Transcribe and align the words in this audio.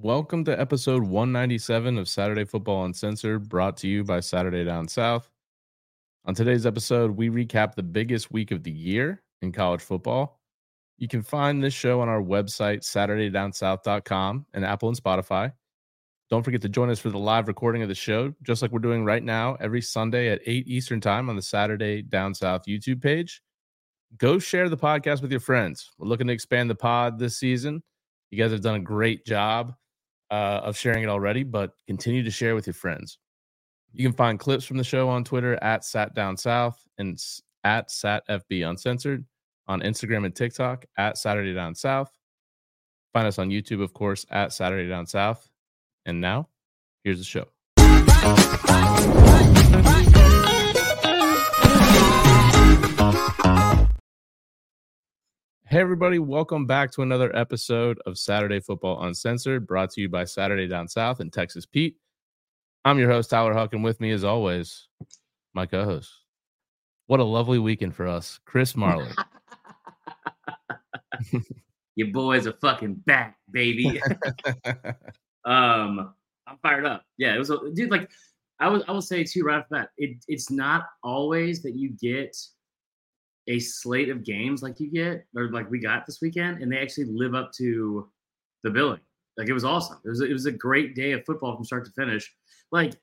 Welcome 0.00 0.44
to 0.44 0.58
episode 0.58 1.02
197 1.02 1.98
of 1.98 2.08
Saturday 2.08 2.44
Football 2.44 2.84
Uncensored, 2.84 3.48
brought 3.48 3.76
to 3.78 3.88
you 3.88 4.04
by 4.04 4.20
Saturday 4.20 4.62
Down 4.62 4.86
South. 4.86 5.28
On 6.24 6.36
today's 6.36 6.66
episode, 6.66 7.10
we 7.10 7.30
recap 7.30 7.74
the 7.74 7.82
biggest 7.82 8.30
week 8.30 8.52
of 8.52 8.62
the 8.62 8.70
year 8.70 9.24
in 9.42 9.50
college 9.50 9.80
football. 9.80 10.38
You 10.98 11.08
can 11.08 11.20
find 11.20 11.60
this 11.60 11.74
show 11.74 12.00
on 12.00 12.08
our 12.08 12.22
website, 12.22 12.82
SaturdayDownSouth.com, 12.82 14.46
and 14.54 14.64
Apple 14.64 14.88
and 14.88 14.96
Spotify. 14.96 15.52
Don't 16.30 16.44
forget 16.44 16.62
to 16.62 16.68
join 16.68 16.90
us 16.90 17.00
for 17.00 17.10
the 17.10 17.18
live 17.18 17.48
recording 17.48 17.82
of 17.82 17.88
the 17.88 17.94
show, 17.96 18.32
just 18.44 18.62
like 18.62 18.70
we're 18.70 18.78
doing 18.78 19.04
right 19.04 19.24
now, 19.24 19.56
every 19.58 19.82
Sunday 19.82 20.28
at 20.28 20.40
8 20.46 20.68
Eastern 20.68 21.00
Time 21.00 21.28
on 21.28 21.34
the 21.34 21.42
Saturday 21.42 22.02
Down 22.02 22.34
South 22.34 22.66
YouTube 22.68 23.02
page. 23.02 23.42
Go 24.16 24.38
share 24.38 24.68
the 24.68 24.76
podcast 24.76 25.22
with 25.22 25.32
your 25.32 25.40
friends. 25.40 25.90
We're 25.98 26.06
looking 26.06 26.28
to 26.28 26.32
expand 26.32 26.70
the 26.70 26.76
pod 26.76 27.18
this 27.18 27.36
season. 27.36 27.82
You 28.30 28.38
guys 28.38 28.52
have 28.52 28.60
done 28.60 28.76
a 28.76 28.80
great 28.80 29.26
job 29.26 29.74
uh, 30.30 30.60
of 30.62 30.76
sharing 30.76 31.02
it 31.02 31.08
already, 31.08 31.42
but 31.42 31.72
continue 31.86 32.22
to 32.22 32.30
share 32.30 32.54
with 32.54 32.66
your 32.66 32.74
friends. 32.74 33.18
You 33.92 34.04
can 34.06 34.14
find 34.14 34.38
clips 34.38 34.64
from 34.64 34.76
the 34.76 34.84
show 34.84 35.08
on 35.08 35.24
Twitter 35.24 35.58
at 35.62 35.84
Sat 35.84 36.14
Down 36.14 36.36
South 36.36 36.82
and 36.98 37.18
at 37.64 37.88
SatFB 37.88 38.68
Uncensored 38.68 39.24
on 39.66 39.80
Instagram 39.80 40.24
and 40.24 40.34
TikTok 40.34 40.86
at 40.96 41.18
Saturday 41.18 41.54
Down 41.54 41.74
South. 41.74 42.10
Find 43.12 43.26
us 43.26 43.38
on 43.38 43.48
YouTube, 43.48 43.82
of 43.82 43.94
course, 43.94 44.26
at 44.30 44.52
Saturday 44.52 44.88
Down 44.88 45.06
South. 45.06 45.48
And 46.04 46.20
now, 46.20 46.48
here's 47.04 47.18
the 47.18 47.24
show. 47.24 47.48
Hey, 55.70 55.80
everybody, 55.80 56.18
welcome 56.18 56.64
back 56.64 56.90
to 56.92 57.02
another 57.02 57.36
episode 57.36 58.00
of 58.06 58.16
Saturday 58.16 58.58
Football 58.58 59.02
Uncensored, 59.02 59.66
brought 59.66 59.90
to 59.90 60.00
you 60.00 60.08
by 60.08 60.24
Saturday 60.24 60.66
Down 60.66 60.88
South 60.88 61.20
and 61.20 61.30
Texas 61.30 61.66
Pete. 61.66 61.98
I'm 62.86 62.98
your 62.98 63.10
host, 63.10 63.28
Tyler 63.28 63.52
Huck, 63.52 63.74
and 63.74 63.84
with 63.84 64.00
me, 64.00 64.10
as 64.12 64.24
always, 64.24 64.88
my 65.52 65.66
co 65.66 65.84
host. 65.84 66.10
What 67.06 67.20
a 67.20 67.24
lovely 67.24 67.58
weekend 67.58 67.94
for 67.94 68.08
us, 68.08 68.40
Chris 68.46 68.72
Marler. 68.72 69.14
Your 71.96 72.08
boys 72.12 72.46
are 72.46 72.54
fucking 72.62 72.94
back, 73.04 73.36
baby. 73.50 74.00
um, 75.44 76.14
I'm 76.46 76.56
fired 76.62 76.86
up. 76.86 77.04
Yeah, 77.18 77.34
it 77.34 77.38
was 77.38 77.50
a 77.50 77.58
dude. 77.74 77.90
Like, 77.90 78.08
I 78.58 78.70
was, 78.70 78.84
I 78.88 78.92
will 78.92 79.02
say 79.02 79.22
too, 79.22 79.42
right 79.42 79.58
off 79.58 79.68
the 79.68 79.76
bat, 79.76 79.90
it, 79.98 80.16
it's 80.28 80.50
not 80.50 80.86
always 81.04 81.60
that 81.60 81.74
you 81.74 81.90
get 81.90 82.34
a 83.48 83.58
slate 83.58 84.08
of 84.10 84.24
games 84.24 84.62
like 84.62 84.78
you 84.78 84.90
get 84.90 85.24
or 85.34 85.50
like 85.50 85.68
we 85.70 85.80
got 85.80 86.06
this 86.06 86.20
weekend, 86.22 86.62
and 86.62 86.70
they 86.70 86.78
actually 86.78 87.06
live 87.06 87.34
up 87.34 87.50
to 87.54 88.08
the 88.62 88.70
billing. 88.70 89.00
Like, 89.36 89.48
it 89.48 89.52
was 89.52 89.64
awesome. 89.64 89.98
It 90.04 90.08
was, 90.08 90.20
it 90.20 90.32
was 90.32 90.46
a 90.46 90.52
great 90.52 90.94
day 90.96 91.12
of 91.12 91.24
football 91.24 91.54
from 91.56 91.64
start 91.64 91.84
to 91.86 91.92
finish. 91.92 92.28
Like, 92.72 92.94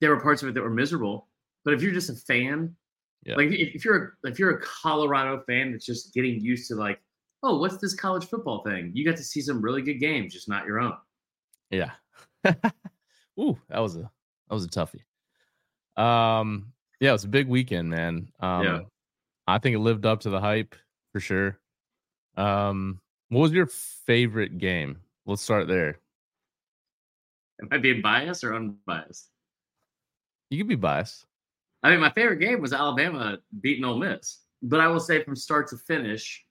there 0.00 0.10
were 0.10 0.20
parts 0.20 0.42
of 0.42 0.48
it 0.48 0.54
that 0.54 0.62
were 0.62 0.70
miserable, 0.70 1.28
but 1.64 1.74
if 1.74 1.82
you're 1.82 1.92
just 1.92 2.10
a 2.10 2.14
fan, 2.14 2.74
Yeah. 3.24 3.34
like 3.36 3.48
if, 3.50 3.74
if 3.74 3.84
you're 3.84 4.16
a, 4.24 4.28
if 4.28 4.38
you're 4.38 4.50
a 4.58 4.60
Colorado 4.60 5.42
fan 5.48 5.72
that's 5.72 5.84
just 5.84 6.14
getting 6.14 6.40
used 6.40 6.68
to 6.68 6.76
like, 6.76 7.00
oh, 7.42 7.58
what's 7.58 7.76
this 7.78 7.92
college 7.94 8.26
football 8.26 8.62
thing? 8.62 8.92
You 8.94 9.04
got 9.04 9.16
to 9.16 9.24
see 9.24 9.40
some 9.40 9.60
really 9.60 9.82
good 9.82 9.98
games, 10.00 10.32
just 10.32 10.48
not 10.48 10.64
your 10.64 10.78
own. 10.80 10.94
Yeah. 11.70 11.90
Ooh, 13.40 13.58
that 13.68 13.80
was 13.80 13.96
a 13.96 14.02
that 14.48 14.54
was 14.54 14.64
a 14.64 14.68
toughie. 14.68 15.02
Um, 16.00 16.72
yeah, 17.00 17.10
it 17.10 17.12
was 17.12 17.24
a 17.24 17.28
big 17.28 17.48
weekend, 17.48 17.90
man. 17.90 18.28
Um, 18.40 18.62
Yeah. 18.64 18.80
I 19.46 19.58
think 19.58 19.74
it 19.74 19.80
lived 19.80 20.06
up 20.06 20.20
to 20.20 20.30
the 20.30 20.40
hype 20.40 20.74
for 21.12 21.20
sure. 21.20 21.58
Um, 22.36 23.00
what 23.28 23.40
was 23.40 23.52
your 23.52 23.66
favorite 23.66 24.58
game? 24.58 24.98
Let's 25.26 25.42
start 25.42 25.68
there. 25.68 25.98
Am 27.62 27.68
I 27.70 27.78
being 27.78 28.02
biased 28.02 28.44
or 28.44 28.54
unbiased? 28.54 29.30
You 30.50 30.58
could 30.58 30.68
be 30.68 30.74
biased. 30.74 31.26
I 31.82 31.90
mean, 31.90 32.00
my 32.00 32.10
favorite 32.10 32.38
game 32.38 32.60
was 32.60 32.72
Alabama 32.72 33.38
beating 33.60 33.84
Ole 33.84 33.98
Miss, 33.98 34.40
but 34.62 34.80
I 34.80 34.88
will 34.88 35.00
say 35.00 35.22
from 35.22 35.36
start 35.36 35.68
to 35.68 35.76
finish, 35.76 36.44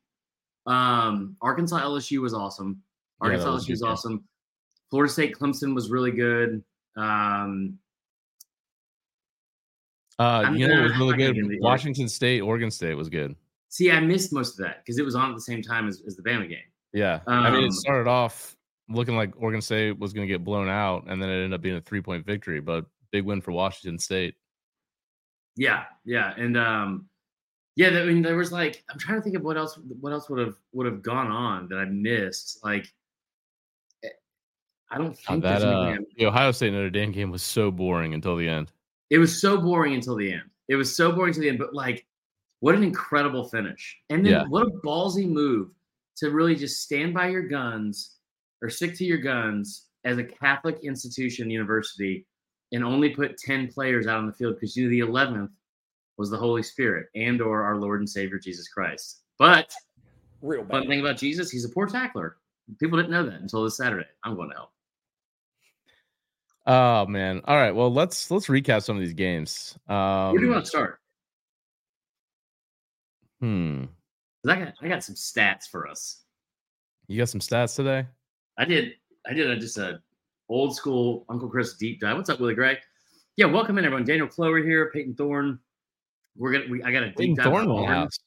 um, 0.65 1.35
Arkansas 1.41 1.79
LSU 1.79 2.21
was 2.21 2.33
awesome. 2.33 2.81
Yeah, 3.21 3.27
Arkansas 3.27 3.53
was 3.53 3.65
LSU 3.65 3.71
was 3.71 3.83
awesome. 3.83 4.23
Florida 4.89 5.11
State 5.11 5.35
Clemson 5.35 5.73
was 5.73 5.89
really 5.89 6.11
good. 6.11 6.63
Um, 6.95 7.79
Uh, 10.19 10.43
I'm 10.45 10.55
you 10.55 10.67
know, 10.67 10.79
it 10.79 10.83
was 10.83 10.97
really 10.97 11.17
good. 11.17 11.35
Washington 11.61 12.07
State, 12.07 12.41
Oregon 12.41 12.69
State 12.71 12.95
was 12.95 13.09
good. 13.09 13.35
see, 13.69 13.91
I 13.91 13.99
missed 13.99 14.31
most 14.31 14.59
of 14.59 14.65
that 14.65 14.83
because 14.83 14.99
it 14.99 15.05
was 15.05 15.15
on 15.15 15.29
at 15.29 15.35
the 15.35 15.41
same 15.41 15.61
time 15.61 15.87
as, 15.87 16.03
as 16.05 16.15
the 16.15 16.21
Bama 16.23 16.47
game. 16.47 16.59
Yeah, 16.93 17.21
I 17.25 17.49
mean, 17.49 17.63
Um, 17.63 17.65
it 17.65 17.73
started 17.73 18.07
off 18.07 18.55
looking 18.89 19.15
like 19.15 19.33
Oregon 19.41 19.61
State 19.61 19.97
was 19.97 20.13
going 20.13 20.27
to 20.27 20.31
get 20.31 20.43
blown 20.43 20.69
out, 20.69 21.05
and 21.07 21.21
then 21.21 21.29
it 21.29 21.35
ended 21.35 21.53
up 21.53 21.61
being 21.61 21.77
a 21.77 21.81
three 21.81 22.01
point 22.01 22.25
victory. 22.25 22.59
But 22.61 22.85
big 23.11 23.25
win 23.25 23.41
for 23.41 23.51
Washington 23.51 23.97
State. 23.97 24.35
Yeah, 25.55 25.85
yeah, 26.05 26.33
and 26.37 26.55
um, 26.57 27.09
yeah. 27.75 27.87
I 27.89 28.05
mean, 28.05 28.21
there 28.21 28.35
was 28.35 28.51
like 28.51 28.83
I'm 28.91 28.99
trying 28.99 29.17
to 29.17 29.23
think 29.23 29.35
of 29.35 29.41
what 29.41 29.57
else 29.57 29.79
what 29.99 30.13
else 30.13 30.29
would 30.29 30.39
have 30.39 30.55
would 30.73 30.85
have 30.85 31.01
gone 31.01 31.31
on 31.31 31.67
that 31.69 31.77
I 31.79 31.85
missed. 31.85 32.59
Like, 32.63 32.87
eh, 34.03 34.09
I 34.91 34.97
don't 34.99 35.13
Uh, 35.27 35.31
think 35.31 35.43
that 35.43 35.63
uh, 35.63 35.97
the 36.17 36.25
Ohio 36.27 36.51
State 36.51 36.73
Notre 36.73 36.89
Dame 36.91 37.11
game 37.11 37.31
was 37.31 37.41
so 37.41 37.71
boring 37.71 38.13
until 38.13 38.35
the 38.35 38.47
end. 38.47 38.71
It 39.09 39.17
was 39.17 39.39
so 39.39 39.57
boring 39.57 39.93
until 39.93 40.15
the 40.15 40.31
end. 40.31 40.49
It 40.67 40.75
was 40.75 40.95
so 40.95 41.11
boring 41.11 41.33
to 41.33 41.39
the 41.39 41.49
end, 41.49 41.59
but 41.59 41.73
like, 41.73 42.05
what 42.59 42.75
an 42.75 42.83
incredible 42.83 43.43
finish! 43.49 43.97
And 44.09 44.25
then 44.25 44.33
Yeah. 44.33 44.43
what 44.47 44.67
a 44.67 44.71
ballsy 44.85 45.29
move 45.29 45.71
to 46.17 46.31
really 46.31 46.55
just 46.55 46.81
stand 46.81 47.13
by 47.13 47.27
your 47.29 47.41
guns 47.41 48.17
or 48.61 48.69
stick 48.69 48.95
to 48.97 49.05
your 49.05 49.17
guns 49.17 49.87
as 50.05 50.17
a 50.17 50.23
Catholic 50.23 50.79
institution 50.83 51.49
university 51.49 52.25
and 52.71 52.83
only 52.83 53.09
put 53.09 53.37
10 53.37 53.67
players 53.71 54.07
out 54.07 54.17
on 54.19 54.27
the 54.27 54.33
field 54.33 54.55
because 54.55 54.75
you 54.75 54.83
knew 54.83 54.89
the 54.89 55.11
11th 55.11 55.51
was 56.17 56.29
the 56.29 56.37
Holy 56.37 56.63
Spirit 56.63 57.07
and 57.15 57.41
or 57.41 57.63
our 57.63 57.77
Lord 57.77 57.99
and 57.99 58.09
Savior 58.09 58.37
Jesus 58.39 58.67
Christ. 58.67 59.21
But 59.37 59.73
Real 60.41 60.65
fun 60.65 60.87
thing 60.87 60.99
about 60.99 61.17
Jesus, 61.17 61.49
he's 61.49 61.65
a 61.65 61.69
poor 61.69 61.87
tackler. 61.87 62.37
People 62.79 62.97
didn't 62.97 63.11
know 63.11 63.23
that 63.23 63.41
until 63.41 63.63
this 63.63 63.77
Saturday. 63.77 64.07
I'm 64.23 64.35
going 64.35 64.49
to 64.49 64.55
help. 64.55 64.72
Oh 66.65 67.05
man! 67.07 67.41
All 67.45 67.57
right, 67.57 67.71
well 67.71 67.91
let's 67.91 68.31
let's 68.31 68.47
recap 68.47 68.83
some 68.83 68.95
of 68.95 69.01
these 69.01 69.13
games. 69.13 69.77
Um, 69.87 70.31
Where 70.31 70.39
do 70.39 70.45
you 70.45 70.51
want 70.51 70.63
to 70.63 70.69
start? 70.69 70.99
Hmm. 73.41 73.85
I 74.47 74.55
got 74.55 74.73
I 74.81 74.87
got 74.87 75.03
some 75.03 75.15
stats 75.15 75.67
for 75.69 75.87
us. 75.87 76.21
You 77.07 77.17
got 77.17 77.29
some 77.29 77.41
stats 77.41 77.75
today? 77.75 78.07
I 78.57 78.65
did 78.65 78.93
I 79.27 79.33
did 79.33 79.49
a, 79.49 79.57
just 79.57 79.77
a 79.77 79.99
old 80.47 80.75
school 80.75 81.25
Uncle 81.29 81.49
Chris 81.49 81.73
deep 81.75 81.99
dive. 81.99 82.15
What's 82.15 82.29
up, 82.29 82.39
Willie 82.39 82.55
Gray? 82.55 82.77
Yeah, 83.35 83.47
welcome 83.47 83.77
in 83.77 83.83
everyone. 83.83 84.05
Daniel 84.05 84.27
Clover 84.27 84.59
here, 84.59 84.89
Payton 84.93 85.15
Thorne. 85.15 85.59
We're 86.37 86.53
gonna 86.53 86.65
we, 86.69 86.83
I 86.83 86.91
got 86.91 87.03
a 87.03 87.07
Payton 87.07 87.35
deep 87.35 87.37
dive. 87.37 87.45
Thorne 87.45 87.69
in 87.69 87.75
the 87.75 87.87
house. 87.87 88.19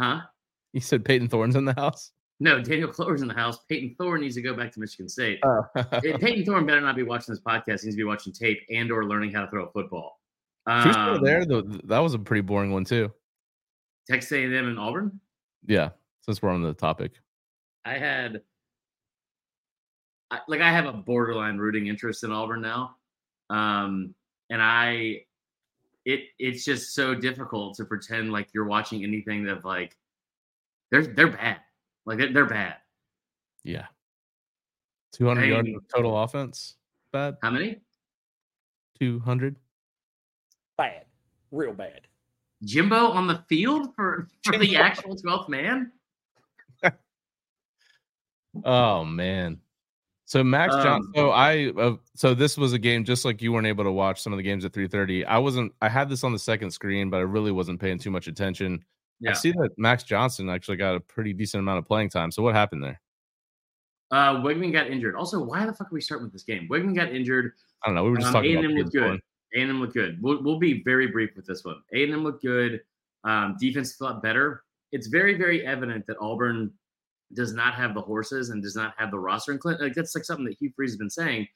Huh? 0.00 0.20
You 0.72 0.80
said 0.80 1.04
Payton 1.04 1.28
Thorne's 1.28 1.54
in 1.54 1.64
the 1.64 1.74
house. 1.74 2.10
No, 2.42 2.60
Daniel 2.60 2.88
Clover's 2.88 3.22
in 3.22 3.28
the 3.28 3.34
house. 3.34 3.58
Payton 3.68 3.94
Thorne 3.96 4.20
needs 4.22 4.34
to 4.34 4.42
go 4.42 4.52
back 4.52 4.72
to 4.72 4.80
Michigan 4.80 5.08
State. 5.08 5.38
Oh. 5.44 5.64
Payton 6.02 6.44
Thorne 6.44 6.66
better 6.66 6.80
not 6.80 6.96
be 6.96 7.04
watching 7.04 7.32
this 7.32 7.40
podcast. 7.40 7.82
He 7.82 7.86
needs 7.86 7.94
to 7.94 7.96
be 7.98 8.02
watching 8.04 8.32
tape 8.32 8.58
and 8.68 8.90
or 8.90 9.04
learning 9.06 9.32
how 9.32 9.42
to 9.44 9.48
throw 9.48 9.66
a 9.66 9.70
football. 9.70 10.18
Still 10.80 10.92
Um, 10.96 11.22
there? 11.22 11.46
Though 11.46 11.62
that 11.62 12.00
was 12.00 12.14
a 12.14 12.18
pretty 12.18 12.40
boring 12.40 12.72
one 12.72 12.84
too. 12.84 13.12
Texas 14.10 14.32
A&M 14.32 14.52
and 14.52 14.76
Auburn. 14.76 15.20
Yeah, 15.66 15.90
since 16.22 16.42
we're 16.42 16.50
on 16.50 16.62
the 16.62 16.74
topic. 16.74 17.12
I 17.84 17.92
had, 17.94 18.42
I, 20.32 20.40
like, 20.48 20.60
I 20.60 20.72
have 20.72 20.86
a 20.86 20.92
borderline 20.92 21.58
rooting 21.58 21.86
interest 21.86 22.24
in 22.24 22.32
Auburn 22.32 22.60
now, 22.60 22.96
um, 23.50 24.16
and 24.50 24.60
I, 24.60 25.26
it 26.04 26.22
it's 26.40 26.64
just 26.64 26.94
so 26.94 27.14
difficult 27.14 27.76
to 27.76 27.84
pretend 27.84 28.32
like 28.32 28.48
you're 28.52 28.64
watching 28.64 29.04
anything 29.04 29.44
that 29.44 29.64
like, 29.64 29.96
they're 30.90 31.06
they're 31.06 31.30
bad, 31.30 31.58
like 32.06 32.18
they're, 32.18 32.32
they're 32.32 32.46
bad. 32.46 32.76
Yeah. 33.64 33.86
200 35.12 35.44
yards 35.44 35.68
of 35.68 35.82
total 35.94 36.22
offense. 36.22 36.76
Bad. 37.12 37.36
How 37.42 37.50
many? 37.50 37.80
200. 38.98 39.56
Bad. 40.78 41.04
Real 41.50 41.72
bad. 41.72 42.02
Jimbo 42.64 43.08
on 43.10 43.26
the 43.26 43.42
field 43.48 43.94
for 43.94 44.28
for 44.44 44.56
the 44.56 44.76
actual 44.76 45.16
twelfth 45.16 45.48
man. 45.48 45.92
Oh 48.64 49.04
man. 49.04 49.60
So 50.24 50.44
Max 50.44 50.74
John. 50.76 51.00
Um, 51.00 51.12
So 51.14 51.30
I. 51.30 51.72
Uh, 51.76 51.96
so 52.14 52.34
this 52.34 52.56
was 52.56 52.72
a 52.72 52.78
game 52.78 53.04
just 53.04 53.24
like 53.24 53.42
you 53.42 53.52
weren't 53.52 53.66
able 53.66 53.84
to 53.84 53.92
watch 53.92 54.22
some 54.22 54.32
of 54.32 54.36
the 54.36 54.42
games 54.42 54.64
at 54.64 54.72
3:30. 54.72 55.26
I 55.26 55.38
wasn't. 55.38 55.72
I 55.80 55.88
had 55.88 56.08
this 56.08 56.24
on 56.24 56.32
the 56.32 56.38
second 56.38 56.70
screen, 56.70 57.10
but 57.10 57.18
I 57.18 57.20
really 57.20 57.52
wasn't 57.52 57.80
paying 57.80 57.98
too 57.98 58.10
much 58.10 58.28
attention. 58.28 58.84
I 59.30 59.32
see 59.34 59.52
that 59.52 59.70
Max 59.76 60.02
Johnson 60.02 60.48
actually 60.48 60.76
got 60.76 60.96
a 60.96 61.00
pretty 61.00 61.32
decent 61.32 61.60
amount 61.60 61.78
of 61.78 61.86
playing 61.86 62.10
time. 62.10 62.30
So 62.30 62.42
what 62.42 62.54
happened 62.54 62.82
there? 62.82 63.00
Uh, 64.10 64.36
Weigman 64.42 64.72
got 64.72 64.88
injured. 64.88 65.16
Also, 65.16 65.42
why 65.42 65.64
the 65.64 65.72
fuck 65.72 65.86
are 65.90 65.94
we 65.94 66.00
starting 66.00 66.26
with 66.26 66.32
this 66.32 66.42
game? 66.42 66.68
Weigman 66.70 66.94
got 66.94 67.14
injured. 67.14 67.52
I 67.82 67.88
don't 67.88 67.94
know. 67.94 68.04
We 68.04 68.10
were 68.10 68.16
just 68.16 68.28
Um, 68.28 68.34
talking 68.34 68.56
A&M 68.56 68.64
about 68.64 68.76
looked 68.76 68.92
good. 68.92 69.20
A&M 69.54 69.80
looked 69.80 69.94
good. 69.94 70.22
We'll, 70.22 70.42
we'll 70.42 70.58
be 70.58 70.82
very 70.82 71.06
brief 71.06 71.30
with 71.36 71.46
this 71.46 71.64
one. 71.64 71.76
A&M 71.94 72.22
looked 72.22 72.42
good. 72.42 72.82
Um, 73.24 73.56
defense 73.58 73.96
felt 73.96 74.22
better. 74.22 74.64
It's 74.92 75.06
very, 75.06 75.34
very 75.34 75.64
evident 75.64 76.06
that 76.06 76.16
Auburn 76.20 76.72
does 77.34 77.54
not 77.54 77.74
have 77.74 77.94
the 77.94 78.00
horses 78.00 78.50
and 78.50 78.62
does 78.62 78.76
not 78.76 78.94
have 78.98 79.10
the 79.10 79.18
roster. 79.18 79.52
And 79.52 79.60
Clint, 79.60 79.80
like 79.80 79.94
that's 79.94 80.14
like 80.14 80.24
something 80.24 80.44
that 80.44 80.58
Hugh 80.58 80.70
Freeze 80.76 80.90
has 80.90 80.98
been 80.98 81.10
saying. 81.10 81.48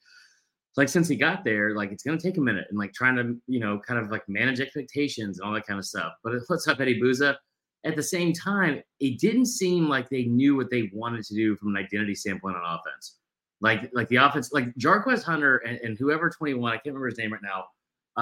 Like 0.76 0.88
since 0.88 1.08
he 1.08 1.16
got 1.16 1.44
there, 1.44 1.74
like 1.74 1.90
it's 1.90 2.02
gonna 2.02 2.18
take 2.18 2.36
a 2.36 2.40
minute 2.40 2.66
and 2.70 2.78
like 2.78 2.92
trying 2.92 3.16
to, 3.16 3.36
you 3.46 3.60
know, 3.60 3.78
kind 3.78 3.98
of 4.00 4.10
like 4.10 4.26
manage 4.28 4.60
expectations 4.60 5.38
and 5.38 5.46
all 5.46 5.54
that 5.54 5.66
kind 5.66 5.78
of 5.78 5.86
stuff. 5.86 6.12
But 6.22 6.34
what's 6.48 6.68
up, 6.68 6.80
Eddie 6.80 7.00
Booza? 7.00 7.36
At 7.84 7.96
the 7.96 8.02
same 8.02 8.32
time, 8.32 8.82
it 9.00 9.18
didn't 9.18 9.46
seem 9.46 9.88
like 9.88 10.08
they 10.08 10.24
knew 10.24 10.56
what 10.56 10.70
they 10.70 10.90
wanted 10.92 11.24
to 11.24 11.34
do 11.34 11.56
from 11.56 11.74
an 11.74 11.82
identity 11.82 12.14
standpoint 12.14 12.56
on 12.56 12.62
offense. 12.64 13.18
Like, 13.60 13.90
like 13.92 14.08
the 14.08 14.16
offense, 14.16 14.52
like 14.52 14.74
Jarquez 14.74 15.22
Hunter 15.22 15.58
and, 15.58 15.78
and 15.78 15.98
whoever 15.98 16.28
21, 16.28 16.68
I 16.70 16.74
can't 16.74 16.86
remember 16.86 17.06
his 17.06 17.18
name 17.18 17.32
right 17.32 17.42
now. 17.42 17.64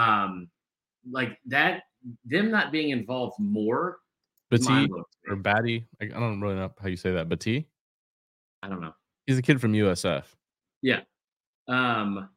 Um, 0.00 0.48
like 1.10 1.38
that, 1.46 1.82
them 2.24 2.50
not 2.50 2.72
being 2.72 2.90
involved 2.90 3.38
more 3.38 3.98
Battie 4.52 4.88
or. 5.28 5.36
Battie. 5.36 5.84
I 6.00 6.04
I 6.04 6.20
don't 6.20 6.40
really 6.40 6.56
know 6.56 6.72
how 6.80 6.88
you 6.88 6.96
say 6.96 7.12
that. 7.12 7.28
Battie. 7.28 7.66
I 8.62 8.68
don't 8.68 8.80
know. 8.80 8.94
He's 9.26 9.38
a 9.38 9.42
kid 9.42 9.60
from 9.60 9.72
USF. 9.72 10.24
Yeah. 10.82 11.00
Um 11.68 12.28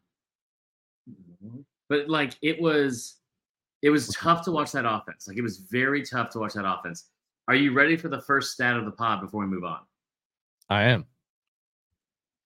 but 1.90 2.10
like 2.10 2.34
it 2.42 2.62
was 2.62 3.18
it 3.82 3.90
was 3.90 4.08
tough 4.10 4.44
to 4.46 4.52
watch 4.52 4.72
that 4.72 4.86
offense. 4.86 5.28
Like 5.28 5.38
it 5.38 5.44
was 5.44 5.58
very 5.58 6.04
tough 6.04 6.30
to 6.32 6.40
watch 6.40 6.54
that 6.54 6.68
offense. 6.68 7.06
Are 7.48 7.56
you 7.56 7.74
ready 7.74 7.96
for 7.96 8.10
the 8.10 8.22
first 8.22 8.52
stat 8.52 8.76
of 8.76 8.86
the 8.86 8.92
pod 8.92 9.22
before 9.22 9.42
we 9.42 9.48
move 9.48 9.64
on? 9.64 9.80
I 10.70 10.84
am. 10.84 11.06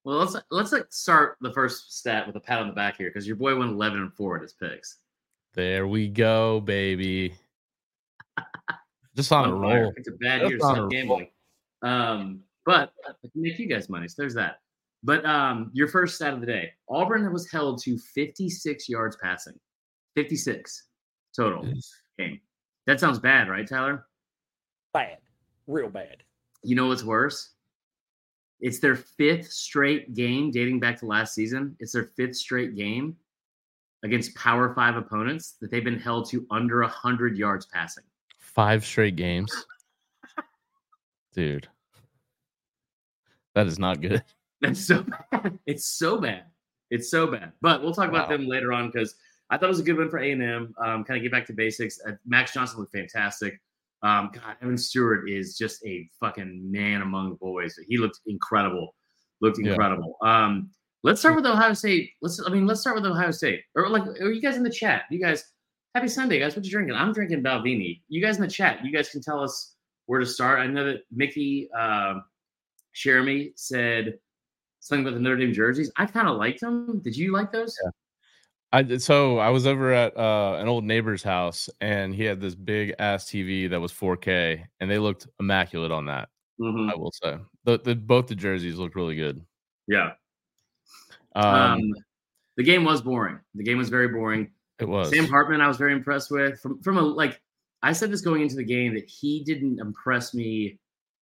Well, 0.04 0.18
let's 0.18 0.36
let's 0.50 0.72
like 0.72 0.88
start 0.90 1.38
the 1.42 1.54
first 1.54 1.98
stat 1.98 2.26
with 2.28 2.36
a 2.36 2.40
pat 2.40 2.60
on 2.60 2.68
the 2.68 2.74
back 2.74 2.98
here 2.98 3.10
because 3.10 3.28
your 3.28 3.36
boy 3.36 3.56
went 3.56 3.72
11 3.72 4.00
and 4.00 4.14
4 4.14 4.38
at 4.38 4.42
his 4.42 4.54
picks. 4.54 4.98
There 5.54 5.88
we 5.88 6.08
go, 6.08 6.60
baby. 6.60 7.36
Just 9.16 9.32
on 9.32 9.50
a 9.50 9.62
fire. 9.62 9.84
roll. 9.84 9.94
It's 9.98 10.08
a 10.08 10.14
bad 10.14 10.42
year 10.50 10.58
to 10.58 10.64
on 10.64 10.72
a 10.72 10.74
stop 10.74 10.78
roll. 10.78 10.90
gambling. 10.90 11.28
Um, 11.84 12.40
but 12.66 12.94
I 13.08 13.12
can 13.22 13.42
make 13.42 13.60
you 13.60 13.68
guys 13.68 13.90
money. 13.90 14.08
So 14.08 14.16
there's 14.18 14.34
that. 14.36 14.60
But 15.04 15.26
um, 15.26 15.72
your 15.74 15.88
first 15.88 16.16
stat 16.16 16.34
of 16.34 16.42
the 16.42 16.46
day: 16.48 16.72
Auburn 16.90 17.32
was 17.34 17.52
held 17.52 17.82
to 17.84 17.98
56 17.98 18.90
yards 18.90 19.18
passing, 19.22 19.60
56 20.16 20.88
total 21.36 21.68
game. 22.18 22.40
That 22.88 23.00
sounds 23.00 23.20
bad, 23.20 23.50
right, 23.50 23.68
Tyler? 23.68 24.06
Bad. 24.94 25.18
Real 25.68 25.90
bad. 25.90 26.18
You 26.64 26.76
know 26.76 26.88
what's 26.88 27.04
worse? 27.04 27.52
It's 28.60 28.80
their 28.80 28.96
fifth 28.96 29.52
straight 29.52 30.14
game 30.14 30.52
dating 30.52 30.80
back 30.80 31.00
to 31.00 31.06
last 31.06 31.34
season. 31.34 31.76
It's 31.80 31.94
their 31.94 32.12
fifth 32.16 32.36
straight 32.36 32.76
game 32.76 33.16
against 34.04 34.36
Power 34.36 34.74
Five 34.76 34.96
opponents 34.96 35.56
that 35.62 35.72
they've 35.72 35.84
been 35.84 36.00
held 36.00 36.30
to 36.30 36.46
under 36.52 36.82
100 36.82 37.38
yards 37.38 37.66
passing. 37.66 38.04
Five 38.40 38.86
straight 38.86 39.16
games. 39.16 39.52
Dude. 41.34 41.68
That 43.56 43.68
is 43.68 43.80
not 43.80 44.02
good. 44.02 44.24
That's 44.62 44.86
so 44.86 45.04
bad. 45.04 45.58
It's 45.66 45.86
so 45.86 46.18
bad. 46.20 46.44
It's 46.92 47.10
so 47.10 47.26
bad. 47.28 47.54
But 47.62 47.82
we'll 47.82 47.94
talk 47.94 48.10
about 48.10 48.30
them 48.30 48.48
later 48.48 48.74
on 48.74 48.92
because 48.92 49.16
I 49.52 49.58
thought 49.58 49.66
it 49.66 49.70
was 49.70 49.80
a 49.80 49.84
good 49.84 49.98
win 49.98 50.10
for 50.10 50.18
A 50.20 50.32
and 50.32 50.42
M. 50.42 50.74
Um, 50.84 51.04
kind 51.04 51.18
of 51.18 51.24
get 51.24 51.32
back 51.32 51.46
to 51.48 51.54
basics. 51.54 52.00
Uh, 52.08 52.14
Max 52.26 52.54
Johnson 52.54 52.80
looked 52.80 52.94
fantastic. 52.94 53.60
Um, 54.02 54.32
God, 54.34 54.56
Evan 54.62 54.78
Stewart 54.78 55.30
is 55.30 55.58
just 55.58 55.86
a 55.86 56.10
fucking 56.20 56.72
man 56.72 57.02
among 57.02 57.36
boys. 57.36 57.78
He 57.88 57.98
looked 57.98 58.20
incredible. 58.26 58.96
Looked 59.42 59.60
Yeah. 59.60 59.72
incredible. 59.72 60.18
Um, 60.24 60.72
let's 61.04 61.20
start 61.20 61.36
with 61.36 61.46
Ohio 61.46 61.74
State. 61.74 62.12
Let's. 62.22 62.42
I 62.46 62.50
mean, 62.50 62.66
let's 62.66 62.80
start 62.82 62.96
with 62.96 63.06
Ohio 63.06 63.32
State. 63.32 63.62
Or 63.76 63.90
like, 63.90 64.08
are 64.22 64.32
you 64.32 64.42
guys 64.42 64.58
in 64.58 64.64
the 64.64 64.70
chat? 64.72 65.04
You 65.12 65.20
guys, 65.20 65.44
happy 65.94 66.08
Sunday, 66.08 66.40
guys. 66.40 66.56
What 66.56 66.66
you 66.66 66.72
drinking? 66.72 66.96
I'm 66.96 67.14
drinking 67.14 67.44
Balvenie. 67.44 68.02
You 68.08 68.22
guys 68.22 68.38
in 68.38 68.42
the 68.44 68.50
chat. 68.50 68.84
You 68.86 68.92
guys 68.92 69.10
can 69.10 69.22
tell 69.22 69.44
us 69.44 69.76
where 70.06 70.20
to 70.20 70.26
start. 70.26 70.60
I 70.60 70.68
know 70.68 70.86
that 70.86 71.02
Mickey. 71.12 71.70
Um, 71.74 72.24
Jeremy 72.94 73.54
said 73.56 74.18
something 74.80 75.06
about 75.06 75.16
the 75.16 75.22
Notre 75.22 75.38
Dame 75.38 75.54
jerseys. 75.54 75.92
I 75.98 76.06
kind 76.06 76.28
of 76.28 76.38
liked 76.38 76.60
them. 76.62 77.00
Did 77.04 77.16
you 77.16 77.32
like 77.32 77.52
those? 77.52 77.78
I 78.74 78.84
did- 78.84 79.02
so 79.02 79.38
I 79.38 79.50
was 79.50 79.68
over 79.68 79.92
at 79.92 80.16
uh, 80.18 80.58
an 80.60 80.68
old 80.68 80.84
neighbor's 80.86 81.24
house 81.24 81.70
and 81.82 82.16
he 82.16 82.24
had 82.24 82.40
this 82.40 82.56
big 82.56 82.94
ass 83.00 83.26
TV 83.26 83.70
that 83.70 83.80
was 83.82 83.92
4K 83.92 84.64
and 84.80 84.90
they 84.90 84.98
looked 85.00 85.28
immaculate 85.40 85.92
on 85.92 86.06
that. 86.06 86.30
Mhm. 86.60 86.92
I 86.92 86.96
will 86.96 87.12
say 87.12 87.38
the, 87.66 87.80
the 87.80 87.96
both 87.96 88.28
the 88.28 88.36
jerseys 88.36 88.78
looked 88.78 88.96
really 88.96 89.16
good. 89.16 89.44
Yeah. 89.88 90.12
Um, 91.36 91.46
Um, 91.46 91.82
the 92.58 92.64
game 92.64 92.84
was 92.84 93.02
boring. 93.02 93.40
The 93.56 93.64
game 93.64 93.78
was 93.78 93.90
very 93.90 94.08
boring. 94.10 94.52
it 94.80 94.88
was 94.88 95.10
Sam 95.10 95.28
Hartman, 95.28 95.62
I 95.62 95.68
was 95.68 95.78
very 95.78 95.94
impressed 95.94 96.32
with. 96.32 96.60
From 96.60 96.82
from 96.82 96.98
a 96.98 97.02
like, 97.02 97.42
I 97.84 97.94
said 97.94 98.12
this 98.12 98.22
going 98.22 98.42
into 98.42 98.56
the 98.56 98.64
game 98.64 98.94
that 98.96 99.06
he 99.06 99.44
didn't 99.44 99.80
impress 99.80 100.34
me 100.34 100.80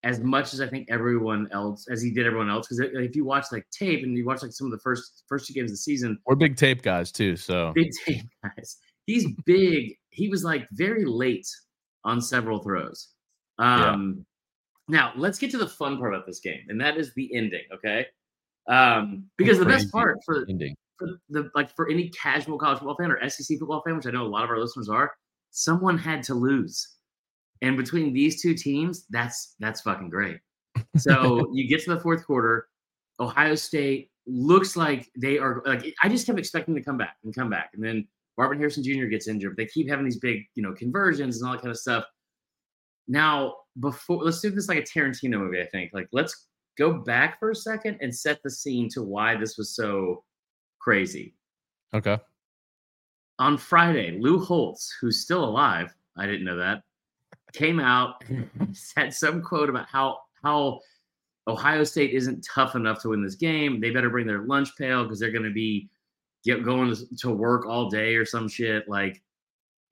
as 0.09 0.21
much 0.21 0.55
as 0.55 0.63
I 0.63 0.67
think 0.67 0.89
everyone 0.91 1.49
else, 1.53 1.87
as 1.91 2.01
he 2.01 2.11
did 2.11 2.27
everyone 2.27 2.49
else. 2.49 2.67
Because 2.67 2.81
if 2.95 3.15
you 3.15 3.27
watch 3.27 3.45
like 3.53 3.67
tape 3.71 4.03
and 4.03 4.17
you 4.17 4.25
watch 4.25 4.41
like 4.41 4.53
some 4.53 4.67
of 4.67 4.71
the 4.71 4.79
first 4.79 5.25
first 5.29 5.47
two 5.47 5.53
games 5.53 5.71
of 5.71 5.75
the 5.75 5.77
season, 5.77 6.19
we're 6.25 6.35
big 6.35 6.57
tape 6.57 6.81
guys 6.81 7.13
too. 7.13 7.37
So 7.37 7.73
big 7.75 7.91
tape 8.07 8.25
guys. 8.43 8.79
He's 9.05 9.27
big. 9.45 9.97
He 10.09 10.31
was 10.31 10.45
like 10.45 10.67
very 10.73 11.05
late 11.05 11.47
on 12.05 12.23
several 12.23 12.61
throws. 12.61 13.09
Yeah. 13.59 13.93
Um, 13.93 14.25
Now 14.89 15.13
let's 15.15 15.39
get 15.39 15.51
to 15.51 15.59
the 15.59 15.69
fun 15.69 15.99
part 15.99 16.15
of 16.15 16.25
this 16.25 16.41
game, 16.41 16.63
and 16.69 16.81
that 16.81 16.97
is 16.97 17.13
the 17.15 17.35
ending. 17.35 17.65
Okay, 17.75 18.07
um, 18.67 19.25
because 19.37 19.59
the 19.59 19.67
best 19.67 19.93
part 19.93 20.17
for 20.25 20.47
ending. 20.49 20.75
for 20.97 21.21
the 21.29 21.51
like 21.55 21.75
for 21.77 21.91
any 21.91 22.09
casual 22.09 22.57
college 22.57 22.79
football 22.79 22.97
fan 22.97 23.13
or 23.13 23.29
SEC 23.29 23.59
football 23.59 23.83
fan, 23.85 23.95
which 23.97 24.07
I 24.07 24.11
know 24.11 24.25
a 24.25 24.27
lot 24.27 24.45
of 24.45 24.49
our 24.49 24.59
listeners 24.59 24.89
are, 24.89 25.13
someone 25.51 25.99
had 25.99 26.23
to 26.25 26.35
lose. 26.35 26.98
And 27.63 27.77
between 27.77 28.13
these 28.13 28.41
two 28.41 28.55
teams, 28.55 29.07
that's 29.11 29.55
that's 29.59 29.81
fucking 29.81 30.11
great. 30.11 30.39
So 30.97 31.49
you 31.53 31.69
get 31.69 31.83
to 31.85 31.95
the 31.95 32.01
fourth 32.01 32.25
quarter, 32.25 32.69
Ohio 33.21 33.55
State 33.55 34.11
looks 34.27 34.77
like 34.77 35.11
they 35.17 35.39
are 35.39 35.63
like 35.65 35.93
I 36.03 36.09
just 36.09 36.27
kept 36.27 36.39
expecting 36.39 36.75
to 36.75 36.83
come 36.83 36.97
back 36.97 37.17
and 37.25 37.35
come 37.35 37.51
back. 37.51 37.71
And 37.75 37.83
then 37.83 38.07
Marvin 38.37 38.59
Harrison 38.59 38.85
Jr. 38.85 39.07
gets 39.07 39.27
injured. 39.27 39.57
They 39.57 39.67
keep 39.67 39.89
having 39.89 40.05
these 40.05 40.19
big, 40.19 40.45
you 40.55 40.63
know, 40.63 40.73
conversions 40.73 41.41
and 41.41 41.47
all 41.47 41.55
that 41.55 41.63
kind 41.63 41.71
of 41.71 41.79
stuff. 41.79 42.05
Now, 43.09 43.57
before 43.81 44.23
let's 44.23 44.41
do 44.41 44.51
this 44.51 44.69
like 44.69 44.79
a 44.79 44.83
Tarantino 44.83 45.39
movie, 45.39 45.61
I 45.61 45.67
think. 45.67 45.93
Like 45.93 46.09
let's 46.13 46.47
go 46.79 46.93
back 46.93 47.39
for 47.41 47.51
a 47.51 47.55
second 47.55 47.99
and 48.01 48.15
set 48.15 48.41
the 48.45 48.51
scene 48.51 48.89
to 48.91 49.03
why 49.03 49.37
this 49.37 49.59
was 49.59 49.75
so 49.75 50.25
crazy. 50.81 51.35
Okay. 51.93 52.19
On 53.41 53.57
Friday, 53.57 54.19
Lou 54.21 54.39
Holtz, 54.39 54.95
who's 55.01 55.21
still 55.21 55.45
alive, 55.45 55.95
I 56.17 56.27
didn't 56.27 56.45
know 56.45 56.57
that, 56.57 56.83
came 57.53 57.81
out 57.81 58.23
and 58.29 58.49
said 58.77 59.13
some 59.15 59.43
quote 59.43 59.69
about 59.69 59.87
how 59.89 60.19
how 60.43 60.81
Ohio 61.47 61.83
State 61.85 62.13
isn't 62.13 62.47
tough 62.55 62.75
enough 62.75 63.01
to 63.03 63.09
win 63.09 63.23
this 63.23 63.35
game. 63.35 63.81
They 63.81 63.91
better 63.91 64.11
bring 64.11 64.27
their 64.27 64.43
lunch 64.43 64.77
pail 64.77 65.03
because 65.05 65.19
they're 65.19 65.33
going 65.33 65.45
to 65.45 65.51
be 65.53 65.89
get 66.45 66.63
going 66.63 66.95
to- 67.19 67.31
work 67.31 67.67
all 67.67 67.89
day 67.91 68.15
or 68.17 68.25
some 68.25 68.49
shit. 68.49 68.89
Like, 68.89 69.23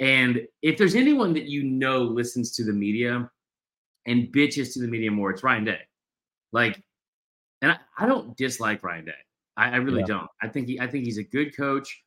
and 0.01 0.47
if 0.63 0.77
there's 0.77 0.95
anyone 0.95 1.33
that 1.35 1.47
you 1.47 1.65
know 1.65 2.03
listens 2.03 2.53
to 2.57 2.65
the 2.65 2.73
media 2.73 3.29
and 4.07 4.29
bitches 4.29 4.73
to 4.75 4.81
the 4.81 4.87
media 4.87 5.11
more, 5.11 5.31
it's 5.31 5.43
Ryan 5.43 5.65
Day. 5.65 5.81
Like, 6.53 6.81
and 7.63 7.73
I, 7.73 7.79
I 7.99 8.07
don't 8.07 8.37
dislike 8.37 8.83
Ryan 8.85 9.07
Day. 9.07 9.13
I, 9.57 9.71
I 9.71 9.77
really 9.77 10.01
Yeah. 10.01 10.07
don't. 10.07 10.29
I 10.43 10.49
think 10.49 10.69
he 10.69 10.79
I 10.79 10.87
think 10.87 11.05
he's 11.05 11.19
a 11.19 11.25
good 11.25 11.57
coach. 11.57 12.03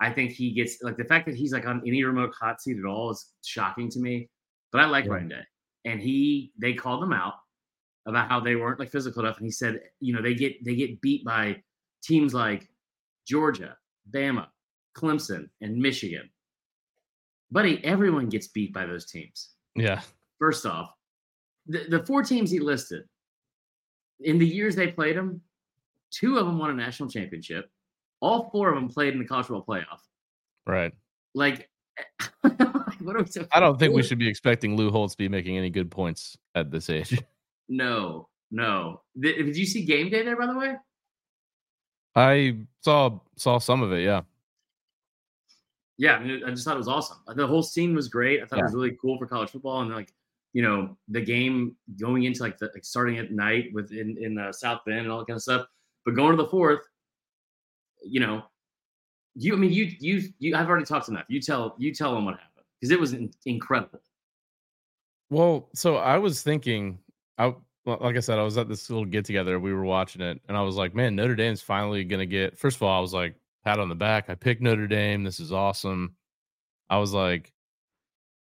I 0.00 0.10
think 0.10 0.32
he 0.32 0.50
gets 0.52 0.82
like 0.82 0.96
the 0.96 1.04
fact 1.04 1.26
that 1.26 1.36
he's 1.36 1.52
like 1.52 1.66
on 1.66 1.82
any 1.86 2.02
remote 2.02 2.32
hot 2.38 2.60
seat 2.62 2.78
at 2.78 2.84
all 2.86 3.10
is 3.10 3.26
shocking 3.44 3.88
to 3.90 4.00
me. 4.00 4.28
But 4.74 4.82
I 4.82 4.86
like 4.86 5.04
Yeah. 5.04 5.12
Ryan 5.12 5.28
Day. 5.28 5.42
And 5.84 6.00
he 6.00 6.52
they 6.60 6.74
called 6.74 7.00
him 7.02 7.12
out 7.12 7.34
about 8.06 8.28
how 8.28 8.40
they 8.40 8.56
weren't 8.56 8.80
like 8.80 8.90
physical 8.90 9.22
enough. 9.22 9.38
And 9.38 9.46
he 9.46 9.52
said, 9.52 9.80
you 10.00 10.12
know, 10.12 10.20
they 10.20 10.34
get 10.34 10.62
they 10.64 10.74
get 10.74 11.00
beat 11.00 11.24
by 11.24 11.62
teams 12.02 12.34
like 12.34 12.68
Georgia, 13.24 13.76
Bama, 14.10 14.48
Clemson, 14.96 15.48
and 15.60 15.76
Michigan. 15.76 16.28
Buddy, 17.52 17.82
everyone 17.84 18.28
gets 18.28 18.48
beat 18.48 18.72
by 18.74 18.84
those 18.84 19.06
teams. 19.06 19.50
Yeah. 19.76 20.00
First 20.40 20.66
off, 20.66 20.90
the, 21.68 21.84
the 21.88 22.04
four 22.04 22.24
teams 22.24 22.50
he 22.50 22.58
listed, 22.58 23.04
in 24.20 24.38
the 24.38 24.46
years 24.46 24.74
they 24.74 24.88
played 24.88 25.16
them, 25.16 25.40
two 26.10 26.36
of 26.36 26.46
them 26.46 26.58
won 26.58 26.70
a 26.70 26.74
national 26.74 27.08
championship. 27.08 27.70
All 28.20 28.50
four 28.50 28.70
of 28.70 28.74
them 28.74 28.88
played 28.88 29.12
in 29.12 29.20
the 29.20 29.24
college 29.24 29.46
football 29.46 29.64
playoff. 29.76 30.00
Right. 30.66 30.92
Like, 31.34 31.70
what 33.06 33.16
are 33.16 33.20
we 33.20 33.24
talking 33.26 33.48
I 33.52 33.60
don't 33.60 33.78
think 33.78 33.94
we 33.94 34.02
should 34.02 34.18
be 34.18 34.28
expecting 34.28 34.76
Lou 34.76 34.90
Holtz 34.90 35.14
to 35.14 35.18
be 35.18 35.28
making 35.28 35.58
any 35.58 35.70
good 35.70 35.90
points 35.90 36.36
at 36.54 36.70
this 36.70 36.90
age. 36.90 37.22
No, 37.66 38.28
no. 38.50 39.00
Did, 39.18 39.36
did 39.36 39.56
you 39.56 39.64
see 39.64 39.86
game 39.86 40.10
day 40.10 40.22
there, 40.22 40.36
by 40.36 40.44
the 40.44 40.54
way? 40.54 40.76
I 42.14 42.58
saw 42.82 43.20
saw 43.36 43.56
some 43.56 43.80
of 43.80 43.90
it. 43.90 44.04
Yeah. 44.04 44.20
Yeah, 45.96 46.16
I, 46.16 46.18
mean, 46.22 46.44
I 46.44 46.50
just 46.50 46.66
thought 46.66 46.74
it 46.74 46.76
was 46.76 46.88
awesome. 46.88 47.16
The 47.34 47.46
whole 47.46 47.62
scene 47.62 47.94
was 47.94 48.08
great. 48.08 48.42
I 48.42 48.44
thought 48.44 48.58
it 48.58 48.64
was 48.64 48.74
really 48.74 48.98
cool 49.00 49.16
for 49.16 49.26
college 49.26 49.48
football, 49.48 49.80
and 49.80 49.90
like, 49.94 50.12
you 50.52 50.60
know, 50.60 50.94
the 51.08 51.22
game 51.22 51.74
going 51.98 52.24
into 52.24 52.42
like 52.42 52.58
the 52.58 52.70
like 52.74 52.84
starting 52.84 53.16
at 53.16 53.32
night 53.32 53.70
with 53.72 53.92
in 53.92 54.18
in 54.20 54.36
uh, 54.36 54.52
South 54.52 54.82
Bend 54.84 54.98
and 54.98 55.10
all 55.10 55.20
that 55.20 55.26
kind 55.26 55.38
of 55.38 55.42
stuff. 55.42 55.66
But 56.04 56.16
going 56.16 56.36
to 56.36 56.42
the 56.42 56.50
fourth, 56.50 56.82
you 58.04 58.20
know, 58.20 58.42
you 59.36 59.54
I 59.54 59.56
mean 59.56 59.72
you 59.72 59.90
you 60.00 60.22
you 60.38 60.54
I've 60.54 60.68
already 60.68 60.84
talked 60.84 61.08
enough. 61.08 61.24
You 61.28 61.40
tell 61.40 61.76
you 61.78 61.94
tell 61.94 62.14
them 62.14 62.26
what 62.26 62.34
happened 62.34 62.53
because 62.84 62.92
it 62.92 63.00
was 63.00 63.14
in, 63.14 63.30
incredible. 63.46 63.98
Well, 65.30 65.70
so 65.74 65.96
I 65.96 66.18
was 66.18 66.42
thinking, 66.42 66.98
I 67.38 67.54
like 67.86 68.14
I 68.16 68.20
said, 68.20 68.38
I 68.38 68.42
was 68.42 68.58
at 68.58 68.68
this 68.68 68.90
little 68.90 69.06
get 69.06 69.24
together. 69.24 69.58
We 69.58 69.72
were 69.72 69.84
watching 69.84 70.20
it, 70.20 70.38
and 70.48 70.56
I 70.56 70.60
was 70.60 70.76
like, 70.76 70.94
man, 70.94 71.16
Notre 71.16 71.34
Dame's 71.34 71.62
finally 71.62 72.04
going 72.04 72.20
to 72.20 72.26
get. 72.26 72.58
First 72.58 72.76
of 72.76 72.82
all, 72.82 72.98
I 72.98 73.00
was 73.00 73.14
like, 73.14 73.36
pat 73.64 73.80
on 73.80 73.88
the 73.88 73.94
back. 73.94 74.28
I 74.28 74.34
picked 74.34 74.60
Notre 74.60 74.86
Dame. 74.86 75.24
This 75.24 75.40
is 75.40 75.50
awesome. 75.50 76.14
I 76.90 76.98
was 76.98 77.14
like, 77.14 77.54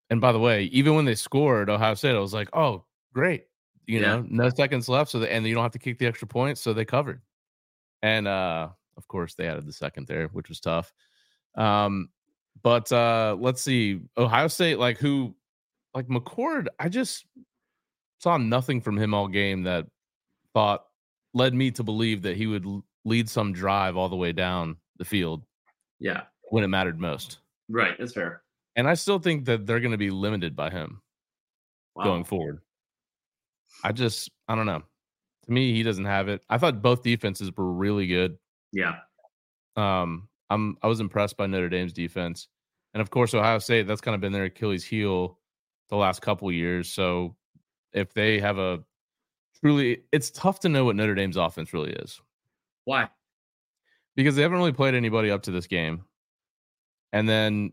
and 0.09 0.19
by 0.19 0.31
the 0.31 0.39
way, 0.39 0.63
even 0.65 0.95
when 0.95 1.05
they 1.05 1.13
scored 1.13 1.69
Ohio 1.69 1.93
State, 1.93 2.15
I 2.15 2.19
was 2.19 2.33
like, 2.33 2.49
oh, 2.53 2.83
great. 3.13 3.45
You 3.85 3.99
Yeah. 3.99 4.15
know, 4.17 4.25
no 4.27 4.49
seconds 4.49 4.89
left. 4.89 5.11
So, 5.11 5.19
the, 5.19 5.31
and 5.31 5.45
you 5.45 5.53
don't 5.53 5.63
have 5.63 5.71
to 5.73 5.79
kick 5.79 5.99
the 5.99 6.07
extra 6.07 6.27
point. 6.27 6.57
So 6.57 6.73
they 6.73 6.85
covered. 6.85 7.21
And 8.01 8.27
uh, 8.27 8.69
of 8.97 9.07
course, 9.07 9.35
they 9.35 9.47
added 9.47 9.67
the 9.67 9.73
second 9.73 10.07
there, 10.07 10.29
which 10.29 10.49
was 10.49 10.59
tough. 10.59 10.91
Um, 11.55 12.09
but 12.63 12.91
uh, 12.91 13.35
let's 13.39 13.61
see. 13.61 14.01
Ohio 14.17 14.47
State, 14.47 14.77
like 14.79 14.97
who, 14.97 15.35
like 15.93 16.07
McCord, 16.07 16.67
I 16.79 16.89
just 16.89 17.25
saw 18.19 18.37
nothing 18.37 18.81
from 18.81 18.97
him 18.97 19.13
all 19.13 19.27
game 19.27 19.63
that 19.63 19.87
thought 20.53 20.85
led 21.33 21.53
me 21.53 21.71
to 21.71 21.83
believe 21.83 22.21
that 22.23 22.37
he 22.37 22.45
would 22.47 22.65
lead 23.05 23.27
some 23.29 23.51
drive 23.53 23.97
all 23.97 24.09
the 24.09 24.15
way 24.15 24.31
down 24.31 24.75
the 24.97 25.05
field 25.05 25.43
Yeah. 25.99 26.23
when 26.49 26.63
it 26.63 26.67
mattered 26.67 26.99
most. 26.99 27.39
Right. 27.69 27.95
That's 27.97 28.13
fair. 28.13 28.43
And 28.75 28.87
I 28.87 28.93
still 28.93 29.17
think 29.19 29.45
that 29.45 29.65
they're 29.65 29.79
going 29.79 29.91
to 29.93 29.97
be 29.97 30.11
limited 30.11 30.55
by 30.55 30.69
him 30.69 31.01
Wow. 31.95 32.03
going 32.03 32.23
forward. 32.25 32.59
I 33.83 33.91
just, 33.91 34.29
I 34.47 34.55
don't 34.55 34.65
know. 34.65 34.83
To 35.45 35.51
me, 35.51 35.73
he 35.73 35.81
doesn't 35.83 36.05
have 36.05 36.27
it. 36.29 36.43
I 36.49 36.57
thought 36.57 36.81
both 36.81 37.01
defenses 37.01 37.51
were 37.57 37.71
really 37.73 38.05
good. 38.07 38.37
Yeah. 38.71 38.97
Um, 39.75 40.27
I'm 40.51 40.77
I 40.83 40.87
was 40.87 40.99
impressed 40.99 41.37
by 41.37 41.47
Notre 41.47 41.69
Dame's 41.69 41.93
defense, 41.93 42.49
and 42.93 43.01
of 43.01 43.09
course 43.09 43.33
Ohio 43.33 43.57
State. 43.59 43.87
That's 43.87 44.01
kind 44.01 44.13
of 44.13 44.21
been 44.21 44.33
their 44.33 44.43
Achilles 44.43 44.83
heel 44.83 45.39
the 45.89 45.95
last 45.95 46.21
couple 46.21 46.51
years. 46.51 46.91
So 46.91 47.35
if 47.93 48.13
they 48.13 48.39
have 48.39 48.57
a 48.57 48.83
truly, 49.59 50.03
it's 50.11 50.29
tough 50.29 50.59
to 50.61 50.69
know 50.69 50.85
what 50.85 50.95
Notre 50.95 51.15
Dame's 51.15 51.37
offense 51.37 51.73
really 51.73 51.91
is 51.93 52.19
Why? 52.85 53.09
because 54.15 54.35
they 54.35 54.41
haven't 54.41 54.57
really 54.57 54.73
played 54.73 54.93
anybody 54.93 55.31
up 55.31 55.43
to 55.43 55.51
this 55.51 55.67
game. 55.67 56.03
And 57.13 57.27
then 57.27 57.71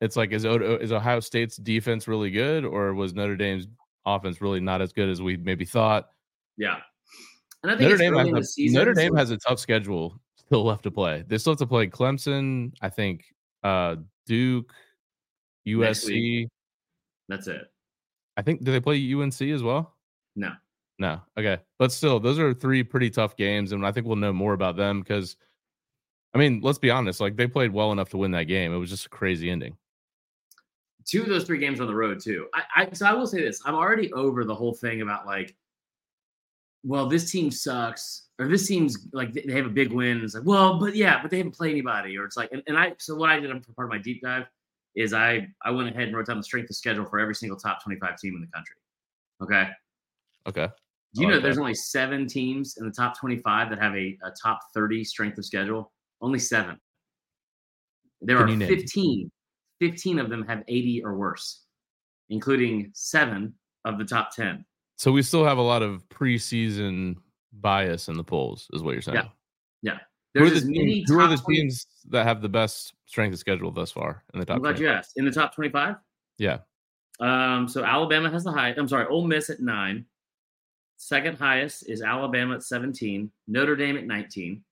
it's 0.00 0.16
like, 0.16 0.32
is 0.32 0.44
is 0.44 0.92
Ohio 0.92 1.20
State's 1.20 1.56
defense 1.56 2.06
really 2.06 2.30
good, 2.30 2.64
or 2.64 2.94
was 2.94 3.14
Notre 3.14 3.36
Dame's 3.36 3.66
offense 4.06 4.40
really 4.40 4.60
not 4.60 4.82
as 4.82 4.92
good 4.92 5.08
as 5.08 5.20
we 5.22 5.36
maybe 5.36 5.64
thought? 5.64 6.08
Yeah. 6.56 6.76
And 7.62 7.72
I 7.72 7.76
think 7.76 7.90
Notre 7.90 7.96
Dame, 7.96 8.14
has 8.14 8.28
in 8.28 8.36
a, 8.36 8.40
the 8.40 8.46
season. 8.46 8.78
Notre 8.78 8.94
Dame 8.94 9.12
so- 9.12 9.16
has 9.16 9.30
a 9.30 9.38
tough 9.38 9.58
schedule 9.58 10.20
still 10.48 10.64
left 10.64 10.82
to 10.84 10.90
play. 10.90 11.24
They 11.26 11.36
still 11.38 11.52
have 11.52 11.58
to 11.58 11.66
play 11.66 11.86
Clemson, 11.88 12.72
I 12.80 12.88
think, 12.88 13.26
uh, 13.62 13.96
Duke, 14.26 14.72
USC. 15.66 16.48
That's 17.28 17.46
it. 17.48 17.70
I 18.38 18.42
think 18.42 18.64
do 18.64 18.72
they 18.72 18.80
play 18.80 19.12
UNC 19.12 19.40
as 19.42 19.62
well? 19.62 19.94
No. 20.36 20.52
No. 20.98 21.20
Okay. 21.38 21.58
But 21.78 21.92
still, 21.92 22.18
those 22.18 22.38
are 22.38 22.54
three 22.54 22.82
pretty 22.82 23.10
tough 23.10 23.36
games, 23.36 23.72
and 23.72 23.86
I 23.86 23.92
think 23.92 24.06
we'll 24.06 24.16
know 24.16 24.32
more 24.32 24.54
about 24.54 24.76
them 24.76 25.00
because 25.00 25.36
I 26.34 26.38
mean, 26.38 26.60
let's 26.62 26.78
be 26.78 26.90
honest, 26.90 27.20
like 27.20 27.36
they 27.36 27.46
played 27.46 27.72
well 27.72 27.92
enough 27.92 28.08
to 28.10 28.16
win 28.16 28.30
that 28.30 28.44
game. 28.44 28.72
It 28.72 28.76
was 28.78 28.90
just 28.90 29.06
a 29.06 29.10
crazy 29.10 29.50
ending. 29.50 29.76
two 31.04 31.22
of 31.22 31.28
those 31.28 31.44
three 31.44 31.58
games 31.58 31.80
on 31.80 31.86
the 31.88 31.94
road 31.94 32.20
too. 32.20 32.48
I, 32.54 32.62
I 32.76 32.92
so 32.92 33.06
I 33.06 33.12
will 33.12 33.26
say 33.26 33.42
this: 33.42 33.60
I'm 33.66 33.74
already 33.74 34.10
over 34.14 34.44
the 34.44 34.54
whole 34.54 34.72
thing 34.74 35.02
about 35.02 35.26
like, 35.26 35.54
well, 36.84 37.06
this 37.06 37.30
team 37.30 37.50
sucks, 37.50 38.27
or 38.38 38.46
this 38.46 38.66
seems 38.66 39.08
like 39.12 39.32
they 39.32 39.52
have 39.52 39.66
a 39.66 39.70
big 39.70 39.92
win. 39.92 40.22
It's 40.22 40.34
like, 40.34 40.44
well, 40.44 40.78
but 40.78 40.94
yeah, 40.94 41.20
but 41.20 41.30
they 41.30 41.38
haven't 41.38 41.56
played 41.56 41.72
anybody, 41.72 42.16
or 42.16 42.24
it's 42.24 42.36
like, 42.36 42.50
and, 42.52 42.62
and 42.66 42.78
I 42.78 42.92
so 42.98 43.16
what 43.16 43.30
I 43.30 43.40
did 43.40 43.50
for 43.64 43.72
part 43.72 43.86
of 43.86 43.90
my 43.90 43.98
deep 43.98 44.22
dive 44.22 44.46
is 44.94 45.12
I 45.12 45.48
I 45.64 45.70
went 45.70 45.88
ahead 45.88 46.08
and 46.08 46.16
wrote 46.16 46.26
down 46.26 46.36
the 46.36 46.42
strength 46.42 46.70
of 46.70 46.76
schedule 46.76 47.04
for 47.06 47.18
every 47.18 47.34
single 47.34 47.58
top 47.58 47.82
25 47.82 48.18
team 48.18 48.34
in 48.34 48.40
the 48.40 48.46
country. 48.46 48.76
Okay, 49.42 49.70
Okay. 50.48 50.72
do 51.14 51.22
you 51.22 51.28
know 51.28 51.40
there's 51.40 51.58
only 51.58 51.74
seven 51.74 52.26
teams 52.26 52.76
in 52.76 52.86
the 52.86 52.92
top 52.92 53.18
25 53.18 53.70
that 53.70 53.78
have 53.80 53.94
a, 53.94 54.18
a 54.24 54.30
top 54.40 54.60
30 54.74 55.04
strength 55.04 55.38
of 55.38 55.44
schedule? 55.44 55.92
Only 56.20 56.38
seven. 56.38 56.78
There 58.20 58.38
Can 58.44 58.62
are 58.62 58.66
15. 58.66 59.30
15 59.80 60.18
of 60.18 60.28
them 60.28 60.44
have 60.46 60.64
80 60.66 61.04
or 61.04 61.14
worse, 61.14 61.62
including 62.30 62.90
seven 62.94 63.54
of 63.84 63.96
the 63.98 64.04
top 64.04 64.34
10. 64.34 64.64
So 64.96 65.12
we 65.12 65.22
still 65.22 65.44
have 65.44 65.58
a 65.58 65.62
lot 65.62 65.82
of 65.82 66.08
preseason 66.08 67.14
bias 67.52 68.08
in 68.08 68.16
the 68.16 68.24
polls, 68.24 68.68
is 68.72 68.82
what 68.82 68.92
you're 68.92 69.02
saying. 69.02 69.16
Yeah. 69.16 69.28
Who 70.34 70.44
are 70.44 70.50
the, 70.50 70.60
teams, 70.60 71.10
who 71.10 71.18
are 71.20 71.26
the 71.26 71.36
20 71.36 71.56
teams 71.56 71.86
that 72.10 72.24
have 72.24 72.42
the 72.42 72.48
best 72.48 72.94
strength 73.06 73.32
of 73.32 73.38
schedule 73.38 73.70
thus 73.70 73.90
far 73.90 74.24
in 74.34 74.40
the 74.40 74.46
top? 74.46 74.56
I'm 74.56 74.62
glad 74.62 74.76
20? 74.76 74.84
you 74.84 74.90
asked. 74.90 75.12
In 75.16 75.24
the 75.24 75.30
top 75.30 75.54
25? 75.54 75.96
Yeah. 76.38 76.58
Um, 77.20 77.66
so 77.66 77.84
Alabama 77.84 78.30
has 78.30 78.44
the 78.44 78.52
high. 78.52 78.74
I'm 78.76 78.88
sorry, 78.88 79.06
Ole 79.06 79.26
Miss 79.26 79.50
at 79.50 79.60
nine. 79.60 80.04
Second 80.96 81.38
highest 81.38 81.88
is 81.88 82.02
Alabama 82.02 82.56
at 82.56 82.62
17. 82.62 83.30
Notre 83.46 83.76
Dame 83.76 83.96
at 83.96 84.04
19. 84.04 84.62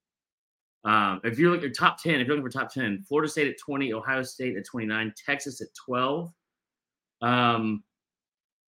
Um, 0.84 1.20
if 1.24 1.38
you're 1.38 1.50
looking 1.50 1.70
at 1.70 1.74
top 1.74 2.00
10, 2.00 2.20
if 2.20 2.26
you're 2.26 2.36
looking 2.36 2.48
for 2.48 2.58
top 2.58 2.72
10, 2.72 3.04
Florida 3.08 3.28
State 3.28 3.48
at 3.48 3.58
20, 3.58 3.92
Ohio 3.92 4.22
State 4.22 4.56
at 4.56 4.64
29, 4.64 5.14
Texas 5.24 5.60
at 5.60 5.68
12. 5.84 6.32
Um, 7.22 7.82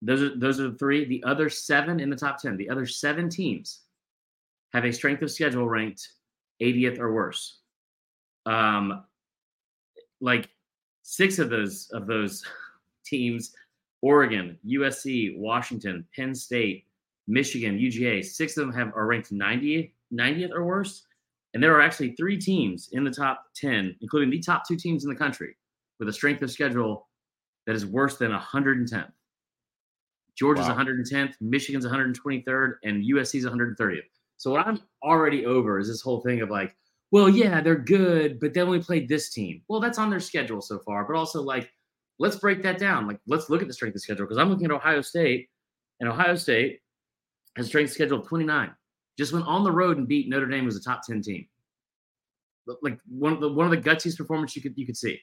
those 0.00 0.22
are 0.22 0.36
those 0.36 0.60
are 0.60 0.70
the 0.70 0.78
three. 0.78 1.04
The 1.04 1.22
other 1.24 1.50
seven 1.50 2.00
in 2.00 2.08
the 2.08 2.16
top 2.16 2.40
10, 2.40 2.56
the 2.56 2.70
other 2.70 2.86
seven 2.86 3.28
teams 3.28 3.82
have 4.72 4.84
a 4.84 4.92
strength 4.92 5.22
of 5.22 5.30
schedule 5.30 5.68
ranked 5.68 6.08
80th 6.62 6.98
or 6.98 7.12
worse. 7.12 7.60
Um, 8.46 9.04
like 10.20 10.48
six 11.02 11.38
of 11.38 11.50
those 11.50 11.88
of 11.92 12.06
those 12.06 12.44
teams 13.04 13.54
Oregon, 14.02 14.56
USC, 14.66 15.36
Washington, 15.38 16.06
Penn 16.14 16.34
State, 16.34 16.86
Michigan, 17.26 17.78
UGA, 17.78 18.24
six 18.24 18.56
of 18.56 18.66
them 18.66 18.74
have 18.74 18.94
are 18.94 19.06
ranked 19.06 19.32
90, 19.32 19.92
90th 20.12 20.52
or 20.52 20.64
worse. 20.64 21.04
And 21.54 21.62
there 21.62 21.74
are 21.74 21.80
actually 21.80 22.12
three 22.12 22.38
teams 22.38 22.90
in 22.92 23.04
the 23.04 23.10
top 23.10 23.46
10, 23.56 23.96
including 24.00 24.30
the 24.30 24.38
top 24.38 24.66
two 24.68 24.76
teams 24.76 25.04
in 25.04 25.10
the 25.10 25.16
country, 25.16 25.56
with 25.98 26.08
a 26.08 26.12
strength 26.12 26.42
of 26.42 26.50
schedule 26.50 27.08
that 27.66 27.74
is 27.74 27.86
worse 27.86 28.16
than 28.18 28.30
110th. 28.30 29.12
Georgia's 30.36 30.68
Wow. 30.68 30.76
110th, 30.76 31.34
Michigan's 31.40 31.84
123rd, 31.84 32.74
and 32.84 33.02
USC's 33.02 33.44
130th. 33.44 34.02
So 34.38 34.50
what 34.50 34.66
I'm 34.66 34.80
already 35.02 35.44
over 35.44 35.78
is 35.78 35.88
this 35.88 36.00
whole 36.00 36.20
thing 36.20 36.40
of 36.40 36.50
like, 36.50 36.74
well, 37.10 37.28
yeah, 37.28 37.60
they're 37.60 37.76
good, 37.76 38.38
but 38.40 38.54
then 38.54 38.68
we 38.68 38.78
played 38.80 39.08
this 39.08 39.30
team. 39.30 39.62
Well, 39.68 39.80
that's 39.80 39.98
on 39.98 40.10
their 40.10 40.20
schedule 40.20 40.60
so 40.60 40.78
far, 40.78 41.04
but 41.04 41.16
also 41.16 41.42
like, 41.42 41.70
let's 42.18 42.36
break 42.36 42.62
that 42.62 42.78
down. 42.78 43.06
Like, 43.06 43.18
let's 43.26 43.50
look 43.50 43.62
at 43.62 43.68
the 43.68 43.74
strength 43.74 43.94
of 43.96 44.02
schedule 44.02 44.26
because 44.26 44.38
I'm 44.38 44.50
looking 44.50 44.66
at 44.66 44.72
Ohio 44.72 45.00
State, 45.00 45.48
and 46.00 46.08
Ohio 46.08 46.34
State 46.36 46.80
has 47.56 47.66
a 47.66 47.68
strength 47.68 47.92
schedule 47.92 48.20
of 48.20 48.26
29. 48.28 48.70
Just 49.16 49.32
went 49.32 49.46
on 49.46 49.64
the 49.64 49.72
road 49.72 49.96
and 49.96 50.06
beat 50.06 50.28
Notre 50.28 50.46
Dame, 50.46 50.64
who's 50.64 50.76
a 50.76 50.82
top 50.82 51.02
10 51.04 51.22
team. 51.22 51.46
Like 52.82 52.98
one 53.08 53.32
of 53.32 53.40
the 53.40 53.50
one 53.50 53.64
of 53.64 53.70
the 53.70 53.90
gutsiest 53.90 54.18
performances 54.18 54.56
you 54.56 54.62
could 54.62 54.76
you 54.76 54.84
could 54.84 54.96
see. 54.96 55.18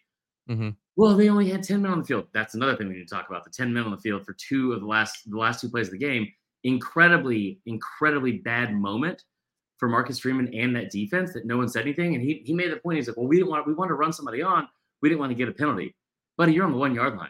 Mhm. 0.50 0.76
Well, 0.96 1.16
they 1.16 1.30
only 1.30 1.50
had 1.50 1.64
10 1.64 1.82
men 1.82 1.92
on 1.92 2.00
the 2.00 2.06
field. 2.06 2.28
That's 2.34 2.56
another 2.56 2.76
thing 2.76 2.88
we 2.88 2.96
need 2.96 3.08
to 3.08 3.14
talk 3.16 3.30
about. 3.30 3.44
The 3.44 3.52
10 3.52 3.72
men 3.72 3.84
on 3.84 3.92
the 3.92 3.98
field 3.98 4.26
for 4.26 4.34
two 4.34 4.74
of 4.74 4.82
the 4.82 4.88
last 4.88 5.30
the 5.30 5.38
last 5.38 5.62
two 5.62 5.70
plays 5.70 5.88
of 5.88 5.92
the 5.92 6.00
game. 6.00 6.28
Incredibly, 6.66 7.60
incredibly 7.66 8.40
bad 8.40 8.74
moment 8.74 9.24
for 9.78 9.88
Marcus 9.88 10.20
Freeman 10.20 10.54
and 10.54 10.76
that 10.76 10.90
defense 10.92 11.32
that 11.34 11.46
no 11.46 11.58
one 11.58 11.70
said 11.70 11.84
anything. 11.84 12.16
And 12.16 12.24
he 12.24 12.42
he 12.46 12.54
made 12.54 12.72
the 12.72 12.78
point. 12.78 12.98
He's 12.98 13.08
like, 13.08 13.18
well, 13.18 13.28
we 13.28 13.38
didn't 13.38 13.50
want 13.50 13.68
we 13.68 13.74
wanted 13.74 13.90
to 13.90 13.96
run 13.96 14.12
somebody 14.12 14.42
on. 14.42 14.68
We 15.02 15.10
didn't 15.10 15.20
want 15.20 15.30
to 15.32 15.36
get 15.36 15.48
a 15.48 15.52
penalty. 15.52 15.96
Buddy, 16.38 16.54
you're 16.54 16.66
on 16.66 16.72
the 16.72 16.78
one 16.78 16.94
yard 16.96 17.16
line. 17.18 17.30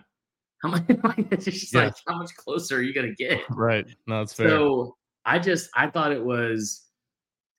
How 0.63 0.69
much? 0.69 0.83
just 1.39 1.73
Yeah. 1.73 1.85
like 1.85 1.93
how 2.07 2.17
much 2.17 2.33
closer 2.35 2.77
are 2.77 2.81
you 2.81 2.93
gonna 2.93 3.13
get? 3.13 3.41
Right. 3.49 3.85
No, 4.07 4.19
that's 4.19 4.33
fair. 4.33 4.49
So 4.49 4.95
I 5.25 5.37
just 5.37 5.69
I 5.75 5.89
thought 5.89 6.11
it 6.11 6.23
was 6.23 6.85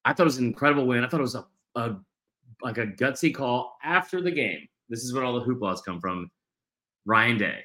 I 0.04 0.12
thought 0.12 0.23
it 0.23 0.33
was 0.33 0.38
an 0.38 0.47
incredible 0.47 0.87
win. 0.87 1.04
I 1.04 1.09
thought 1.09 1.21
it 1.21 1.25
was 1.25 1.35
a, 1.35 1.45
a 1.75 1.97
like 2.62 2.78
a 2.78 2.87
gutsy 2.87 3.35
call 3.35 3.76
after 3.85 4.23
the 4.23 4.30
game. 4.30 4.66
This 4.88 5.04
is 5.04 5.12
where 5.12 5.25
all 5.25 5.38
the 5.38 5.45
hooplas 5.45 5.85
come 5.85 6.00
from. 6.00 6.30
Ryan 7.04 7.37
Day 7.38 7.64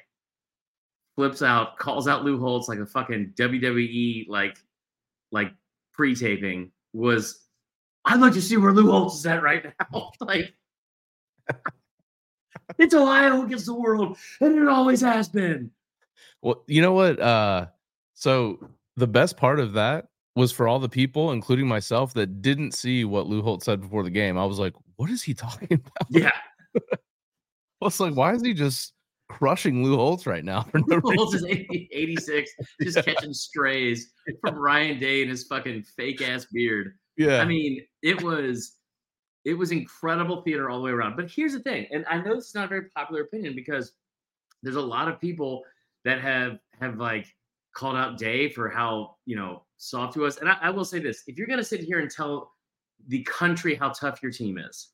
flips 1.16 1.42
out, 1.42 1.78
calls 1.78 2.08
out 2.08 2.24
Lou 2.24 2.38
Holtz 2.38 2.68
like 2.68 2.78
a 2.78 2.86
fucking 2.86 3.32
WWE 3.36 4.28
like 4.28 4.58
like 5.30 5.52
pre-taping 5.92 6.70
was 6.92 7.46
I'd 8.04 8.20
like 8.20 8.32
to 8.34 8.42
see 8.42 8.56
where 8.56 8.72
Lou 8.72 8.90
Holtz 8.90 9.16
is 9.16 9.26
at 9.26 9.42
right 9.42 9.64
now. 9.64 10.10
like 10.20 10.54
it's 12.78 12.94
Ohio 12.94 13.44
against 13.44 13.66
the 13.66 13.74
world, 13.74 14.16
and 14.40 14.58
it 14.58 14.68
always 14.68 15.00
has 15.00 15.28
been. 15.28 15.70
Well, 16.40 16.64
you 16.66 16.82
know 16.82 16.92
what? 16.92 17.20
Uh, 17.20 17.66
so 18.14 18.68
the 18.96 19.06
best 19.06 19.36
part 19.36 19.60
of 19.60 19.74
that 19.74 20.08
was 20.34 20.50
for 20.50 20.66
all 20.66 20.78
the 20.78 20.88
people, 20.88 21.32
including 21.32 21.68
myself, 21.68 22.14
that 22.14 22.42
didn't 22.42 22.72
see 22.72 23.04
what 23.04 23.26
Lou 23.26 23.42
Holtz 23.42 23.66
said 23.66 23.80
before 23.80 24.02
the 24.02 24.10
game. 24.10 24.38
I 24.38 24.44
was 24.44 24.58
like, 24.58 24.74
"What 24.96 25.10
is 25.10 25.22
he 25.22 25.34
talking 25.34 25.68
about?" 25.72 26.08
Yeah. 26.10 26.30
I 26.76 27.84
was 27.84 28.00
like, 28.00 28.14
"Why 28.14 28.34
is 28.34 28.42
he 28.42 28.54
just 28.54 28.94
crushing 29.38 29.82
Lou 29.84 29.96
Holtz 29.96 30.26
right 30.26 30.44
now?" 30.44 30.62
For 30.62 30.80
no 30.86 31.00
Holtz 31.00 31.34
is 31.34 31.42
reason? 31.42 31.66
80, 31.70 31.88
86, 31.92 32.50
just 32.82 32.96
Yeah. 32.96 33.02
catching 33.02 33.32
strays 33.34 34.12
from 34.40 34.56
Ryan 34.56 34.98
Day 34.98 35.22
and 35.22 35.30
his 35.30 35.44
fucking 35.44 35.82
fake 35.82 36.22
ass 36.22 36.46
beard. 36.52 36.98
Yeah, 37.16 37.40
I 37.40 37.44
mean, 37.44 37.84
it 38.02 38.22
was 38.22 38.76
it 39.44 39.54
was 39.54 39.72
incredible 39.72 40.42
theater 40.42 40.70
all 40.70 40.78
the 40.78 40.84
way 40.84 40.92
around. 40.92 41.16
But 41.16 41.30
here's 41.30 41.52
the 41.52 41.60
thing, 41.60 41.86
and 41.90 42.04
I 42.08 42.18
know 42.18 42.34
this 42.36 42.48
is 42.48 42.54
not 42.54 42.66
a 42.66 42.68
very 42.68 42.88
popular 42.90 43.22
opinion 43.22 43.54
because 43.54 43.92
there's 44.62 44.76
a 44.76 44.80
lot 44.80 45.08
of 45.08 45.20
people 45.20 45.62
that 46.04 46.20
have 46.20 46.58
have 46.80 46.98
like 46.98 47.26
called 47.74 47.96
out 47.96 48.18
Day 48.18 48.48
for 48.48 48.68
how 48.68 49.16
you 49.26 49.36
know 49.36 49.64
soft 49.78 50.14
to 50.14 50.24
us. 50.26 50.36
And 50.38 50.48
I, 50.48 50.56
I 50.62 50.70
will 50.70 50.84
say 50.84 51.00
this: 51.00 51.24
if 51.26 51.36
you're 51.36 51.46
going 51.48 51.58
to 51.58 51.64
sit 51.64 51.80
here 51.80 51.98
and 51.98 52.10
tell 52.10 52.52
the 53.08 53.22
country 53.24 53.74
how 53.74 53.88
tough 53.90 54.22
your 54.22 54.30
team 54.32 54.56
is, 54.58 54.91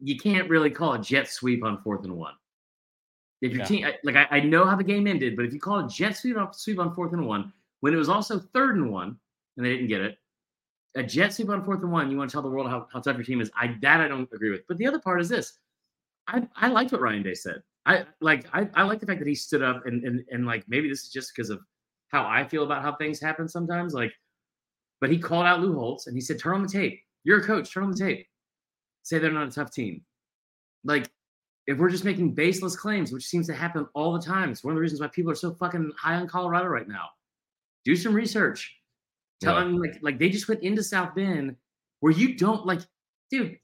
you 0.00 0.16
can't 0.18 0.48
really 0.48 0.70
call 0.70 0.94
a 0.94 0.98
jet 0.98 1.28
sweep 1.28 1.64
on 1.64 1.82
fourth 1.82 2.04
and 2.04 2.16
one. 2.16 2.34
If 3.40 3.52
your 3.52 3.60
Yeah. 3.60 3.66
team, 3.66 3.86
like 4.04 4.16
I, 4.16 4.26
I 4.30 4.40
know 4.40 4.64
how 4.66 4.76
the 4.76 4.84
game 4.84 5.06
ended, 5.06 5.36
but 5.36 5.44
if 5.44 5.52
you 5.52 5.60
call 5.60 5.84
a 5.84 5.88
jet 5.88 6.16
sweep 6.16 6.36
on, 6.36 6.52
sweep 6.52 6.78
on 6.78 6.94
fourth 6.94 7.12
and 7.12 7.26
one, 7.26 7.52
when 7.80 7.94
it 7.94 7.96
was 7.96 8.08
also 8.08 8.38
third 8.38 8.76
and 8.76 8.92
one, 8.92 9.18
and 9.56 9.64
they 9.64 9.70
didn't 9.70 9.88
get 9.88 10.02
it, 10.02 10.18
a 10.96 11.02
jet 11.02 11.32
sweep 11.32 11.48
on 11.48 11.64
fourth 11.64 11.80
and 11.82 11.92
one, 11.92 12.10
you 12.10 12.16
want 12.18 12.28
to 12.30 12.34
tell 12.34 12.42
the 12.42 12.50
world 12.50 12.68
how, 12.68 12.86
how 12.92 13.00
tough 13.00 13.16
your 13.16 13.24
team 13.24 13.40
is. 13.40 13.50
I 13.56 13.76
that 13.80 14.00
I 14.00 14.08
don't 14.08 14.28
agree 14.32 14.50
with. 14.50 14.66
But 14.66 14.76
the 14.78 14.86
other 14.86 14.98
part 14.98 15.20
is 15.20 15.28
this: 15.28 15.58
I 16.26 16.46
I 16.56 16.68
liked 16.68 16.92
what 16.92 17.00
Ryan 17.00 17.22
Day 17.22 17.34
said. 17.34 17.62
I 17.86 18.04
like 18.20 18.46
I, 18.52 18.68
I 18.74 18.82
like 18.82 19.00
the 19.00 19.06
fact 19.06 19.20
that 19.20 19.28
he 19.28 19.34
stood 19.34 19.62
up 19.62 19.86
and 19.86 20.04
and 20.04 20.24
and 20.30 20.46
like 20.46 20.64
maybe 20.68 20.88
this 20.88 21.04
is 21.04 21.10
just 21.10 21.32
because 21.34 21.48
of 21.50 21.60
how 22.08 22.26
I 22.26 22.46
feel 22.46 22.64
about 22.64 22.82
how 22.82 22.94
things 22.96 23.20
happen 23.20 23.48
sometimes. 23.48 23.94
Like, 23.94 24.12
but 25.00 25.10
he 25.10 25.18
called 25.18 25.46
out 25.46 25.60
Lou 25.60 25.74
Holtz 25.74 26.06
and 26.08 26.16
he 26.16 26.20
said, 26.20 26.38
"Turn 26.38 26.56
on 26.56 26.62
the 26.62 26.68
tape. 26.68 27.00
You're 27.24 27.40
a 27.40 27.44
coach. 27.44 27.72
Turn 27.72 27.84
on 27.84 27.92
the 27.92 27.96
tape. 27.98 28.26
Say 29.10 29.18
they're 29.18 29.32
not 29.32 29.48
a 29.48 29.50
tough 29.50 29.72
team." 29.72 30.04
Like, 30.84 31.10
if 31.66 31.78
we're 31.78 31.90
just 31.90 32.04
making 32.04 32.34
baseless 32.34 32.76
claims, 32.76 33.10
which 33.10 33.26
seems 33.26 33.48
to 33.48 33.54
happen 33.54 33.88
all 33.92 34.12
the 34.12 34.22
time, 34.24 34.50
it's 34.50 34.62
one 34.62 34.70
of 34.70 34.76
the 34.76 34.80
reasons 34.80 35.00
why 35.00 35.08
people 35.08 35.32
are 35.32 35.34
so 35.34 35.52
fucking 35.52 35.90
high 35.98 36.14
on 36.14 36.28
Colorado 36.28 36.66
right 36.66 36.86
now. 36.86 37.08
Do 37.84 37.96
some 37.96 38.14
research. 38.14 38.76
Tell 39.40 39.54
Yeah. 39.54 39.64
them 39.64 39.78
like 39.78 39.98
like 40.00 40.18
they 40.20 40.28
just 40.30 40.48
went 40.48 40.62
into 40.62 40.82
South 40.84 41.14
Bend 41.16 41.56
where 41.98 42.12
you 42.12 42.36
don't 42.36 42.64
like, 42.66 42.80
dude. 43.30 43.58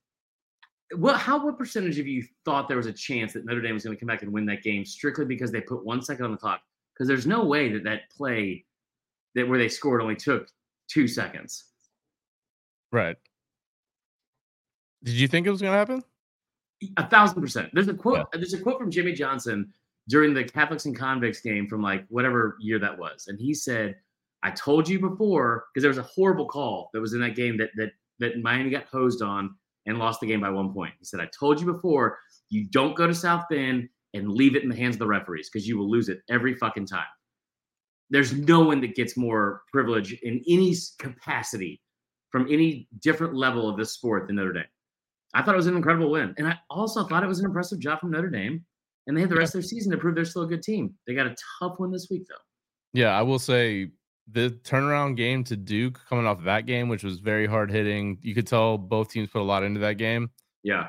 What 0.97 1.17
how 1.19 1.45
what 1.45 1.59
percentage 1.59 1.99
of 2.01 2.07
you 2.09 2.25
thought 2.45 2.67
there 2.67 2.77
was 2.77 2.87
a 2.87 2.93
chance 2.93 3.33
that 3.35 3.45
Notre 3.45 3.61
Dame 3.61 3.75
was 3.75 3.85
going 3.85 3.97
to 3.97 4.01
come 4.01 4.09
back 4.09 4.23
and 4.23 4.33
win 4.33 4.47
that 4.47 4.63
game 4.63 4.85
strictly 4.85 5.25
because 5.25 5.53
they 5.53 5.61
put 5.61 5.85
one 5.85 6.03
second 6.03 6.25
on 6.25 6.33
the 6.33 6.37
clock? 6.37 6.61
Because 6.93 7.07
there's 7.09 7.27
no 7.27 7.45
way 7.45 7.73
that 7.73 7.85
that 7.85 8.11
play 8.11 8.65
that 9.37 9.47
where 9.49 9.59
they 9.59 9.69
scored 9.69 10.01
only 10.03 10.17
took 10.17 10.49
two 10.89 11.07
seconds. 11.09 11.65
Right. 12.93 13.17
Did 15.07 15.15
you 15.15 15.29
think 15.29 15.47
it 15.47 15.51
was 15.53 15.63
going 15.63 15.73
to 15.73 15.79
happen? 15.79 16.03
A 16.97 17.09
thousand 17.09 17.41
percent. 17.41 17.71
There's 17.73 17.87
a 17.87 17.95
quote. 17.95 18.19
Uh, 18.19 18.25
there's 18.35 18.55
a 18.55 18.61
quote 18.61 18.81
from 18.81 18.91
Jimmy 18.91 19.13
Johnson 19.13 19.73
during 20.09 20.35
the 20.35 20.43
Catholics 20.43 20.85
and 20.85 20.99
convicts 20.99 21.41
game 21.41 21.69
from 21.69 21.81
like 21.81 22.05
whatever 22.09 22.57
year 22.61 22.81
that 22.81 22.99
was, 22.99 23.29
and 23.29 23.41
he 23.41 23.55
said, 23.55 23.95
"I 24.43 24.51
told 24.51 24.89
you 24.89 24.99
before 24.99 25.67
because 25.73 25.83
there 25.83 25.91
was 25.91 25.99
a 25.99 26.03
horrible 26.03 26.47
call 26.47 26.91
that 26.93 27.01
was 27.01 27.15
in 27.15 27.21
that 27.21 27.37
game 27.37 27.57
that 27.59 27.71
that 27.77 27.93
that 28.19 28.43
Miami 28.43 28.69
got 28.69 28.87
hosed 28.87 29.23
on 29.23 29.55
and 29.87 29.99
lost 29.99 30.21
the 30.21 30.27
game 30.27 30.41
by 30.41 30.51
one 30.51 30.75
point." 30.75 30.93
He 30.99 31.05
said, 31.05 31.21
"I 31.21 31.27
told 31.27 31.61
you 31.61 31.67
before. 31.73 32.19
You 32.51 32.67
don't 32.71 32.97
go 32.97 33.07
to 33.07 33.15
South 33.15 33.45
Bend 33.49 33.89
and 34.13 34.33
leave 34.33 34.57
it 34.57 34.65
in 34.65 34.69
the 34.69 34.77
hands 34.77 34.97
of 34.97 34.99
the 34.99 35.07
referees 35.07 35.49
because 35.49 35.69
you 35.69 35.79
will 35.79 35.89
lose 35.89 36.09
it 36.09 36.21
every 36.29 36.55
fucking 36.57 36.87
time." 36.87 37.07
There's 38.11 38.33
no 38.33 38.61
one 38.61 38.81
that 38.81 38.97
gets 38.97 39.17
more 39.17 39.63
privilege 39.73 40.15
in 40.23 40.43
any 40.49 40.75
capacity 40.99 41.81
from 42.31 42.47
any 42.51 42.89
different 43.01 43.35
level 43.35 43.69
of 43.69 43.77
this 43.77 43.93
sport 43.93 44.27
than 44.27 44.37
Notre 44.37 44.53
Dame. 44.53 44.65
I 45.37 45.43
thought 45.43 45.55
it 45.55 45.59
was 45.59 45.67
an 45.67 45.77
incredible 45.77 46.11
win. 46.11 46.35
And 46.39 46.49
I 46.49 46.59
also 46.71 47.05
thought 47.05 47.23
it 47.23 47.27
was 47.27 47.41
an 47.41 47.45
impressive 47.45 47.79
job 47.79 48.01
from 48.01 48.11
Notre 48.11 48.31
Dame. 48.31 48.65
And 49.07 49.17
they 49.17 49.21
had 49.21 49.31
the 49.31 49.37
rest 49.37 49.55
of 49.55 49.61
their 49.61 49.69
season 49.69 49.93
to 49.93 49.99
prove 49.99 50.15
they're 50.15 50.25
still 50.25 50.43
a 50.43 50.47
good 50.47 50.63
team. 50.63 50.95
They 51.07 51.15
got 51.15 51.27
a 51.27 51.37
tough 51.61 51.75
one 51.79 51.93
this 51.93 52.09
week, 52.11 52.23
though. 52.29 52.35
Yeah, 52.93 53.17
I 53.17 53.23
will 53.23 53.39
say 53.39 53.91
the 54.33 54.51
turnaround 54.65 55.17
game 55.17 55.45
to 55.45 55.57
Duke 55.57 56.01
coming 56.09 56.27
off 56.27 56.43
that 56.45 56.67
game, 56.67 56.89
which 56.89 57.05
was 57.05 57.21
very 57.21 57.47
hard 57.47 57.71
hitting. 57.71 58.19
You 58.23 58.35
could 58.35 58.47
tell 58.47 58.79
both 58.79 59.11
teams 59.11 59.29
put 59.29 59.43
a 59.43 59.45
lot 59.45 59.63
into 59.63 59.79
that 59.81 59.95
game. 59.99 60.31
Yeah. 60.63 60.89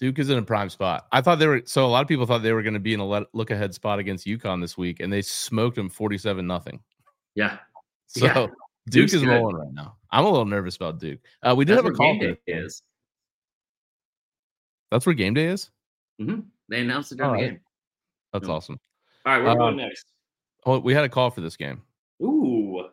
Duke 0.00 0.18
is 0.20 0.30
in 0.30 0.38
a 0.38 0.42
prime 0.42 0.70
spot. 0.70 1.08
I 1.10 1.20
thought 1.20 1.40
they 1.40 1.48
were 1.48 1.62
so 1.66 1.84
a 1.84 1.88
lot 1.88 2.02
of 2.02 2.08
people 2.08 2.24
thought 2.24 2.42
they 2.42 2.52
were 2.52 2.62
going 2.62 2.74
to 2.74 2.80
be 2.80 2.94
in 2.94 3.00
a 3.00 3.24
look 3.32 3.50
ahead 3.50 3.74
spot 3.74 3.98
against 3.98 4.26
UConn 4.26 4.60
this 4.60 4.78
week, 4.78 5.00
and 5.00 5.12
they 5.12 5.22
smoked 5.22 5.74
them 5.76 5.88
47 5.90 6.46
nothing. 6.46 6.80
Yeah. 7.34 7.58
So 8.10 8.24
Yeah. 8.24 8.34
Duke 8.44 8.52
Duke's 8.88 9.12
is 9.12 9.26
rolling 9.26 9.56
right 9.56 9.72
now. 9.74 9.96
I'm 10.10 10.24
a 10.24 10.30
little 10.30 10.46
nervous 10.46 10.76
about 10.76 10.98
Duke. 10.98 11.18
Uh, 11.42 11.54
we 11.54 11.66
did 11.66 11.76
That's 11.76 11.84
have 11.84 11.92
a 11.92 11.94
call. 11.94 12.14
game 12.14 12.20
for 12.20 12.26
day 12.26 12.30
this 12.46 12.54
game. 12.54 12.64
is. 12.64 12.82
That's 14.90 15.04
where 15.06 15.14
game 15.14 15.34
day 15.34 15.46
is. 15.46 15.70
They 16.18 16.80
announced 16.80 17.12
it 17.12 17.18
during 17.18 17.32
the 17.40 17.48
game. 17.48 17.60
That's 18.32 18.48
Yeah. 18.48 18.54
awesome. 18.54 18.80
All 19.26 19.32
right, 19.34 19.42
we're 19.42 19.50
Um, 19.50 19.58
going 19.58 19.76
next. 19.76 20.12
Oh, 20.66 20.78
we 20.80 20.94
had 20.94 21.04
a 21.04 21.08
call 21.08 21.30
for 21.30 21.40
this 21.40 21.56
game. 21.56 21.82
Ooh. 22.22 22.88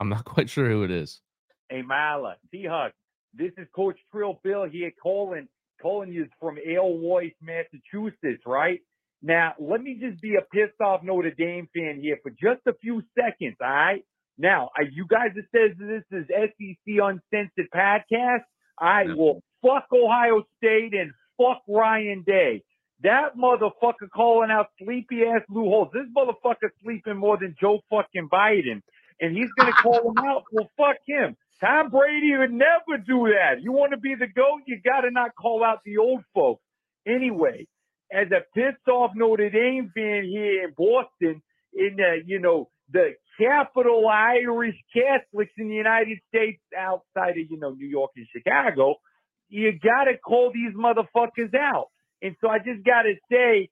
I'm 0.00 0.08
not 0.08 0.24
quite 0.24 0.50
sure 0.50 0.68
who 0.68 0.84
it 0.84 0.90
is. 0.90 1.20
Hey, 1.68 1.82
Mala, 1.82 2.36
T-Huck, 2.50 2.92
this 3.32 3.52
is 3.56 3.66
Coach 3.74 3.98
Trill 4.10 4.40
Bill 4.44 4.64
here 4.64 4.92
calling, 5.02 5.48
calling 5.80 6.12
you 6.12 6.28
from 6.40 6.58
Alewife, 6.58 7.32
Massachusetts, 7.40 8.42
right? 8.46 8.80
Now, 9.22 9.54
let 9.58 9.80
me 9.82 9.94
just 9.98 10.20
be 10.20 10.36
a 10.36 10.42
pissed 10.42 10.80
off 10.80 11.02
Notre 11.02 11.30
Dame 11.30 11.68
fan 11.74 11.98
here 12.00 12.18
for 12.22 12.30
just 12.30 12.60
a 12.66 12.74
few 12.74 13.02
seconds, 13.18 13.56
all 13.60 13.68
right? 13.70 14.04
Now, 14.36 14.70
uh, 14.78 14.82
you 14.90 15.06
guys 15.08 15.30
that 15.34 15.44
says 15.54 15.76
this 15.78 16.04
is 16.10 16.26
SEC 16.28 16.98
Uncensored 16.98 17.68
podcast, 17.74 18.42
I 18.78 19.02
Yeah. 19.04 19.14
will 19.14 19.42
fuck 19.64 19.86
Ohio 19.92 20.44
State 20.58 20.94
and 20.94 21.12
fuck 21.38 21.62
Ryan 21.68 22.22
Day. 22.26 22.62
That 23.02 23.36
motherfucker 23.36 24.08
calling 24.14 24.50
out 24.50 24.68
sleepy 24.82 25.24
ass 25.24 25.42
Lou 25.48 25.64
Holtz. 25.64 25.92
This 25.92 26.06
motherfucker 26.16 26.70
sleeping 26.82 27.16
more 27.16 27.36
than 27.38 27.54
Joe 27.60 27.80
fucking 27.90 28.28
Biden. 28.32 28.82
And 29.20 29.36
he's 29.36 29.50
gonna 29.58 29.72
call 29.82 30.10
him 30.10 30.24
out. 30.24 30.44
Well, 30.52 30.70
fuck 30.76 30.96
him. 31.06 31.36
Tom 31.60 31.90
Brady 31.90 32.36
would 32.36 32.52
never 32.52 32.98
do 33.04 33.28
that. 33.28 33.62
You 33.62 33.72
want 33.72 33.92
to 33.92 33.98
be 33.98 34.14
the 34.14 34.26
GOAT, 34.26 34.62
you 34.66 34.80
gotta 34.84 35.10
not 35.10 35.34
call 35.34 35.64
out 35.64 35.80
the 35.84 35.98
old 35.98 36.22
folks. 36.34 36.62
Anyway, 37.06 37.66
as 38.12 38.28
a 38.30 38.40
pissed 38.54 38.88
off 38.88 39.12
Notre 39.14 39.50
Dame 39.50 39.90
fan 39.94 40.24
here 40.24 40.64
in 40.64 40.74
Boston, 40.76 41.42
in 41.74 41.96
the, 41.96 42.22
you 42.26 42.38
know, 42.38 42.68
the 42.90 43.14
capital 43.38 44.06
Irish 44.08 44.76
Catholics 44.92 45.52
in 45.58 45.68
the 45.68 45.74
United 45.74 46.18
States 46.28 46.60
outside 46.76 47.38
of, 47.38 47.50
you 47.50 47.58
know, 47.58 47.70
New 47.70 47.86
York 47.86 48.12
and 48.16 48.26
Chicago, 48.32 48.96
you 49.48 49.72
gotta 49.82 50.18
call 50.18 50.52
these 50.54 50.74
motherfuckers 50.74 51.54
out. 51.54 51.88
And 52.22 52.36
so 52.40 52.48
I 52.50 52.58
just 52.58 52.84
gotta 52.84 53.14
say, 53.30 53.70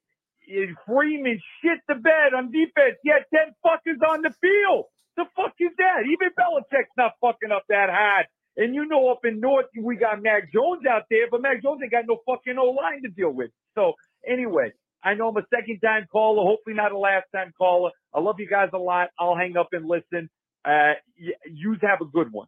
eh, 0.49 0.67
Freeman 0.87 1.39
shit 1.61 1.79
the 1.87 1.95
bed 1.95 2.33
on 2.35 2.51
defense. 2.51 2.97
He 3.03 3.11
had 3.11 3.25
10 3.33 3.55
fuckers 3.65 4.01
on 4.09 4.21
the 4.23 4.33
field. 4.41 4.85
The 5.17 5.25
fuck 5.35 5.53
is 5.59 5.71
that? 5.77 6.03
Even 6.05 6.29
Belichick's 6.39 6.95
not 6.97 7.13
fucking 7.21 7.51
up 7.51 7.63
that 7.69 7.89
hard. 7.89 8.27
And 8.57 8.75
you 8.75 8.85
know, 8.85 9.09
up 9.11 9.25
in 9.25 9.39
North, 9.39 9.67
we 9.81 9.95
got 9.97 10.21
Mac 10.23 10.53
Jones 10.53 10.85
out 10.89 11.03
there, 11.09 11.27
but 11.31 11.41
Mac 11.41 11.63
Jones 11.63 11.81
ain't 11.83 11.91
got 11.91 12.05
no 12.07 12.19
fucking 12.27 12.57
O 12.59 12.71
line 12.71 13.03
to 13.03 13.09
deal 13.09 13.31
with. 13.31 13.51
So, 13.75 13.93
anyway, 14.27 14.71
I 15.03 15.15
know 15.15 15.29
I'm 15.29 15.37
a 15.37 15.45
second 15.53 15.79
time 15.81 16.07
caller, 16.11 16.43
hopefully 16.43 16.75
not 16.75 16.91
a 16.91 16.97
last 16.99 17.25
time 17.35 17.53
caller. 17.57 17.91
I 18.13 18.19
love 18.21 18.37
you 18.39 18.47
guys 18.49 18.69
a 18.73 18.77
lot. 18.77 19.09
I'll 19.19 19.35
hang 19.37 19.57
up 19.57 19.69
and 19.73 19.87
listen. 19.87 20.29
Uh, 20.65 20.93
y- 21.19 21.33
yous 21.51 21.79
have 21.81 22.01
a 22.01 22.05
good 22.05 22.31
one. 22.31 22.47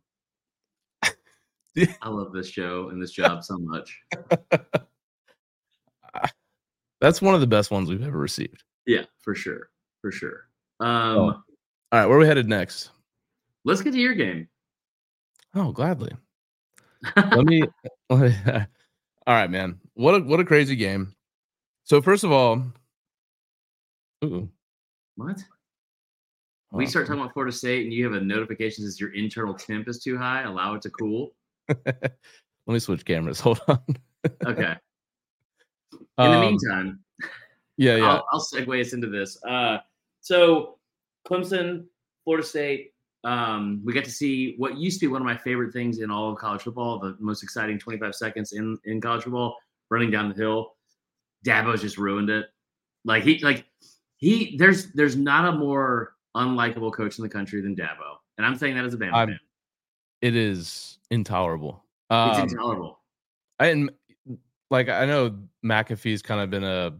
I 2.02 2.10
love 2.10 2.32
this 2.34 2.50
show 2.50 2.90
and 2.90 3.02
this 3.02 3.12
job 3.12 3.44
so 3.44 3.58
much. 3.58 4.00
That's 7.02 7.22
one 7.22 7.36
of 7.36 7.42
the 7.42 7.48
best 7.48 7.72
ones 7.72 7.90
we've 7.90 8.06
ever 8.06 8.18
received. 8.18 8.64
Yeah, 8.86 9.04
for 9.20 9.36
sure. 9.36 9.70
For 10.02 10.12
sure. 10.12 10.48
Um, 10.80 11.18
Oh. 11.18 11.42
All 11.92 12.00
right, 12.02 12.06
where 12.08 12.18
are 12.18 12.20
we 12.20 12.26
headed 12.28 12.48
next? 12.48 12.92
let's 13.64 13.82
get 13.82 13.94
to 13.94 14.00
your 14.00 14.14
game. 14.14 14.48
Oh, 15.54 15.72
gladly. 15.72 16.12
Let 17.16 17.46
me. 17.46 17.64
all 18.10 18.20
right, 19.28 19.50
man. 19.50 19.80
What 19.94 20.16
a 20.16 20.20
what 20.20 20.40
a 20.40 20.46
crazy 20.46 20.76
game. 20.76 21.16
So 21.84 22.02
first 22.02 22.24
of 22.24 22.32
all, 22.32 22.64
ooh, 24.24 24.50
what? 25.16 25.44
We 26.72 26.86
start 26.86 27.08
talking 27.08 27.22
about 27.22 27.34
Florida 27.34 27.56
State 27.56 27.86
and 27.86 27.94
you 27.94 28.04
have 28.04 28.22
a 28.22 28.26
notification 28.26 28.84
that 28.84 28.92
says 28.92 29.00
your 29.00 29.14
internal 29.14 29.54
temp 29.54 29.88
is 29.88 30.00
too 30.04 30.18
high. 30.18 30.42
Allow 30.42 30.74
it 30.76 30.82
to 30.82 30.90
cool. 30.90 31.34
Let 31.70 32.74
me 32.74 32.80
switch 32.80 33.06
cameras. 33.06 33.40
Hold 33.42 33.62
on. 33.68 33.80
Okay. 34.46 34.76
In 35.94 36.00
the 36.18 36.24
Um, 36.24 36.42
meantime, 36.42 37.00
yeah, 37.78 37.98
yeah. 37.98 38.06
I'll, 38.06 38.26
I'll 38.32 38.42
segue 38.42 38.82
us 38.82 38.94
into 38.94 39.08
this. 39.08 39.38
Uh, 39.44 39.80
so, 40.22 40.78
Clemson, 41.28 41.86
Florida 42.24 42.46
State. 42.46 42.92
Um, 43.24 43.82
we 43.84 43.92
got 43.92 44.04
to 44.06 44.12
see 44.12 44.54
what 44.58 44.78
used 44.78 45.00
to 45.00 45.08
be 45.08 45.12
one 45.12 45.22
of 45.22 45.26
my 45.26 45.36
favorite 45.36 45.74
things 45.74 46.00
in 46.00 46.12
all 46.12 46.32
of 46.32 46.38
college 46.38 46.62
football, 46.62 47.00
the 47.00 47.18
most 47.20 47.42
exciting 47.42 47.80
25 47.80 48.14
seconds 48.14 48.54
in, 48.54 48.78
in 48.86 49.02
college 49.02 49.24
football, 49.24 49.58
running 49.90 50.12
down 50.12 50.30
the 50.30 50.36
hill. 50.36 50.76
Dabo's 51.46 51.82
just 51.82 51.98
ruined 51.98 52.30
it. 52.30 52.46
Like 53.04 53.24
he, 53.24 53.40
like 53.40 53.66
he, 54.18 54.56
there's 54.58 54.92
there's 54.94 55.16
not 55.16 55.54
a 55.54 55.58
more 55.58 56.14
unlikable 56.36 56.94
coach 56.94 57.18
in 57.18 57.24
the 57.24 57.30
country 57.30 57.62
than 57.62 57.76
Dabo, 57.76 58.18
and 58.38 58.46
I'm 58.46 58.56
saying 58.56 58.76
that 58.76 58.86
as 58.86 58.94
a 58.94 58.98
Bama 58.98 59.28
fan. 59.28 59.40
It 60.22 60.36
is 60.36 60.95
intolerable. 61.12 61.84
It's 62.12 62.38
Um, 62.40 62.48
intolerable. 62.50 63.00
I 63.60 63.68
and 63.68 63.92
like 64.70 64.90
I 64.90 65.06
know 65.06 65.38
McAfee's 65.64 66.22
kind 66.22 66.42
of 66.42 66.50
been 66.50 66.64
a 66.64 66.98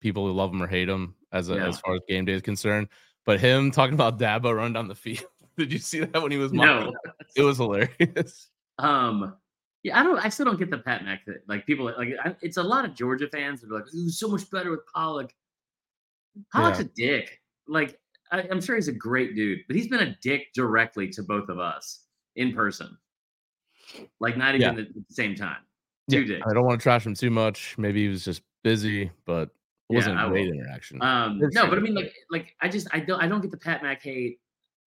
people 0.00 0.26
who 0.26 0.32
love 0.32 0.50
him 0.52 0.62
or 0.62 0.66
hate 0.66 0.88
him 0.88 1.14
as 1.32 1.50
a, 1.50 1.54
Yeah. 1.56 1.68
as 1.68 1.78
far 1.80 1.94
as 1.94 2.00
game 2.08 2.24
day 2.24 2.32
is 2.32 2.42
concerned. 2.42 2.88
But 3.26 3.38
him 3.40 3.70
talking 3.70 3.94
about 3.94 4.18
Dabo 4.18 4.56
run 4.56 4.72
down 4.72 4.88
the 4.88 4.94
field. 4.94 5.26
Did 5.58 5.72
you 5.72 5.78
see 5.78 6.00
that 6.00 6.22
when 6.22 6.32
he 6.32 6.38
was 6.38 6.52
No. 6.52 6.92
It 7.36 7.42
was 7.42 7.58
hilarious. 7.58 8.48
Um, 8.78 9.36
yeah, 9.82 10.00
I 10.00 10.02
don't. 10.02 10.24
I 10.24 10.30
still 10.30 10.46
don't 10.46 10.58
get 10.58 10.70
the 10.70 10.78
Pat 10.78 11.04
Mac. 11.04 11.26
Thing. 11.26 11.34
Like 11.46 11.66
people, 11.66 11.84
like 11.84 12.14
I, 12.24 12.34
it's 12.40 12.56
a 12.56 12.62
lot 12.62 12.86
of 12.86 12.94
Georgia 12.94 13.28
fans 13.28 13.60
that 13.60 13.70
are 13.70 13.74
like, 13.74 13.84
"It 13.92 14.04
was 14.04 14.18
so 14.18 14.26
much 14.28 14.50
better 14.50 14.70
with 14.70 14.80
Pollack." 14.94 15.34
Pollack's 16.50 16.78
Yeah. 16.78 16.84
a 16.86 16.88
dick. 17.18 17.40
like 17.68 18.00
I, 18.32 18.40
I'm 18.50 18.62
sure 18.62 18.76
he's 18.76 18.88
a 18.88 18.92
great 18.92 19.34
dude, 19.36 19.58
but 19.66 19.76
he's 19.76 19.88
been 19.88 20.00
a 20.00 20.16
dick 20.22 20.46
directly 20.54 21.08
to 21.10 21.22
both 21.22 21.50
of 21.50 21.58
us 21.58 22.06
in 22.36 22.52
person. 22.54 22.96
Like 24.20 24.36
not 24.36 24.54
even 24.54 24.74
Yeah. 24.76 24.82
at 24.82 24.94
the 24.94 25.04
same 25.08 25.34
time. 25.34 25.58
Yeah, 26.08 26.20
Two 26.20 26.24
dicks. 26.26 26.46
I 26.48 26.54
don't 26.54 26.64
want 26.64 26.80
to 26.80 26.82
trash 26.82 27.06
him 27.06 27.14
too 27.14 27.30
much. 27.30 27.76
Maybe 27.78 28.02
he 28.02 28.08
was 28.08 28.24
just 28.24 28.42
busy, 28.62 29.10
but 29.26 29.50
it 29.88 29.94
wasn't 29.94 30.20
a 30.20 30.28
great 30.28 30.48
interaction. 30.48 31.02
Um, 31.02 31.40
no, 31.52 31.68
but 31.68 31.78
I 31.78 31.80
mean, 31.80 31.94
like, 31.94 32.14
like 32.30 32.54
I 32.60 32.68
just 32.68 32.88
I 32.92 33.00
don't 33.00 33.20
I 33.20 33.26
don't 33.28 33.40
get 33.40 33.50
the 33.50 33.56
Pat 33.56 33.82
Mac 33.82 34.02
hate, 34.02 34.38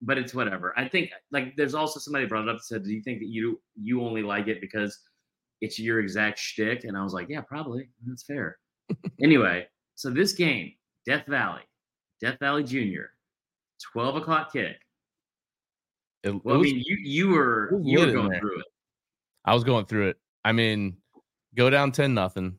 but 0.02 0.18
it's 0.18 0.34
whatever. 0.34 0.74
I 0.78 0.88
think 0.88 1.12
like 1.32 1.56
there's 1.58 1.74
also 1.76 2.00
somebody 2.00 2.26
brought 2.26 2.44
it 2.44 2.50
up 2.50 2.56
and 2.56 2.64
said, 2.64 2.84
"Do 2.84 2.92
you 2.94 3.02
think 3.02 3.20
that 3.20 3.28
you 3.28 3.62
you 3.76 4.02
only 4.02 4.22
like 4.24 4.48
it 4.48 4.62
because 4.62 4.98
it's 5.62 5.78
your 5.80 6.00
exact 6.00 6.40
shtick?" 6.40 6.84
And 6.86 6.98
I 6.98 7.04
was 7.04 7.14
like, 7.14 7.28
"Yeah, 7.30 7.42
probably. 7.42 7.90
That's 8.06 8.24
fair." 8.24 8.58
anyway, 9.22 9.68
so 9.96 10.10
this 10.10 10.34
game, 10.34 10.74
Death 11.06 11.26
Valley, 11.28 11.62
Death 12.22 12.38
Valley 12.40 12.64
Junior, 12.64 13.12
twelve 13.92 14.16
o'clock 14.16 14.52
kick. 14.54 14.78
It- 16.24 16.30
it 16.30 16.46
Well, 16.46 16.56
I 16.56 16.58
was- 16.60 16.72
mean, 16.74 16.84
you 16.86 16.98
you 17.02 17.30
were 17.30 17.80
you 17.84 18.00
were 18.00 18.12
going 18.12 18.40
through 18.40 18.60
it. 18.60 18.66
I 19.46 19.54
was 19.54 19.64
going 19.64 19.86
through 19.86 20.10
it. 20.10 20.18
I 20.46 20.52
mean, 20.52 20.98
go 21.56 21.70
down 21.70 21.92
10 21.92 22.14
nothing. 22.14 22.58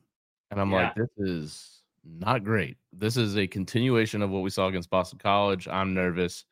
And 0.51 0.61
I'm 0.61 0.71
like, 0.71 0.93
this 0.95 1.09
is 1.17 1.81
not 2.03 2.43
great. 2.43 2.77
This 2.93 3.17
is 3.17 3.35
a 3.37 3.47
continuation 3.47 4.21
of 4.21 4.29
what 4.29 4.43
we 4.43 4.49
saw 4.51 4.67
against 4.67 4.89
Boston 4.91 5.17
College. 5.19 5.67
I'm 5.67 5.93
nervous. 5.93 6.45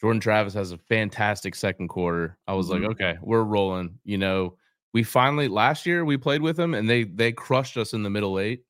Jordan 0.00 0.20
Travis 0.20 0.54
has 0.54 0.70
a 0.70 0.78
fantastic 0.78 1.56
second 1.56 1.88
quarter. 1.88 2.38
I 2.46 2.54
was 2.54 2.68
Mhm. 2.68 2.70
like, 2.70 2.82
okay, 2.92 3.18
we're 3.20 3.42
rolling. 3.42 3.98
You 4.04 4.18
know, 4.18 4.56
we 4.94 5.02
finally 5.02 5.48
last 5.48 5.84
year 5.86 6.04
we 6.04 6.16
played 6.16 6.40
with 6.40 6.56
them 6.56 6.74
and 6.74 6.88
they 6.88 7.02
they 7.04 7.32
crushed 7.32 7.76
us 7.76 7.92
in 7.92 8.04
the 8.04 8.10
middle 8.10 8.38
eight. 8.38 8.62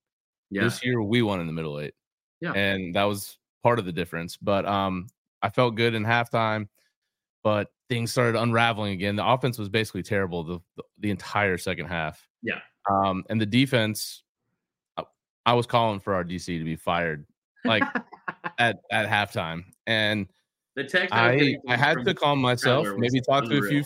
Yeah, 0.51 0.65
This 0.65 0.83
year 0.83 1.03
we 1.03 1.21
won 1.21 1.41
in 1.41 1.47
the 1.47 1.53
middle 1.53 1.79
eight. 1.79 1.93
Yeah. 2.41 2.53
And 2.53 2.95
that 2.97 3.05
was 3.05 3.37
part 3.63 3.79
of 3.79 3.85
the 3.85 3.93
difference. 3.93 4.39
But 4.39 4.65
um 4.65 5.09
I 5.43 5.51
felt 5.51 5.75
good 5.77 5.95
in 5.95 6.05
halftime, 6.05 6.69
but 7.43 7.69
things 7.89 8.11
started 8.11 8.39
unraveling 8.41 8.93
again. 8.93 9.17
The 9.17 9.27
offense 9.27 9.59
was 9.59 9.69
basically 9.69 10.03
terrible 10.03 10.45
the 10.45 10.59
the, 10.77 10.83
the 10.99 11.11
entire 11.11 11.59
second 11.59 11.87
half. 11.87 12.27
Yeah. 12.43 12.61
Um 12.91 13.25
and 13.29 13.41
the 13.41 13.47
defense 13.47 14.23
I, 14.97 15.05
I 15.47 15.55
was 15.55 15.67
calling 15.67 16.01
for 16.01 16.15
our 16.15 16.25
DC 16.25 16.59
to 16.59 16.65
be 16.65 16.77
fired 16.77 17.27
like 17.65 17.83
at 18.59 18.79
at 18.91 19.09
halftime. 19.09 19.65
And 19.87 20.27
the 20.77 20.85
text 20.85 21.15
I, 21.15 21.33
I 21.33 21.57
I 21.75 21.77
had 21.77 22.05
to 22.05 22.15
calm 22.15 22.41
myself, 22.41 22.87
maybe 22.97 23.21
talk 23.21 23.45
to 23.45 23.59
a 23.59 23.63
few. 23.63 23.85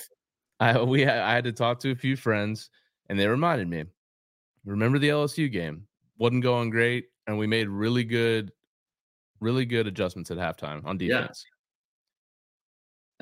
I 0.60 0.80
we 0.82 1.02
had, 1.02 1.18
I 1.18 1.32
had 1.32 1.44
to 1.44 1.52
talk 1.52 1.80
to 1.80 1.90
a 1.90 1.96
few 1.96 2.16
friends, 2.16 2.70
and 3.08 3.18
they 3.18 3.26
reminded 3.26 3.68
me. 3.68 3.84
Remember 4.64 4.98
the 4.98 5.08
LSU 5.08 5.50
game? 5.50 5.86
wasn't 6.18 6.42
going 6.42 6.70
great, 6.70 7.06
and 7.26 7.36
we 7.36 7.48
made 7.48 7.68
really 7.68 8.04
good, 8.04 8.52
really 9.40 9.64
good 9.64 9.88
adjustments 9.88 10.30
at 10.30 10.38
halftime 10.38 10.84
on 10.84 10.96
defense. 10.96 11.44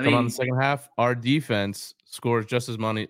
I 0.00 0.04
Come 0.04 0.14
on 0.14 0.24
the 0.26 0.30
second 0.30 0.56
half, 0.56 0.88
our 0.98 1.14
defense 1.14 1.94
scores 2.04 2.46
just 2.46 2.68
as 2.68 2.78
many, 2.78 3.08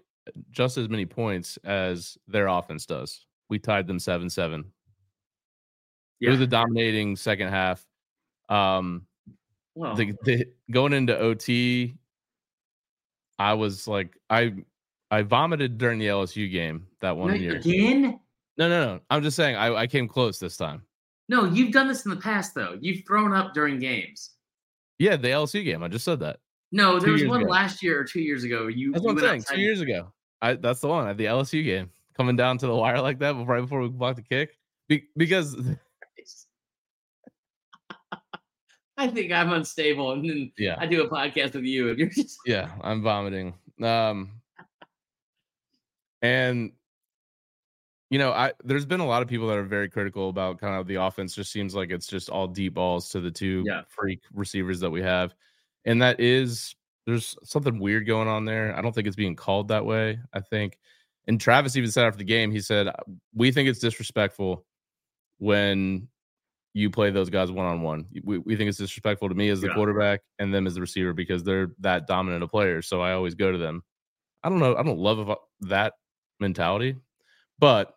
just 0.50 0.76
as 0.76 0.88
many 0.88 1.06
points 1.06 1.58
as 1.64 2.18
their 2.28 2.48
offense 2.48 2.86
does. 2.86 3.26
We 3.48 3.58
tied 3.58 3.86
them 3.86 3.98
seven 3.98 4.30
seven. 4.30 4.72
It 6.20 6.28
was 6.28 6.40
a 6.40 6.46
dominating 6.46 7.16
second 7.16 7.48
half. 7.48 7.84
Um, 8.48 9.06
well, 9.74 9.94
the, 9.94 10.12
the 10.24 10.46
going 10.70 10.92
into 10.92 11.18
OT, 11.18 11.96
I 13.38 13.54
was 13.54 13.88
like, 13.88 14.16
I 14.28 14.52
I 15.10 15.22
vomited 15.22 15.78
during 15.78 15.98
the 15.98 16.06
LSU 16.06 16.50
game 16.50 16.86
that 17.00 17.16
one 17.16 17.40
year. 17.40 17.56
again. 17.56 18.20
No, 18.58 18.68
no, 18.68 18.84
no. 18.84 19.00
I'm 19.08 19.22
just 19.22 19.36
saying 19.36 19.56
I, 19.56 19.74
I 19.74 19.86
came 19.86 20.06
close 20.06 20.38
this 20.38 20.56
time. 20.56 20.82
No, 21.28 21.44
you've 21.44 21.72
done 21.72 21.88
this 21.88 22.04
in 22.04 22.10
the 22.10 22.16
past 22.16 22.54
though. 22.54 22.76
You've 22.80 23.06
thrown 23.06 23.32
up 23.32 23.54
during 23.54 23.78
games. 23.78 24.32
Yeah, 24.98 25.16
the 25.16 25.28
LSU 25.28 25.64
game. 25.64 25.82
I 25.82 25.88
just 25.88 26.04
said 26.04 26.20
that. 26.20 26.40
No, 26.72 26.98
Two 26.98 27.04
there 27.06 27.12
was 27.12 27.24
one 27.26 27.40
ago. 27.42 27.50
last 27.50 27.82
year 27.82 27.98
or 28.00 28.04
two 28.04 28.20
years 28.20 28.44
ago. 28.44 28.68
You, 28.68 28.92
That's 28.92 29.02
you 29.02 29.08
what 29.08 29.16
I'm 29.16 29.20
saying. 29.20 29.40
outside- 29.40 29.54
Two 29.56 29.60
years 29.62 29.80
ago. 29.80 30.12
I 30.42 30.54
that's 30.54 30.80
the 30.80 30.88
one 30.88 31.06
at 31.08 31.16
the 31.18 31.26
LSU 31.26 31.62
game. 31.64 31.90
Coming 32.16 32.36
down 32.36 32.58
to 32.58 32.66
the 32.66 32.74
wire 32.74 33.00
like 33.00 33.18
that 33.20 33.34
right 33.46 33.60
before 33.60 33.80
we 33.80 33.88
blocked 33.88 34.16
the 34.16 34.22
kick. 34.22 34.56
Be, 34.88 35.04
because 35.16 35.56
I 38.96 39.08
think 39.08 39.32
I'm 39.32 39.52
unstable, 39.52 40.12
and 40.12 40.28
then 40.28 40.52
yeah, 40.58 40.76
I 40.78 40.86
do 40.86 41.02
a 41.02 41.08
podcast 41.08 41.54
with 41.54 41.64
you, 41.64 41.88
and 41.90 41.98
you're 41.98 42.08
just 42.08 42.38
yeah, 42.46 42.70
I'm 42.82 43.02
vomiting. 43.02 43.54
Um 43.82 44.32
and 46.22 46.72
you 48.10 48.18
know, 48.18 48.30
I 48.32 48.52
there's 48.64 48.84
been 48.84 49.00
a 49.00 49.06
lot 49.06 49.22
of 49.22 49.28
people 49.28 49.46
that 49.48 49.56
are 49.56 49.62
very 49.62 49.88
critical 49.88 50.28
about 50.28 50.60
kind 50.60 50.74
of 50.78 50.86
the 50.86 50.96
offense. 50.96 51.34
Just 51.34 51.50
seems 51.52 51.74
like 51.74 51.90
it's 51.90 52.06
just 52.06 52.28
all 52.28 52.46
deep 52.46 52.74
balls 52.74 53.08
to 53.10 53.20
the 53.20 53.30
two 53.30 53.62
Yeah. 53.66 53.82
freak 53.88 54.20
receivers 54.34 54.80
that 54.80 54.90
we 54.90 55.00
have. 55.00 55.32
And 55.84 56.02
that 56.02 56.20
is 56.20 56.74
there's 57.06 57.36
something 57.44 57.78
weird 57.78 58.06
going 58.06 58.28
on 58.28 58.44
there. 58.44 58.76
I 58.76 58.82
don't 58.82 58.94
think 58.94 59.06
it's 59.06 59.16
being 59.16 59.36
called 59.36 59.68
that 59.68 59.84
way. 59.84 60.18
I 60.32 60.40
think 60.40 60.78
and 61.26 61.40
Travis 61.40 61.76
even 61.76 61.90
said 61.90 62.06
after 62.06 62.18
the 62.18 62.24
game, 62.24 62.50
he 62.50 62.60
said, 62.60 62.88
uh, 62.88 62.92
We 63.34 63.52
think 63.52 63.68
it's 63.68 63.78
disrespectful 63.78 64.64
when 65.38 66.08
you 66.72 66.90
play 66.90 67.10
those 67.10 67.30
guys 67.30 67.50
one 67.50 67.66
on 67.66 67.82
one. 67.82 68.06
We 68.22 68.38
we 68.38 68.56
think 68.56 68.68
it's 68.68 68.78
disrespectful 68.78 69.28
to 69.28 69.34
me 69.34 69.48
as 69.48 69.60
the 69.60 69.68
Yeah. 69.68 69.74
quarterback 69.74 70.20
and 70.38 70.52
them 70.54 70.66
as 70.66 70.74
the 70.74 70.80
receiver 70.80 71.12
because 71.12 71.42
they're 71.42 71.72
that 71.80 72.06
dominant 72.06 72.42
of 72.42 72.50
players. 72.50 72.86
So 72.88 73.00
I 73.00 73.12
always 73.12 73.34
go 73.34 73.50
to 73.50 73.58
them. 73.58 73.82
I 74.42 74.48
don't 74.48 74.60
know. 74.60 74.76
I 74.76 74.82
don't 74.82 74.98
love 74.98 75.28
uh, 75.28 75.36
that 75.62 75.94
mentality, 76.38 76.96
but 77.58 77.94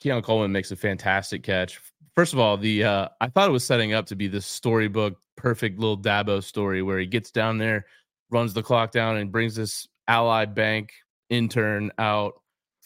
Keon 0.00 0.22
Coleman 0.22 0.52
makes 0.52 0.70
a 0.70 0.76
fantastic 0.76 1.42
catch. 1.42 1.80
First 2.16 2.32
of 2.32 2.38
all, 2.38 2.56
the 2.56 2.82
uh, 2.82 3.08
I 3.20 3.28
thought 3.28 3.48
it 3.48 3.52
was 3.52 3.64
setting 3.64 3.92
up 3.92 4.06
to 4.06 4.16
be 4.16 4.26
this 4.26 4.46
storybook, 4.46 5.18
perfect 5.36 5.78
little 5.78 5.98
Dabo 5.98 6.42
story 6.42 6.82
where 6.82 6.98
he 6.98 7.06
gets 7.06 7.30
down 7.30 7.58
there, 7.58 7.84
runs 8.30 8.54
the 8.54 8.62
clock 8.62 8.90
down, 8.90 9.18
and 9.18 9.30
brings 9.30 9.54
this 9.54 9.86
Ally 10.08 10.46
Bank 10.46 10.90
intern 11.28 11.92
out, 11.98 12.40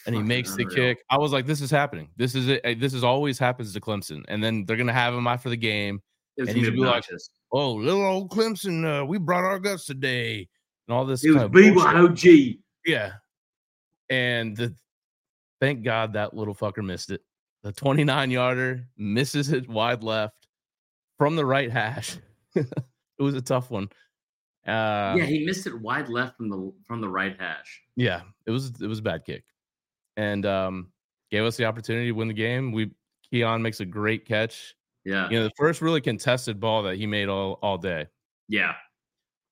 and 0.04 0.16
he 0.16 0.20
fucking 0.20 0.28
makes 0.28 0.56
the 0.56 0.64
unreal. 0.64 0.94
kick. 0.94 1.04
I 1.10 1.18
was 1.18 1.32
like, 1.32 1.46
this 1.46 1.60
is 1.60 1.70
happening. 1.70 2.08
This 2.16 2.34
is 2.34 2.48
it. 2.48 2.80
This 2.80 2.92
is 2.92 3.04
always 3.04 3.38
happens 3.38 3.72
to 3.72 3.80
Clemson, 3.80 4.24
and 4.26 4.42
then 4.42 4.64
they're 4.66 4.76
gonna 4.76 4.92
have 4.92 5.14
him 5.14 5.28
after 5.28 5.48
the 5.48 5.56
game. 5.56 6.02
And 6.36 6.48
he's 6.48 6.66
gonna 6.66 6.72
be 6.72 6.78
like. 6.78 7.04
Oh, 7.52 7.74
little 7.74 8.04
old 8.04 8.30
Clemson, 8.30 8.84
uh, 8.84 9.04
we 9.04 9.18
brought 9.18 9.44
our 9.44 9.60
guts 9.60 9.86
today, 9.86 10.48
and 10.88 10.96
all 10.96 11.04
this. 11.04 11.24
It 11.24 11.32
was. 11.32 11.44
BYOG. 11.44 12.58
Yeah. 12.84 13.12
And 14.08 14.56
the 14.56 14.74
thank 15.60 15.84
God 15.84 16.14
that 16.14 16.34
little 16.34 16.54
fucker 16.54 16.84
missed 16.84 17.10
it. 17.10 17.22
The 17.62 17.72
29 17.72 18.30
yarder 18.30 18.86
misses 18.96 19.52
it 19.52 19.68
wide 19.68 20.02
left 20.02 20.46
from 21.18 21.36
the 21.36 21.44
right 21.44 21.70
hash. 21.70 22.16
it 22.54 22.66
was 23.18 23.34
a 23.34 23.42
tough 23.42 23.70
one. 23.70 23.88
Uh 24.66 25.14
yeah, 25.16 25.24
he 25.24 25.44
missed 25.44 25.66
it 25.66 25.80
wide 25.80 26.08
left 26.08 26.36
from 26.36 26.48
the 26.50 26.72
from 26.86 27.00
the 27.00 27.08
right 27.08 27.34
hash. 27.38 27.80
yeah, 27.96 28.22
it 28.46 28.50
was 28.50 28.72
it 28.80 28.86
was 28.86 28.98
a 28.98 29.02
bad 29.02 29.24
kick. 29.24 29.44
And 30.16 30.44
um 30.46 30.92
gave 31.30 31.44
us 31.44 31.56
the 31.56 31.64
opportunity 31.64 32.06
to 32.06 32.12
win 32.12 32.28
the 32.28 32.34
game. 32.34 32.72
We 32.72 32.90
Keon 33.30 33.62
makes 33.62 33.80
a 33.80 33.84
great 33.84 34.26
catch. 34.26 34.74
Yeah, 35.04 35.30
You 35.30 35.38
know, 35.38 35.44
the 35.44 35.52
first 35.56 35.80
really 35.80 36.00
contested 36.02 36.60
ball 36.60 36.82
that 36.82 36.96
he 36.96 37.06
made 37.06 37.28
all 37.28 37.58
all 37.62 37.78
day. 37.78 38.06
yeah. 38.48 38.74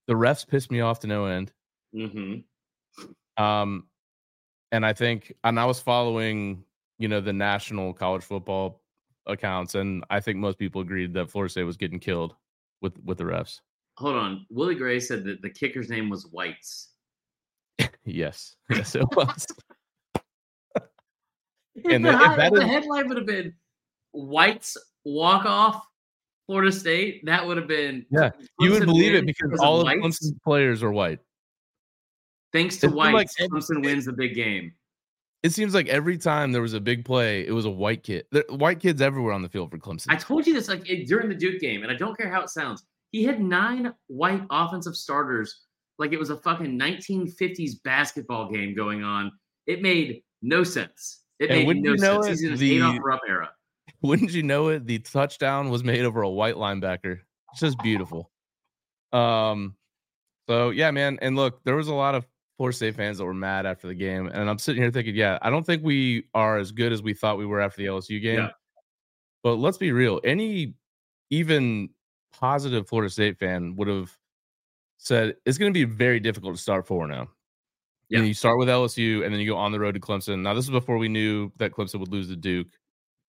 The 0.07 0.15
refs 0.15 0.47
pissed 0.47 0.71
me 0.71 0.81
off 0.81 1.01
to 1.01 1.07
no 1.07 1.27
end. 1.27 1.53
Mm-hmm. 1.95 3.43
Um, 3.43 3.89
and 4.73 4.85
I 4.87 4.95
think, 4.95 5.35
and 5.45 5.61
I 5.61 5.67
was 5.67 5.81
following, 5.81 6.65
you 6.99 7.09
know, 7.09 7.21
the 7.21 7.33
national 7.33 7.93
college 7.93 8.23
football 8.23 8.83
accounts, 9.27 9.75
and 9.75 10.05
I 10.11 10.21
think 10.21 10.39
most 10.39 10.59
people 10.59 10.81
agreed 10.81 11.13
that 11.15 11.31
Florida 11.31 11.51
State 11.51 11.65
was 11.65 11.77
getting 11.77 11.99
killed 12.01 12.35
with 12.81 12.99
with 13.05 13.19
the 13.19 13.25
refs. 13.25 13.61
Hold 13.99 14.17
on. 14.17 14.47
Willie 14.51 14.75
Gray 14.77 15.01
said 15.01 15.25
that 15.25 15.43
the 15.43 15.51
kicker's 15.51 15.89
name 15.89 16.09
was 16.09 16.27
Whites. 16.27 16.91
Yes, 18.05 18.57
yes, 18.71 18.95
it 18.95 19.05
was. 19.15 19.47
And 21.85 22.05
the, 22.05 22.11
the- 22.11 22.25
if 22.25 22.37
that 22.37 22.53
the 22.55 22.61
is- 22.63 22.67
headline 22.71 23.09
would 23.09 23.17
have 23.19 23.27
been 23.27 23.55
Whites 24.13 24.77
walk 25.05 25.45
off 25.47 25.87
Florida 26.47 26.73
State. 26.73 27.25
That 27.27 27.47
would 27.47 27.57
have 27.57 27.69
been 27.69 28.05
Yeah, 28.11 28.31
you 28.59 28.71
would 28.73 28.85
believe 28.87 29.13
it 29.15 29.19
win 29.19 29.27
because 29.27 29.61
all 29.61 29.81
of 29.81 29.85
Whites. 29.85 30.01
Clemson's 30.01 30.35
players 30.43 30.83
are 30.83 30.91
white. 30.91 31.21
Thanks 32.53 32.79
to 32.79 32.87
It 32.87 32.91
seemed 32.91 32.97
like 32.97 33.15
Whites, 33.15 33.35
every- 33.39 33.61
Clemson 33.61 33.85
wins 33.85 34.07
the 34.07 34.13
big 34.13 34.35
game. 34.35 34.73
It 35.43 35.53
seems 35.53 35.73
like 35.73 35.89
every 35.89 36.19
time 36.19 36.51
there 36.53 36.63
was 36.63 36.75
a 36.75 36.81
big 36.81 37.05
play, 37.05 37.47
it 37.47 37.53
was 37.53 37.65
a 37.65 37.71
white 37.71 38.03
kid. 38.03 38.25
There, 38.33 38.43
white 38.51 38.81
kids 38.81 39.01
everywhere 39.01 39.33
on 39.33 39.43
the 39.43 39.49
field 39.49 39.71
for 39.71 39.79
Clemson. 39.79 40.07
I 40.09 40.17
told 40.17 40.47
you 40.47 40.53
this 40.55 40.69
like 40.69 40.89
it- 40.89 41.07
during 41.07 41.29
the 41.29 41.35
Duke 41.35 41.61
game, 41.61 41.83
and 41.83 41.93
I 41.93 41.95
don't 41.95 42.17
care 42.17 42.29
how 42.31 42.41
it 42.43 42.51
sounds. 42.51 42.83
He 43.13 43.23
had 43.23 43.41
nine 43.41 43.93
white 44.09 44.43
offensive 44.51 44.97
starters, 44.97 45.63
like 45.99 46.13
it 46.13 46.19
was 46.19 46.31
a 46.31 46.37
fucking 46.39 46.77
1950s 46.79 47.83
basketball 47.85 48.51
game 48.51 48.75
going 48.75 49.03
on. 49.05 49.31
It 49.67 49.81
made 49.81 50.23
no 50.43 50.65
sense. 50.65 51.23
It 51.39 51.51
And 51.51 51.67
made 51.69 51.83
no 51.83 51.97
sense. 51.97 52.27
it, 52.27 52.31
He's 52.31 52.43
in 52.43 52.51
his 52.53 52.61
the- 52.61 52.77
Adolph 52.79 52.99
Rupp 53.05 53.21
era. 53.29 53.51
Wouldn't 54.03 54.33
you 54.33 54.43
know 54.43 54.69
it? 54.69 54.87
The 54.87 54.99
touchdown 54.99 55.71
was 55.71 55.85
made 55.85 56.05
over 56.05 56.23
a 56.23 56.29
white 56.29 56.57
linebacker. 56.57 57.21
It's 57.53 57.61
just 57.61 57.79
beautiful. 57.79 58.31
Um, 59.13 59.77
so 60.49 60.71
yeah, 60.71 60.91
man. 60.91 61.19
And 61.23 61.37
look, 61.37 61.63
there 61.65 61.77
was 61.77 61.89
a 61.89 61.95
lot 61.95 62.15
of 62.15 62.27
Florida 62.59 62.77
State 62.77 62.97
fans 62.97 63.19
that 63.19 63.25
were 63.25 63.33
mad 63.33 63.67
after 63.67 63.87
the 63.87 63.95
game, 63.95 64.27
and 64.27 64.51
I'm 64.51 64.59
sitting 64.59 64.83
here 64.83 64.91
thinking, 64.91 65.15
yeah, 65.15 65.39
I 65.41 65.49
don't 65.49 65.65
think 65.65 65.83
we 65.85 66.25
are 66.35 66.59
as 66.59 66.73
good 66.73 66.93
as 66.93 67.01
we 67.01 67.15
thought 67.15 67.39
we 67.39 67.47
were 67.47 67.61
after 67.61 67.81
the 67.81 67.87
LSU 67.87 68.21
game. 68.21 68.41
Yeah. 68.41 68.51
But 69.45 69.55
let's 69.55 69.79
be 69.79 69.93
real. 69.93 70.21
Any 70.25 70.75
even 71.31 71.91
positive 72.33 72.89
Florida 72.89 73.11
State 73.11 73.39
fan 73.39 73.77
would 73.77 73.87
have 73.87 74.11
said 74.99 75.37
it's 75.47 75.57
going 75.57 75.73
to 75.73 75.75
be 75.75 75.85
very 75.85 76.19
difficult 76.19 76.57
to 76.57 76.61
start 76.61 76.85
four 76.85 77.07
now. 77.07 77.29
Yeah. 78.09 78.19
Yeah. 78.19 78.25
You 78.25 78.35
start 78.35 78.59
with 78.59 78.69
LSU 78.69 79.25
and 79.25 79.33
then 79.33 79.41
you 79.41 79.47
go 79.47 79.57
on 79.57 79.71
the 79.71 79.79
road 79.79 79.95
to 79.95 80.01
Clemson. 80.01 80.41
Now, 80.41 80.53
this 80.53 80.65
is 80.65 80.71
before 80.71 80.99
we 80.99 81.09
knew 81.09 81.53
that 81.59 81.71
Clemson 81.71 82.01
would 82.01 82.11
lose 82.11 82.29
to 82.29 82.37
Duke, 82.37 82.67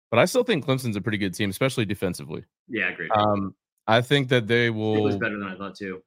but 0.10 0.20
I 0.20 0.26
still 0.26 0.44
think 0.44 0.66
Clemson's 0.66 0.96
a 0.96 1.02
pretty 1.02 1.20
good 1.20 1.36
team, 1.36 1.52
especially 1.52 1.86
defensively. 1.86 2.46
Yeah, 2.68 2.90
agreed. 2.90 3.12
Um, 3.14 3.54
I 3.86 4.02
think 4.02 4.30
that 4.30 4.48
they 4.48 4.72
will. 4.72 4.98
it 4.98 5.02
was 5.02 5.18
better 5.18 5.38
than 5.38 5.48
I 5.48 5.56
thought 5.56 5.76
too. 5.76 6.02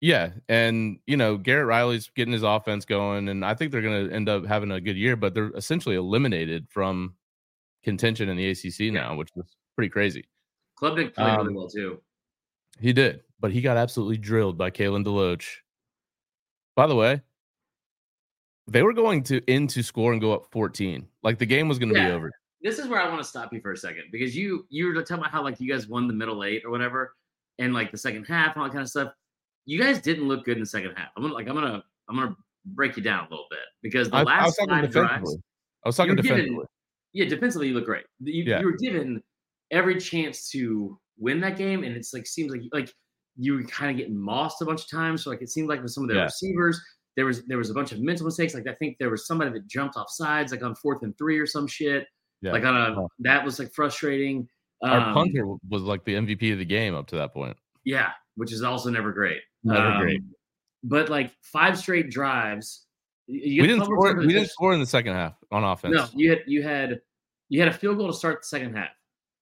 Yeah, 0.00 0.30
and 0.48 0.98
you 1.06 1.16
know 1.16 1.36
Garrett 1.36 1.66
Riley's 1.66 2.08
getting 2.14 2.32
his 2.32 2.44
offense 2.44 2.84
going, 2.84 3.28
and 3.28 3.44
I 3.44 3.54
think 3.54 3.72
they're 3.72 3.82
going 3.82 4.08
to 4.08 4.14
end 4.14 4.28
up 4.28 4.46
having 4.46 4.70
a 4.70 4.80
good 4.80 4.96
year. 4.96 5.16
But 5.16 5.34
they're 5.34 5.50
essentially 5.56 5.96
eliminated 5.96 6.68
from 6.70 7.14
contention 7.82 8.28
in 8.28 8.36
the 8.36 8.48
ACC 8.50 8.92
now, 8.92 9.16
which 9.16 9.30
is 9.36 9.56
pretty 9.76 9.88
crazy. 9.90 10.24
Klubnik 10.80 11.14
played 11.14 11.30
Um, 11.30 11.38
really 11.46 11.54
well 11.56 11.68
too. 11.68 12.00
He 12.80 12.92
did, 12.92 13.22
but 13.40 13.50
he 13.50 13.60
got 13.60 13.76
absolutely 13.76 14.18
drilled 14.18 14.56
by 14.56 14.70
Kalen 14.70 15.04
DeLoach. 15.04 15.56
By 16.76 16.86
the 16.86 16.94
way, 16.94 17.20
they 18.68 18.82
were 18.84 18.92
going 18.92 19.24
to 19.24 19.42
end 19.50 19.70
to 19.70 19.82
score 19.82 20.12
and 20.12 20.20
go 20.20 20.32
up 20.32 20.46
14. 20.52 21.08
Like 21.24 21.38
the 21.38 21.46
game 21.46 21.66
was 21.68 21.80
going 21.80 21.92
to 21.92 21.98
Yeah. 21.98 22.06
be 22.10 22.12
over. 22.12 22.30
This 22.60 22.78
is 22.78 22.86
where 22.86 23.00
I 23.00 23.08
want 23.08 23.20
to 23.20 23.28
stop 23.28 23.52
you 23.52 23.60
for 23.60 23.72
a 23.72 23.76
second 23.76 24.04
because 24.12 24.36
you 24.36 24.64
you 24.68 24.86
were 24.86 24.94
talking 25.02 25.18
about 25.18 25.30
how 25.30 25.42
like 25.42 25.58
you 25.60 25.68
guys 25.72 25.88
won 25.88 26.06
the 26.06 26.14
middle 26.14 26.44
eight 26.44 26.64
or 26.64 26.70
whatever, 26.70 27.16
and 27.58 27.72
like 27.74 27.90
the 27.90 27.98
second 27.98 28.24
half 28.24 28.54
and 28.54 28.62
all 28.62 28.68
that 28.68 28.72
kind 28.74 28.82
of 28.82 28.88
stuff. 28.88 29.12
You 29.68 29.78
guys 29.78 30.00
didn't 30.00 30.26
look 30.26 30.44
good 30.46 30.56
in 30.56 30.60
the 30.62 30.66
second 30.66 30.92
half. 30.96 31.08
I'm 31.16 31.22
gonna 31.22 31.34
like 31.34 31.46
I'm 31.46 31.54
gonna 31.54 31.82
I'm 32.08 32.16
gonna 32.16 32.34
break 32.64 32.96
you 32.96 33.02
down 33.02 33.26
a 33.26 33.30
little 33.30 33.46
bit 33.50 33.58
because 33.82 34.08
the 34.08 34.16
I, 34.16 34.20
I 34.20 34.24
last 34.24 34.60
five 34.68 34.90
drives, 34.90 35.36
I 35.84 35.88
was 35.88 35.96
talking 35.96 36.16
were 36.16 36.22
given- 36.22 36.36
defensively. 36.38 36.66
yeah, 37.12 37.24
defensively 37.28 37.68
you 37.68 37.74
look 37.74 37.84
great. 37.84 38.04
You, 38.20 38.44
Yeah. 38.44 38.60
you 38.60 38.66
were 38.66 38.76
given 38.78 39.22
every 39.70 40.00
chance 40.00 40.48
to 40.52 40.98
win 41.18 41.40
that 41.40 41.56
game, 41.58 41.84
and 41.84 41.94
it's 41.96 42.14
like 42.14 42.26
seems 42.26 42.50
like 42.50 42.62
like 42.72 42.90
you 43.36 43.54
were 43.56 43.62
kind 43.64 43.90
of 43.90 43.96
getting 43.98 44.16
mossed 44.18 44.62
a 44.62 44.64
bunch 44.64 44.82
of 44.84 44.90
times. 44.90 45.24
So 45.24 45.30
like 45.30 45.42
it 45.42 45.50
seemed 45.50 45.68
like 45.68 45.82
with 45.82 45.90
some 45.92 46.02
of 46.04 46.08
their 46.08 46.16
Yeah. 46.18 46.24
receivers, 46.24 46.80
there 47.16 47.26
was 47.26 47.44
there 47.46 47.58
was 47.58 47.68
a 47.68 47.74
bunch 47.74 47.92
of 47.92 48.00
mental 48.00 48.24
mistakes. 48.24 48.54
Like 48.54 48.66
I 48.66 48.74
think 48.74 48.96
there 48.98 49.10
was 49.10 49.26
somebody 49.26 49.50
that 49.52 49.66
jumped 49.68 49.96
off 49.98 50.08
sides, 50.10 50.50
like 50.50 50.62
on 50.62 50.74
fourth 50.76 51.02
and 51.02 51.16
three 51.18 51.38
or 51.38 51.46
some 51.46 51.66
shit. 51.66 52.06
Yeah. 52.40 52.52
Like 52.52 52.64
on 52.64 52.74
a 52.74 53.00
Oh. 53.02 53.08
that 53.18 53.44
was 53.44 53.58
like 53.58 53.70
frustrating. 53.74 54.48
Our 54.82 54.98
Um, 55.08 55.12
punter 55.14 55.44
was 55.68 55.82
like 55.82 56.04
the 56.04 56.14
MVP 56.14 56.52
of 56.52 56.58
the 56.58 56.64
game 56.64 56.94
up 56.94 57.06
to 57.08 57.16
that 57.16 57.34
point. 57.34 57.56
yeah, 57.84 58.12
which 58.36 58.52
is 58.52 58.62
also 58.62 58.88
never 58.90 59.12
great. 59.12 59.40
Never 59.74 59.98
great. 60.02 60.20
Um, 60.20 60.34
But 60.84 61.08
like 61.08 61.32
five 61.42 61.78
straight 61.78 62.10
drives. 62.10 62.86
You 63.26 63.62
We 63.62 63.68
didn't 63.68 63.84
score. 63.84 64.14
We 64.16 64.32
didn't 64.32 64.50
score 64.50 64.72
in 64.72 64.80
the 64.80 64.86
second 64.86 65.14
half 65.14 65.34
on 65.50 65.64
offense. 65.64 65.94
No, 65.94 66.06
you 66.14 66.30
had 66.30 66.42
you 66.46 66.62
had 66.62 67.00
you 67.48 67.60
had 67.60 67.68
a 67.68 67.72
field 67.72 67.98
goal 67.98 68.06
to 68.06 68.12
start 68.12 68.40
the 68.42 68.46
second 68.46 68.74
half, 68.74 68.90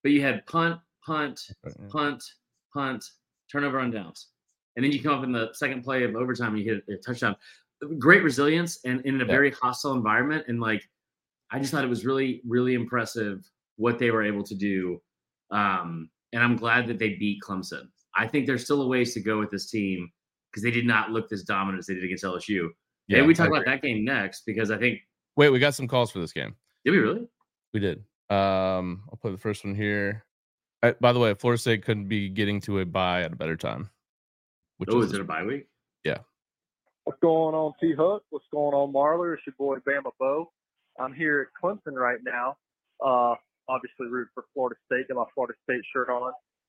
but 0.02 0.12
you 0.12 0.22
had 0.22 0.44
punt, 0.46 0.80
punt, 1.04 1.40
punt, 1.88 2.22
punt, 2.72 3.04
turnover 3.50 3.78
on 3.78 3.90
downs, 3.90 4.28
and 4.74 4.84
then 4.84 4.92
you 4.92 5.00
come 5.02 5.18
up 5.18 5.24
in 5.24 5.32
the 5.32 5.50
second 5.52 5.82
play 5.84 6.02
of 6.04 6.16
overtime, 6.16 6.54
and 6.54 6.58
you 6.64 6.74
hit 6.74 6.84
a 6.88 7.00
touchdown. 7.00 7.36
Great 7.98 8.22
resilience 8.22 8.80
and 8.84 9.02
in 9.02 9.16
a 9.16 9.18
Yeah. 9.18 9.24
very 9.26 9.50
hostile 9.50 9.92
environment, 9.92 10.46
and 10.48 10.60
like 10.60 10.88
I 11.50 11.58
just 11.60 11.70
thought 11.70 11.84
it 11.84 11.90
was 11.90 12.04
really 12.04 12.42
really 12.44 12.74
impressive 12.74 13.48
what 13.76 13.98
they 13.98 14.10
were 14.10 14.22
able 14.24 14.42
to 14.44 14.54
do, 14.54 15.00
um, 15.50 16.10
and 16.32 16.42
I'm 16.42 16.56
glad 16.56 16.86
that 16.88 16.98
they 16.98 17.10
beat 17.14 17.40
Clemson. 17.42 17.88
I 18.14 18.26
think 18.26 18.46
there's 18.46 18.64
still 18.64 18.82
a 18.82 18.86
ways 18.88 19.14
to 19.14 19.20
go 19.20 19.38
with 19.38 19.50
this 19.50 19.70
team 19.70 20.10
because 20.56 20.64
they 20.64 20.70
did 20.70 20.86
not 20.86 21.10
look 21.10 21.28
this 21.28 21.42
dominant 21.42 21.80
as 21.80 21.86
they 21.86 21.92
did 21.94 22.04
against 22.04 22.24
LSU. 22.24 22.70
Yeah, 23.08 23.18
Maybe 23.18 23.26
we 23.28 23.34
talk 23.34 23.48
about 23.48 23.66
that 23.66 23.82
game 23.82 24.04
next 24.06 24.44
because 24.46 24.70
I 24.70 24.78
think 24.78 25.00
Wait, 25.36 25.50
we 25.50 25.58
got 25.58 25.74
some 25.74 25.86
calls 25.86 26.10
for 26.10 26.18
this 26.18 26.32
game. 26.32 26.56
did 26.82 26.92
we 26.92 26.96
really? 26.98 27.28
We 27.74 27.80
did. 27.80 27.98
Um, 28.30 29.02
I'll 29.10 29.18
play 29.20 29.30
the 29.32 29.36
first 29.38 29.64
one 29.66 29.74
here. 29.74 30.24
Uh, 30.82 30.92
by 31.00 31.12
the 31.12 31.18
way, 31.18 31.34
Florida 31.34 31.60
State 31.60 31.84
couldn't 31.84 32.08
be 32.08 32.30
getting 32.30 32.58
to 32.62 32.78
a 32.80 32.86
bye 32.86 33.22
at 33.22 33.32
a 33.34 33.36
better 33.36 33.56
time. 33.56 33.90
Which 34.78 34.88
Oh, 34.90 35.00
is 35.00 35.08
is 35.08 35.14
it 35.14 35.20
a 35.20 35.24
bye 35.24 35.44
week? 35.44 35.66
Yeah. 36.04 36.18
What's 37.04 37.20
going 37.20 37.54
on, 37.54 37.74
T 37.80 37.94
Huck? 37.94 38.22
What's 38.30 38.46
going 38.50 38.72
on, 38.74 38.92
Marler? 38.94 39.34
It's 39.34 39.42
your 39.46 39.54
boy 39.58 39.76
Bama 39.86 40.10
Bo. 40.18 40.50
I'm 40.98 41.12
here 41.12 41.42
at 41.42 41.62
Clemson 41.62 41.92
right 41.94 42.18
now. 42.24 42.56
Uh, 43.04 43.34
obviously, 43.68 44.06
root 44.08 44.28
for 44.34 44.44
Florida 44.54 44.76
State. 44.86 45.08
Got 45.08 45.16
my 45.16 45.24
Florida 45.34 45.54
State 45.64 45.82
shirt 45.92 46.08
on. 46.08 46.22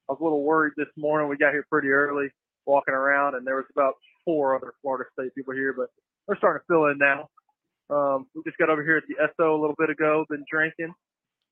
I 0.10 0.12
was 0.12 0.18
a 0.20 0.24
little 0.24 0.44
worried 0.44 0.74
this 0.78 0.88
morning. 0.98 1.30
We 1.30 1.38
got 1.38 1.54
here 1.54 1.66
pretty 1.72 1.88
early, 1.90 2.28
walking 2.68 2.94
around, 2.94 3.36
and 3.36 3.48
there 3.48 3.56
was 3.56 3.66
about 3.72 3.96
four 4.26 4.56
other 4.56 4.74
Florida 4.82 5.06
State 5.14 5.34
people 5.34 5.54
here, 5.54 5.74
but 5.74 5.88
they're 6.28 6.38
starting 6.38 6.62
to 6.62 6.66
fill 6.68 6.86
in 6.88 6.98
now. 6.98 7.30
Um, 7.90 8.28
we 8.36 8.44
just 8.46 8.58
got 8.58 8.70
over 8.70 8.84
here 8.84 8.98
at 8.98 9.04
the 9.08 9.16
SO 9.38 9.56
a 9.56 9.60
little 9.60 9.76
bit 9.78 9.90
ago. 9.90 10.26
Been 10.30 10.46
drinking. 10.52 10.94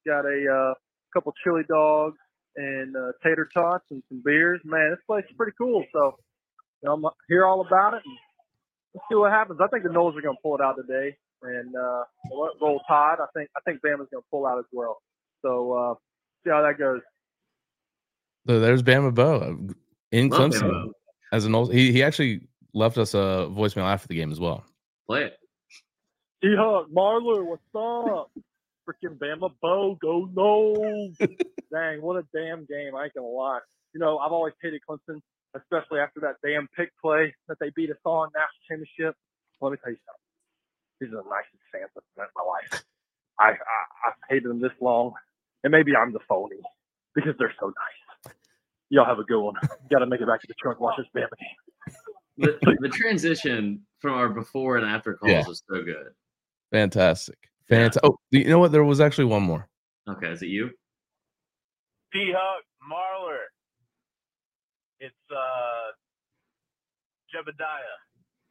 Got 0.05 0.25
a 0.25 0.45
uh, 0.51 0.73
couple 1.13 1.33
chili 1.43 1.63
dogs 1.69 2.17
and 2.57 2.95
uh, 2.95 3.11
tater 3.23 3.49
tots 3.53 3.85
and 3.89 4.03
some 4.09 4.21
beers. 4.23 4.59
Man, 4.65 4.91
this 4.91 4.99
place 5.07 5.23
is 5.29 5.35
pretty 5.37 5.53
cool. 5.57 5.83
So, 5.93 6.15
you 6.83 6.89
know, 6.89 6.93
I'm 6.93 7.05
here 7.29 7.45
all 7.45 7.61
about 7.61 7.93
it. 7.93 8.01
And, 8.05 8.17
let's 8.95 9.05
see 9.09 9.15
what 9.15 9.31
happens. 9.31 9.59
I 9.61 9.67
think 9.67 9.83
the 9.83 9.89
Noles 9.89 10.17
are 10.17 10.21
going 10.21 10.35
to 10.35 10.41
pull 10.41 10.55
it 10.55 10.61
out 10.61 10.75
today, 10.75 11.15
and 11.43 11.75
uh, 11.75 12.03
roll 12.61 12.81
tide. 12.87 13.17
I 13.19 13.27
think 13.35 13.49
I 13.55 13.59
think 13.65 13.81
Bama's 13.81 14.07
going 14.11 14.23
to 14.23 14.29
pull 14.31 14.45
out 14.45 14.57
as 14.57 14.65
well. 14.71 15.01
So 15.41 15.73
uh, 15.73 15.93
see 16.43 16.49
how 16.49 16.61
that 16.61 16.79
goes. 16.79 17.01
So 18.47 18.59
there's 18.59 18.83
Bama 18.83 19.13
Bo 19.13 19.35
uh, 19.35 19.73
in 20.11 20.29
Love 20.29 20.51
Clemson 20.51 20.61
Bama 20.61 20.85
Bo. 20.85 20.91
As 21.35 21.43
an 21.43 21.53
old. 21.53 21.73
He 21.73 21.91
he 21.91 22.01
actually 22.01 22.47
left 22.73 22.97
us 22.97 23.13
a 23.13 23.51
voicemail 23.51 23.83
after 23.83 24.07
the 24.07 24.15
game 24.15 24.31
as 24.31 24.39
well. 24.39 24.63
Play 25.05 25.25
it. 25.25 25.37
T 26.41 26.55
Huck, 26.57 26.87
Marler, 26.95 27.43
what's 27.45 27.61
up? 27.75 28.31
Freaking 28.87 29.17
Bama 29.17 29.49
Bo, 29.61 29.97
go 30.01 30.29
no! 30.33 31.11
Dang, 31.73 32.01
what 32.01 32.15
a 32.15 32.23
damn 32.33 32.63
game! 32.63 32.95
I 32.95 33.05
ain't 33.05 33.13
gonna 33.15 33.27
lie. 33.27 33.59
You 33.93 33.99
know, 33.99 34.17
I've 34.17 34.31
always 34.31 34.53
hated 34.63 34.79
Clemson, 34.89 35.19
especially 35.57 35.99
after 35.99 36.21
that 36.21 36.35
damn 36.41 36.69
pick 36.77 36.91
play 37.03 37.35
that 37.49 37.57
they 37.59 37.69
beat 37.75 37.91
us 37.91 37.97
on 38.05 38.29
national 38.31 38.63
championship. 38.69 39.17
Let 39.59 39.71
me 39.71 39.77
tell 39.83 39.91
you 39.91 39.99
something. 40.07 40.29
These 41.01 41.09
are 41.11 41.23
the 41.23 41.29
nicest 41.29 41.67
fans 41.73 41.91
I've 41.97 42.03
met 42.15 42.31
in 42.31 42.35
my 42.39 42.47
life. 42.47 42.85
I, 43.41 43.49
I 43.59 44.07
I've 44.07 44.19
hated 44.29 44.49
them 44.49 44.61
this 44.61 44.71
long, 44.79 45.11
and 45.65 45.71
maybe 45.71 45.97
I'm 45.97 46.13
the 46.13 46.23
phony 46.29 46.63
because 47.13 47.35
they're 47.37 47.55
so 47.59 47.67
nice. 47.67 48.04
Y'all 48.95 49.03
have 49.05 49.19
a 49.19 49.25
good 49.25 49.41
one. 49.41 49.55
Got 49.91 49.99
to 49.99 50.05
make 50.05 50.21
it 50.21 50.27
back 50.27 50.39
to 50.39 50.47
the 50.47 50.53
truck. 50.53 50.79
Watch 50.79 50.95
this 50.97 51.05
Bama 51.13 51.27
game. 51.37 51.95
The, 52.37 52.77
the 52.79 52.87
transition 52.87 53.81
from 53.99 54.13
our 54.13 54.29
before 54.29 54.77
and 54.77 54.85
after 54.85 55.15
calls 55.15 55.31
Yeah. 55.31 55.43
was 55.45 55.61
so 55.69 55.83
good. 55.83 56.07
Fantastic, 56.71 57.37
Yeah. 57.69 57.77
fantastic. 57.89 58.01
Oh, 58.05 58.17
you 58.31 58.45
know 58.45 58.59
what? 58.59 58.71
There 58.71 58.85
was 58.85 59.01
actually 59.01 59.25
one 59.25 59.43
more. 59.43 59.67
Okay, 60.09 60.27
is 60.29 60.41
it 60.41 60.47
you? 60.47 60.69
P 62.13 62.31
Hug, 62.33 62.63
Marler. 62.89 63.39
It's 65.01 65.13
uh 65.29 65.91
Jebediah. 67.33 67.99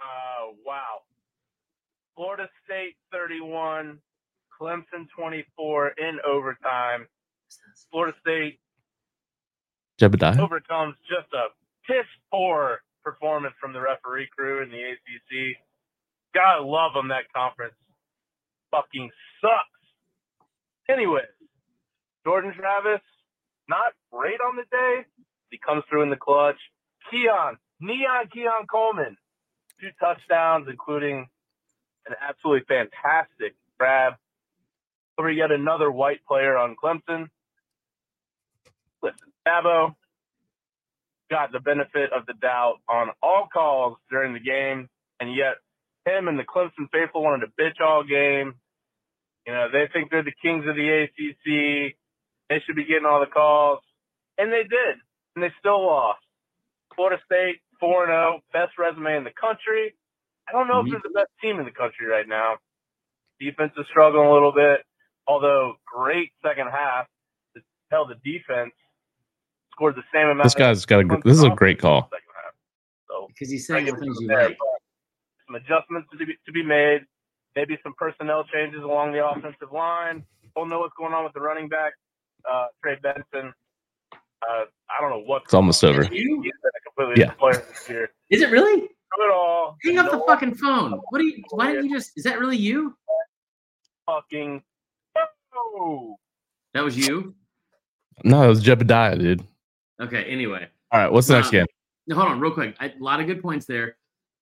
Uh 0.01 0.53
wow. 0.67 1.01
Florida 2.17 2.49
State 2.67 2.97
31, 3.13 3.99
Clemson 4.61 5.07
24 5.17 5.89
in 5.99 6.19
overtime. 6.27 7.07
Florida 7.91 8.15
State 8.21 8.59
Jebediah. 10.01 10.39
overcomes 10.39 10.97
just 11.09 11.33
a 11.33 11.49
piss 11.87 12.07
poor 12.31 12.83
performance 13.05 13.55
from 13.61 13.73
the 13.73 13.81
referee 13.81 14.29
crew 14.37 14.63
in 14.63 14.71
the 14.71 14.79
ACC. 14.79 15.57
Gotta 16.35 16.63
love 16.63 16.95
them. 16.95 17.09
That 17.09 17.33
conference 17.35 17.75
fucking 18.71 19.11
sucks. 19.41 19.69
Anyways, 20.89 21.25
Jordan 22.25 22.53
Travis, 22.57 23.01
not 23.69 23.93
great 24.13 24.41
on 24.41 24.57
the 24.57 24.65
day. 24.71 25.05
He 25.51 25.59
comes 25.59 25.85
through 25.89 26.03
in 26.03 26.11
the 26.11 26.17
clutch. 26.17 26.59
Keon, 27.11 27.59
Neon 27.81 28.29
Keon 28.33 28.67
Coleman, 28.71 29.17
two 29.81 29.91
touchdowns, 30.01 30.67
including 30.69 31.29
an 32.07 32.15
absolutely 32.21 32.65
fantastic 32.67 33.55
grab 33.79 34.15
over 35.19 35.31
yet 35.31 35.53
another 35.53 35.91
white 35.91 36.25
player 36.27 36.57
on 36.57 36.75
Clemson. 36.83 37.29
Listen, 39.03 39.33
Dabo 39.47 39.95
got 41.31 41.53
the 41.53 41.61
benefit 41.61 42.13
of 42.13 42.27
the 42.27 42.35
doubt 42.35 42.77
on 42.89 43.09
all 43.23 43.49
calls 43.53 43.97
during 44.11 44.35
the 44.35 44.41
game, 44.41 44.89
and 45.21 45.35
yet 45.35 45.57
him 46.05 46.29
and 46.29 46.39
the 46.39 46.45
Clemson 46.45 46.91
faithful 46.93 47.23
wanted 47.23 47.47
to 47.47 47.53
bitch 47.63 47.81
all 47.81 48.05
game. 48.05 48.55
You 49.47 49.53
know, 49.53 49.69
they 49.73 49.89
think 49.93 50.11
they're 50.11 50.23
the 50.23 50.33
kings 50.43 50.65
of 50.67 50.77
the 50.77 51.05
ACC. 51.05 51.97
They 52.49 52.63
should 52.65 52.77
be 52.77 52.85
getting 52.85 53.07
all 53.07 53.21
the 53.21 53.27
calls, 53.27 53.81
and 54.39 54.53
they 54.53 54.63
did, 54.63 54.97
and 55.35 55.43
they 55.43 55.53
still 55.59 55.85
lost. 55.85 56.21
Florida 56.95 57.21
State 57.25 57.61
4 57.81 58.07
0, 58.07 58.41
best 58.53 58.79
resume 58.79 59.17
in 59.17 59.25
the 59.25 59.35
country. 59.35 59.95
I 60.49 60.53
don't 60.53 60.69
know 60.69 60.81
if 60.81 60.91
they're 60.91 61.01
the 61.03 61.09
mm-hmm. 61.09 61.25
best 61.25 61.33
team 61.41 61.59
in 61.59 61.65
the 61.65 61.73
country 61.73 62.07
right 62.07 62.29
now. 62.29 62.57
Defense 63.41 63.73
is 63.77 63.87
struggling 63.91 64.29
a 64.29 64.33
little 64.33 64.53
bit, 64.53 64.85
although 65.27 65.75
great 65.85 66.31
second 66.45 66.69
half 66.69 67.07
to 67.57 67.63
tell 67.91 68.07
the 68.07 68.17
defense 68.23 68.73
scored 69.75 69.97
the 69.97 70.03
same 70.13 70.29
amount. 70.29 70.45
This 70.45 70.55
guy's 70.55 70.85
got 70.87 71.01
a. 71.01 71.05
gr- 71.05 71.17
This 71.25 71.37
is 71.39 71.43
a 71.45 71.51
great 71.51 71.79
call. 71.81 72.09
So 73.09 73.27
Because 73.29 73.51
he's 73.51 73.67
saying 73.67 73.87
give 73.87 73.97
the 73.97 74.01
it 74.03 74.05
things 74.05 74.19
you 74.21 74.29
them 74.29 74.37
there, 74.37 74.49
like. 74.49 74.59
Some 75.47 75.57
adjustments 75.57 76.09
to 76.13 76.25
be, 76.27 76.35
to 76.47 76.53
be 76.53 76.63
made. 76.63 77.01
Maybe 77.57 77.79
some 77.83 77.95
personnel 77.99 78.45
changes 78.53 78.83
along 78.83 79.13
the 79.13 79.25
offensive 79.25 79.71
line. 79.73 80.25
We'll 80.57 80.67
know 80.67 80.81
what's 80.81 80.95
going 80.99 81.13
on 81.13 81.25
with 81.25 81.33
the 81.35 81.41
running 81.41 81.69
back, 81.69 81.93
uh, 82.51 82.67
Trey 82.83 82.97
Benson. 83.03 83.53
Uh, 84.13 84.65
I 84.91 85.01
don't 85.01 85.11
know 85.11 85.23
what. 85.25 85.43
It's 85.45 85.55
almost 85.55 85.83
over. 85.85 86.03
You? 86.05 86.43
He's 86.43 86.53
been 86.53 86.71
a 86.75 86.91
completely 87.05 87.23
Yeah. 87.25 87.33
player 87.33 87.65
this 87.69 87.89
year. 87.89 88.11
Is 88.31 88.43
it 88.43 88.51
really? 88.51 88.81
Good 89.17 89.31
all. 89.33 89.77
Hang 89.85 89.99
up 89.99 90.11
the 90.11 90.17
no 90.19 90.27
fucking 90.27 90.55
phone. 90.57 91.01
What 91.11 91.19
do 91.19 91.25
you? 91.27 91.43
Why 91.51 91.73
didn't 91.73 91.89
you 91.89 91.97
just? 91.97 92.13
Is 92.17 92.25
that 92.25 92.39
really 92.41 92.57
you? 92.57 92.97
fucking. 94.07 94.63
Oh. 95.57 96.17
That 96.75 96.83
was 96.85 96.97
you. 96.97 97.35
No, 98.25 98.43
it 98.43 98.49
was 98.49 98.63
Jebediah, 98.63 99.19
dude. 99.19 99.47
Okay. 100.01 100.25
Anyway, 100.25 100.67
All 100.93 101.01
right, 101.01 101.13
what's 101.13 101.27
the 101.29 101.35
next 101.35 101.49
Um, 101.49 101.53
game? 101.53 101.67
now, 102.07 102.17
hold 102.17 102.29
on, 102.29 102.41
real 102.41 102.51
quick. 102.53 102.77
I, 102.81 102.87
a 102.89 102.93
lot 103.03 103.21
of 103.21 103.27
good 103.27 103.41
points 103.43 103.67
there. 103.67 103.97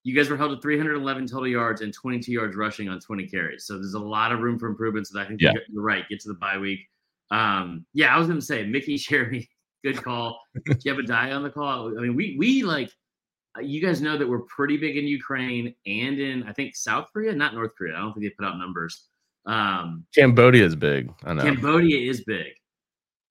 You 0.04 0.14
guys 0.16 0.28
were 0.28 0.36
held 0.36 0.56
to 0.56 0.60
311 0.60 1.26
total 1.28 1.46
yards 1.46 1.80
and 1.80 1.92
22 1.94 2.32
yards 2.32 2.56
rushing 2.56 2.88
on 2.88 2.98
20 2.98 3.26
carries. 3.28 3.66
So 3.66 3.74
there's 3.74 3.94
a 3.94 3.98
lot 4.00 4.32
of 4.32 4.40
room 4.40 4.58
for 4.58 4.66
improvement. 4.66 5.06
So 5.06 5.20
I 5.20 5.26
think 5.26 5.40
Yeah. 5.40 5.52
you're, 5.68 5.82
right. 5.82 6.08
Get 6.08 6.20
to 6.20 6.28
the 6.28 6.34
bye 6.34 6.58
week. 6.58 6.80
Um, 7.30 7.86
yeah, 7.94 8.14
I 8.14 8.18
was 8.18 8.26
going 8.26 8.40
to 8.40 8.44
say 8.44 8.66
Mickey 8.66 8.96
Sherry, 8.98 9.48
good 9.84 10.02
call. 10.02 10.40
Jebediah 10.68 11.34
on 11.36 11.42
the 11.42 11.50
call. 11.50 11.96
I 11.96 12.02
mean, 12.02 12.16
we 12.16 12.34
we 12.38 12.62
like 12.62 12.90
uh, 13.56 13.60
you 13.60 13.80
guys 13.80 14.00
know 14.00 14.16
that 14.18 14.28
we're 14.28 14.40
pretty 14.40 14.76
big 14.76 14.96
in 14.96 15.06
Ukraine 15.06 15.74
and 15.86 16.18
in 16.18 16.42
I 16.44 16.52
think 16.52 16.74
South 16.74 17.08
Korea, 17.12 17.32
not 17.34 17.54
North 17.54 17.72
Korea. 17.78 17.94
I 17.96 18.00
don't 18.00 18.12
think 18.12 18.24
they 18.24 18.30
put 18.30 18.44
out 18.46 18.58
numbers. 18.58 19.04
Um, 19.46 20.04
Cambodia 20.14 20.64
is 20.64 20.74
big. 20.76 21.12
I 21.24 21.34
know. 21.34 21.42
Cambodia 21.42 21.98
is 22.10 22.24
big. 22.24 22.52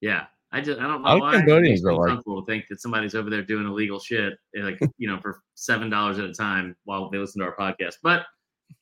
Yeah. 0.01 0.25
I 0.53 0.59
just 0.61 0.79
I 0.79 0.83
don't 0.87 1.01
know 1.01 1.07
of 1.09 1.19
why. 1.21 1.31
Cambodians 1.37 1.85
are 1.85 1.93
like- 1.93 2.23
to 2.23 2.43
think 2.45 2.65
that 2.69 2.81
somebody's 2.81 3.15
over 3.15 3.29
there 3.29 3.41
doing 3.41 3.65
illegal 3.65 3.99
shit, 3.99 4.33
eh, 4.55 4.61
like 4.63 4.79
you 4.97 5.07
know, 5.07 5.19
for 5.21 5.41
seven 5.55 5.89
dollars 5.89 6.19
at 6.19 6.25
a 6.25 6.33
time 6.33 6.75
while 6.83 7.09
they 7.09 7.17
listen 7.17 7.39
to 7.41 7.45
our 7.47 7.55
podcast. 7.55 7.95
But 8.03 8.25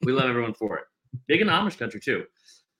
we 0.03 0.11
love 0.11 0.25
everyone 0.29 0.53
for 0.53 0.77
it. 0.77 0.85
Big 1.27 1.41
in 1.41 1.47
Amish 1.47 1.77
country 1.77 1.99
too. 1.99 2.25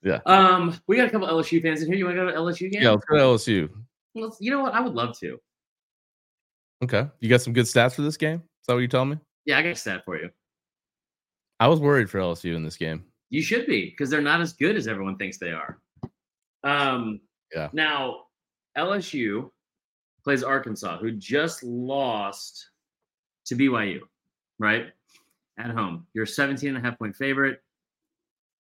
Yeah. 0.02 0.20
Um, 0.26 0.80
we 0.88 0.96
got 0.96 1.08
a 1.08 1.12
couple 1.12 1.28
LSU 1.28 1.62
fans 1.62 1.82
in 1.82 1.88
here. 1.90 1.98
You 1.98 2.06
want 2.06 2.18
to 2.18 2.24
go 2.26 2.32
to 2.32 2.38
LSU 2.38 2.72
game? 2.72 2.82
Yeah, 2.82 2.92
let's 2.92 3.06
go 3.06 3.18
to 3.18 3.22
LSU. 3.24 3.70
Let's- 4.16 4.38
you 4.40 4.50
know 4.52 4.62
what? 4.62 4.74
I 4.74 4.80
would 4.82 4.94
love 4.94 5.18
to. 5.20 5.38
Okay. 6.84 7.08
You 7.20 7.30
got 7.30 7.42
some 7.42 7.54
good 7.54 7.66
stats 7.66 7.96
for 7.96 8.02
this 8.02 8.18
game? 8.18 8.36
Is 8.38 8.68
that 8.68 8.74
what 8.74 8.80
you're 8.80 8.88
telling 8.88 9.10
me? 9.10 9.18
Yeah, 9.46 9.58
I 9.58 9.62
got 9.64 9.70
a 9.72 9.76
stat 9.76 10.04
for 10.06 10.18
you. 10.18 10.30
I 11.60 11.68
was 11.68 11.80
worried 11.80 12.10
for 12.10 12.20
LSU 12.20 12.56
in 12.56 12.64
this 12.64 12.78
game. 12.78 13.04
You 13.30 13.42
should 13.42 13.66
be 13.68 13.86
because 13.90 14.10
they're 14.10 14.22
not 14.22 14.40
as 14.42 14.54
good 14.54 14.76
as 14.78 14.88
everyone 14.88 15.18
thinks 15.18 15.38
they 15.38 15.52
are. 15.52 15.80
Um, 16.64 17.20
Yeah. 17.54 17.70
Now, 17.74 18.26
LSU 18.78 19.50
plays 20.24 20.44
Arkansas, 20.44 20.98
who 20.98 21.12
just 21.12 21.64
lost 21.64 22.70
to 23.46 23.56
BYU, 23.56 24.00
right? 24.60 24.88
At 25.58 25.72
home. 25.72 26.06
You're 26.14 26.26
a 26.26 26.28
17 26.28 26.70
and 26.70 26.78
a 26.78 26.82
half 26.82 26.98
point 26.98 27.16
favorite. 27.16 27.62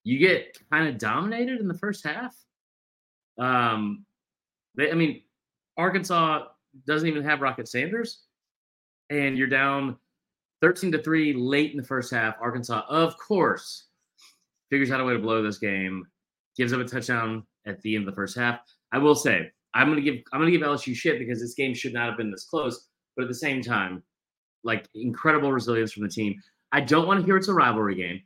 You 0.03 0.17
get 0.17 0.57
kind 0.71 0.87
of 0.87 0.97
dominated 0.97 1.59
in 1.59 1.67
the 1.67 1.77
first 1.77 2.05
half. 2.05 2.35
Um, 3.37 4.05
they, 4.75 4.91
I 4.91 4.95
mean, 4.95 5.21
Arkansas 5.77 6.45
doesn't 6.85 7.07
even 7.07 7.23
have 7.23 7.41
Rocket 7.41 7.67
Sanders, 7.67 8.23
and 9.09 9.37
you're 9.37 9.47
down 9.47 9.97
13 10.61 10.91
to 10.91 11.01
3 11.01 11.33
late 11.33 11.71
in 11.71 11.77
the 11.77 11.83
first 11.83 12.11
half. 12.11 12.35
Arkansas, 12.41 12.83
of 12.89 13.17
course, 13.17 13.85
figures 14.69 14.91
out 14.91 14.99
a 14.99 15.03
way 15.03 15.13
to 15.13 15.19
blow 15.19 15.41
this 15.41 15.57
game, 15.57 16.05
gives 16.57 16.73
up 16.73 16.79
a 16.79 16.83
touchdown 16.83 17.43
at 17.65 17.81
the 17.81 17.95
end 17.95 18.07
of 18.07 18.13
the 18.13 18.15
first 18.15 18.37
half. 18.37 18.59
I 18.91 18.97
will 18.97 19.15
say, 19.15 19.51
I'm 19.73 19.87
gonna 19.87 20.01
give 20.01 20.15
I'm 20.33 20.39
gonna 20.39 20.51
give 20.51 20.61
LSU 20.61 20.95
shit 20.95 21.19
because 21.19 21.39
this 21.39 21.53
game 21.53 21.73
should 21.73 21.93
not 21.93 22.07
have 22.07 22.17
been 22.17 22.31
this 22.31 22.45
close, 22.45 22.87
but 23.15 23.23
at 23.23 23.29
the 23.29 23.35
same 23.35 23.61
time, 23.61 24.03
like 24.63 24.87
incredible 24.95 25.51
resilience 25.51 25.91
from 25.91 26.03
the 26.03 26.09
team. 26.09 26.41
I 26.71 26.81
don't 26.81 27.07
want 27.07 27.19
to 27.19 27.25
hear 27.25 27.37
it's 27.37 27.47
a 27.47 27.53
rivalry 27.53 27.95
game. 27.95 28.21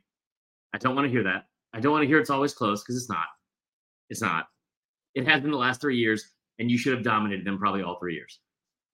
I 0.74 0.78
don't 0.78 0.94
want 0.94 1.06
to 1.06 1.10
hear 1.10 1.22
that. 1.24 1.46
I 1.72 1.80
don't 1.80 1.92
want 1.92 2.02
to 2.02 2.08
hear 2.08 2.18
it's 2.18 2.30
always 2.30 2.54
close 2.54 2.82
because 2.82 2.96
it's 2.96 3.08
not. 3.08 3.26
It's 4.10 4.20
not. 4.20 4.46
It 5.14 5.26
has 5.28 5.40
been 5.40 5.50
the 5.50 5.56
last 5.56 5.80
three 5.80 5.96
years, 5.96 6.32
and 6.58 6.70
you 6.70 6.78
should 6.78 6.94
have 6.94 7.02
dominated 7.02 7.46
them 7.46 7.58
probably 7.58 7.82
all 7.82 7.98
three 7.98 8.14
years. 8.14 8.40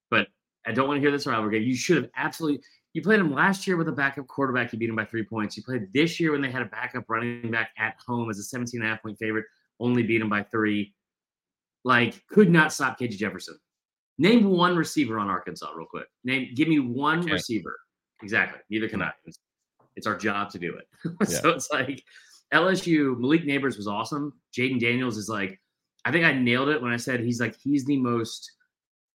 But 0.09 0.27
I 0.65 0.71
don't 0.71 0.87
want 0.87 0.97
to 0.97 1.01
hear 1.01 1.11
this 1.11 1.25
rivalry 1.25 1.59
game. 1.59 1.67
You 1.67 1.75
should 1.75 1.97
have 1.97 2.09
absolutely. 2.15 2.61
You 2.93 3.01
played 3.01 3.19
them 3.19 3.33
last 3.33 3.67
year 3.67 3.77
with 3.77 3.87
a 3.87 3.93
backup 3.93 4.27
quarterback. 4.27 4.73
You 4.73 4.79
beat 4.79 4.87
them 4.87 4.95
by 4.95 5.05
three 5.05 5.23
points. 5.23 5.55
You 5.55 5.63
played 5.63 5.91
this 5.93 6.19
year 6.19 6.33
when 6.33 6.41
they 6.41 6.51
had 6.51 6.61
a 6.61 6.65
backup 6.65 7.05
running 7.07 7.49
back 7.49 7.71
at 7.77 7.95
home 8.05 8.29
as 8.29 8.37
a 8.37 8.43
17 8.43 8.81
and 8.81 8.87
a 8.87 8.91
half 8.91 9.01
point 9.01 9.17
favorite, 9.17 9.45
only 9.79 10.03
beat 10.03 10.19
them 10.19 10.29
by 10.29 10.43
three. 10.43 10.93
Like, 11.83 12.21
could 12.29 12.49
not 12.49 12.71
stop 12.73 12.99
KJ 12.99 13.11
Jefferson. 13.17 13.57
Name 14.17 14.45
one 14.45 14.75
receiver 14.75 15.17
on 15.19 15.29
Arkansas, 15.29 15.71
real 15.75 15.87
quick. 15.87 16.05
Name, 16.23 16.49
give 16.55 16.67
me 16.67 16.79
one 16.79 17.19
Okay. 17.21 17.31
receiver. 17.33 17.75
Exactly. 18.21 18.59
Neither 18.69 18.87
can 18.87 19.01
I. 19.01 19.11
It's, 19.25 19.39
it's 19.95 20.05
our 20.07 20.15
job 20.17 20.51
to 20.51 20.59
do 20.59 20.75
it. 20.75 20.87
Yeah. 21.29 21.39
so 21.41 21.49
it's 21.49 21.71
like 21.71 22.03
LSU. 22.53 23.17
Malik 23.17 23.45
Nabers 23.45 23.77
was 23.77 23.87
awesome. 23.87 24.33
Jayden 24.55 24.79
Daniels 24.79 25.17
is 25.17 25.27
like, 25.27 25.59
I 26.05 26.11
think 26.11 26.25
I 26.25 26.33
nailed 26.33 26.69
it 26.69 26.81
when 26.81 26.91
I 26.91 26.97
said 26.97 27.19
he's 27.21 27.39
like 27.39 27.55
he's 27.63 27.85
the 27.85 27.97
most 27.97 28.51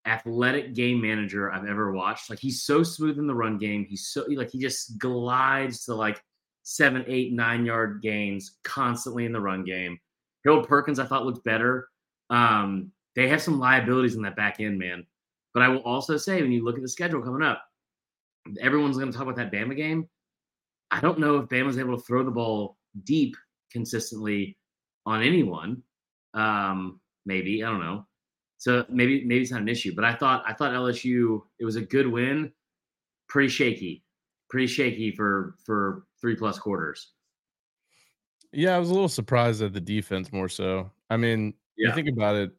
athletic 0.07 0.74
game 0.74 1.00
manager 1.00 1.52
I've 1.52 1.66
ever 1.66 1.92
watched. 1.92 2.31
Like 2.31 2.38
he's 2.38 2.62
so 2.62 2.83
smooth 2.83 3.18
in 3.18 3.26
the 3.26 3.35
run 3.35 3.59
game. 3.59 3.85
He's 3.88 4.07
so 4.09 4.24
like 4.29 4.50
he 4.50 4.59
just 4.59 4.98
glides 4.98 5.85
to 5.87 5.94
like 5.94 6.20
seven, 6.62 7.05
eight, 7.09 7.33
nine 7.33 7.64
yard 7.66 8.02
gains 8.02 8.57
constantly 8.64 9.24
in 9.24 9.33
the 9.33 9.40
run 9.40 9.64
game. 9.64 9.98
Harold 10.44 10.68
Perkins, 10.68 10.98
I 10.98 11.07
thought 11.07 11.26
looked 11.26 11.44
better. 11.44 11.88
Um, 12.30 12.92
they 13.14 13.28
have 13.28 13.42
some 13.42 13.58
liabilities 13.58 14.14
in 14.14 14.22
that 14.22 14.36
back 14.36 14.60
end, 14.60 14.78
man. 14.78 15.06
But 15.54 15.62
I 15.62 15.68
will 15.68 15.80
also 15.80 16.16
say, 16.16 16.42
when 16.42 16.52
you 16.52 16.64
look 16.64 16.76
at 16.76 16.82
the 16.82 16.88
schedule 16.88 17.22
coming 17.22 17.42
up, 17.42 17.62
everyone's 18.60 18.98
going 18.98 19.10
to 19.10 19.16
talk 19.16 19.26
about 19.26 19.36
that 19.36 19.52
Bama 19.52 19.74
game. 19.76 20.08
I 20.90 21.00
don't 21.00 21.18
know 21.18 21.38
if 21.38 21.48
Bama's 21.48 21.78
able 21.78 21.96
to 21.96 22.02
throw 22.02 22.22
the 22.22 22.30
ball 22.30 22.76
deep 23.04 23.36
consistently 23.72 24.56
on 25.04 25.22
anyone. 25.22 25.82
Um, 26.34 27.00
maybe 27.24 27.64
I 27.64 27.70
don't 27.70 27.80
know. 27.80 28.06
So 28.58 28.84
maybe 28.88 29.24
maybe 29.24 29.42
it's 29.42 29.50
not 29.50 29.62
an 29.62 29.68
issue. 29.68 29.94
But 29.94 30.04
I 30.04 30.14
thought 30.14 30.44
I 30.46 30.52
thought 30.52 30.72
LSU 30.72 31.42
it 31.58 31.64
was 31.64 31.76
a 31.76 31.82
good 31.82 32.06
win. 32.06 32.52
Pretty 33.28 33.48
shaky, 33.48 34.04
pretty 34.48 34.66
shaky 34.66 35.10
for 35.10 35.56
for 35.64 36.06
three 36.20 36.36
plus 36.36 36.58
quarters. 36.58 37.12
Yeah, 38.52 38.76
I 38.76 38.78
was 38.78 38.90
a 38.90 38.94
little 38.94 39.08
surprised 39.08 39.62
at 39.62 39.72
the 39.72 39.80
defense 39.80 40.32
more 40.32 40.48
so. 40.48 40.90
I 41.10 41.16
mean, 41.16 41.54
you 41.76 41.88
Yeah. 41.88 41.94
think 41.94 42.08
about 42.08 42.36
it, 42.36 42.52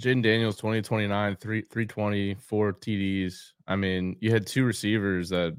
Jayden 0.00 0.22
Daniels 0.22 0.56
20 0.56 0.82
29, 0.82 1.36
3 1.36 1.62
320, 1.62 2.34
four 2.34 2.72
TDs. 2.72 3.52
I 3.66 3.76
mean, 3.76 4.16
you 4.20 4.30
had 4.30 4.46
two 4.46 4.64
receivers 4.64 5.28
that 5.30 5.56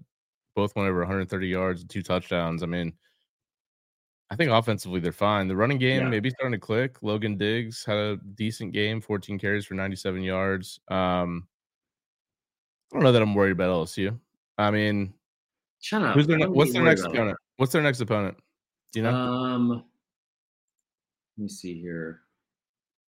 both 0.55 0.75
went 0.75 0.89
over 0.89 0.99
130 0.99 1.47
yards 1.47 1.81
and 1.81 1.89
two 1.89 2.01
touchdowns. 2.01 2.63
I 2.63 2.65
mean, 2.65 2.93
I 4.29 4.35
think 4.35 4.49
offensively 4.51 4.99
they're 5.01 5.11
fine. 5.11 5.47
The 5.47 5.55
running 5.55 5.77
game 5.77 6.03
Yeah. 6.03 6.09
maybe 6.09 6.29
starting 6.29 6.53
to 6.53 6.65
click. 6.65 7.01
Logan 7.03 7.37
Diggs 7.37 7.83
had 7.85 7.97
a 7.97 8.17
decent 8.35 8.71
game, 8.73 9.01
14 9.01 9.37
carries 9.37 9.65
for 9.65 9.73
97 9.75 10.23
yards. 10.23 10.79
Um, 10.87 11.47
I 12.91 12.95
don't 12.95 13.03
know 13.03 13.11
that 13.11 13.21
I'm 13.21 13.35
worried 13.35 13.51
about 13.51 13.69
LSU. 13.69 14.19
I 14.57 14.71
mean, 14.71 15.13
Shut 15.79 16.01
up. 16.01 16.15
who's 16.15 16.27
their, 16.27 16.37
I 16.37 16.39
ne- 16.39 16.45
don't 16.45 16.55
what's 16.55 16.73
their 16.73 16.83
next 16.83 17.01
it. 17.01 17.07
opponent? 17.07 17.37
What's 17.57 17.71
their 17.73 17.81
next 17.81 17.99
opponent? 18.01 18.37
Do 18.93 18.99
you 18.99 19.03
know? 19.03 19.13
Um, 19.13 19.69
let 19.69 19.83
me 21.37 21.47
see 21.49 21.79
here. 21.79 22.21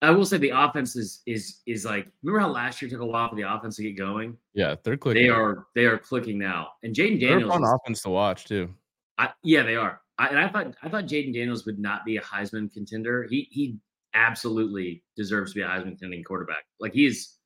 I 0.04 0.10
will 0.10 0.24
say 0.26 0.38
the 0.38 0.50
offense 0.50 0.96
is 0.96 1.22
is 1.26 1.60
is 1.66 1.84
like. 1.84 2.06
Remember 2.22 2.40
how 2.40 2.48
last 2.52 2.80
year 2.82 2.90
took 2.90 3.00
a 3.00 3.06
while 3.06 3.28
for 3.28 3.36
the 3.36 3.42
offense 3.42 3.76
to 3.76 3.82
get 3.82 3.96
going? 3.98 4.36
yeah, 4.54 4.74
they're 4.82 4.96
clicking. 4.96 5.22
They 5.22 5.28
are 5.28 5.66
they 5.74 5.84
are 5.86 5.98
clicking 5.98 6.38
now. 6.38 6.68
And 6.82 6.94
Jayden 6.94 7.20
Daniels 7.20 7.20
They're 7.20 7.28
a 7.28 7.40
Daniels, 7.40 7.52
fun 7.52 7.62
is- 7.64 7.70
offense 7.82 8.02
to 8.02 8.10
watch 8.10 8.44
too. 8.46 8.74
I, 9.18 9.30
yeah, 9.42 9.62
they 9.62 9.76
are. 9.76 10.00
I, 10.18 10.28
and 10.28 10.38
I 10.38 10.48
thought 10.48 10.74
I 10.82 10.88
thought 10.88 11.04
Jayden 11.04 11.32
Daniels 11.34 11.64
would 11.66 11.78
not 11.78 12.04
be 12.04 12.16
a 12.16 12.20
Heisman 12.20 12.72
contender. 12.72 13.26
He 13.28 13.48
he 13.50 13.78
absolutely 14.14 15.02
deserves 15.16 15.52
to 15.52 15.56
be 15.56 15.62
a 15.62 15.66
Heisman 15.68 15.90
contending 15.90 16.22
quarterback. 16.24 16.64
Like 16.80 16.92
he's 16.92 17.36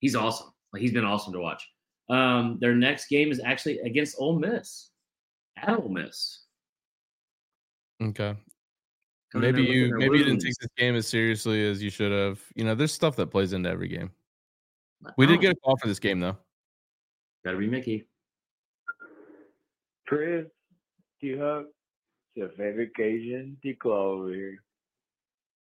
he's 0.00 0.14
awesome. 0.16 0.52
Like 0.72 0.82
he's 0.82 0.92
been 0.92 1.04
awesome 1.04 1.32
to 1.32 1.40
watch. 1.40 1.66
Um, 2.10 2.58
their 2.60 2.74
next 2.74 3.08
game 3.08 3.30
is 3.30 3.40
actually 3.44 3.78
against 3.80 4.16
Ole 4.18 4.38
Miss. 4.38 4.90
At 5.56 5.78
Ole 5.78 5.88
Miss. 5.88 6.44
Okay. 8.02 8.34
Coming 9.32 9.52
Maybe 9.52 9.62
you 9.62 9.84
licking 9.84 9.90
their 9.90 9.98
maybe 9.98 10.18
you 10.18 10.24
didn't 10.24 10.40
take 10.40 10.54
this 10.58 10.70
game 10.76 10.96
as 10.96 11.06
seriously 11.06 11.68
as 11.68 11.82
you 11.82 11.90
should 11.90 12.12
have. 12.12 12.40
You 12.54 12.64
know, 12.64 12.74
there's 12.74 12.92
stuff 12.92 13.16
that 13.16 13.26
plays 13.26 13.52
into 13.52 13.68
every 13.68 13.88
game. 13.88 14.10
We 15.16 15.26
did 15.26 15.38
Oh, 15.38 15.42
get 15.42 15.52
a 15.52 15.56
call 15.56 15.76
for 15.76 15.86
this 15.86 15.98
game 15.98 16.20
though. 16.20 16.36
Gotta 17.44 17.58
be 17.58 17.66
Mickey. 17.66 18.04
Chris, 20.06 20.46
T 21.20 21.36
Huck, 21.36 21.66
it's 21.66 22.36
your 22.36 22.48
favorite 22.50 22.94
Cajun 22.96 23.58
Tico 23.62 23.92
over 23.92 24.32
here. 24.32 24.62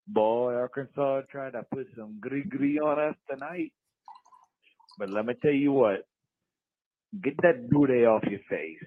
Boy, 0.07 0.55
Arkansas 0.55 1.23
tried 1.31 1.53
to 1.53 1.65
put 1.73 1.89
some 1.97 2.19
gritty 2.21 2.47
gritty 2.47 2.79
on 2.79 2.99
us 2.99 3.17
tonight. 3.31 3.73
But 4.99 5.09
let 5.09 5.25
me 5.25 5.35
tell 5.41 5.51
you 5.53 5.73
what, 5.73 6.07
get 7.23 7.35
that 7.43 7.71
booty 7.71 8.05
off 8.05 8.23
your 8.25 8.41
face. 8.51 8.85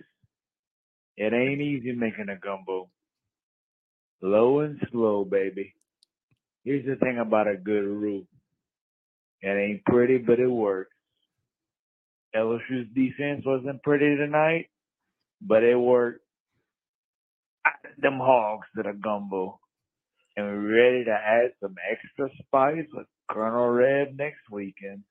It 1.17 1.33
ain't 1.33 1.61
easy 1.61 1.93
making 1.93 2.29
a 2.29 2.37
gumbo. 2.37 2.89
Low 4.21 4.59
and 4.59 4.81
slow, 4.91 5.25
baby. 5.25 5.73
Here's 6.63 6.85
the 6.85 6.95
thing 6.95 7.19
about 7.19 7.47
a 7.47 7.55
good 7.55 7.83
roux. 7.83 8.25
It 9.41 9.49
ain't 9.49 9.85
pretty, 9.85 10.17
but 10.17 10.39
it 10.39 10.47
works. 10.47 10.91
LSU's 12.35 12.87
defense 12.93 13.43
wasn't 13.45 13.83
pretty 13.83 14.15
tonight, 14.17 14.69
but 15.41 15.63
it 15.63 15.75
worked. 15.75 16.21
Add 17.65 17.73
them 17.97 18.19
hogs 18.19 18.67
to 18.75 18.83
the 18.83 18.93
gumbo. 18.93 19.59
And 20.35 20.45
we're 20.45 20.75
ready 20.75 21.05
to 21.05 21.11
add 21.11 21.51
some 21.61 21.75
extra 21.91 22.29
spice 22.39 22.85
with 22.93 23.07
Colonel 23.29 23.69
Reb 23.69 24.17
next 24.17 24.49
weekend. 24.51 25.03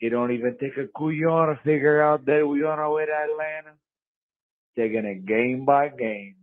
It 0.00 0.10
don't 0.10 0.32
even 0.32 0.56
take 0.58 0.76
a 0.76 0.88
couillon 0.96 1.54
to 1.54 1.60
figure 1.62 2.02
out 2.02 2.26
that 2.26 2.46
we 2.46 2.64
on 2.64 2.78
our 2.78 2.92
way 2.92 3.06
to 3.06 3.12
Atlanta. 3.12 3.76
Taking 4.76 5.04
it 5.04 5.26
game 5.26 5.64
by 5.64 5.88
game. 5.88 6.36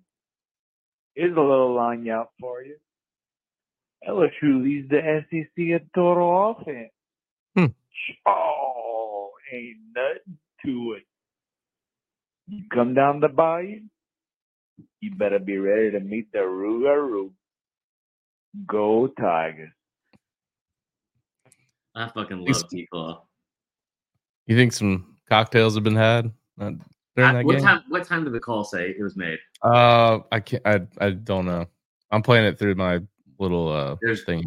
Here's 1.20 1.36
a 1.36 1.42
little 1.42 1.76
line 1.76 2.08
out 2.08 2.30
for 2.40 2.64
you. 2.64 2.78
LSU 4.08 4.64
leads 4.64 4.88
the 4.88 5.02
SEC 5.30 5.50
in 5.58 5.82
total 5.94 6.52
offense. 6.52 6.92
Hmm. 7.58 7.66
Oh, 8.26 9.32
ain't 9.52 9.80
nothing 9.94 10.38
to 10.66 10.94
it. 10.94 11.04
You 12.48 12.64
come 12.74 12.94
down 12.94 13.20
the 13.20 13.28
bayou, 13.28 13.82
you 15.02 15.14
better 15.14 15.40
be 15.40 15.58
ready 15.58 15.92
to 15.92 16.00
meet 16.00 16.32
the 16.32 16.40
Rougarou. 16.40 17.32
Go 18.66 19.08
Tigers. 19.08 19.74
I 21.96 22.08
fucking 22.16 22.46
love 22.46 22.70
T 22.70 22.88
Claw. 22.90 23.24
You 24.48 24.56
think 24.56 24.72
some 24.72 25.18
cocktails 25.28 25.76
have 25.76 25.84
been 25.84 25.98
had 25.98 26.32
What 27.16 27.46
game? 27.46 27.60
time? 27.62 27.84
What 27.90 28.06
time 28.06 28.24
did 28.24 28.34
the 28.34 28.40
call 28.40 28.64
say 28.64 28.96
it 28.98 29.02
was 29.02 29.16
made? 29.18 29.40
Uh, 29.64 30.20
I 30.32 30.40
can't. 30.40 30.62
I 30.66 30.82
I 31.00 31.12
don't 31.12 31.46
know. 31.46 31.66
I'm 32.12 32.22
playing 32.22 32.46
it 32.46 32.58
through 32.58 32.76
my 32.76 33.00
little 33.40 33.72
uh 33.72 33.96
There's 34.02 34.24
thing. 34.24 34.44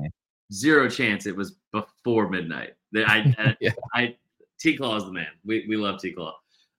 zero 0.52 0.88
chance 0.88 1.26
it 1.26 1.36
was 1.36 1.56
before 1.72 2.28
midnight. 2.28 2.74
That 2.92 3.08
I, 3.08 3.34
I, 3.38 3.56
Yeah. 3.60 3.70
I 3.94 4.16
T 4.60 4.76
Claw 4.76 4.96
is 4.96 5.04
the 5.04 5.12
man. 5.12 5.28
We 5.44 5.66
we 5.68 5.76
love 5.76 6.00
T 6.00 6.12
Claw. 6.12 6.34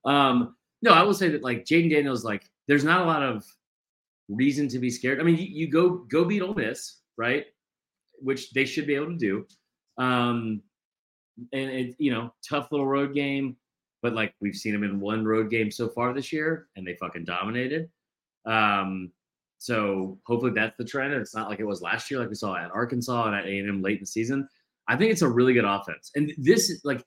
Um, 0.06 0.56
no, 0.82 0.92
I 0.92 1.04
will 1.04 1.14
say 1.14 1.30
that 1.30 1.44
like 1.44 1.66
Jayden 1.66 1.90
Daniels, 1.90 2.24
like 2.24 2.44
there's 2.68 2.84
not 2.84 3.02
a 3.02 3.06
lot 3.06 3.24
of 3.24 3.46
reason 4.30 4.68
to 4.70 4.80
be 4.80 4.90
scared. 4.90 5.20
I 5.20 5.24
mean, 5.24 5.38
you, 5.38 5.46
you 5.46 5.68
go 5.70 5.90
go 5.90 6.26
beat 6.26 6.42
Ole 6.42 6.54
Miss, 6.54 7.00
right? 7.18 7.46
Which 8.20 8.52
they 8.52 8.66
should 8.66 8.88
be 8.88 8.96
able 8.96 9.08
to 9.08 9.18
do. 9.18 9.46
Um, 9.98 10.62
and 11.52 11.70
it 11.70 11.96
you 12.00 12.12
know 12.12 12.34
tough 12.48 12.72
little 12.72 12.88
road 12.88 13.14
game, 13.14 13.58
but 14.04 14.14
like 14.14 14.36
we've 14.42 14.56
seen 14.56 14.74
them 14.74 14.84
in 14.84 15.00
one 15.00 15.26
road 15.26 15.50
game 15.50 15.72
so 15.72 15.88
far 15.88 16.14
this 16.14 16.32
year, 16.32 16.68
and 16.76 16.86
they 16.86 16.96
fucking 17.00 17.24
dominated. 17.24 17.90
Um, 18.46 19.12
so 19.58 20.20
hopefully 20.28 20.52
that's 20.54 20.76
the 20.78 20.84
trend. 20.84 21.14
And 21.14 21.22
it's 21.22 21.34
not 21.34 21.50
like 21.50 21.62
it 21.62 21.66
was 21.66 21.82
last 21.82 22.12
year, 22.12 22.20
like 22.20 22.30
we 22.30 22.36
saw 22.36 22.56
at 22.56 22.70
Arkansas 22.70 23.28
and 23.28 23.36
at 23.36 23.46
A 23.46 23.58
and 23.58 23.70
M 23.70 23.82
late 23.82 23.94
in 23.96 24.02
the 24.02 24.06
season. 24.06 24.48
I 24.90 24.98
think 24.98 25.12
it's 25.12 25.22
a 25.22 25.30
really 25.30 25.54
good 25.54 25.66
offense, 25.66 26.12
and 26.16 26.32
this 26.38 26.70
is 26.70 26.82
like 26.84 27.04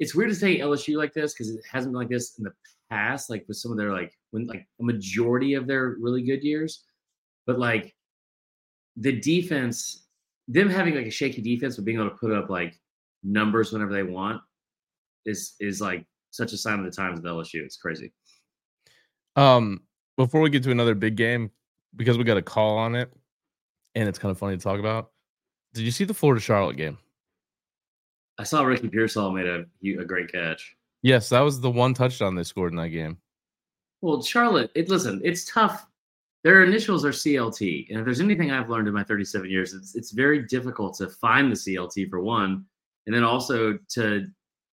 it's 0.00 0.14
weird 0.14 0.30
to 0.30 0.36
say 0.36 0.58
LSU 0.58 0.98
like 0.98 1.14
this 1.14 1.32
because 1.32 1.48
it 1.50 1.62
hasn't 1.70 1.92
been 1.92 2.00
like 2.00 2.08
this 2.10 2.36
in 2.36 2.44
the 2.44 2.52
past, 2.90 3.30
like 3.30 3.44
with 3.46 3.56
some 3.56 3.70
of 3.70 3.78
their 3.78 3.92
like 3.92 4.12
when 4.32 4.48
like 4.48 4.66
a 4.80 4.84
majority 4.84 5.54
of 5.54 5.68
their 5.68 5.96
really 6.00 6.22
good 6.22 6.42
years, 6.42 6.84
but 7.46 7.60
like 7.60 7.94
the 8.96 9.12
defense, 9.20 10.08
them 10.48 10.68
having 10.68 10.96
like 10.96 11.06
a 11.06 11.10
shaky 11.10 11.40
defense 11.40 11.76
but 11.76 11.84
being 11.84 11.98
able 12.00 12.10
to 12.10 12.16
put 12.16 12.32
up 12.32 12.50
like 12.50 12.74
numbers 13.22 13.72
whenever 13.72 13.92
they 13.92 14.02
want 14.02 14.42
is 15.24 15.54
is 15.60 15.80
like 15.80 16.04
such 16.32 16.52
a 16.52 16.56
sign 16.56 16.80
of 16.80 16.84
the 16.84 16.90
times 16.90 17.18
of 17.18 17.24
LSU. 17.24 17.62
It's 17.62 17.76
crazy. 17.76 18.12
Um, 19.36 19.82
before 20.16 20.40
we 20.40 20.50
get 20.50 20.62
to 20.64 20.70
another 20.70 20.94
big 20.94 21.16
game, 21.16 21.50
because 21.94 22.18
we 22.18 22.24
got 22.24 22.36
a 22.36 22.42
call 22.42 22.76
on 22.76 22.94
it, 22.94 23.12
and 23.94 24.08
it's 24.08 24.18
kind 24.18 24.30
of 24.30 24.38
funny 24.38 24.56
to 24.56 24.62
talk 24.62 24.80
about. 24.80 25.10
Did 25.74 25.82
you 25.82 25.90
see 25.90 26.04
the 26.04 26.14
Florida 26.14 26.40
Charlotte 26.40 26.76
game? 26.76 26.98
I 28.38 28.44
saw 28.44 28.62
Ricky 28.62 28.88
Pearsall 28.88 29.30
made 29.30 29.46
a 29.46 29.64
a 30.00 30.04
great 30.04 30.32
catch. 30.32 30.74
Yes, 31.02 31.28
that 31.28 31.40
was 31.40 31.60
the 31.60 31.70
one 31.70 31.94
touchdown 31.94 32.34
they 32.34 32.42
scored 32.42 32.72
in 32.72 32.76
that 32.76 32.88
game. 32.88 33.18
Well, 34.00 34.22
Charlotte, 34.22 34.70
it 34.74 34.88
listen, 34.88 35.20
it's 35.22 35.44
tough. 35.44 35.86
Their 36.44 36.64
initials 36.64 37.04
are 37.04 37.10
CLT, 37.10 37.90
and 37.90 38.00
if 38.00 38.04
there's 38.04 38.20
anything 38.20 38.50
I've 38.50 38.68
learned 38.68 38.88
in 38.88 38.94
my 38.94 39.04
37 39.04 39.48
years, 39.48 39.74
it's 39.74 39.94
it's 39.94 40.10
very 40.10 40.42
difficult 40.46 40.96
to 40.96 41.08
find 41.08 41.52
the 41.52 41.56
CLT 41.56 42.08
for 42.10 42.20
one, 42.20 42.64
and 43.06 43.14
then 43.14 43.22
also 43.22 43.78
to 43.90 44.26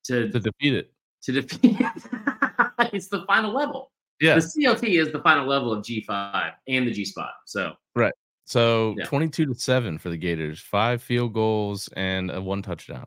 to 0.05 0.29
To 0.29 0.39
defeat 0.39 0.73
it. 0.73 0.91
To 1.23 1.31
defeat. 1.31 1.77
it's 2.93 3.07
the 3.07 3.23
final 3.27 3.53
level. 3.53 3.91
Yeah. 4.19 4.35
The 4.35 4.41
CLT 4.41 5.01
is 5.01 5.11
the 5.11 5.19
final 5.19 5.47
level 5.47 5.71
of 5.71 5.83
G5 5.83 6.51
and 6.67 6.87
the 6.87 6.91
G 6.91 7.05
spot. 7.05 7.31
So 7.45 7.73
right. 7.95 8.13
So 8.45 8.95
Yeah. 8.97 9.05
22 9.05 9.45
to 9.47 9.53
7 9.53 9.97
for 9.97 10.09
the 10.09 10.17
Gators, 10.17 10.59
five 10.59 11.01
field 11.01 11.33
goals 11.33 11.87
and 11.95 12.31
a 12.31 12.41
one 12.41 12.61
touchdown. 12.61 13.05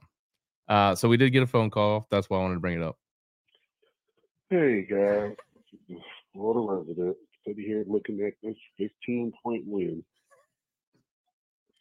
Uh, 0.69 0.95
so 0.95 1.09
we 1.09 1.17
did 1.17 1.31
get 1.31 1.43
a 1.43 1.47
phone 1.47 1.71
call. 1.71 2.07
That's 2.11 2.31
why 2.31 2.39
I 2.39 2.41
wanted 2.41 2.55
to 2.55 2.61
bring 2.61 2.81
it 2.81 2.83
up. 2.83 2.97
Hey 4.49 4.83
guys, 4.83 5.33
this 5.73 5.97
is 5.97 6.03
Florida 6.33 6.61
resident 6.61 7.17
sitting 7.47 7.65
here 7.65 7.85
looking 7.87 8.21
at 8.23 8.35
this 8.43 8.57
15 8.79 9.33
point 9.43 9.65
win. 9.67 10.05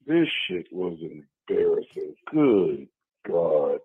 This 0.07 0.27
shit 0.47 0.67
was 0.71 0.97
embarrassing. 1.01 2.15
Good 2.31 2.87
God. 3.27 3.79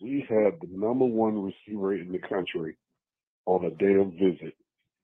We 0.00 0.26
had 0.28 0.60
the 0.60 0.68
number 0.70 1.04
one 1.04 1.42
receiver 1.42 1.94
in 1.94 2.12
the 2.12 2.18
country 2.18 2.76
on 3.46 3.64
a 3.64 3.70
damn 3.70 4.12
visit, 4.12 4.54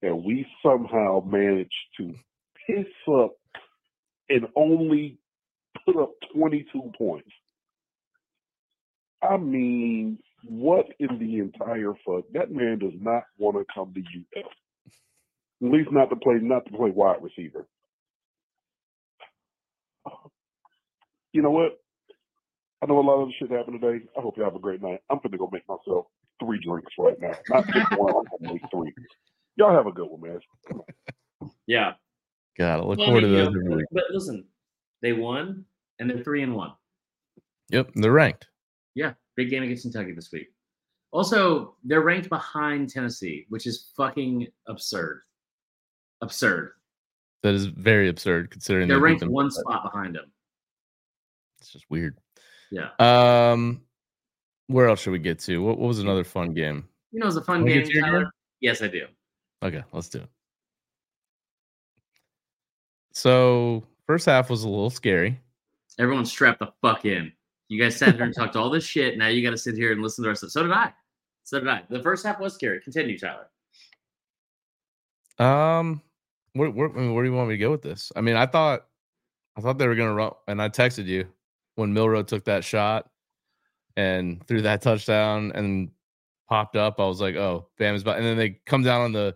and 0.02 0.24
we 0.24 0.46
somehow 0.64 1.22
managed 1.26 1.72
to 1.98 2.14
piss 2.66 2.86
up 3.08 3.32
and 4.28 4.46
only 4.56 5.18
put 5.84 5.96
up 5.96 6.12
22 6.34 6.92
points. 6.98 7.30
I 9.22 9.36
mean, 9.36 10.18
what 10.48 10.86
in 10.98 11.18
the 11.18 11.38
entire 11.38 11.94
fuck? 12.06 12.24
That 12.32 12.50
man 12.50 12.78
does 12.78 12.94
not 13.00 13.24
want 13.38 13.56
to 13.56 13.64
come 13.74 13.94
to 13.94 14.00
UF. 14.00 14.46
At 15.62 15.72
least 15.72 15.92
not 15.92 16.10
to 16.10 16.16
play, 16.16 16.34
not 16.40 16.66
to 16.66 16.72
play 16.72 16.90
wide 16.90 17.22
receiver. 17.22 17.66
You 21.32 21.42
know 21.42 21.50
what? 21.50 21.78
I 22.82 22.86
know 22.86 22.98
a 22.98 23.00
lot 23.00 23.22
of 23.22 23.28
the 23.28 23.34
shit 23.38 23.50
happened 23.50 23.80
today. 23.80 24.04
I 24.16 24.20
hope 24.20 24.36
you 24.36 24.42
have 24.44 24.54
a 24.54 24.58
great 24.60 24.82
night. 24.82 25.00
I'm 25.10 25.18
gonna 25.22 25.38
go 25.38 25.48
make 25.52 25.66
myself 25.68 26.06
three 26.40 26.60
drinks 26.60 26.92
right 26.98 27.18
now. 27.20 27.32
Not 27.48 27.66
just 27.68 27.90
one. 27.98 28.14
I'm 28.14 28.24
gonna 28.42 28.54
make 28.54 28.62
three. 28.70 28.92
Y'all 29.56 29.74
have 29.74 29.86
a 29.86 29.92
good 29.92 30.08
one, 30.08 30.20
man. 30.20 30.40
yeah. 31.66 31.92
God, 32.58 32.80
I 32.80 32.82
look 32.82 32.98
Well, 32.98 33.06
forward 33.08 33.20
to 33.22 33.26
mean, 33.28 33.36
you 33.36 33.44
those 33.44 33.54
know, 33.78 33.84
but 33.92 34.04
listen, 34.10 34.44
they 35.02 35.12
won 35.12 35.64
and 35.98 36.08
they're 36.10 36.22
three 36.22 36.42
and 36.42 36.54
one. 36.54 36.72
Yep, 37.70 37.92
they're 37.96 38.12
ranked. 38.12 38.46
Yeah, 38.94 39.14
big 39.34 39.50
game 39.50 39.62
against 39.62 39.82
Kentucky 39.82 40.12
this 40.12 40.30
week. 40.32 40.48
Also, 41.12 41.76
they're 41.84 42.02
ranked 42.02 42.28
behind 42.28 42.90
Tennessee, 42.90 43.46
which 43.48 43.66
is 43.66 43.90
fucking 43.96 44.48
absurd. 44.68 45.22
Absurd. 46.20 46.72
That 47.42 47.54
is 47.54 47.66
very 47.66 48.08
absurd 48.08 48.50
considering 48.50 48.88
They're 48.88 48.96
they 48.98 49.00
beat 49.14 49.20
ranked 49.22 49.26
one 49.28 49.50
spot 49.50 49.82
behind 49.82 50.14
them. 50.14 50.30
It's 51.60 51.72
just 51.72 51.84
weird. 51.90 52.18
Yeah. 52.70 52.90
Um, 52.98 53.82
where 54.66 54.88
else 54.88 55.00
should 55.00 55.12
we 55.12 55.18
get 55.18 55.38
to? 55.40 55.62
What, 55.62 55.78
what 55.78 55.88
was 55.88 55.98
another 55.98 56.24
fun 56.24 56.52
game? 56.52 56.88
You 57.12 57.20
know, 57.20 57.26
it's 57.26 57.36
a 57.36 57.42
fun 57.42 57.64
game. 57.64 57.86
Tyler. 57.88 58.22
game? 58.22 58.30
Yes, 58.60 58.82
I 58.82 58.88
do. 58.88 59.06
Okay, 59.62 59.82
let's 59.92 60.08
do 60.08 60.18
it. 60.18 60.28
So 63.12 63.84
first 64.06 64.26
half 64.26 64.50
was 64.50 64.64
a 64.64 64.68
little 64.68 64.90
scary. 64.90 65.40
Everyone 65.98 66.26
strapped 66.26 66.58
the 66.58 66.72
fuck 66.82 67.04
in. 67.04 67.32
You 67.68 67.80
guys 67.80 67.96
sat 67.96 68.14
here 68.14 68.24
and 68.24 68.34
talked 68.34 68.56
all 68.56 68.70
this 68.70 68.84
shit. 68.84 69.16
Now 69.16 69.28
you 69.28 69.42
got 69.42 69.50
to 69.50 69.58
sit 69.58 69.74
here 69.74 69.92
and 69.92 70.02
listen 70.02 70.22
to 70.22 70.26
the 70.26 70.28
rest 70.30 70.42
of 70.42 70.48
it. 70.48 70.50
So 70.50 70.62
did 70.62 70.72
I. 70.72 70.92
So 71.44 71.58
did 71.58 71.68
I. 71.68 71.82
The 71.88 72.02
first 72.02 72.26
half 72.26 72.38
was 72.38 72.54
scary. 72.54 72.80
Continue, 72.80 73.18
Tyler. 73.18 73.48
Um, 75.38 76.02
where, 76.52 76.70
where, 76.70 76.90
I 76.90 77.00
mean, 77.00 77.14
where 77.14 77.24
do 77.24 77.30
you 77.30 77.36
want 77.36 77.48
me 77.48 77.54
to 77.54 77.58
go 77.58 77.70
with 77.70 77.82
this? 77.82 78.12
I 78.14 78.20
mean, 78.20 78.36
I 78.36 78.46
thought, 78.46 78.86
I 79.56 79.60
thought 79.60 79.78
they 79.78 79.86
were 79.86 79.94
gonna 79.94 80.14
run, 80.14 80.32
and 80.48 80.60
I 80.60 80.68
texted 80.68 81.06
you 81.06 81.26
when 81.76 81.92
Milroe 81.94 82.22
took 82.22 82.44
that 82.46 82.64
shot 82.64 83.08
and 83.96 84.46
threw 84.46 84.62
that 84.62 84.82
touchdown 84.82 85.52
and 85.54 85.90
popped 86.48 86.76
up. 86.76 87.00
I 87.00 87.06
was 87.06 87.20
like, 87.20 87.36
oh, 87.36 87.68
Bama's 87.80 88.02
about, 88.02 88.16
and 88.18 88.26
then 88.26 88.36
they 88.36 88.60
come 88.66 88.82
down 88.82 89.00
on 89.02 89.12
the 89.12 89.34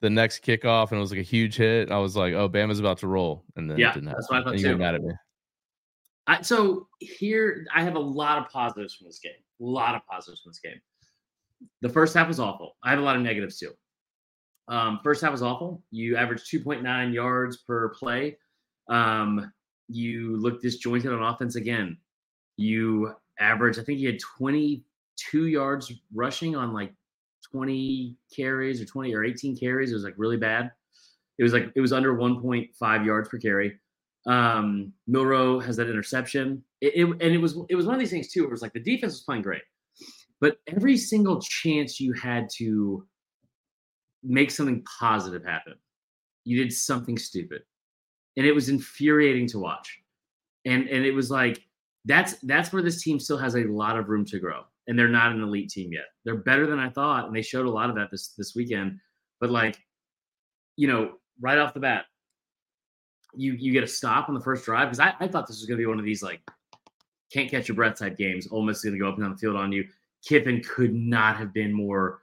the 0.00 0.10
next 0.10 0.42
kickoff, 0.44 0.90
and 0.90 0.98
it 0.98 1.00
was 1.00 1.12
like 1.12 1.20
a 1.20 1.22
huge 1.22 1.54
hit. 1.56 1.84
And 1.84 1.92
I 1.94 1.98
was 1.98 2.16
like, 2.16 2.34
oh, 2.34 2.48
Bama's 2.48 2.80
about 2.80 2.98
to 2.98 3.06
roll, 3.06 3.44
and 3.56 3.70
then 3.70 3.78
Yeah, 3.78 3.92
that's 3.94 4.28
what 4.30 4.40
I 4.40 4.42
thought 4.42 4.54
And 4.54 4.60
you 4.60 4.66
get 4.66 4.72
too. 4.72 4.78
mad 4.78 4.94
at 4.96 5.02
me. 5.02 5.12
I, 6.26 6.42
so 6.42 6.88
here, 6.98 7.66
I 7.74 7.82
have 7.82 7.94
a 7.94 8.00
lot 8.00 8.38
of 8.38 8.48
positives 8.50 8.94
from 8.94 9.06
this 9.06 9.18
game. 9.20 9.32
A 9.60 9.64
lot 9.64 9.94
of 9.94 10.02
positives 10.06 10.40
from 10.42 10.50
this 10.50 10.60
game. 10.60 10.80
The 11.82 11.88
first 11.88 12.14
half 12.14 12.26
was 12.28 12.40
awful. 12.40 12.76
I 12.82 12.90
have 12.90 12.98
a 12.98 13.02
lot 13.02 13.16
of 13.16 13.22
negatives 13.22 13.58
too. 13.58 13.72
Um, 14.68 15.00
first 15.02 15.22
half 15.22 15.30
was 15.32 15.42
awful. 15.42 15.82
You 15.90 16.16
averaged 16.16 16.50
2.9 16.52 17.12
yards 17.14 17.58
per 17.58 17.90
play. 17.90 18.38
Um, 18.88 19.52
you 19.94 20.36
looked 20.38 20.62
disjointed 20.62 21.12
on 21.12 21.22
offense 21.22 21.56
again. 21.56 21.96
You 22.56 23.14
averaged, 23.38 23.78
I 23.78 23.82
think 23.84 23.98
you 24.00 24.08
had 24.08 24.20
22 24.20 25.46
yards 25.46 25.92
rushing 26.14 26.56
on 26.56 26.72
like 26.72 26.92
20 27.50 28.16
carries 28.34 28.80
or 28.80 28.84
20 28.86 29.14
or 29.14 29.24
18 29.24 29.56
carries. 29.56 29.90
It 29.90 29.94
was 29.94 30.04
like 30.04 30.14
really 30.16 30.36
bad. 30.36 30.70
It 31.38 31.42
was 31.42 31.52
like 31.52 31.72
it 31.74 31.80
was 31.80 31.92
under 31.92 32.14
1.5 32.14 33.06
yards 33.06 33.28
per 33.28 33.38
carry. 33.38 33.78
Um, 34.26 34.92
Milroe 35.08 35.58
has 35.60 35.76
that 35.76 35.88
interception. 35.90 36.62
It, 36.80 36.94
it- 36.96 37.10
and 37.22 37.22
it 37.34 37.38
was 37.38 37.58
it 37.68 37.74
was 37.74 37.86
one 37.86 37.94
of 37.94 38.00
these 38.00 38.10
things 38.10 38.30
too. 38.30 38.44
It 38.44 38.50
was 38.50 38.62
like 38.62 38.72
the 38.72 38.80
defense 38.80 39.14
was 39.14 39.22
playing 39.22 39.42
great, 39.42 39.62
but 40.40 40.58
every 40.68 40.96
single 40.96 41.40
chance 41.40 41.98
you 42.00 42.12
had 42.12 42.48
to 42.58 43.06
make 44.22 44.50
something 44.50 44.84
positive 45.00 45.44
happen, 45.44 45.74
you 46.44 46.62
did 46.62 46.72
something 46.72 47.18
stupid. 47.18 47.62
And 48.36 48.46
it 48.46 48.52
was 48.52 48.68
infuriating 48.68 49.46
to 49.48 49.58
watch. 49.58 50.00
And 50.64 50.88
and 50.88 51.04
it 51.04 51.12
was 51.12 51.30
like 51.30 51.62
that's 52.04 52.34
that's 52.42 52.72
where 52.72 52.82
this 52.82 53.02
team 53.02 53.18
still 53.20 53.38
has 53.38 53.54
a 53.56 53.64
lot 53.64 53.98
of 53.98 54.08
room 54.08 54.24
to 54.26 54.38
grow, 54.38 54.62
and 54.86 54.98
they're 54.98 55.08
not 55.08 55.32
an 55.32 55.42
elite 55.42 55.70
team 55.70 55.92
yet. 55.92 56.06
They're 56.24 56.36
better 56.36 56.66
than 56.66 56.78
I 56.78 56.88
thought, 56.90 57.26
and 57.26 57.34
they 57.34 57.42
showed 57.42 57.66
a 57.66 57.70
lot 57.70 57.90
of 57.90 57.96
that 57.96 58.10
this 58.10 58.28
this 58.38 58.54
weekend. 58.54 58.98
But 59.40 59.50
like, 59.50 59.76
you 60.76 60.86
know, 60.88 61.14
right 61.40 61.58
off 61.58 61.74
the 61.74 61.80
bat, 61.80 62.04
you 63.34 63.52
you 63.54 63.72
get 63.72 63.84
a 63.84 63.88
stop 63.88 64.28
on 64.28 64.34
the 64.34 64.40
first 64.40 64.64
drive 64.64 64.88
because 64.88 65.00
I, 65.00 65.14
I 65.20 65.28
thought 65.28 65.46
this 65.46 65.58
was 65.58 65.66
going 65.66 65.78
to 65.78 65.82
be 65.82 65.86
one 65.86 65.98
of 65.98 66.04
these 66.04 66.22
like 66.22 66.40
can't 67.32 67.50
catch 67.50 67.66
your 67.66 67.74
breath 67.76 67.98
type 67.98 68.16
games. 68.16 68.46
Ole 68.50 68.62
Miss 68.62 68.78
is 68.78 68.84
going 68.84 68.94
to 68.94 69.00
go 69.00 69.08
up 69.08 69.14
and 69.14 69.24
down 69.24 69.32
the 69.32 69.38
field 69.38 69.56
on 69.56 69.72
you. 69.72 69.84
Kiffin 70.24 70.62
could 70.62 70.94
not 70.94 71.36
have 71.36 71.52
been 71.52 71.72
more 71.72 72.22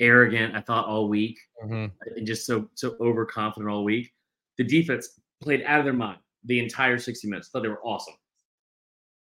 arrogant. 0.00 0.54
I 0.56 0.60
thought 0.60 0.86
all 0.86 1.08
week 1.08 1.38
Mhm. 1.64 1.92
and 2.16 2.26
just 2.26 2.46
so 2.46 2.68
so 2.74 2.96
overconfident 3.00 3.70
all 3.70 3.84
week. 3.84 4.12
The 4.58 4.64
defense 4.64 5.20
played 5.42 5.62
out 5.66 5.80
of 5.80 5.84
their 5.84 5.92
mind 5.92 6.18
the 6.44 6.58
entire 6.58 6.98
60 6.98 7.28
minutes. 7.28 7.48
Thought 7.48 7.62
they 7.62 7.68
were 7.68 7.82
awesome. 7.84 8.14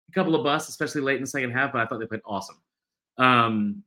A 0.08 0.12
couple 0.12 0.34
of 0.34 0.44
busts, 0.44 0.68
especially 0.68 1.00
late 1.00 1.16
in 1.16 1.22
the 1.22 1.26
second 1.26 1.52
half, 1.52 1.72
but 1.72 1.80
I 1.80 1.86
thought 1.86 1.98
they 1.98 2.06
played 2.06 2.20
awesome. 2.24 2.56
Um, 3.18 3.82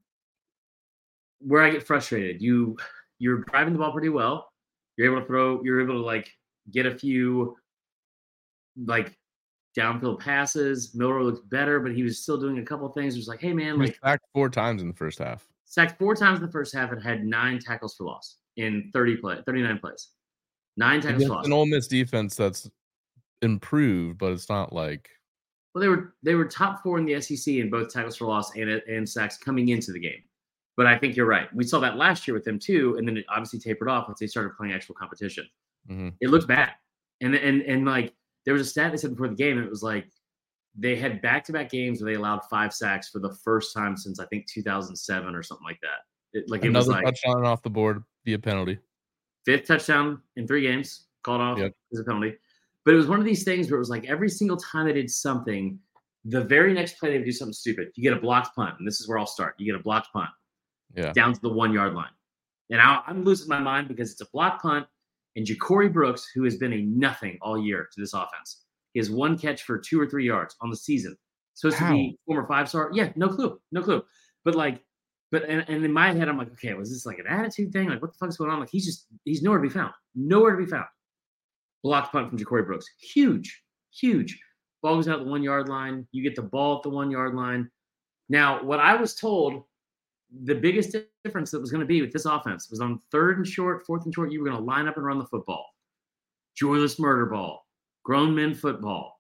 where 1.40 1.62
I 1.62 1.70
get 1.70 1.86
frustrated, 1.86 2.42
you 2.42 2.78
you're 3.20 3.40
driving 3.40 3.74
the 3.74 3.80
ball 3.80 3.92
pretty 3.92 4.10
well. 4.10 4.52
You're 4.98 5.12
able 5.12 5.22
to 5.22 5.28
throw. 5.28 5.64
You're 5.64 5.82
able 5.82 5.96
to 5.96 6.06
like 6.06 6.32
get 6.72 6.86
a 6.86 6.98
few 6.98 7.56
like 8.86 9.18
downfield 9.78 10.20
passes. 10.20 10.96
Miller 10.96 11.24
looked 11.24 11.50
better, 11.50 11.80
but 11.80 11.94
he 11.94 12.04
was 12.04 12.20
still 12.20 12.38
doing 12.40 12.60
a 12.60 12.66
couple 12.66 12.88
things. 12.90 13.16
It 13.16 13.20
was 13.20 13.28
like, 13.28 13.42
hey 13.42 13.54
man, 13.54 13.78
like 13.78 13.98
sacked 14.04 14.26
four 14.34 14.50
times 14.50 14.82
in 14.82 14.88
the 14.88 14.94
first 14.94 15.20
half. 15.20 15.48
sacked 15.66 15.98
four 16.00 16.16
times 16.16 16.40
in 16.40 16.46
the 16.46 16.52
first 16.52 16.74
half 16.74 16.92
and 16.92 17.02
had 17.02 17.26
nine 17.26 17.60
tackles 17.60 17.96
for 17.96 18.06
loss 18.06 18.38
in 18.58 18.90
30 18.94 19.18
play 19.18 19.38
39 19.46 19.80
plays. 19.80 20.10
Nine 20.78 21.02
tackles 21.02 21.12
for 21.12 21.16
Against 21.16 21.30
loss. 21.30 21.46
an 21.46 21.54
Ole 21.54 21.66
Miss 21.66 21.88
defense 21.88 22.36
that's 22.36 22.70
improved, 23.42 24.18
but 24.18 24.32
it's 24.32 24.50
not 24.50 24.74
like 24.74 25.10
Well, 25.74 25.82
they 25.82 25.88
were 25.88 26.16
they 26.24 26.36
were 26.36 26.46
top 26.46 26.82
four 26.84 26.98
in 26.98 27.06
the 27.06 27.20
SEC 27.22 27.56
in 27.56 27.70
both 27.70 27.92
tackles 27.92 28.16
for 28.18 28.26
loss 28.26 28.56
and 28.56 28.70
and 28.70 29.08
sacks 29.08 29.38
coming 29.38 29.70
into 29.70 29.92
the 29.92 30.00
game. 30.00 30.24
But 30.78 30.88
I 30.88 30.98
think 30.98 31.16
you're 31.16 31.26
right. 31.26 31.54
We 31.54 31.64
saw 31.64 31.80
that 31.80 31.96
last 31.98 32.28
year 32.28 32.36
with 32.36 32.44
them 32.44 32.60
too, 32.60 32.96
and 32.98 33.08
then 33.08 33.18
it 33.18 33.26
obviously 33.30 33.60
tapered 33.60 33.88
off 33.88 34.08
once 34.08 34.20
they 34.20 34.28
started 34.28 34.56
playing 34.58 34.74
actual 34.74 34.96
competition. 34.96 35.48
Mhm. 35.90 36.14
It 36.20 36.30
looked 36.30 36.48
bad, 36.48 36.72
and 37.22 37.36
and 37.36 37.62
and 37.62 37.86
like 37.86 38.14
there 38.46 38.54
was 38.54 38.62
a 38.62 38.70
stat 38.70 38.92
they 38.92 38.98
said 38.98 39.12
before 39.12 39.30
the 39.30 39.36
game, 39.36 39.58
it 39.58 39.70
was 39.70 39.84
like 39.84 40.08
they 40.78 40.96
had 40.98 41.22
back 41.22 41.46
to 41.46 41.54
back 41.54 41.70
games 41.70 42.02
where 42.02 42.12
they 42.12 42.18
allowed 42.18 42.42
five 42.50 42.74
sacks 42.74 43.10
for 43.10 43.20
the 43.20 43.34
first 43.44 43.74
time 43.74 43.96
since 43.96 44.20
I 44.20 44.26
think 44.26 44.46
2007 44.48 45.34
or 45.34 45.42
something 45.42 45.66
like 45.66 45.80
that. 45.82 46.04
It, 46.38 46.50
like 46.50 46.66
it 46.66 46.70
was 46.74 46.88
another 46.88 47.02
like 47.02 47.06
touchdown 47.06 47.46
off 47.46 47.62
the 47.64 47.70
board 47.70 48.04
via 48.26 48.38
penalty. 48.38 48.78
Fifth 49.46 49.68
touchdown 49.68 50.22
in 50.36 50.48
three 50.48 50.62
games 50.62 51.06
called 51.24 51.42
off 51.42 51.58
Yep. 51.60 51.74
as 51.94 52.00
a 52.00 52.04
penalty. 52.04 52.36
But 52.84 52.94
it 52.94 52.98
was 52.98 53.08
one 53.08 53.20
of 53.20 53.26
these 53.26 53.44
things 53.44 53.70
where 53.70 53.78
it 53.78 53.80
was 53.80 53.90
like 53.90 54.06
every 54.06 54.30
single 54.30 54.58
time 54.58 54.86
they 54.86 54.94
did 54.94 55.10
something, 55.10 55.80
the 56.26 56.42
very 56.44 56.74
next 56.74 56.98
play 57.00 57.10
they 57.12 57.18
would 57.18 57.26
do 57.26 57.32
something 57.32 57.54
stupid. 57.54 57.92
You 57.96 58.04
get 58.04 58.14
a 58.18 58.20
blocked 58.22 58.56
punt, 58.56 58.76
and 58.80 58.88
this 58.88 59.00
is 59.00 59.08
where 59.08 59.18
I'll 59.18 59.26
start. 59.28 59.56
You 59.58 59.66
get 59.66 59.80
a 59.80 59.84
blocked 59.84 60.12
punt 60.14 60.30
Yeah. 60.96 61.12
down 61.14 61.34
to 61.34 61.42
the 61.42 61.50
one 61.50 61.72
yard 61.74 61.94
line. 61.94 62.12
And 62.72 62.82
I, 62.82 63.02
I'm 63.06 63.24
losing 63.24 63.48
my 63.48 63.60
mind 63.60 63.88
because 63.88 64.12
it's 64.12 64.22
a 64.22 64.28
blocked 64.32 64.62
punt, 64.64 64.88
and 65.36 65.46
Ja'Corey 65.46 65.92
Brooks, 65.92 66.30
who 66.34 66.44
has 66.44 66.58
been 66.58 66.74
a 66.74 66.82
nothing 66.82 67.38
all 67.42 67.58
year 67.60 67.88
to 67.92 68.02
this 68.02 68.14
offense, 68.14 68.64
he 68.94 69.00
has 69.00 69.12
one 69.12 69.38
catch 69.38 69.64
for 69.64 69.78
two 69.78 70.00
or 70.00 70.08
three 70.08 70.26
yards 70.26 70.56
on 70.62 70.70
the 70.70 70.76
season. 70.76 71.16
Supposed 71.54 71.78
to 71.78 71.90
be 71.92 72.18
former 72.26 72.48
five 72.48 72.68
star. 72.70 72.90
Yeah, 72.94 73.12
no 73.16 73.30
clue, 73.30 73.60
no 73.72 73.82
clue. 73.82 74.04
But 74.44 74.56
like, 74.56 74.84
but 75.36 75.50
and, 75.50 75.66
and 75.68 75.84
in 75.84 75.92
my 75.92 76.14
head, 76.14 76.30
I'm 76.30 76.38
like, 76.38 76.52
okay, 76.54 76.74
was 76.76 76.90
this 76.90 77.06
like 77.06 77.20
an 77.20 77.28
attitude 77.28 77.74
thing? 77.74 77.90
Like, 77.90 78.02
what 78.02 78.14
the 78.14 78.18
fuck's 78.18 78.38
going 78.38 78.50
on? 78.50 78.62
Like, 78.62 78.70
he's 78.70 78.86
just 78.86 79.08
he's 79.26 79.42
nowhere 79.42 79.60
to 79.60 79.68
be 79.68 79.74
found. 79.74 79.92
Nowhere 80.16 80.56
to 80.56 80.64
be 80.64 80.70
found. 80.70 80.86
Blocked 81.84 82.14
punt 82.14 82.30
from 82.30 82.40
Ja'Corey 82.40 82.66
Brooks. 82.66 82.86
Huge, 83.02 83.62
huge. 83.92 84.40
Ball 84.82 84.96
goes 84.96 85.10
out 85.10 85.20
the 85.20 85.30
one 85.30 85.44
yard 85.44 85.68
line. 85.68 86.08
You 86.14 86.24
get 86.24 86.38
the 86.38 86.42
ball 86.42 86.78
at 86.78 86.84
the 86.84 86.90
one 86.90 87.12
yard 87.12 87.36
line. 87.36 87.70
Now, 88.30 88.64
what 88.64 88.80
I 88.80 88.96
was 88.96 89.16
told, 89.16 89.64
the 90.46 90.56
biggest 90.56 90.96
difference 91.26 91.52
that 91.52 91.60
was 91.60 91.70
going 91.70 91.82
to 91.82 91.86
be 91.86 92.02
with 92.02 92.14
this 92.14 92.26
offense 92.26 92.70
was 92.70 92.80
on 92.80 93.02
third 93.12 93.38
and 93.38 93.46
short, 93.46 93.86
fourth 93.86 94.06
and 94.06 94.14
short, 94.14 94.32
you 94.32 94.40
were 94.40 94.50
going 94.50 94.58
to 94.58 94.64
line 94.64 94.88
up 94.88 94.96
and 94.96 95.06
run 95.06 95.20
the 95.20 95.26
football. 95.26 95.66
Joyless 96.56 96.98
murder 96.98 97.26
ball, 97.26 97.68
grown 98.06 98.34
men 98.34 98.56
football. 98.56 99.20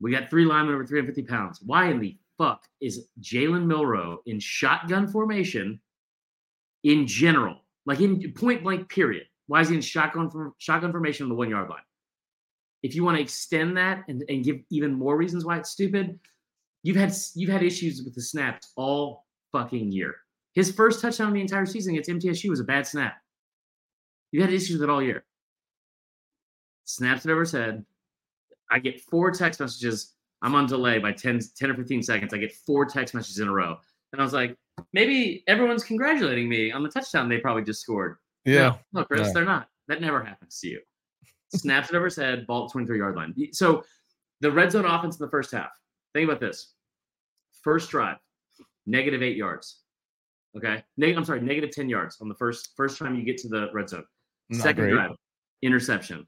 We 0.00 0.10
got 0.10 0.28
three 0.28 0.44
linemen 0.44 0.74
over 0.74 0.84
350 0.84 1.22
pounds. 1.22 1.60
Why 1.64 1.88
in 1.88 1.98
the 1.98 2.18
fuck 2.38 2.64
is 2.80 3.06
Jalen 3.20 3.66
Milroe 3.66 4.18
in 4.26 4.40
shotgun 4.40 5.08
formation 5.08 5.80
in 6.82 7.06
general? 7.06 7.60
Like 7.86 8.00
in 8.00 8.32
point 8.32 8.62
blank, 8.62 8.88
period. 8.88 9.26
Why 9.46 9.60
is 9.60 9.68
he 9.68 9.74
in 9.74 9.80
shotgun 9.80 10.30
for, 10.30 10.52
shotgun 10.58 10.90
formation 10.90 11.24
on 11.24 11.28
the 11.28 11.34
one 11.34 11.50
yard 11.50 11.68
line? 11.68 11.82
If 12.82 12.94
you 12.94 13.04
want 13.04 13.16
to 13.16 13.22
extend 13.22 13.76
that 13.76 14.04
and, 14.08 14.22
and 14.28 14.44
give 14.44 14.60
even 14.70 14.94
more 14.94 15.16
reasons 15.16 15.44
why 15.44 15.58
it's 15.58 15.70
stupid, 15.70 16.18
you've 16.82 16.96
had 16.96 17.14
you've 17.34 17.50
had 17.50 17.62
issues 17.62 18.02
with 18.04 18.14
the 18.14 18.22
snaps 18.22 18.72
all 18.76 19.24
fucking 19.52 19.92
year. 19.92 20.16
His 20.54 20.70
first 20.70 21.00
touchdown 21.00 21.28
in 21.28 21.34
the 21.34 21.40
entire 21.40 21.66
season 21.66 21.94
against 21.94 22.10
MTSU 22.10 22.50
was 22.50 22.60
a 22.60 22.64
bad 22.64 22.86
snap. 22.86 23.14
You've 24.30 24.44
had 24.44 24.52
issues 24.52 24.78
with 24.78 24.88
it 24.88 24.90
all 24.90 25.02
year. 25.02 25.24
Snaps 26.84 27.24
it 27.24 27.30
over 27.30 27.40
his 27.40 27.52
head. 27.52 27.84
I 28.70 28.78
get 28.78 29.00
four 29.00 29.30
text 29.30 29.60
messages. 29.60 30.12
I'm 30.44 30.54
on 30.54 30.66
delay 30.66 30.98
by 30.98 31.10
10, 31.10 31.40
10 31.56 31.70
or 31.70 31.74
15 31.74 32.02
seconds. 32.02 32.34
I 32.34 32.38
get 32.38 32.52
four 32.52 32.84
text 32.84 33.14
messages 33.14 33.38
in 33.40 33.48
a 33.48 33.52
row. 33.52 33.76
And 34.12 34.20
I 34.20 34.24
was 34.24 34.34
like, 34.34 34.54
maybe 34.92 35.42
everyone's 35.48 35.82
congratulating 35.82 36.48
me 36.48 36.70
on 36.70 36.82
the 36.82 36.88
touchdown 36.90 37.28
they 37.28 37.38
probably 37.38 37.64
just 37.64 37.80
scored. 37.80 38.18
Yeah. 38.44 38.76
No, 38.92 39.00
no, 39.00 39.04
Chris, 39.06 39.28
No. 39.28 39.32
they're 39.32 39.44
not. 39.46 39.68
That 39.88 40.00
never 40.02 40.22
happens 40.22 40.60
to 40.60 40.68
you. 40.68 40.80
Snaps 41.54 41.88
it 41.90 41.96
over 41.96 42.04
his 42.04 42.16
head, 42.16 42.46
ball 42.46 42.66
at 42.66 42.72
23 42.72 42.98
yard 42.98 43.16
line. 43.16 43.34
So 43.52 43.84
the 44.40 44.52
red 44.52 44.70
zone 44.70 44.84
offense 44.84 45.18
in 45.18 45.24
the 45.24 45.30
first 45.30 45.50
half. 45.50 45.70
Think 46.12 46.28
about 46.28 46.40
this. 46.40 46.74
First 47.62 47.90
drive, 47.90 48.18
negative 48.86 49.22
eight 49.22 49.36
yards. 49.36 49.80
Okay. 50.56 50.84
Neg- 50.98 51.16
I'm 51.16 51.24
sorry, 51.24 51.40
negative 51.40 51.70
10 51.70 51.88
yards 51.88 52.18
on 52.20 52.28
the 52.28 52.34
first 52.34 52.70
first 52.76 52.98
time 52.98 53.16
you 53.16 53.24
get 53.24 53.38
to 53.38 53.48
the 53.48 53.68
red 53.72 53.88
zone. 53.88 54.04
Not 54.50 54.60
Second 54.62 54.84
great. 54.84 54.92
drive, 54.92 55.10
interception. 55.62 56.26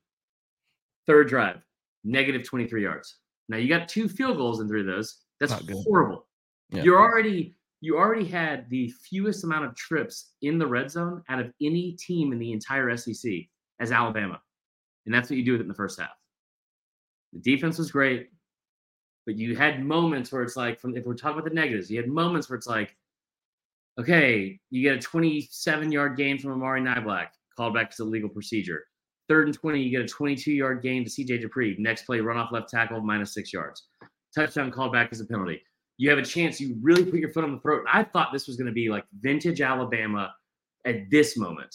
Third 1.07 1.29
drive, 1.29 1.61
negative 2.03 2.45
23 2.45 2.83
yards. 2.83 3.19
Now 3.49 3.57
you 3.57 3.69
got 3.69 3.89
two 3.89 4.09
field 4.09 4.37
goals 4.37 4.61
in 4.61 4.69
three 4.69 4.81
of 4.81 4.87
those. 4.87 5.23
That's 5.41 5.53
horrible. 5.85 6.27
Yeah. 6.71 6.83
You're 6.83 6.99
already 6.99 7.55
you 7.81 7.99
already 7.99 8.25
had 8.25 8.69
the 8.71 8.89
fewest 8.89 9.45
amount 9.45 9.65
of 9.65 9.77
trips 9.77 10.33
in 10.43 10.59
the 10.59 10.67
red 10.67 10.91
zone 10.91 11.23
out 11.29 11.39
of 11.39 11.53
any 11.61 11.93
team 11.93 12.33
in 12.33 12.39
the 12.39 12.53
entire 12.53 12.97
SEC 12.97 13.33
as 13.81 13.93
Alabama. 13.93 14.41
And 15.05 15.15
that's 15.15 15.31
what 15.31 15.37
you 15.37 15.45
do 15.45 15.53
with 15.53 15.61
it 15.61 15.65
in 15.65 15.69
the 15.69 15.75
first 15.75 16.01
half. 16.01 16.11
The 17.33 17.41
defense 17.41 17.79
was 17.79 17.91
great, 17.91 18.31
but 19.25 19.37
you 19.37 19.55
had 19.57 19.85
moments 19.85 20.33
where 20.33 20.43
it's 20.43 20.57
like, 20.57 20.81
from 20.81 20.97
if 20.97 21.05
we're 21.05 21.15
talking 21.15 21.39
about 21.39 21.49
the 21.49 21.55
negatives, 21.55 21.91
you 21.91 22.01
had 22.01 22.09
moments 22.09 22.49
where 22.49 22.57
it's 22.57 22.67
like, 22.67 22.97
okay, 23.99 24.59
you 24.71 24.83
get 24.83 24.97
a 24.97 25.01
27 25.01 25.93
yard 25.93 26.17
gain 26.17 26.39
from 26.39 26.53
Amari 26.53 26.81
Niblack, 26.81 27.29
called 27.57 27.75
back 27.75 27.91
as 27.93 27.99
a 27.99 28.05
legal 28.05 28.29
procedure. 28.29 28.85
Third 29.29 29.49
and 29.49 29.57
20, 29.57 29.81
you 29.81 29.91
get 29.91 30.03
a 30.03 30.09
22 30.09 30.53
yard 30.53 30.83
gain 30.83 31.05
to 31.05 31.11
CJ 31.11 31.45
Dippre. 31.45 31.79
Next 31.79 32.07
play, 32.07 32.21
run 32.21 32.37
off 32.37 32.53
left 32.53 32.69
tackle, 32.69 33.01
minus 33.01 33.35
six 33.35 33.53
yards. 33.53 33.89
Touchdown 34.35 34.71
called 34.71 34.93
back 34.93 35.09
as 35.13 35.21
a 35.21 35.27
penalty. 35.27 35.63
You 35.99 36.11
have 36.11 36.19
a 36.19 36.25
chance, 36.25 36.61
you 36.61 36.77
really 36.81 37.05
put 37.05 37.21
your 37.21 37.33
foot 37.33 37.45
on 37.45 37.53
the 37.53 37.61
throat. 37.61 37.85
And 37.87 37.89
I 37.89 38.05
thought 38.05 38.33
this 38.33 38.47
was 38.47 38.57
going 38.57 38.67
to 38.67 38.73
be 38.73 38.89
like 38.89 39.05
vintage 39.21 39.61
Alabama 39.61 40.33
at 40.85 41.11
this 41.11 41.37
moment. 41.37 41.75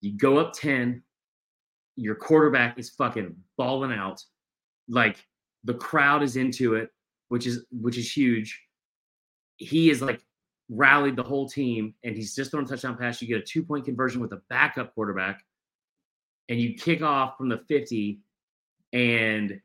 You 0.00 0.16
go 0.16 0.38
up 0.38 0.52
10, 0.52 1.02
your 1.96 2.14
quarterback 2.14 2.78
is 2.78 2.90
fucking 2.90 3.34
balling 3.56 3.92
out. 3.92 4.22
Like 4.88 5.24
the 5.64 5.74
crowd 5.74 6.22
is 6.22 6.36
into 6.36 6.74
it, 6.74 6.90
which 7.28 7.46
is 7.46 7.66
which 7.70 7.98
is 7.98 8.10
huge. 8.10 8.60
He 9.56 9.90
is 9.90 10.00
like 10.00 10.20
rallied 10.70 11.16
the 11.16 11.22
whole 11.22 11.48
team 11.48 11.94
and 12.04 12.14
he's 12.14 12.34
just 12.34 12.50
throwing 12.50 12.66
a 12.66 12.68
touchdown 12.68 12.96
pass. 12.96 13.20
You 13.20 13.28
get 13.28 13.38
a 13.38 13.44
two 13.44 13.64
point 13.64 13.84
conversion 13.84 14.20
with 14.20 14.32
a 14.32 14.40
backup 14.48 14.94
quarterback, 14.94 15.42
and 16.48 16.60
you 16.60 16.74
kick 16.74 17.02
off 17.02 17.36
from 17.36 17.48
the 17.48 17.58
50 17.68 18.20
and 18.92 19.60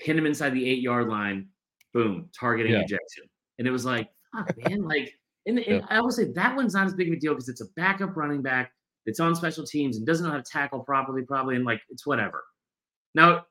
pin 0.00 0.18
him 0.18 0.26
inside 0.26 0.50
the 0.50 0.68
eight 0.68 0.80
yard 0.80 1.08
line. 1.08 1.48
Boom, 1.92 2.28
targeting 2.38 2.72
Yeah. 2.72 2.80
ejection. 2.80 3.24
And 3.58 3.68
it 3.68 3.70
was 3.70 3.84
like, 3.84 4.10
fuck, 4.34 4.50
man, 4.68 4.82
like, 4.82 5.14
and, 5.46 5.58
and 5.58 5.80
Yeah. 5.80 5.86
I 5.88 6.00
will 6.00 6.10
say 6.10 6.24
that 6.32 6.56
one's 6.56 6.74
not 6.74 6.86
as 6.86 6.94
big 6.94 7.08
of 7.08 7.14
a 7.14 7.20
deal 7.20 7.34
because 7.34 7.48
it's 7.48 7.60
a 7.60 7.70
backup 7.76 8.16
running 8.16 8.42
back 8.42 8.72
that's 9.06 9.20
on 9.20 9.34
special 9.36 9.64
teams 9.64 9.96
and 9.96 10.06
doesn't 10.06 10.24
know 10.26 10.32
how 10.32 10.38
to 10.38 10.42
tackle 10.42 10.80
properly, 10.80 11.22
probably, 11.22 11.56
and 11.56 11.64
like 11.64 11.82
it's 11.88 12.06
whatever. 12.06 12.44
Now, 13.14 13.46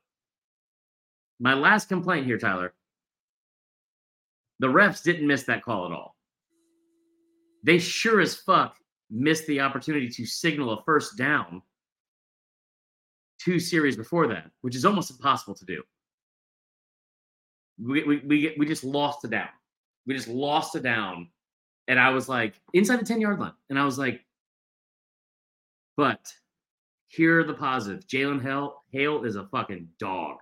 my 1.40 1.54
last 1.54 1.88
complaint 1.88 2.26
here, 2.26 2.38
Tyler. 2.38 2.74
The 4.60 4.66
refs 4.68 5.02
didn't 5.02 5.26
miss 5.26 5.44
that 5.44 5.62
call 5.62 5.86
at 5.86 5.92
all. 5.92 6.16
They 7.64 7.78
sure 7.78 8.20
as 8.20 8.36
fuck 8.36 8.76
missed 9.10 9.46
the 9.46 9.60
opportunity 9.60 10.08
to 10.08 10.26
signal 10.26 10.70
a 10.72 10.82
first 10.84 11.16
down 11.16 11.62
two 13.38 13.58
series 13.58 13.96
before 13.96 14.26
that, 14.28 14.50
which 14.62 14.76
is 14.76 14.84
almost 14.84 15.10
impossible 15.10 15.54
to 15.54 15.64
do. 15.64 15.82
We 17.82 18.04
we 18.04 18.16
we, 18.18 18.54
we 18.58 18.66
just 18.66 18.84
lost 18.84 19.24
a 19.24 19.28
down. 19.28 19.48
We 20.06 20.14
just 20.14 20.28
lost 20.28 20.74
a 20.74 20.80
down, 20.80 21.28
and 21.88 21.98
I 21.98 22.10
was 22.10 22.28
like 22.28 22.54
inside 22.72 23.00
the 23.00 23.06
ten 23.06 23.20
yard 23.20 23.40
line, 23.40 23.52
and 23.70 23.78
I 23.78 23.84
was 23.84 23.98
like, 23.98 24.20
but 25.96 26.20
here 27.08 27.40
are 27.40 27.44
the 27.44 27.54
positives. 27.54 28.06
Jalen 28.06 28.42
Hale, 28.42 28.82
Hale 28.90 29.24
is 29.24 29.36
a 29.36 29.46
fucking 29.46 29.88
dog. 29.98 30.36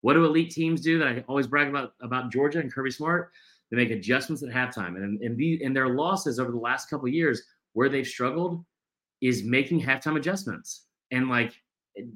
What 0.00 0.14
do 0.14 0.24
elite 0.24 0.50
teams 0.50 0.80
do 0.80 0.98
that 0.98 1.08
I 1.08 1.24
always 1.28 1.46
brag 1.46 1.68
about 1.68 1.92
about 2.02 2.30
Georgia 2.30 2.60
and 2.60 2.72
Kirby 2.72 2.90
Smart? 2.90 3.30
They 3.70 3.76
make 3.76 3.90
adjustments 3.90 4.42
at 4.42 4.48
halftime, 4.48 4.96
and 4.96 5.20
and, 5.22 5.36
the, 5.36 5.62
and 5.62 5.76
their 5.76 5.88
losses 5.88 6.38
over 6.38 6.50
the 6.50 6.58
last 6.58 6.88
couple 6.88 7.08
years, 7.08 7.42
where 7.72 7.88
they've 7.88 8.06
struggled, 8.06 8.64
is 9.20 9.42
making 9.42 9.82
halftime 9.82 10.16
adjustments. 10.16 10.86
And 11.10 11.28
like, 11.28 11.54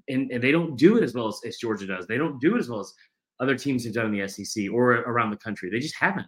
and, 0.08 0.30
and 0.30 0.42
they 0.42 0.52
don't 0.52 0.76
do 0.76 0.96
it 0.96 1.02
as 1.02 1.14
well 1.14 1.28
as, 1.28 1.40
as 1.46 1.56
Georgia 1.56 1.86
does. 1.86 2.06
They 2.06 2.18
don't 2.18 2.40
do 2.40 2.56
it 2.56 2.60
as 2.60 2.68
well 2.68 2.80
as 2.80 2.92
other 3.40 3.56
teams 3.56 3.84
have 3.84 3.94
done 3.94 4.06
in 4.06 4.12
the 4.12 4.28
SEC 4.28 4.70
or 4.72 4.92
around 4.92 5.30
the 5.30 5.36
country. 5.36 5.70
They 5.70 5.80
just 5.80 5.96
haven't. 5.96 6.26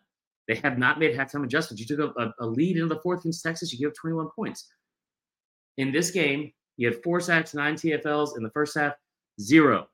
They 0.49 0.57
have 0.57 0.79
not 0.79 0.99
made 0.99 1.17
halftime 1.17 1.45
adjustments. 1.45 1.81
You 1.81 1.97
took 1.97 2.15
a, 2.19 2.35
a 2.41 2.47
lead 2.47 2.77
into 2.77 2.95
the 2.95 3.01
fourth 3.01 3.21
against 3.21 3.43
Texas. 3.43 3.73
You 3.73 3.79
give 3.79 3.97
21 3.97 4.29
points. 4.37 4.69
In 5.79 5.91
this 5.93 6.11
game, 6.11 6.53
you 6.77 6.89
had 6.89 7.03
four 7.03 7.21
sacks, 7.21 7.55
nine 7.55 7.75
TFLs 7.75 8.37
in 8.37 8.43
the 8.43 8.51
first 8.51 8.77
half, 8.77 8.95
zero, 9.41 9.87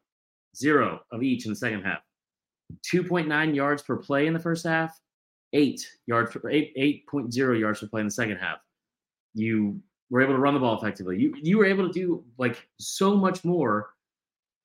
zero 0.57 1.01
of 1.13 1.23
each 1.23 1.45
in 1.45 1.53
the 1.53 1.57
second 1.57 1.83
half. 1.83 2.01
2.9 2.93 3.55
yards 3.55 3.83
per 3.83 3.97
play 3.97 4.27
in 4.27 4.33
the 4.33 4.39
first 4.39 4.67
half, 4.67 4.99
eight 5.53 5.87
yards 6.07 6.37
eight, 6.51 6.75
8.0 7.13 7.61
yards 7.61 7.81
per 7.81 7.89
play 7.89 8.01
in 8.01 8.07
the 8.07 8.13
second 8.13 8.37
half. 8.37 8.59
You 9.35 9.81
were 10.11 10.21
able 10.21 10.35
to 10.35 10.41
run 10.41 10.55
the 10.55 10.61
ball 10.61 10.77
effectively. 10.77 11.19
You 11.19 11.35
you 11.41 11.59
were 11.59 11.65
able 11.65 11.87
to 11.87 11.93
do 11.93 12.25
like 12.39 12.69
so 12.79 13.17
much 13.17 13.45
more 13.45 13.91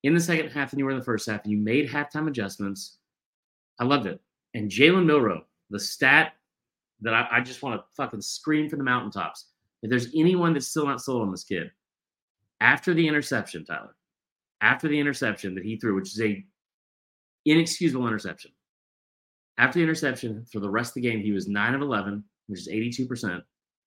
in 0.02 0.14
the 0.14 0.20
second 0.20 0.50
half 0.50 0.70
than 0.70 0.78
you 0.78 0.84
were 0.84 0.90
in 0.90 0.98
the 0.98 1.04
first 1.04 1.28
half. 1.28 1.40
You 1.44 1.56
made 1.56 1.88
halftime 1.88 2.28
adjustments. 2.28 2.98
I 3.80 3.84
loved 3.84 4.06
it. 4.06 4.20
And 4.54 4.70
Jalen 4.70 5.04
Milroe, 5.04 5.44
the 5.70 5.80
stat 5.80 6.32
that 7.00 7.14
I, 7.14 7.28
I 7.30 7.40
just 7.40 7.62
want 7.62 7.80
to 7.80 7.84
fucking 7.96 8.22
scream 8.22 8.68
from 8.68 8.78
the 8.78 8.84
mountaintops. 8.84 9.46
If 9.82 9.90
there's 9.90 10.08
anyone 10.14 10.52
that's 10.52 10.68
still 10.68 10.86
not 10.86 11.02
sold 11.02 11.22
on 11.22 11.30
this 11.30 11.44
kid, 11.44 11.70
after 12.60 12.94
the 12.94 13.06
interception, 13.06 13.64
Tyler, 13.64 13.94
after 14.62 14.88
the 14.88 14.98
interception 14.98 15.54
that 15.54 15.64
he 15.64 15.76
threw, 15.76 15.94
which 15.94 16.12
is 16.12 16.20
a 16.22 16.44
inexcusable 17.46 18.06
interception. 18.06 18.50
After 19.58 19.78
the 19.78 19.84
interception, 19.84 20.44
for 20.52 20.60
the 20.60 20.68
rest 20.68 20.90
of 20.90 20.94
the 20.94 21.08
game, 21.08 21.20
he 21.20 21.32
was 21.32 21.48
9 21.48 21.74
of 21.74 21.80
11, 21.80 22.22
which 22.48 22.60
is 22.60 22.68
82%, 22.68 23.42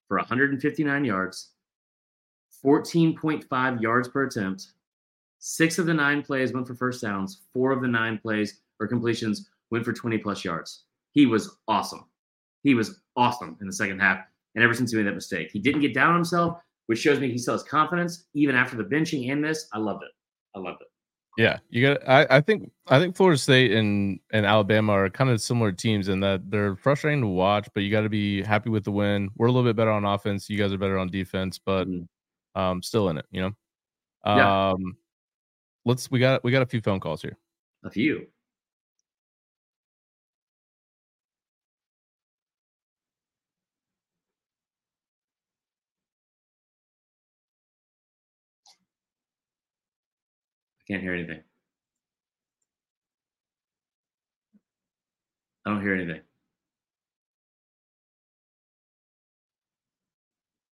for 0.09 0.17
159 0.17 1.05
yards, 1.05 1.51
14.5 2.65 3.81
yards 3.81 4.09
per 4.09 4.25
attempt. 4.25 4.73
Six 5.37 5.79
of 5.79 5.85
the 5.85 5.93
nine 5.93 6.21
plays 6.21 6.51
went 6.51 6.67
for 6.67 6.75
first 6.75 7.01
downs. 7.01 7.43
Four 7.53 7.71
of 7.71 7.81
the 7.81 7.87
nine 7.87 8.17
plays 8.17 8.59
or 8.81 8.87
completions 8.87 9.49
went 9.71 9.85
for 9.85 9.93
20 9.93 10.17
plus 10.17 10.43
yards. 10.43 10.83
He 11.11 11.25
was 11.25 11.55
awesome. 11.69 12.05
He 12.63 12.73
was 12.73 12.99
awesome 13.15 13.55
in 13.61 13.67
the 13.67 13.73
second 13.73 13.99
half. 13.99 14.25
And 14.55 14.63
ever 14.63 14.73
since 14.73 14.91
he 14.91 14.97
made 14.97 15.07
that 15.07 15.15
mistake, 15.15 15.51
he 15.51 15.59
didn't 15.59 15.81
get 15.81 15.93
down 15.93 16.09
on 16.09 16.15
himself, 16.15 16.59
which 16.87 16.99
shows 16.99 17.19
me 17.19 17.31
he 17.31 17.37
still 17.37 17.53
has 17.53 17.63
confidence 17.63 18.25
even 18.33 18.55
after 18.55 18.75
the 18.75 18.83
benching 18.83 19.31
and 19.31 19.43
this. 19.43 19.69
I 19.71 19.77
loved 19.77 20.03
it. 20.03 20.11
I 20.55 20.59
loved 20.59 20.81
it. 20.81 20.88
Yeah, 21.39 21.59
you 21.69 21.87
got. 21.87 22.05
I, 22.05 22.27
I 22.29 22.41
think 22.41 22.69
I 22.87 22.99
think 22.99 23.15
Florida 23.15 23.37
State 23.37 23.71
and 23.71 24.19
and 24.33 24.45
Alabama 24.45 24.91
are 24.91 25.09
kind 25.09 25.29
of 25.29 25.41
similar 25.41 25.71
teams 25.71 26.09
in 26.09 26.19
that 26.19 26.51
they're 26.51 26.75
frustrating 26.75 27.21
to 27.21 27.27
watch, 27.27 27.65
but 27.73 27.83
you 27.83 27.89
got 27.89 28.01
to 28.01 28.09
be 28.09 28.43
happy 28.43 28.69
with 28.69 28.83
the 28.83 28.91
win. 28.91 29.29
We're 29.37 29.47
a 29.47 29.51
little 29.51 29.63
bit 29.67 29.77
better 29.77 29.89
on 29.91 30.03
offense. 30.03 30.49
You 30.49 30.57
guys 30.57 30.73
are 30.73 30.77
better 30.77 30.97
on 30.99 31.07
defense, 31.07 31.57
but 31.57 31.87
Mm-hmm. 31.87 32.59
um, 32.59 32.83
still 32.83 33.07
in 33.07 33.17
it. 33.17 33.25
You 33.31 33.41
know. 33.43 33.51
Yeah. 34.25 34.71
Um, 34.71 34.97
let's. 35.85 36.11
We 36.11 36.19
got 36.19 36.43
we 36.43 36.51
got 36.51 36.61
a 36.61 36.65
few 36.65 36.81
phone 36.81 36.99
calls 36.99 37.21
here. 37.21 37.37
A 37.85 37.89
few. 37.89 38.27
Can't 50.89 51.01
hear 51.03 51.13
anything. 51.13 51.41
I 55.65 55.69
don't 55.69 55.81
hear 55.81 55.93
anything. 55.93 56.21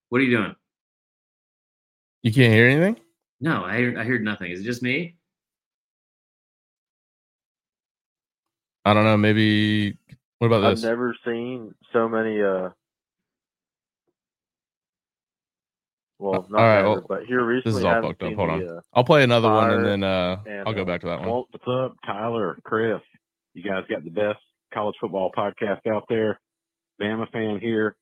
What 0.09 0.21
are 0.21 0.25
you 0.25 0.37
doing? 0.37 0.55
You 2.23 2.33
can't 2.33 2.53
hear 2.53 2.69
anything. 2.69 2.99
No, 3.41 3.65
I 3.65 3.79
heard, 3.79 3.99
I 3.99 4.05
heard 4.05 4.25
nothing. 4.25 4.51
Is 4.51 4.61
it 4.61 4.65
just 4.65 4.83
me? 4.83 5.17
I 8.85 8.95
don't 8.95 9.05
know. 9.05 9.17
Maybe. 9.17 9.99
What 10.39 10.47
about 10.47 10.71
this? 10.71 10.83
I've 10.85 10.91
never 10.91 11.15
seen 11.25 11.75
so 11.93 12.09
many. 12.09 12.41
uh 12.41 12.71
Well, 16.19 16.47
not 16.49 16.61
all 16.61 16.67
right, 16.67 16.77
never, 16.77 16.89
well, 16.89 17.07
but 17.09 17.25
here 17.27 17.45
recently, 17.45 17.73
This 17.73 17.79
is 17.81 17.85
all 17.85 18.03
fucked 18.03 18.23
up. 18.23 18.33
Hold 18.35 18.49
the, 18.49 18.53
on. 18.53 18.79
uh, 18.79 18.81
I'll 18.95 19.05
play 19.05 19.23
another 19.23 19.51
one 19.51 19.71
and 19.71 19.85
then 19.85 20.03
uh, 20.03 20.39
and, 20.47 20.67
I'll 20.67 20.75
go 20.75 20.83
uh, 20.83 20.85
back 20.87 21.03
to 21.03 21.09
that 21.09 21.21
one. 21.21 21.29
Well, 21.29 21.49
what's 21.51 21.69
up, 21.69 21.97
Tyler, 22.07 22.59
Chris? 22.65 23.01
You 23.53 23.63
guys 23.63 23.85
got 23.89 24.05
the 24.05 24.11
best 24.11 24.39
college 24.73 24.97
football 25.01 25.31
podcast 25.37 25.87
out 25.87 26.05
there. 26.09 26.41
Bama 27.01 27.31
fan 27.31 27.59
here. 27.61 27.97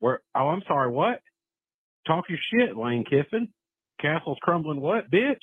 Where? 0.00 0.20
Oh, 0.34 0.48
I'm 0.48 0.62
sorry. 0.66 0.90
What? 0.90 1.20
Talk 2.06 2.24
your 2.28 2.38
shit, 2.50 2.76
Lane 2.76 3.04
Kiffin. 3.04 3.48
Castle's 4.00 4.38
crumbling. 4.40 4.80
What, 4.80 5.10
bitch? 5.10 5.42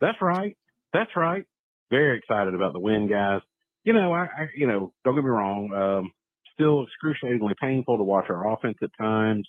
That's 0.00 0.20
right. 0.20 0.56
That's 0.92 1.14
right. 1.16 1.44
Very 1.90 2.18
excited 2.18 2.54
about 2.54 2.72
the 2.72 2.80
win, 2.80 3.08
guys. 3.08 3.40
You 3.84 3.92
know, 3.92 4.12
I, 4.12 4.24
I 4.24 4.48
you 4.54 4.66
know, 4.66 4.92
don't 5.04 5.14
get 5.14 5.24
me 5.24 5.30
wrong. 5.30 5.72
Um, 5.72 6.12
still 6.54 6.84
excruciatingly 6.84 7.54
painful 7.60 7.98
to 7.98 8.02
watch 8.02 8.26
our 8.28 8.52
offense 8.52 8.78
at 8.82 8.90
times. 8.98 9.48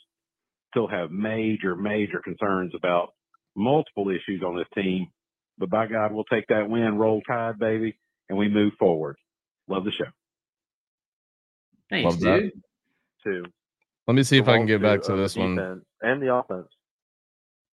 Still 0.74 0.88
have 0.88 1.12
major, 1.12 1.76
major 1.76 2.20
concerns 2.24 2.74
about 2.76 3.14
multiple 3.56 4.10
issues 4.10 4.42
on 4.44 4.58
this 4.58 4.68
team. 4.76 5.08
But 5.58 5.70
by 5.70 5.86
God, 5.88 6.12
we'll 6.12 6.24
take 6.26 6.48
that 6.48 6.68
win, 6.68 6.98
roll 6.98 7.22
tide, 7.22 7.60
baby, 7.60 7.98
and 8.28 8.38
we 8.38 8.50
move 8.50 8.74
forward. 8.80 9.16
Love 9.68 9.86
the 9.86 9.92
show. 9.92 10.06
Thanks, 11.90 12.06
Love 12.06 12.20
that. 12.22 12.40
dude. 12.42 12.64
two. 13.24 13.44
Let 14.08 14.16
me 14.16 14.24
see 14.24 14.38
if 14.38 14.48
I 14.48 14.58
can 14.58 14.66
get 14.66 14.82
back 14.82 15.04
to 15.04 15.16
this 15.16 15.36
one. 15.36 15.84
and 16.02 16.22
the 16.22 16.34
offense 16.34 16.68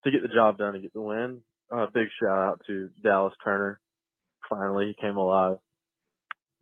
to 0.04 0.10
get 0.10 0.22
the 0.22 0.28
job 0.28 0.58
done 0.58 0.74
and 0.74 0.82
get 0.82 0.92
the 0.92 1.00
win. 1.00 1.40
Uh, 1.72 1.86
big 1.92 2.08
shout 2.22 2.38
out 2.38 2.60
to 2.66 2.90
Dallas 3.02 3.34
Turner. 3.42 3.80
Finally, 4.48 4.94
he 4.94 5.00
came 5.00 5.16
alive. 5.16 5.56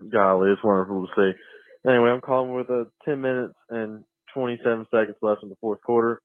Golly, 0.08 0.50
it's 0.50 0.62
wonderful 0.62 1.06
to 1.06 1.12
see. 1.16 1.90
Anyway, 1.90 2.10
I'm 2.10 2.20
calling 2.20 2.54
with 2.54 2.70
uh, 2.70 2.84
10 3.04 3.20
minutes 3.20 3.54
and 3.70 4.04
27 4.34 4.86
seconds 4.90 5.16
left 5.22 5.42
in 5.42 5.48
the 5.48 5.56
fourth 5.60 5.80
quarter. 5.82 6.20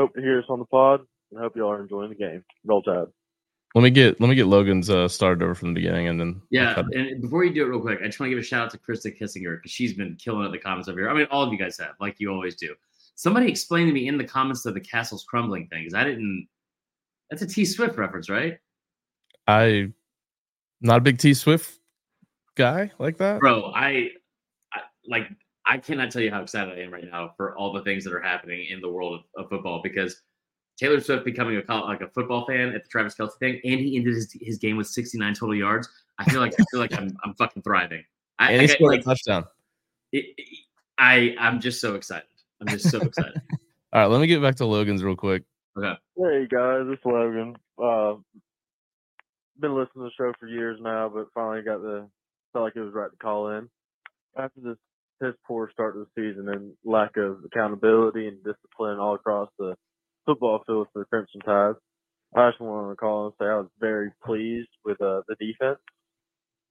Hope 0.00 0.14
to 0.14 0.22
hear 0.22 0.38
us 0.38 0.46
on 0.48 0.58
the 0.58 0.64
pod 0.64 1.02
and 1.30 1.38
hope 1.38 1.54
y'all 1.56 1.70
are 1.70 1.82
enjoying 1.82 2.08
the 2.08 2.14
game. 2.14 2.42
Roll 2.64 2.80
Tide. 2.80 3.08
Let 3.74 3.82
me 3.82 3.90
get 3.90 4.18
let 4.18 4.28
me 4.30 4.34
get 4.34 4.46
Logan's 4.46 4.88
uh, 4.88 5.06
started 5.08 5.44
over 5.44 5.54
from 5.54 5.68
the 5.68 5.74
beginning 5.74 6.08
and 6.08 6.18
then 6.18 6.40
Yeah, 6.48 6.82
and 6.94 7.20
before 7.20 7.44
you 7.44 7.52
do 7.52 7.66
it 7.66 7.68
real 7.68 7.82
quick, 7.82 7.98
I 8.02 8.06
just 8.06 8.18
want 8.18 8.28
to 8.28 8.34
give 8.34 8.42
a 8.42 8.46
shout 8.46 8.64
out 8.64 8.70
to 8.70 8.78
Krista 8.78 9.14
Kissinger 9.14 9.58
because 9.58 9.70
she's 9.70 9.92
been 9.92 10.16
killing 10.16 10.42
it 10.44 10.46
in 10.46 10.52
the 10.52 10.58
comments 10.58 10.88
over 10.88 10.98
here. 10.98 11.10
I 11.10 11.12
mean, 11.12 11.26
all 11.30 11.42
of 11.42 11.52
you 11.52 11.58
guys 11.58 11.78
have, 11.78 11.96
like 12.00 12.16
you 12.18 12.32
always 12.32 12.56
do. 12.56 12.74
Somebody 13.14 13.50
explained 13.50 13.88
to 13.88 13.92
me 13.92 14.08
in 14.08 14.16
the 14.16 14.24
comments 14.24 14.64
of 14.64 14.72
the 14.72 14.80
castle's 14.80 15.24
crumbling 15.24 15.68
thing, 15.68 15.84
'cause 15.84 15.92
I 15.92 16.04
didn't. 16.04 16.48
That's 17.28 17.42
a 17.42 17.46
T 17.46 17.66
Swift 17.66 17.98
reference, 17.98 18.30
right? 18.30 18.58
I 19.46 19.92
not 20.80 20.96
a 20.96 21.02
big 21.02 21.18
T 21.18 21.34
Swift 21.34 21.78
guy 22.54 22.90
like 22.98 23.18
that. 23.18 23.38
Bro, 23.40 23.72
I, 23.74 24.12
I 24.72 24.80
like 25.06 25.28
I 25.70 25.78
cannot 25.78 26.10
tell 26.10 26.20
you 26.20 26.32
how 26.32 26.42
excited 26.42 26.76
I 26.76 26.82
am 26.82 26.92
right 26.92 27.04
now 27.08 27.32
for 27.36 27.56
all 27.56 27.72
the 27.72 27.82
things 27.82 28.02
that 28.02 28.12
are 28.12 28.20
happening 28.20 28.66
in 28.70 28.80
the 28.80 28.88
world 28.90 29.20
of, 29.36 29.44
of 29.44 29.48
football 29.50 29.80
because 29.82 30.20
Taylor 30.76 31.00
Swift 31.00 31.24
becoming 31.24 31.62
a 31.68 31.74
like 31.82 32.00
a 32.00 32.08
football 32.08 32.44
fan 32.44 32.70
at 32.74 32.82
the 32.82 32.88
Travis 32.90 33.14
Kelce 33.14 33.38
thing, 33.38 33.60
and 33.64 33.78
he 33.78 33.96
ended 33.96 34.14
his, 34.14 34.36
his 34.40 34.58
game 34.58 34.76
with 34.76 34.88
69 34.88 35.32
total 35.34 35.54
yards. 35.54 35.88
I 36.18 36.28
feel 36.28 36.40
like 36.40 36.54
I 36.58 36.64
feel 36.72 36.80
like 36.80 36.92
I'm 36.98 37.16
I'm 37.24 37.34
fucking 37.34 37.62
thriving. 37.62 38.02
I, 38.40 38.50
And 38.52 38.58
I 38.58 38.62
he 38.62 38.66
got, 38.66 38.74
scored 38.76 38.92
like, 38.92 39.00
a 39.02 39.04
touchdown. 39.04 39.44
it, 40.12 40.24
it- 40.36 40.58
I 40.98 41.34
I'm 41.38 41.60
just 41.60 41.80
so 41.80 41.94
excited. 41.94 42.26
I'm 42.60 42.66
just 42.66 42.90
so 42.90 42.98
excited. 43.00 43.40
All 43.92 44.00
right, 44.02 44.06
let 44.06 44.20
me 44.20 44.26
get 44.26 44.42
back 44.42 44.56
to 44.56 44.66
Logan's 44.66 45.04
real 45.04 45.16
quick. 45.16 45.44
Okay. 45.78 45.94
Hey 46.18 46.46
guys, 46.50 46.82
it's 46.88 47.04
Logan. 47.04 47.56
Uh, 47.82 48.14
been 49.60 49.74
listening 49.76 50.04
to 50.04 50.10
the 50.10 50.10
show 50.16 50.32
for 50.40 50.48
years 50.48 50.78
now, 50.82 51.08
but 51.08 51.28
finally 51.32 51.62
got 51.62 51.80
the 51.80 52.08
felt 52.52 52.64
like 52.64 52.74
it 52.76 52.80
was 52.80 52.92
right 52.92 53.10
to 53.10 53.16
call 53.18 53.50
in 53.50 53.68
after 54.36 54.60
this 54.62 54.76
piss 55.20 55.34
poor 55.46 55.70
start 55.72 55.94
to 55.94 56.06
the 56.06 56.20
season 56.20 56.48
and 56.48 56.72
lack 56.84 57.16
of 57.16 57.38
accountability 57.44 58.26
and 58.26 58.38
discipline 58.38 58.98
all 58.98 59.14
across 59.14 59.48
the 59.58 59.74
football 60.26 60.62
field 60.66 60.88
for 60.92 61.00
the 61.00 61.04
Crimson 61.06 61.40
Tide. 61.40 61.74
I 62.34 62.50
just 62.50 62.60
wanted 62.60 62.90
to 62.90 62.96
call 62.96 63.26
and 63.26 63.34
say 63.38 63.46
I 63.46 63.56
was 63.56 63.68
very 63.80 64.12
pleased 64.24 64.68
with 64.84 65.00
uh, 65.00 65.22
the 65.28 65.34
defense. 65.40 65.78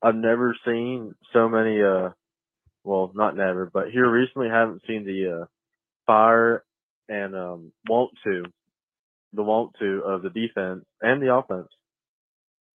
I've 0.01 0.15
never 0.15 0.55
seen 0.65 1.15
so 1.33 1.49
many. 1.49 1.81
Uh, 1.81 2.09
well, 2.83 3.11
not 3.13 3.35
never, 3.35 3.69
but 3.71 3.91
here 3.91 4.09
recently, 4.09 4.47
haven't 4.47 4.83
seen 4.87 5.05
the 5.05 5.41
uh, 5.41 5.45
fire 6.05 6.63
and 7.09 7.35
um, 7.35 7.71
want 7.87 8.11
to 8.23 8.43
the 9.33 9.43
want 9.43 9.73
to 9.79 10.01
of 10.05 10.21
the 10.21 10.29
defense 10.29 10.85
and 11.01 11.21
the 11.21 11.33
offense 11.33 11.67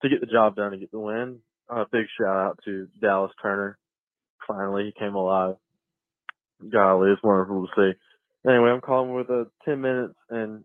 to 0.02 0.08
get 0.08 0.20
the 0.20 0.26
job 0.26 0.56
done 0.56 0.72
and 0.72 0.80
get 0.80 0.90
the 0.92 1.00
win. 1.00 1.38
A 1.70 1.86
big 1.90 2.06
shout 2.20 2.36
out 2.36 2.58
to 2.66 2.86
Dallas 3.00 3.32
Turner. 3.40 3.78
Finally, 4.46 4.84
he 4.94 5.00
came 5.00 5.14
alive. 5.14 5.56
Golly, 6.70 7.10
it's 7.10 7.22
wonderful 7.22 7.66
to 7.66 7.72
see. 7.76 8.50
Anyway, 8.50 8.70
I'm 8.70 8.80
calling 8.80 9.14
with 9.14 9.30
a 9.30 9.46
10 9.64 9.80
minutes 9.80 10.14
and 10.30 10.64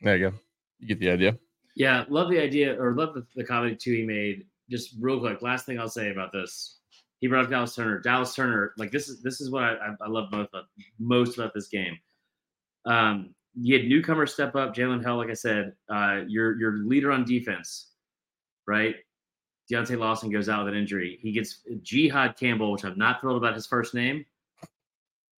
There 0.00 0.16
you 0.16 0.30
go. 0.30 0.36
You 0.78 0.88
get 0.88 1.00
the 1.00 1.10
idea. 1.10 1.38
Yeah, 1.76 2.04
love 2.08 2.30
the 2.30 2.40
idea 2.40 2.80
or 2.80 2.94
love 2.94 3.14
the, 3.14 3.26
the 3.36 3.44
comment 3.44 3.78
too 3.78 3.92
he 3.92 4.04
made. 4.04 4.46
Just 4.70 4.94
real 4.98 5.20
quick, 5.20 5.42
last 5.42 5.66
thing 5.66 5.78
I'll 5.78 5.88
say 5.88 6.10
about 6.10 6.32
this. 6.32 6.78
He 7.20 7.26
brought 7.26 7.44
up 7.44 7.50
Dallas 7.50 7.74
Turner. 7.74 8.00
Dallas 8.00 8.34
Turner, 8.34 8.72
like 8.78 8.90
this 8.90 9.08
is 9.08 9.22
this 9.22 9.40
is 9.40 9.50
what 9.50 9.64
I, 9.64 9.72
I, 9.72 9.94
I 10.02 10.08
love 10.08 10.30
most 10.30 10.48
about 10.48 10.64
most 10.98 11.38
about 11.38 11.52
this 11.54 11.68
game. 11.68 11.98
Um, 12.84 13.34
you 13.60 13.76
had 13.78 13.88
newcomers 13.88 14.32
step 14.32 14.54
up. 14.54 14.74
Jalen 14.74 15.02
Hale, 15.02 15.16
like 15.16 15.30
I 15.30 15.34
said, 15.34 15.72
uh, 15.88 16.22
your 16.26 16.58
your 16.58 16.78
leader 16.78 17.10
on 17.10 17.24
defense, 17.24 17.90
right? 18.66 18.96
Deontae 19.70 19.98
Lawson 19.98 20.30
goes 20.30 20.48
out 20.48 20.64
with 20.64 20.72
an 20.72 20.78
injury. 20.78 21.18
He 21.20 21.32
gets 21.32 21.60
Jihaad 21.82 22.38
Campbell, 22.38 22.72
which 22.72 22.84
I'm 22.84 22.96
not 22.96 23.20
thrilled 23.20 23.36
about 23.36 23.54
his 23.54 23.66
first 23.66 23.94
name, 23.94 24.24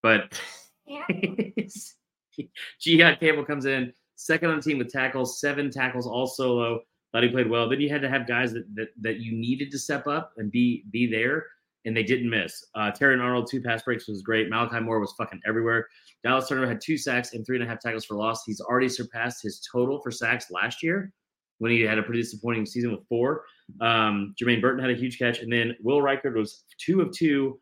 but 0.03 0.41
Jihaad 2.81 3.21
Campbell 3.21 3.45
comes 3.45 3.67
in 3.67 3.93
second 4.19 4.51
on 4.51 4.57
the 4.57 4.63
team 4.63 4.79
with 4.79 4.93
tackles, 4.93 5.41
seven 5.41 5.71
tackles, 5.71 6.07
all 6.07 6.27
solo. 6.27 6.81
Thought 7.13 7.23
he 7.23 7.31
played 7.31 7.49
well. 7.49 7.69
Then 7.69 7.81
you 7.81 7.89
had 7.89 8.03
to 8.03 8.09
have 8.11 8.27
guys 8.27 8.53
that 8.53 8.65
that, 8.75 8.89
that 9.01 9.21
you 9.21 9.33
needed 9.33 9.71
to 9.71 9.79
step 9.79 10.07
up 10.07 10.33
and 10.37 10.51
be 10.51 10.85
be 10.91 11.07
there, 11.07 11.47
and 11.87 11.97
they 11.97 12.03
didn't 12.03 12.29
miss. 12.29 12.67
Uh, 12.75 12.91
Terry 12.91 13.19
Arnold 13.19 13.49
two 13.51 13.63
pass 13.63 13.83
breaks 13.83 14.07
was 14.07 14.21
great. 14.21 14.51
Malachi 14.51 14.81
Moore 14.81 15.01
was 15.01 15.15
fucking 15.17 15.41
everywhere. 15.47 15.89
Dallas 16.23 16.49
Turner 16.49 16.67
had 16.67 16.81
two 16.83 16.99
sacks 16.99 17.33
and 17.33 17.47
three 17.47 17.57
and 17.57 17.65
a 17.65 17.69
half 17.69 17.81
tackles 17.81 18.05
for 18.05 18.17
loss. 18.17 18.45
He's 18.45 18.61
already 18.61 18.89
surpassed 18.89 19.43
his 19.43 19.67
total 19.73 20.03
for 20.03 20.11
sacks 20.11 20.51
last 20.51 20.83
year 20.83 21.13
when 21.59 21.71
he 21.71 21.81
had 21.81 21.99
a 21.99 22.03
pretty 22.03 22.21
disappointing 22.21 22.67
season 22.67 22.91
with 22.93 23.07
four. 23.09 23.45
Um, 23.81 24.35
Jermaine 24.41 24.61
Burton 24.61 24.81
had 24.81 24.91
a 24.91 24.99
huge 24.99 25.19
catch, 25.19 25.39
and 25.39 25.51
then 25.51 25.77
Will 25.83 26.03
Reichard 26.03 26.35
was 26.35 26.65
two 26.79 27.01
of 27.01 27.11
two. 27.13 27.59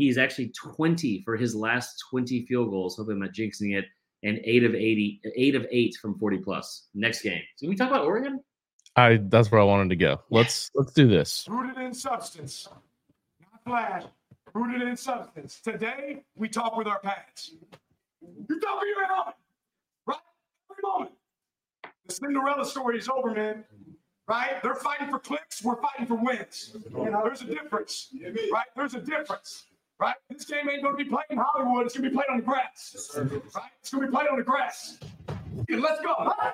He's 0.00 0.16
actually 0.16 0.48
20 0.48 1.22
for 1.24 1.36
his 1.36 1.54
last 1.54 2.02
20 2.10 2.46
field 2.46 2.70
goals. 2.70 2.96
Hopefully, 2.96 3.14
I'm 3.14 3.20
not 3.20 3.32
jinxing 3.34 3.76
it. 3.76 3.84
And 4.22 4.40
eight 4.44 4.64
of 4.64 4.74
80, 4.74 5.20
eight 5.36 5.54
of 5.54 5.66
eight 5.70 5.96
from 6.00 6.18
40 6.18 6.38
plus. 6.38 6.88
Next 6.94 7.22
game. 7.22 7.42
So 7.56 7.64
can 7.64 7.70
we 7.70 7.76
talk 7.76 7.90
about 7.90 8.04
Oregon? 8.06 8.40
I 8.96 9.20
that's 9.24 9.50
where 9.50 9.60
I 9.60 9.64
wanted 9.64 9.90
to 9.90 9.96
go. 9.96 10.20
Let's 10.30 10.70
let's 10.74 10.92
do 10.92 11.06
this. 11.06 11.46
Rooted 11.48 11.76
in 11.78 11.94
substance, 11.94 12.68
not 13.40 13.64
flash. 13.64 14.04
Rooted 14.52 14.82
in 14.82 14.96
substance. 14.96 15.60
Today 15.60 16.24
we 16.34 16.48
talk 16.48 16.76
with 16.76 16.86
our 16.86 16.98
pads. 17.00 17.54
You 18.22 18.60
talk 18.60 18.80
with 18.80 18.88
your 18.88 19.06
helmet, 19.06 19.34
right? 20.06 20.18
Every 20.70 20.82
moment. 20.82 21.12
The 22.06 22.14
Cinderella 22.14 22.64
story 22.64 22.98
is 22.98 23.08
over, 23.08 23.32
man. 23.32 23.64
Right? 24.26 24.62
They're 24.62 24.74
fighting 24.74 25.08
for 25.08 25.18
clicks. 25.18 25.62
We're 25.62 25.80
fighting 25.80 26.06
for 26.06 26.14
wins. 26.14 26.76
You 26.90 27.10
know, 27.10 27.22
there's 27.24 27.42
a 27.42 27.46
difference, 27.46 28.14
right? 28.52 28.66
There's 28.76 28.94
a 28.94 29.00
difference, 29.00 29.66
right? 30.00 30.14
This 30.30 30.44
game 30.44 30.68
ain't 30.70 30.82
going 30.82 30.96
to 30.96 31.04
be 31.04 31.08
played 31.08 31.24
in 31.30 31.38
Hollywood. 31.38 31.86
It's 31.86 31.96
going 31.96 32.04
to 32.04 32.10
be 32.10 32.16
played 32.16 32.26
on 32.30 32.38
the 32.38 32.42
grass, 32.42 33.14
right? 33.54 33.70
It's 33.80 33.90
going 33.90 34.02
to 34.02 34.08
be 34.10 34.16
played 34.16 34.28
on 34.28 34.38
the 34.38 34.44
grass. 34.44 34.98
Yeah, 35.68 35.78
let's 35.78 36.00
go. 36.00 36.14
Huh? 36.18 36.52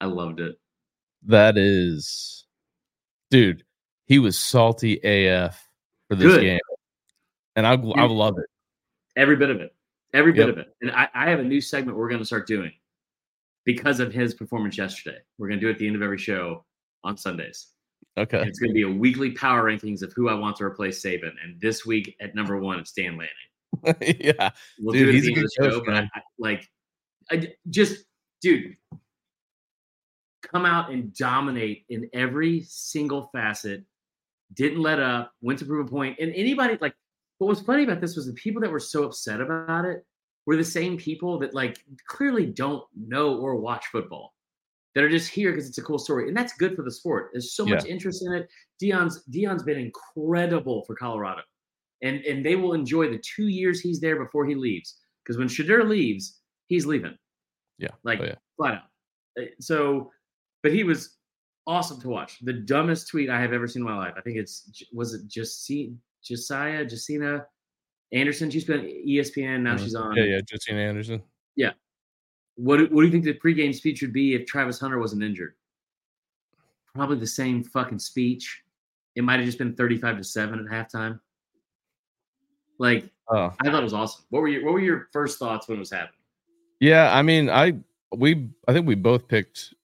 I 0.00 0.06
loved 0.06 0.40
it. 0.40 0.56
That 1.26 1.58
is, 1.58 2.44
dude. 3.30 3.64
He 4.06 4.18
was 4.18 4.38
salty 4.38 4.94
AF 5.04 5.68
for 6.08 6.14
this 6.14 6.32
Good. 6.32 6.40
game, 6.40 6.60
and 7.56 7.66
I 7.66 7.72
I 7.72 8.06
love 8.06 8.38
it. 8.38 8.46
Every 9.16 9.36
bit 9.36 9.50
of 9.50 9.60
it. 9.60 9.74
Every 10.14 10.32
bit 10.32 10.46
Yep. 10.46 10.48
of 10.48 10.58
it. 10.58 10.74
And 10.80 10.90
I, 10.92 11.08
I 11.12 11.28
have 11.28 11.40
a 11.40 11.44
new 11.44 11.60
segment 11.60 11.98
we're 11.98 12.08
going 12.08 12.20
to 12.20 12.24
start 12.24 12.46
doing 12.46 12.72
because 13.64 14.00
of 14.00 14.12
his 14.12 14.32
performance 14.32 14.78
yesterday. 14.78 15.18
We're 15.36 15.48
going 15.48 15.60
to 15.60 15.66
do 15.66 15.68
it 15.68 15.72
at 15.72 15.78
the 15.78 15.86
end 15.86 15.96
of 15.96 16.02
every 16.02 16.16
show 16.16 16.64
on 17.04 17.18
Sundays. 17.18 17.66
Okay. 18.18 18.38
And 18.40 18.48
it's 18.48 18.58
going 18.58 18.70
to 18.70 18.74
be 18.74 18.82
a 18.82 18.88
weekly 18.88 19.30
power 19.32 19.64
rankings 19.64 20.02
of 20.02 20.12
who 20.14 20.28
I 20.28 20.34
want 20.34 20.56
to 20.56 20.64
replace 20.64 21.02
Saban. 21.02 21.32
And 21.42 21.60
this 21.60 21.86
week 21.86 22.16
at 22.20 22.34
number 22.34 22.58
one, 22.58 22.78
it's 22.80 22.92
Dan 22.92 23.16
Lanning. 23.16 23.96
yeah, 24.20 24.50
We'll 24.80 24.92
dude, 24.94 25.06
do 25.06 25.08
it 25.10 25.14
he's 25.14 25.28
at 25.28 25.34
the 25.34 25.36
end 25.36 25.38
of 25.38 25.42
the 25.44 25.64
show. 25.64 25.70
coach, 25.78 25.86
But 25.86 25.94
I. 25.94 26.00
I- 26.14 26.22
like, 26.38 26.68
I 27.30 27.48
just, 27.70 28.04
dude, 28.40 28.74
come 30.42 30.64
out 30.64 30.90
and 30.90 31.12
dominate 31.14 31.84
in 31.88 32.08
every 32.12 32.62
single 32.66 33.28
facet. 33.32 33.84
Didn't 34.54 34.80
let 34.80 34.98
up. 34.98 35.32
Went 35.42 35.58
to 35.58 35.64
prove 35.66 35.86
a 35.86 35.90
point. 35.90 36.18
And 36.18 36.32
anybody 36.34 36.78
like, 36.80 36.94
what 37.38 37.48
was 37.48 37.60
funny 37.60 37.84
about 37.84 38.00
this 38.00 38.16
was 38.16 38.26
the 38.26 38.32
people 38.32 38.60
that 38.62 38.70
were 38.70 38.80
so 38.80 39.04
upset 39.04 39.40
about 39.40 39.84
it 39.84 40.04
were 40.46 40.56
the 40.56 40.64
same 40.64 40.96
people 40.96 41.38
that 41.40 41.52
like 41.54 41.78
clearly 42.06 42.46
don't 42.46 42.82
know 42.96 43.36
or 43.36 43.56
watch 43.56 43.84
football. 43.92 44.32
That 44.94 45.04
are 45.04 45.08
just 45.10 45.30
here 45.30 45.52
because 45.52 45.68
it's 45.68 45.78
a 45.78 45.82
cool 45.82 45.98
story, 45.98 46.28
and 46.28 46.36
that's 46.36 46.54
good 46.54 46.74
for 46.74 46.82
the 46.82 46.90
sport. 46.90 47.30
There's 47.32 47.54
so 47.54 47.64
much 47.64 47.84
interest 47.84 48.24
in 48.26 48.32
it. 48.32 48.48
Dion's 48.80 49.22
Dion's 49.24 49.62
been 49.62 49.78
incredible 49.78 50.82
for 50.86 50.96
Colorado, 50.96 51.42
and 52.02 52.20
and 52.24 52.44
they 52.44 52.56
will 52.56 52.72
enjoy 52.72 53.08
the 53.10 53.18
two 53.18 53.48
years 53.48 53.80
he's 53.80 54.00
there 54.00 54.16
before 54.22 54.44
he 54.46 54.54
leaves. 54.54 54.96
Because 55.22 55.38
when 55.38 55.46
Shedeur 55.46 55.86
leaves, 55.86 56.40
he's 56.66 56.86
leaving. 56.86 57.16
Yeah. 57.78 57.90
like 58.02 58.20
Oh, 58.20 58.24
yeah. 58.24 58.34
flat 58.56 58.74
out. 58.74 58.82
Uh, 59.40 59.46
So, 59.60 60.10
but 60.62 60.72
he 60.72 60.82
was 60.84 61.16
awesome 61.66 62.00
to 62.00 62.08
watch. 62.08 62.38
The 62.40 62.54
dumbest 62.54 63.08
tweet 63.08 63.28
I 63.30 63.40
have 63.40 63.52
ever 63.52 63.68
seen 63.68 63.82
in 63.82 63.88
my 63.88 63.96
life. 63.96 64.14
I 64.16 64.22
think 64.22 64.38
it's 64.38 64.68
was 64.92 65.12
it 65.14 65.28
just 65.28 65.70
Josiah 66.24 66.84
Josina 66.88 67.46
Anderson. 68.12 68.50
She's 68.50 68.64
been 68.64 68.86
ESPN 69.06 69.60
now. 69.62 69.76
Mhm. 69.76 69.80
She's 69.80 69.94
on. 69.94 70.16
Yeah, 70.16 70.24
yeah, 70.24 70.40
Justine 70.48 70.76
Anderson. 70.78 71.22
Yeah. 71.56 71.72
What 72.58 72.78
do- 72.78 72.88
What 72.90 73.02
do 73.02 73.06
you 73.06 73.12
think 73.12 73.24
the 73.24 73.34
pregame 73.34 73.72
speech 73.74 74.02
would 74.02 74.12
be 74.12 74.34
if 74.34 74.44
Travis 74.46 74.80
Hunter 74.80 74.98
wasn't 74.98 75.22
injured? 75.22 75.54
Probably 76.94 77.18
the 77.18 77.26
same 77.26 77.62
fucking 77.62 78.00
speech. 78.00 78.62
It 79.14 79.22
might 79.22 79.36
have 79.38 79.46
just 79.46 79.58
been 79.58 79.74
thirty-five 79.76 80.16
to 80.18 80.24
seven 80.24 80.58
at 80.60 80.66
halftime. 80.66 81.20
Like 82.78 83.10
Oh, 83.30 83.52
I 83.60 83.64
thought 83.70 83.80
it 83.80 83.84
was 83.84 83.92
awesome. 83.94 84.24
What 84.30 84.40
were 84.42 84.48
your 84.48 84.64
What 84.64 84.72
were 84.74 84.80
your 84.80 85.08
first 85.12 85.38
thoughts 85.38 85.68
when 85.68 85.76
it 85.76 85.80
was 85.80 85.90
happening? 85.90 86.20
yeah. 86.80 87.14
I 87.16 87.22
mean, 87.22 87.48
I 87.50 87.74
we 88.16 88.48
I 88.66 88.72
think 88.72 88.86
we 88.86 88.94
both 88.94 89.28
picked 89.28 89.74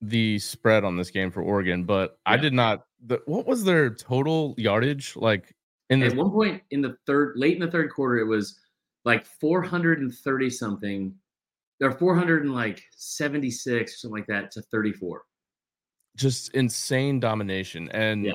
the 0.00 0.38
spread 0.38 0.84
on 0.84 0.96
this 0.96 1.10
game 1.10 1.30
for 1.30 1.42
Oregon, 1.42 1.84
but 1.84 2.18
I 2.26 2.36
did 2.36 2.52
not. 2.52 2.84
The, 3.06 3.22
what 3.26 3.46
was 3.46 3.64
their 3.64 3.90
total 3.90 4.54
yardage 4.58 5.14
like 5.16 5.54
in 5.90 6.02
At 6.02 6.14
one 6.16 6.30
point 6.30 6.62
in 6.70 6.82
the 6.82 6.96
third, 7.06 7.34
late 7.36 7.54
in 7.54 7.60
the 7.60 7.70
third 7.70 7.90
quarter, 7.92 8.18
it 8.18 8.26
was 8.26 8.58
like 9.04 9.24
430 9.24 10.50
something, 10.50 11.14
or 11.80 11.92
400 11.92 12.42
and 12.44 12.54
like 12.54 12.82
76 12.96 13.92
or 13.92 13.96
something 13.96 14.18
like 14.18 14.26
that 14.26 14.50
to 14.52 14.62
34. 14.62 15.22
just 16.16 16.52
insane 16.54 17.20
domination 17.20 17.88
and 17.90 18.24
Yeah. 18.24 18.32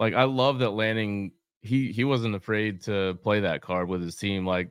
like 0.00 0.14
I 0.14 0.24
love 0.24 0.58
that 0.60 0.70
Lanning 0.70 1.32
he 1.62 1.92
he 1.92 2.02
wasn't 2.04 2.34
afraid 2.34 2.80
to 2.82 3.18
play 3.22 3.40
that 3.40 3.60
card 3.62 3.88
with 3.88 4.02
his 4.02 4.16
team 4.16 4.44
like 4.46 4.70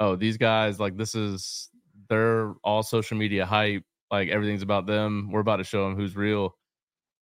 oh 0.00 0.16
these 0.16 0.36
guys 0.36 0.78
like 0.78 0.96
this 0.96 1.14
is 1.14 1.70
they're 2.10 2.52
all 2.64 2.82
social 2.82 3.16
media 3.16 3.46
hype 3.46 3.82
like 4.10 4.28
everything's 4.28 4.62
about 4.62 4.86
them 4.86 5.30
we're 5.32 5.40
about 5.40 5.56
to 5.56 5.64
show 5.64 5.84
them 5.84 5.96
who's 5.96 6.14
real 6.16 6.56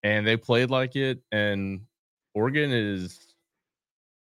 and 0.03 0.25
they 0.25 0.37
played 0.37 0.69
like 0.69 0.95
it 0.95 1.21
and 1.31 1.81
Oregon 2.33 2.71
is 2.71 3.33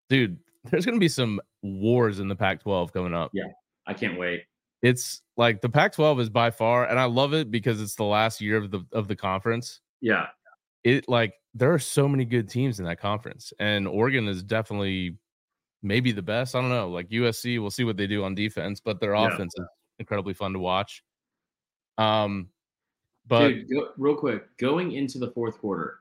dude 0.09 0.39
there's 0.65 0.85
going 0.87 0.97
to 0.97 1.01
be 1.01 1.09
some 1.09 1.41
wars 1.63 2.21
in 2.21 2.29
the 2.29 2.37
Pac-12 2.37 2.93
coming 2.93 3.15
up 3.15 3.31
Yeah. 3.35 3.49
I 3.87 3.95
can't 3.95 4.19
wait. 4.19 4.43
It's 4.83 5.23
like 5.37 5.61
the 5.61 5.69
Pac-12 5.69 6.21
is 6.21 6.31
by 6.31 6.51
far 6.51 6.87
and 6.87 6.99
I 6.99 7.05
love 7.05 7.35
it 7.35 7.51
because 7.51 7.81
it's 7.81 7.95
the 7.97 8.05
last 8.05 8.41
year 8.41 8.57
of 8.57 8.71
the 8.71 8.85
of 8.93 9.09
the 9.09 9.17
conference 9.17 9.81
Yeah. 10.01 10.29
it 10.85 11.09
like 11.09 11.35
there 11.55 11.73
are 11.73 11.79
so 11.79 12.07
many 12.09 12.25
good 12.25 12.49
teams 12.49 12.79
in 12.79 12.85
that 12.87 13.01
conference 13.01 13.53
and 13.59 13.89
Oregon 13.89 14.29
is 14.29 14.43
definitely 14.43 15.17
maybe 15.83 16.13
the 16.13 16.23
best. 16.23 16.55
I 16.55 16.61
don't 16.61 16.71
know. 16.71 16.91
Like 16.91 17.09
USC, 17.09 17.61
we'll 17.61 17.71
see 17.71 17.85
what 17.85 17.97
they 17.97 18.07
do 18.09 18.25
on 18.25 18.35
defense, 18.35 18.81
but 18.81 19.01
their 19.01 19.15
Yeah. 19.15 19.29
offense 19.29 19.55
is 19.57 19.67
incredibly 19.99 20.35
fun 20.35 20.53
to 20.53 20.59
watch. 20.59 21.03
Um 21.97 22.51
but 23.27 23.49
Dude, 23.49 23.69
go, 23.71 23.89
real 23.99 24.17
quick, 24.17 24.57
going 24.59 24.93
into 24.93 25.19
the 25.19 25.31
fourth 25.33 25.59
quarter, 25.59 26.01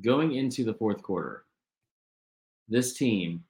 going 0.00 0.34
into 0.34 0.64
the 0.64 0.74
fourth 0.74 1.02
quarter, 1.02 1.44
this 2.68 2.94
team, 2.94 3.44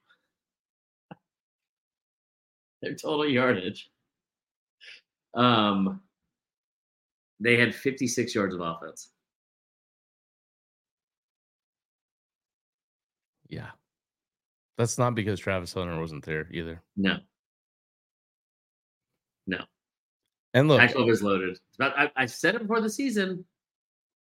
their 2.83 2.95
total 2.95 3.27
yardage, 3.27 3.89
um, 5.33 6.01
they 7.39 7.57
had 7.57 7.73
56 7.73 8.35
yards 8.35 8.53
of 8.53 8.61
offense. 8.61 9.09
yeah. 13.53 13.69
That's 14.77 14.97
not 14.97 15.13
because 15.13 15.39
Travis 15.39 15.73
Hunter 15.73 15.99
wasn't 15.99 16.25
there 16.25 16.47
either. 16.51 16.81
No, 16.97 17.17
no. 19.45 19.59
And 20.55 20.67
look, 20.67 20.79
Pac-12 20.79 21.11
is 21.11 21.23
loaded. 21.23 21.59
I, 21.79 22.11
I 22.15 22.25
said 22.25 22.55
it 22.55 22.61
before 22.61 22.81
the 22.81 22.89
season 22.89 23.45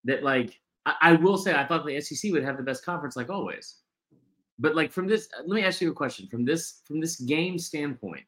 that 0.04 0.24
like 0.24 0.60
I, 0.86 0.96
I 1.02 1.14
will 1.14 1.38
say 1.38 1.56
I 1.56 1.66
thought 1.66 1.86
the 1.86 2.00
SEC 2.02 2.32
would 2.34 2.44
have 2.44 2.58
the 2.58 2.64
best 2.64 2.86
conference 2.86 3.16
like 3.16 3.30
always. 3.30 3.78
But 4.60 4.76
like 4.76 4.92
from 4.92 5.08
this, 5.08 5.30
let 5.40 5.56
me 5.56 5.64
ask 5.64 5.82
you 5.82 5.92
a 5.92 5.96
question 5.96 6.28
from 6.28 6.44
this 6.44 6.82
from 6.86 7.00
this 7.00 7.16
game 7.22 7.58
standpoint. 7.58 8.24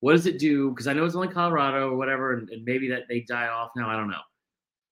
What 0.00 0.12
does 0.12 0.26
it 0.26 0.38
do? 0.38 0.70
Because 0.70 0.86
I 0.86 0.92
know 0.94 1.04
it's 1.04 1.14
only 1.14 1.28
Colorado 1.28 1.90
or 1.90 1.96
whatever, 1.96 2.32
and, 2.34 2.48
and 2.50 2.64
maybe 2.64 2.88
that 2.88 3.02
they 3.08 3.20
die 3.20 3.48
off 3.48 3.70
now. 3.76 3.88
I 3.88 3.96
don't 3.96 4.08
know. 4.10 4.20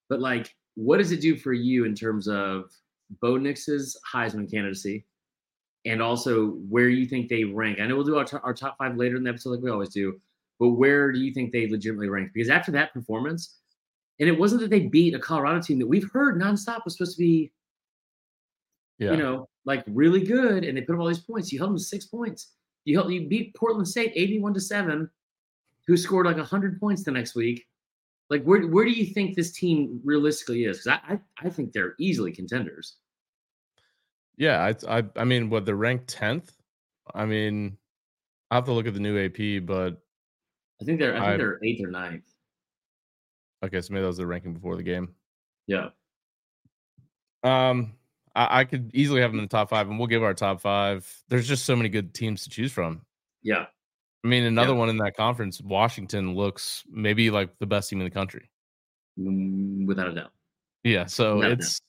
But 0.08 0.20
like, 0.20 0.54
what 0.74 0.98
does 0.98 1.12
it 1.12 1.20
do 1.20 1.36
for 1.36 1.52
you 1.52 1.84
in 1.84 1.94
terms 1.94 2.28
of 2.28 2.70
Bo 3.22 3.36
Nix's 3.36 3.98
Heisman 4.12 4.50
candidacy, 4.50 5.06
and 5.86 6.02
also 6.02 6.50
where 6.68 6.88
you 6.88 7.06
think 7.06 7.28
they 7.28 7.44
rank? 7.44 7.80
I 7.80 7.86
know 7.86 7.96
we'll 7.96 8.04
do 8.04 8.18
our, 8.18 8.24
to- 8.26 8.40
our 8.42 8.52
top 8.54 8.76
five 8.78 8.96
later 8.96 9.16
in 9.16 9.24
the 9.24 9.30
episode, 9.30 9.50
like 9.50 9.60
we 9.62 9.70
always 9.70 9.88
do. 9.90 10.20
but 10.60 10.70
where 10.70 11.10
do 11.12 11.20
you 11.20 11.32
think 11.32 11.52
they 11.52 11.68
legitimately 11.68 12.08
rank? 12.10 12.30
Because 12.34 12.50
after 12.50 12.70
that 12.72 12.92
performance, 12.92 13.56
and 14.20 14.28
it 14.28 14.38
wasn't 14.38 14.60
that 14.60 14.70
they 14.70 14.80
beat 14.80 15.14
a 15.14 15.18
Colorado 15.18 15.60
team 15.62 15.78
that 15.78 15.86
we've 15.86 16.10
heard 16.12 16.38
nonstop 16.40 16.84
was 16.84 16.96
supposed 16.96 17.16
to 17.16 17.22
be, 17.22 17.52
Yeah. 18.98 19.12
you 19.12 19.16
know, 19.16 19.48
like 19.64 19.84
really 19.86 20.22
good, 20.24 20.64
and 20.64 20.76
they 20.76 20.82
put 20.82 20.94
up 20.94 21.00
all 21.00 21.06
these 21.06 21.18
points. 21.20 21.52
You 21.52 21.58
held 21.60 21.70
them 21.70 21.78
to 21.78 21.82
six 21.84 22.04
points. 22.06 22.54
You 22.88 23.06
you 23.10 23.28
beat 23.28 23.54
Portland 23.54 23.86
State 23.86 24.12
eighty-one 24.14 24.54
to 24.54 24.60
seven, 24.60 25.10
who 25.86 25.94
scored 25.98 26.24
like 26.24 26.38
hundred 26.38 26.80
points 26.80 27.04
the 27.04 27.10
next 27.10 27.34
week. 27.34 27.66
Like 28.30 28.42
where 28.44 28.66
where 28.66 28.86
do 28.86 28.90
you 28.90 29.04
think 29.04 29.36
this 29.36 29.52
team 29.52 30.00
realistically 30.04 30.64
is? 30.64 30.78
Because 30.78 30.98
I, 31.06 31.12
I 31.14 31.20
I 31.46 31.50
think 31.50 31.72
they're 31.72 31.94
easily 31.98 32.32
contenders. 32.32 32.96
Yeah, 34.38 34.72
I, 34.88 34.98
I 35.00 35.04
I 35.16 35.24
mean, 35.24 35.50
what 35.50 35.66
they're 35.66 35.76
ranked 35.76 36.08
tenth. 36.08 36.50
I 37.14 37.26
mean, 37.26 37.76
I 38.50 38.54
have 38.54 38.64
to 38.64 38.72
look 38.72 38.86
at 38.86 38.94
the 38.94 39.00
new 39.00 39.18
AP, 39.22 39.66
but 39.66 40.00
I 40.80 40.84
think 40.86 40.98
they're 40.98 41.14
I 41.14 41.20
think 41.20 41.28
I- 41.28 41.36
they're 41.36 41.60
eighth 41.62 41.84
or 41.84 41.90
ninth. 41.90 42.24
okay, 43.66 43.82
so 43.82 43.92
maybe 43.92 44.00
that 44.00 44.06
was 44.06 44.16
the 44.16 44.26
ranking 44.26 44.54
before 44.54 44.76
the 44.76 44.82
game. 44.82 45.14
Yeah. 45.66 45.90
Um, 47.44 47.92
I, 48.38 48.60
I 48.60 48.64
could 48.64 48.90
easily 48.94 49.20
have 49.20 49.32
them 49.32 49.40
in 49.40 49.44
the 49.44 49.48
top 49.50 49.68
five, 49.70 49.88
and 49.88 49.98
we'll 49.98 50.06
give 50.06 50.22
our 50.22 50.32
top 50.34 50.60
five. 50.60 51.10
There's 51.28 51.48
just 51.48 51.64
so 51.64 51.74
many 51.74 51.88
good 51.88 52.14
teams 52.14 52.44
to 52.44 52.50
choose 52.50 52.72
from. 52.72 53.02
Yeah. 53.42 53.66
I 54.24 54.28
mean, 54.28 54.44
another 54.44 54.72
Yeah. 54.72 54.78
one 54.78 54.88
in 54.90 54.96
that 54.98 55.16
conference, 55.16 55.60
Washington 55.60 56.34
looks 56.34 56.84
maybe 56.88 57.30
like 57.30 57.50
the 57.58 57.66
best 57.66 57.90
team 57.90 58.00
in 58.00 58.04
the 58.04 58.10
country. 58.10 58.48
Mm, 59.18 59.86
Without 59.86 60.08
a 60.08 60.14
doubt. 60.14 60.32
Yeah, 60.84 61.06
so 61.06 61.38
Without 61.38 61.52
it's 61.52 61.80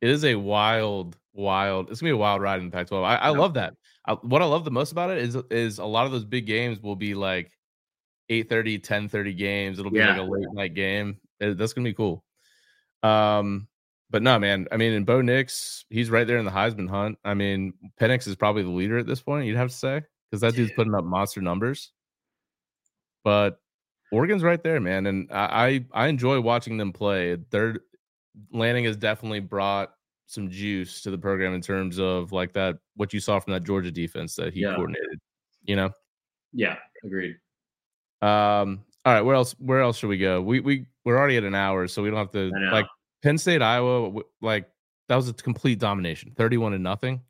it 0.00 0.08
is 0.08 0.24
a 0.24 0.34
wild, 0.34 1.18
wild. 1.34 1.90
It's 1.90 2.00
gonna 2.00 2.08
be 2.12 2.14
a 2.14 2.16
wild 2.16 2.40
ride 2.40 2.60
in 2.60 2.66
the 2.70 2.72
Pac-12. 2.72 3.04
I, 3.04 3.16
I 3.16 3.30
Yeah. 3.30 3.38
love 3.38 3.54
that. 3.54 3.74
I, 4.06 4.14
what 4.14 4.40
I 4.40 4.46
love 4.46 4.64
the 4.64 4.70
most 4.70 4.92
about 4.92 5.10
it 5.10 5.18
is 5.18 5.36
is 5.50 5.78
a 5.78 5.84
lot 5.84 6.06
of 6.06 6.12
those 6.12 6.24
big 6.24 6.46
games 6.46 6.80
will 6.80 6.96
be 6.96 7.14
like 7.14 7.50
8:30, 8.30 8.78
10:30 8.82 9.36
games. 9.36 9.78
It'll 9.78 9.90
be 9.90 9.98
like 10.00 10.16
a 10.18 10.22
late 10.22 10.46
night 10.52 10.74
game. 10.74 11.20
It- 11.38 11.58
that's 11.58 11.74
gonna 11.74 11.84
be 11.88 11.94
cool. 11.94 12.24
Um, 13.02 13.68
but 14.10 14.22
no, 14.22 14.38
man. 14.38 14.66
I 14.72 14.76
mean, 14.76 14.92
and 14.92 15.06
Bo 15.06 15.20
Nix, 15.20 15.84
he's 15.88 16.10
right 16.10 16.26
there 16.26 16.38
in 16.38 16.44
the 16.44 16.50
Heisman 16.50 16.88
hunt. 16.88 17.18
I 17.24 17.34
mean, 17.34 17.74
Penix 18.00 18.26
is 18.26 18.36
probably 18.36 18.62
the 18.62 18.70
leader 18.70 18.98
at 18.98 19.06
this 19.06 19.22
point. 19.22 19.46
You'd 19.46 19.56
have 19.56 19.70
to 19.70 19.74
say 19.76 20.02
because 20.30 20.40
that 20.42 20.54
dude's 20.54 20.72
putting 20.76 20.94
up 20.94 21.04
monster 21.04 21.40
numbers. 21.40 21.92
But 23.24 23.60
Oregon's 24.12 24.42
right 24.42 24.62
there, 24.62 24.80
man, 24.80 25.06
and 25.06 25.28
I 25.30 25.84
I, 25.94 26.04
I 26.04 26.06
enjoy 26.08 26.40
watching 26.40 26.76
them 26.76 26.92
play. 26.92 27.36
They're 27.50 27.76
Lanning 28.52 28.84
has 28.84 28.96
definitely 28.96 29.40
brought 29.40 29.92
some 30.26 30.48
juice 30.50 31.02
to 31.02 31.10
the 31.10 31.18
program 31.18 31.54
in 31.54 31.60
terms 31.60 31.98
of 31.98 32.32
like 32.32 32.52
that 32.52 32.76
what 32.96 33.12
you 33.12 33.20
saw 33.20 33.38
from 33.40 33.52
that 33.52 33.64
Georgia 33.64 33.90
defense 33.90 34.36
that 34.36 34.52
he 34.54 34.60
Yeah. 34.60 34.74
coordinated. 34.74 35.20
You 35.64 35.76
know. 35.76 35.90
Yeah. 36.52 36.76
Agreed. 37.04 37.36
Um. 38.22 38.84
All 39.04 39.14
right. 39.14 39.22
Where 39.22 39.34
else? 39.34 39.54
Where 39.58 39.80
else 39.80 39.98
should 39.98 40.08
we 40.08 40.18
go? 40.18 40.40
We 40.40 40.60
we 40.60 40.86
we're 41.04 41.18
already 41.18 41.36
at 41.36 41.44
an 41.44 41.54
hour, 41.54 41.86
so 41.88 42.02
we 42.02 42.10
don't 42.10 42.18
have 42.18 42.30
to 42.32 42.50
like 42.72 42.86
Penn 43.22 43.38
State, 43.38 43.62
Iowa. 43.62 44.22
Like 44.40 44.68
that 45.08 45.16
was 45.16 45.28
a 45.28 45.32
complete 45.34 45.78
domination, 45.78 46.32
thirty-one 46.36 46.72
to 46.72 46.78
nothing. 46.78 47.20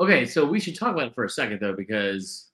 Okay, 0.00 0.26
so 0.26 0.44
we 0.44 0.58
should 0.60 0.76
talk 0.78 0.92
about 0.94 1.08
it 1.08 1.14
for 1.14 1.24
a 1.24 1.30
second 1.30 1.60
though, 1.60 1.74
because 1.74 2.50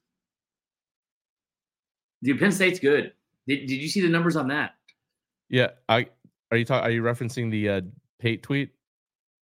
dude, 2.23 2.39
Penn 2.39 2.53
State's 2.53 2.79
good. 2.79 3.12
Did, 3.47 3.66
did 3.66 3.77
you 3.81 3.89
see 3.89 4.01
the 4.01 4.09
numbers 4.09 4.37
on 4.37 4.49
that? 4.49 4.73
Yeah. 5.49 5.68
I 5.89 6.07
are 6.51 6.57
you 6.57 6.64
talking? 6.64 6.85
Are 6.87 6.91
you 6.91 7.03
referencing 7.03 7.51
the 7.51 7.68
uh 7.68 7.81
Pate 8.18 8.43
tweet? 8.43 8.71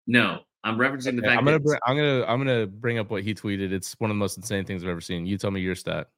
No, 0.07 0.41
I'm 0.63 0.77
referencing 0.77 1.15
the 1.15 1.19
Okay, 1.19 1.27
fact 1.27 1.39
I'm 1.39 1.45
gonna 1.45 1.59
br- 1.59 1.75
I'm 1.85 1.95
gonna 1.97 2.25
I'm 2.27 2.37
gonna 2.39 2.67
bring 2.67 2.99
up 2.99 3.09
what 3.09 3.23
he 3.23 3.33
tweeted. 3.33 3.71
It's 3.71 3.95
one 3.99 4.11
of 4.11 4.15
the 4.15 4.19
most 4.19 4.37
insane 4.37 4.65
things 4.65 4.83
I've 4.83 4.89
ever 4.89 5.01
seen. 5.01 5.25
You 5.25 5.37
tell 5.37 5.51
me 5.51 5.59
your 5.61 5.75
stat. 5.75 6.09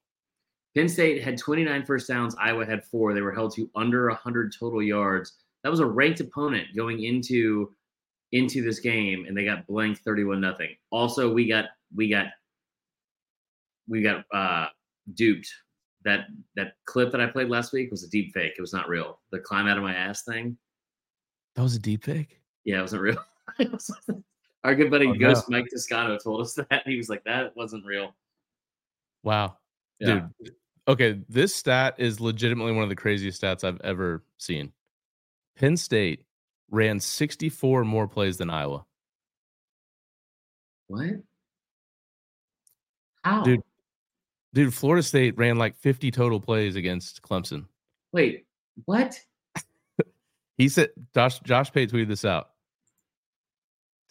Penn 0.74 0.88
State 0.88 1.22
had 1.22 1.36
29 1.36 1.84
first 1.84 2.08
downs. 2.08 2.34
Iowa 2.40 2.64
had 2.64 2.84
four. 2.84 3.12
They 3.12 3.20
were 3.20 3.32
held 3.32 3.54
to 3.56 3.68
under 3.74 4.08
100 4.08 4.54
total 4.58 4.82
yards. 4.82 5.34
That 5.62 5.70
was 5.70 5.80
a 5.80 5.86
ranked 5.86 6.20
opponent 6.20 6.68
going 6.76 7.04
into 7.04 7.72
into 8.32 8.62
this 8.62 8.80
game, 8.80 9.26
and 9.26 9.36
they 9.36 9.44
got 9.44 9.66
blanked 9.66 10.00
31 10.04 10.40
nothing. 10.40 10.70
Also, 10.90 11.32
we 11.32 11.46
got 11.46 11.66
we 11.94 12.08
got 12.08 12.26
we 13.88 14.02
got 14.02 14.24
uh 14.32 14.66
duped. 15.14 15.52
That 16.04 16.26
that 16.56 16.74
clip 16.84 17.12
that 17.12 17.20
I 17.20 17.26
played 17.26 17.48
last 17.48 17.72
week 17.72 17.90
was 17.90 18.02
a 18.02 18.10
deep 18.10 18.32
fake. 18.34 18.54
It 18.58 18.60
was 18.60 18.72
not 18.72 18.88
real. 18.88 19.20
The 19.30 19.38
climb 19.38 19.68
out 19.68 19.76
of 19.76 19.84
my 19.84 19.94
ass 19.94 20.24
thing. 20.24 20.56
That 21.54 21.62
was 21.62 21.76
a 21.76 21.78
deep 21.78 22.04
fake. 22.04 22.40
Yeah, 22.64 22.78
it 22.78 22.82
wasn't 22.82 23.02
real. 23.02 23.18
Our 24.64 24.74
good 24.74 24.90
buddy 24.90 25.06
Oh, 25.06 25.12
no. 25.12 25.18
Ghost 25.18 25.48
Mike 25.48 25.66
Toscano 25.70 26.18
told 26.18 26.40
us 26.40 26.54
that. 26.54 26.82
He 26.86 26.96
was 26.96 27.08
like, 27.08 27.24
that 27.24 27.56
wasn't 27.56 27.84
real. 27.84 28.14
Wow. 29.22 29.56
Yeah. 29.98 30.26
Dude. 30.42 30.54
Okay, 30.88 31.20
this 31.28 31.54
stat 31.54 31.94
is 31.98 32.20
legitimately 32.20 32.72
one 32.72 32.82
of 32.82 32.88
the 32.88 32.96
craziest 32.96 33.40
stats 33.40 33.64
I've 33.64 33.80
ever 33.82 34.24
seen. 34.38 34.72
Penn 35.56 35.76
State 35.76 36.24
ran 36.70 37.00
64 37.00 37.84
more 37.84 38.08
plays 38.08 38.38
than 38.38 38.50
Iowa. 38.50 38.84
What? 40.88 41.10
How? 43.24 43.42
Dude, 43.42 43.62
dude, 44.52 44.74
Florida 44.74 45.02
State 45.02 45.38
ran 45.38 45.56
like 45.56 45.76
50 45.76 46.10
total 46.10 46.40
plays 46.40 46.76
against 46.76 47.22
Clemson. 47.22 47.66
Wait, 48.12 48.46
what? 48.84 49.18
He 50.58 50.68
said 50.68 50.90
Josh 51.14 51.40
Josh 51.40 51.72
Pate 51.72 51.90
tweeted 51.90 52.08
this 52.08 52.26
out 52.26 52.50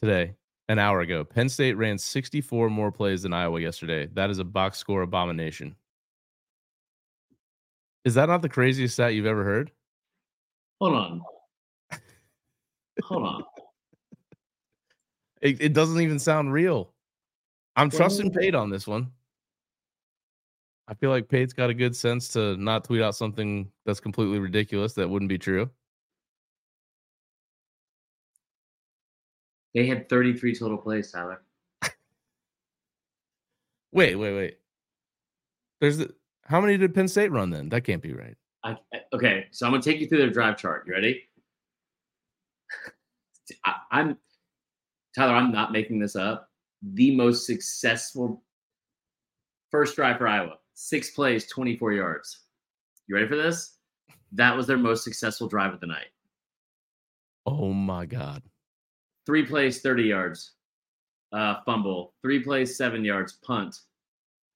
today, 0.02 0.34
an 0.68 0.80
hour 0.80 1.00
ago. 1.00 1.24
Penn 1.24 1.50
State 1.50 1.78
ran 1.78 1.98
64 1.98 2.70
more 2.70 2.92
plays 2.92 3.22
than 3.22 3.32
Iowa 3.32 3.62
yesterday. 3.62 4.08
That 4.14 4.32
is 4.32 4.40
a 4.40 4.44
box 4.44 4.80
score 4.80 5.04
abomination. 5.04 5.76
Is 8.04 8.16
that 8.16 8.28
not 8.28 8.42
the 8.42 8.50
craziest 8.50 8.96
stat 8.96 9.14
you've 9.14 9.28
ever 9.28 9.44
heard? 9.44 9.72
Hold 10.82 10.96
on. 10.96 11.22
Hold 13.04 13.24
on. 13.24 13.44
It, 15.40 15.62
it 15.62 15.74
doesn't 15.74 16.02
even 16.02 16.18
sound 16.18 16.52
real. 16.52 16.92
I'm 17.76 17.92
trusting 17.92 18.32
Well- 18.32 18.40
Pate 18.42 18.56
on 18.56 18.72
this 18.72 18.88
one. 18.88 19.12
I 20.88 20.96
feel 20.96 21.12
like 21.12 21.30
Pate's 21.30 21.54
got 21.54 21.70
a 21.70 21.74
good 21.76 21.96
sense 21.96 22.30
to 22.30 22.58
not 22.58 22.84
tweet 22.84 23.02
out 23.02 23.16
something 23.16 23.72
that's 23.86 24.00
completely 24.00 24.40
ridiculous 24.40 24.94
that 24.94 25.08
wouldn't 25.08 25.30
be 25.30 25.38
true. 25.38 25.70
They 29.76 29.86
had 29.86 30.10
33 30.10 30.56
total 30.56 30.78
plays, 30.78 31.12
Tyler. 31.12 31.44
Wait, 33.94 34.16
wait, 34.16 34.34
wait. 34.34 34.58
There's 35.80 35.98
the, 35.98 36.14
how 36.46 36.60
many 36.60 36.78
did 36.78 36.94
Penn 36.96 37.08
State 37.08 37.32
run 37.32 37.52
then? 37.52 37.70
That 37.70 37.82
can't 37.84 38.02
be 38.02 38.14
right. 38.14 38.36
I, 38.64 38.78
I- 38.94 39.02
okay, 39.14 39.48
so 39.52 39.66
I'm 39.66 39.72
gonna 39.72 39.84
take 39.84 40.00
you 40.00 40.08
through 40.08 40.20
their 40.20 40.30
drive 40.30 40.58
chart. 40.58 40.84
You 40.88 40.94
ready? 40.94 41.24
I, 43.66 43.74
I'm 43.92 44.18
Tyler. 45.16 45.34
I'm 45.34 45.52
not 45.52 45.72
making 45.72 46.00
this 46.00 46.16
up. 46.16 46.50
The 46.94 47.16
most 47.16 47.46
successful 47.46 48.44
first 49.70 49.96
drive 49.96 50.18
for 50.18 50.28
Iowa, 50.28 50.56
six 50.74 51.12
plays, 51.12 51.48
24 51.48 51.94
yards. 51.94 52.46
You 53.08 53.16
ready 53.16 53.28
for 53.28 53.36
this? 53.36 53.78
That 54.34 54.56
was 54.56 54.68
their 54.68 54.78
most 54.78 55.04
successful 55.04 55.48
drive 55.48 55.74
of 55.74 55.82
the 55.82 55.88
night. 55.88 56.08
Oh 57.46 57.74
my 57.74 58.06
god. 58.06 58.44
Three 59.26 59.46
plays, 59.46 59.82
30 59.82 60.04
yards, 60.04 60.54
uh, 61.34 61.56
fumble. 61.66 62.14
Three 62.22 62.42
plays, 62.42 62.78
seven 62.78 63.04
yards, 63.06 63.34
punt. 63.46 63.76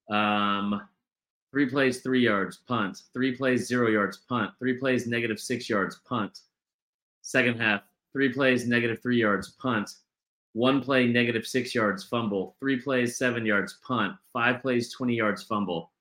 Um, 0.09 0.81
three 1.55 1.69
plays, 1.69 2.01
three 2.01 2.21
yards, 2.21 2.57
punt. 2.67 3.03
Three 3.13 3.33
plays, 3.33 3.65
zero 3.65 3.87
yards, 3.87 4.17
punt. 4.27 4.51
Three 4.59 4.73
plays, 4.73 5.07
negative 5.07 5.39
six 5.39 5.69
yards, 5.69 6.01
punt. 6.05 6.39
Second 7.21 7.61
half, 7.61 7.83
three 8.11 8.27
plays, 8.27 8.67
negative 8.67 9.01
three 9.01 9.21
yards, 9.21 9.51
punt. 9.51 9.89
One 10.51 10.81
play, 10.81 11.07
negative 11.07 11.47
six 11.47 11.73
yards, 11.73 12.03
fumble. 12.03 12.57
Three 12.59 12.81
plays, 12.81 13.17
seven 13.17 13.45
yards, 13.45 13.79
punt. 13.87 14.17
Five 14.33 14.61
plays, 14.61 14.91
20 14.93 15.15
yards, 15.15 15.43
fumble. 15.43 15.93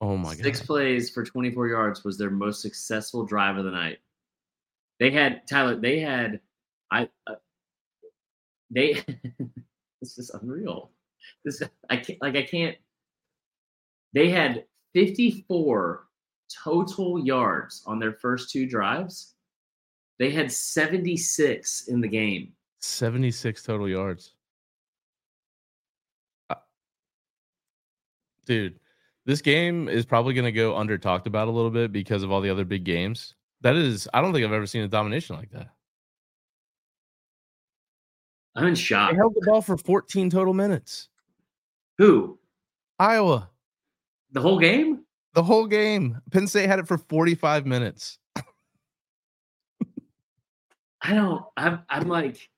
Oh 0.00 0.16
my 0.16 0.34
god. 0.34 0.44
Six 0.44 0.62
plays 0.62 1.10
for 1.10 1.24
24 1.24 1.68
yards 1.68 2.02
was 2.02 2.16
their 2.16 2.30
most 2.30 2.62
successful 2.62 3.26
drive 3.26 3.58
of 3.58 3.66
the 3.66 3.70
night. 3.70 3.98
They 4.98 5.10
had 5.10 5.46
Tyler. 5.46 5.76
They 5.76 6.00
had 6.00 6.40
I. 6.90 7.10
Uh, 7.26 7.34
they. 8.70 8.94
this 10.00 10.16
is 10.16 10.30
unreal. 10.40 10.90
This 11.44 11.62
I 11.90 11.98
can't 11.98 12.20
like 12.22 12.36
I 12.36 12.44
can't. 12.44 12.78
They 14.12 14.30
had 14.30 14.64
54 14.94 16.06
total 16.64 17.24
yards 17.24 17.82
on 17.86 17.98
their 17.98 18.12
first 18.12 18.50
two 18.50 18.66
drives. 18.66 19.34
They 20.18 20.30
had 20.30 20.52
76 20.52 21.88
in 21.88 22.00
the 22.00 22.08
game. 22.08 22.52
76 22.80 23.62
total 23.62 23.88
yards. 23.88 24.34
Uh, 26.50 26.56
Dude, 28.46 28.78
this 29.24 29.40
game 29.40 29.88
is 29.88 30.04
probably 30.04 30.34
going 30.34 30.44
to 30.44 30.52
go 30.52 30.76
under 30.76 30.98
talked 30.98 31.26
about 31.26 31.48
a 31.48 31.50
little 31.50 31.70
bit 31.70 31.92
because 31.92 32.22
of 32.22 32.30
all 32.30 32.40
the 32.40 32.50
other 32.50 32.64
big 32.64 32.84
games. 32.84 33.34
That 33.62 33.76
is, 33.76 34.08
I 34.12 34.20
don't 34.20 34.32
think 34.32 34.44
I've 34.44 34.52
ever 34.52 34.66
seen 34.66 34.82
a 34.82 34.88
domination 34.88 35.36
like 35.36 35.50
that. 35.52 35.68
I'm 38.54 38.66
in 38.66 38.74
shock. 38.74 39.10
They 39.10 39.16
held 39.16 39.34
the 39.34 39.46
ball 39.46 39.62
for 39.62 39.78
14 39.78 40.28
total 40.28 40.52
minutes. 40.52 41.08
Who? 41.98 42.38
Iowa. 42.98 43.48
The 44.32 44.40
whole 44.40 44.58
game? 44.58 45.04
The 45.34 45.42
whole 45.42 45.66
game. 45.66 46.20
Penn 46.30 46.46
State 46.46 46.68
had 46.68 46.78
it 46.78 46.88
for 46.88 46.98
45 46.98 47.66
minutes. 47.66 48.18
I 51.04 51.14
don't. 51.14 51.44
I'm. 51.56 51.80
I'm 51.88 52.08
like. 52.08 52.48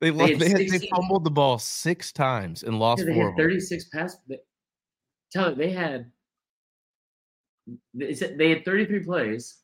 They 0.00 0.10
They 0.10 0.16
lost, 0.16 0.32
had 0.32 0.40
they, 0.40 0.48
had, 0.48 0.58
they 0.68 0.88
fumbled 0.88 1.24
the 1.24 1.30
ball 1.30 1.58
six 1.58 2.12
times 2.12 2.62
and 2.62 2.78
lost 2.78 3.00
Yeah, 3.00 3.06
they 3.06 3.14
four 3.14 3.30
had 3.30 3.36
36 3.36 3.84
pass. 3.90 4.16
They, 4.28 4.38
tell 5.30 5.48
it 5.48 5.58
they 5.58 5.70
had. 5.70 6.10
They 7.94 8.48
had 8.50 8.64
33 8.64 9.00
plays. 9.00 9.56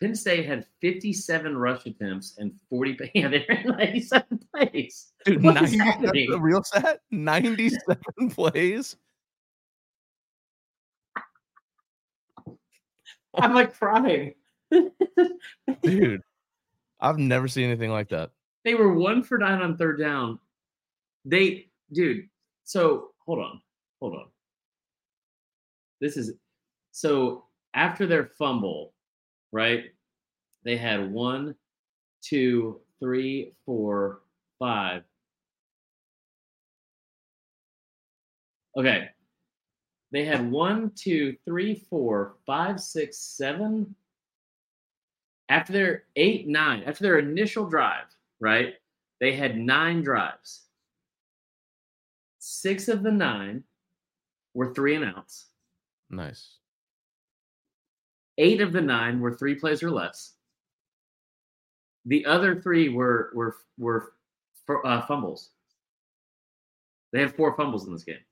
Penn 0.00 0.14
State 0.14 0.46
had 0.46 0.64
57 0.80 1.56
rush 1.56 1.84
attempts 1.84 2.36
and 2.38 2.52
40. 2.70 2.94
pa- 2.94 3.04
Yeah, 3.14 3.28
they 3.28 3.44
ran 3.48 3.66
97 3.66 4.40
plays. 4.54 5.12
Dude, 5.26 5.42
What 5.42 5.62
is 5.62 5.74
90 5.76 6.06
that's 6.06 6.18
the 6.30 6.40
real 6.40 6.62
set? 6.62 7.00
97 7.10 7.98
plays? 8.30 8.96
I'm 13.34 13.54
like 13.54 13.74
crying. 13.74 14.34
Dude, 15.82 16.22
I've 17.00 17.18
never 17.18 17.48
seen 17.48 17.64
anything 17.64 17.90
like 17.90 18.08
that. 18.10 18.30
They 18.64 18.74
were 18.74 18.92
one 18.92 19.22
for 19.22 19.38
nine 19.38 19.62
on 19.62 19.76
third 19.76 19.98
down. 19.98 20.38
They, 21.24 21.66
dude. 21.92 22.28
So 22.64 23.10
hold 23.26 23.40
on, 23.40 23.60
hold 24.00 24.14
on. 24.14 24.26
This 26.00 26.16
is 26.16 26.34
so 26.92 27.44
after 27.74 28.06
their 28.06 28.26
fumble, 28.38 28.94
right? 29.52 29.84
They 30.64 30.76
had 30.76 31.10
one, 31.10 31.54
two, 32.22 32.80
three, 33.00 33.54
four, 33.64 34.20
five. 34.58 35.02
Okay. 38.76 39.08
They 40.12 40.24
had 40.24 40.50
one, 40.50 40.90
two, 40.96 41.36
three, 41.44 41.74
four, 41.88 42.34
five, 42.46 42.80
six, 42.80 43.16
seven. 43.16 43.94
After 45.48 45.72
their 45.72 46.04
eight, 46.16 46.46
nine, 46.48 46.82
after 46.84 47.02
their 47.02 47.18
initial 47.18 47.66
drive, 47.66 48.06
right? 48.40 48.74
They 49.20 49.32
had 49.32 49.56
nine 49.56 50.02
drives. 50.02 50.62
Six 52.38 52.88
of 52.88 53.02
the 53.02 53.10
nine 53.12 53.64
were 54.54 54.72
three 54.74 54.94
and 54.94 55.04
outs. 55.04 55.46
Nice. 56.08 56.56
Eight 58.38 58.60
of 58.60 58.72
the 58.72 58.80
nine 58.80 59.20
were 59.20 59.34
three 59.34 59.54
plays 59.54 59.82
or 59.82 59.90
less. 59.90 60.34
The 62.06 62.24
other 62.24 62.60
three 62.60 62.88
were 62.88 63.30
were 63.34 63.56
were 63.76 64.14
uh, 64.84 65.02
fumbles. 65.02 65.50
They 67.12 67.20
had 67.20 67.34
four 67.34 67.54
fumbles 67.56 67.86
in 67.86 67.92
this 67.92 68.04
game. 68.04 68.24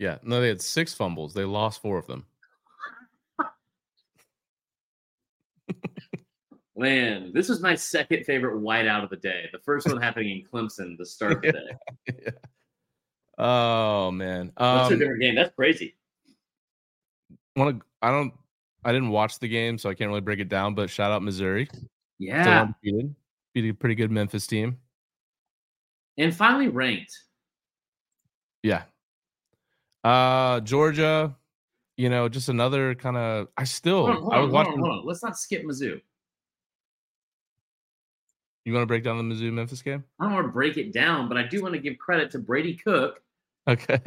Yeah. 0.00 0.16
No, 0.24 0.40
they 0.40 0.48
had 0.48 0.60
six 0.62 0.92
fumbles. 0.94 1.34
They 1.34 1.44
lost 1.44 1.80
four 1.82 1.98
of 1.98 2.06
them. 2.08 2.24
Man, 6.76 7.32
this 7.34 7.50
is 7.50 7.60
my 7.60 7.74
second 7.74 8.24
favorite 8.24 8.54
whiteout 8.62 9.04
of 9.04 9.10
the 9.10 9.16
day. 9.16 9.44
The 9.52 9.58
first 9.58 9.86
one 9.86 10.00
happening 10.00 10.30
in 10.40 10.44
Clemson, 10.50 10.96
the 10.96 11.04
start 11.04 11.32
of 11.32 11.42
the 11.42 11.52
day. 11.52 12.32
Oh 13.42 14.10
man. 14.10 14.52
That's 14.58 14.90
a 14.90 14.92
Um, 14.92 14.98
different 14.98 15.20
game. 15.22 15.34
That's 15.34 15.54
crazy. 15.54 15.96
want 17.56 17.78
to 17.80 17.86
I 18.02 18.10
don't 18.10 18.34
I 18.84 18.92
didn't 18.92 19.08
watch 19.08 19.38
the 19.38 19.48
game, 19.48 19.78
so 19.78 19.88
I 19.88 19.94
can't 19.94 20.08
really 20.08 20.20
break 20.20 20.40
it 20.40 20.50
down, 20.50 20.74
but 20.74 20.90
shout 20.90 21.10
out 21.10 21.22
Missouri. 21.22 21.66
Yeah. 22.18 22.68
Beat 22.82 23.70
a 23.70 23.72
pretty 23.72 23.94
good 23.94 24.10
Memphis 24.10 24.46
team. 24.46 24.76
And 26.18 26.36
finally 26.36 26.68
ranked. 26.68 27.18
Yeah. 28.62 28.82
Uh 30.04 30.60
Georgia, 30.60 31.36
you 31.96 32.08
know, 32.08 32.28
just 32.28 32.48
another 32.48 32.94
kind 32.94 33.16
of 33.16 33.48
I 33.56 33.64
still 33.64 34.06
Hold 34.06 34.16
on, 34.16 34.22
hold 34.22 34.32
I 34.32 34.36
on, 34.38 34.42
was 34.44 34.52
hold 34.54 34.66
on, 34.66 34.80
watching 34.80 34.82
on. 35.00 35.06
Let's 35.06 35.22
not 35.22 35.38
skip 35.38 35.64
Mizzou. 35.64 36.00
you 38.64 38.72
want 38.72 38.82
to 38.82 38.86
break 38.86 39.04
down 39.04 39.16
the 39.16 39.34
Mizzou 39.34 39.52
Memphis 39.52 39.82
game? 39.82 40.04
I 40.18 40.24
don't 40.24 40.34
want 40.34 40.46
to 40.46 40.52
break 40.52 40.76
it 40.76 40.92
down, 40.92 41.28
but 41.28 41.36
I 41.36 41.42
do 41.46 41.62
want 41.62 41.74
to 41.74 41.80
give 41.80 41.98
credit 41.98 42.30
to 42.32 42.38
Brady 42.38 42.74
Cook, 42.76 43.22
Okay. 43.68 43.98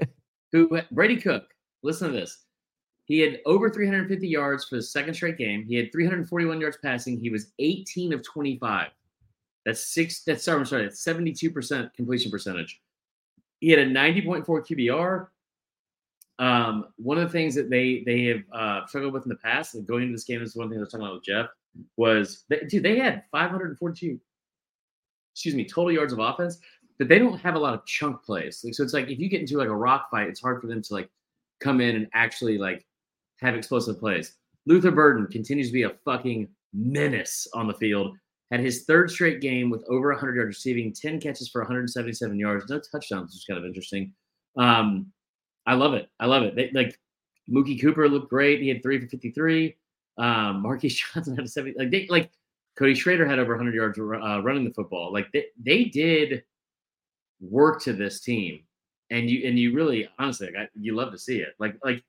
who 0.51 0.79
Brady 0.91 1.17
Cook. 1.17 1.53
Listen 1.83 2.07
to 2.11 2.13
this. 2.13 2.43
He 3.05 3.19
had 3.19 3.39
over 3.45 3.69
350 3.69 4.25
yards 4.27 4.63
for 4.65 4.75
the 4.77 4.81
second 4.81 5.13
straight 5.15 5.37
game. 5.37 5.65
He 5.67 5.75
had 5.75 5.91
341 5.91 6.61
yards 6.61 6.77
passing. 6.81 7.19
He 7.19 7.29
was 7.29 7.51
18 7.59 8.13
of 8.13 8.23
25. 8.23 8.87
That's 9.65 9.93
six. 9.93 10.23
That's 10.23 10.43
sorry, 10.45 10.59
I'm 10.59 10.65
sorry. 10.65 10.83
That's 10.83 11.03
72% 11.03 11.93
completion 11.93 12.31
percentage. 12.31 12.81
He 13.59 13.69
had 13.69 13.79
a 13.79 13.85
90.4 13.85 14.45
QBR. 14.45 15.27
Um, 16.43 16.87
one 16.97 17.17
of 17.17 17.23
the 17.23 17.31
things 17.31 17.55
that 17.55 17.69
they 17.69 18.03
they 18.05 18.25
have 18.25 18.41
uh, 18.51 18.85
struggled 18.85 19.13
with 19.13 19.23
in 19.23 19.29
the 19.29 19.35
past, 19.35 19.75
and 19.75 19.87
going 19.87 20.03
into 20.03 20.13
this 20.13 20.25
game, 20.25 20.41
this 20.41 20.49
is 20.49 20.55
one 20.57 20.67
thing 20.67 20.77
I 20.77 20.81
was 20.81 20.89
talking 20.89 21.05
about 21.05 21.15
with 21.15 21.23
Jeff, 21.23 21.47
was 21.95 22.43
dude, 22.67 22.83
they 22.83 22.97
had 22.97 23.23
542, 23.31 24.19
excuse 25.33 25.55
me, 25.55 25.63
total 25.63 25.93
yards 25.93 26.11
of 26.11 26.19
offense, 26.19 26.57
but 26.99 27.07
they 27.07 27.17
don't 27.17 27.39
have 27.39 27.55
a 27.55 27.59
lot 27.59 27.73
of 27.73 27.85
chunk 27.85 28.25
plays. 28.25 28.59
Like, 28.61 28.73
so 28.73 28.83
it's 28.83 28.91
like 28.91 29.09
if 29.09 29.19
you 29.19 29.29
get 29.29 29.39
into 29.39 29.57
like 29.57 29.69
a 29.69 29.75
rock 29.75 30.11
fight, 30.11 30.27
it's 30.27 30.41
hard 30.41 30.59
for 30.59 30.67
them 30.67 30.81
to 30.81 30.93
like 30.93 31.09
come 31.61 31.79
in 31.79 31.95
and 31.95 32.07
actually 32.13 32.57
like 32.57 32.85
have 33.39 33.55
explosive 33.55 33.97
plays. 33.97 34.35
Luther 34.65 34.91
Burden 34.91 35.27
continues 35.27 35.67
to 35.67 35.73
be 35.73 35.83
a 35.83 35.95
fucking 36.03 36.49
menace 36.73 37.47
on 37.53 37.67
the 37.67 37.73
field. 37.75 38.17
Had 38.51 38.59
his 38.59 38.83
third 38.83 39.09
straight 39.09 39.39
game 39.39 39.69
with 39.69 39.85
over 39.87 40.09
100 40.09 40.35
yards 40.35 40.57
receiving, 40.57 40.91
10 40.93 41.21
catches 41.21 41.47
for 41.47 41.61
177 41.61 42.37
yards, 42.37 42.69
no 42.69 42.81
touchdowns, 42.91 43.31
which 43.31 43.37
is 43.37 43.45
kind 43.47 43.57
of 43.57 43.65
interesting. 43.65 44.11
Um, 44.57 45.07
I 45.65 45.75
love 45.75 45.93
it. 45.93 46.09
I 46.19 46.25
love 46.25 46.43
it. 46.43 46.55
They, 46.55 46.71
like 46.73 46.99
Mookie 47.49 47.79
Cooper 47.79 48.07
looked 48.07 48.29
great. 48.29 48.61
He 48.61 48.69
had 48.69 48.81
three 48.81 48.99
for 48.99 49.07
53. 49.07 49.75
Um, 50.17 50.61
Marquise 50.61 51.01
Johnson 51.13 51.35
had 51.35 51.45
a 51.45 51.49
70. 51.49 51.77
Like 51.77 51.91
they 51.91 52.07
like 52.09 52.31
Cody 52.77 52.95
Schrader 52.95 53.25
had 53.25 53.39
over 53.39 53.53
100 53.53 53.73
yards 53.73 53.99
uh, 53.99 54.41
running 54.41 54.63
the 54.63 54.73
football. 54.73 55.11
Like 55.13 55.31
they, 55.31 55.45
they 55.61 55.85
did 55.85 56.43
work 57.39 57.81
to 57.83 57.93
this 57.93 58.21
team, 58.21 58.61
and 59.09 59.29
you 59.29 59.47
and 59.47 59.57
you 59.57 59.73
really 59.73 60.09
honestly 60.19 60.47
like, 60.47 60.55
I, 60.55 60.67
you 60.75 60.95
love 60.95 61.11
to 61.11 61.17
see 61.17 61.39
it. 61.39 61.53
Like 61.59 61.75
like 61.83 62.03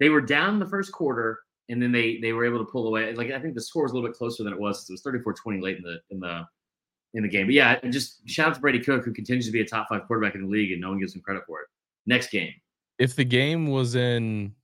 they 0.00 0.08
were 0.08 0.20
down 0.20 0.58
the 0.58 0.66
first 0.66 0.92
quarter, 0.92 1.40
and 1.68 1.82
then 1.82 1.92
they 1.92 2.18
they 2.18 2.32
were 2.32 2.44
able 2.44 2.58
to 2.58 2.70
pull 2.70 2.86
away. 2.88 3.12
Like 3.14 3.30
I 3.30 3.38
think 3.38 3.54
the 3.54 3.60
score 3.60 3.82
was 3.84 3.92
a 3.92 3.94
little 3.94 4.08
bit 4.08 4.16
closer 4.16 4.42
than 4.42 4.52
it 4.52 4.58
was. 4.58 4.88
It 4.88 4.92
was 4.92 5.02
34-20 5.02 5.62
late 5.62 5.78
in 5.78 5.82
the 5.82 5.98
in 6.10 6.20
the 6.20 6.46
in 7.14 7.22
the 7.22 7.28
game. 7.28 7.46
But 7.46 7.54
yeah, 7.54 7.80
just 7.88 8.28
shout 8.28 8.48
out 8.48 8.54
to 8.54 8.60
Brady 8.60 8.80
Cook, 8.80 9.04
who 9.04 9.12
continues 9.12 9.46
to 9.46 9.52
be 9.52 9.60
a 9.60 9.66
top 9.66 9.88
five 9.88 10.06
quarterback 10.06 10.34
in 10.34 10.42
the 10.42 10.48
league, 10.48 10.72
and 10.72 10.80
no 10.80 10.90
one 10.90 10.98
gives 10.98 11.14
him 11.14 11.22
credit 11.22 11.44
for 11.46 11.60
it. 11.60 11.68
Next 12.06 12.30
game. 12.30 12.52
If 12.98 13.16
the 13.16 13.24
game 13.24 13.68
was 13.68 13.94
in 13.94 14.54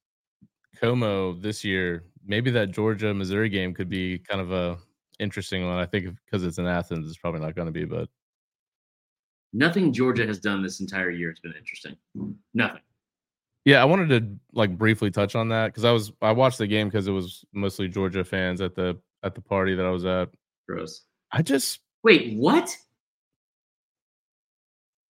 Como 0.81 1.35
this 1.35 1.65
year, 1.65 2.05
maybe 2.25 2.51
that 2.53 2.71
Georgia 2.71 3.13
Missouri 3.13 3.49
game 3.49 3.75
could 3.75 3.89
be 3.89 4.19
kind 4.19 4.41
of 4.41 4.53
a 4.53 4.79
interesting 5.19 5.67
one. 5.67 5.79
I 5.79 5.87
think 5.87 6.07
because 6.25 6.45
it's 6.45 6.59
in 6.59 6.67
Athens, 6.67 7.07
it's 7.09 7.19
probably 7.19 7.41
not 7.41 7.55
going 7.55 7.67
to 7.67 7.73
be, 7.73 7.85
but 7.85 8.09
Nothing 9.53 9.93
Georgia 9.93 10.27
has 10.27 10.39
done 10.39 10.63
this 10.63 10.81
entire 10.81 11.11
year 11.11 11.29
has 11.31 11.39
been 11.39 11.53
interesting. 11.53 11.95
Nothing. 12.55 12.81
Yeah, 13.65 13.83
I 13.83 13.85
wanted 13.85 14.09
to 14.09 14.39
like 14.55 14.77
briefly 14.77 15.11
touch 15.11 15.37
on 15.37 15.49
that 15.51 15.67
because 15.67 15.85
I 15.85 15.93
was 15.93 16.13
I 16.23 16.33
watched 16.33 16.59
the 16.59 16.67
game 16.67 16.89
because 16.89 17.07
it 17.07 17.13
was 17.13 17.45
mostly 17.53 17.87
Georgia 17.87 18.25
fans 18.25 18.61
at 18.61 18.75
the 18.75 18.99
at 19.23 19.35
the 19.35 19.41
party 19.43 19.75
that 19.75 19.85
I 19.85 19.91
was 19.91 20.05
at. 20.05 20.31
Gross. 20.67 21.03
I 21.31 21.43
just 21.43 21.81
Wait, 22.03 22.37
what? 22.37 22.77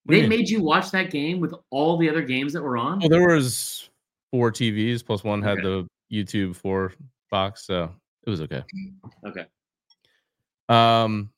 What 0.05 0.12
do 0.14 0.16
you 0.16 0.22
They 0.24 0.28
made 0.28 0.48
you 0.48 0.62
watch 0.62 0.90
that 0.90 1.11
game 1.11 1.38
with 1.40 1.55
all 1.70 1.96
the 1.96 2.09
other 2.09 2.22
games 2.22 2.53
that 2.55 2.62
were 2.62 2.76
on? 2.76 2.98
well, 3.00 3.09
there 3.09 3.26
was 3.28 3.88
four 4.30 4.50
TVs 4.50 5.05
plus 5.05 5.22
one 5.22 5.42
had 5.42 5.59
the 5.59 5.86
YouTube 6.12 6.57
four 6.57 6.92
box, 7.30 7.66
so 7.66 7.92
it 8.26 8.30
was 8.30 8.40
okay. 8.40 8.62
Okay. 9.26 9.46
Um, 10.68 11.30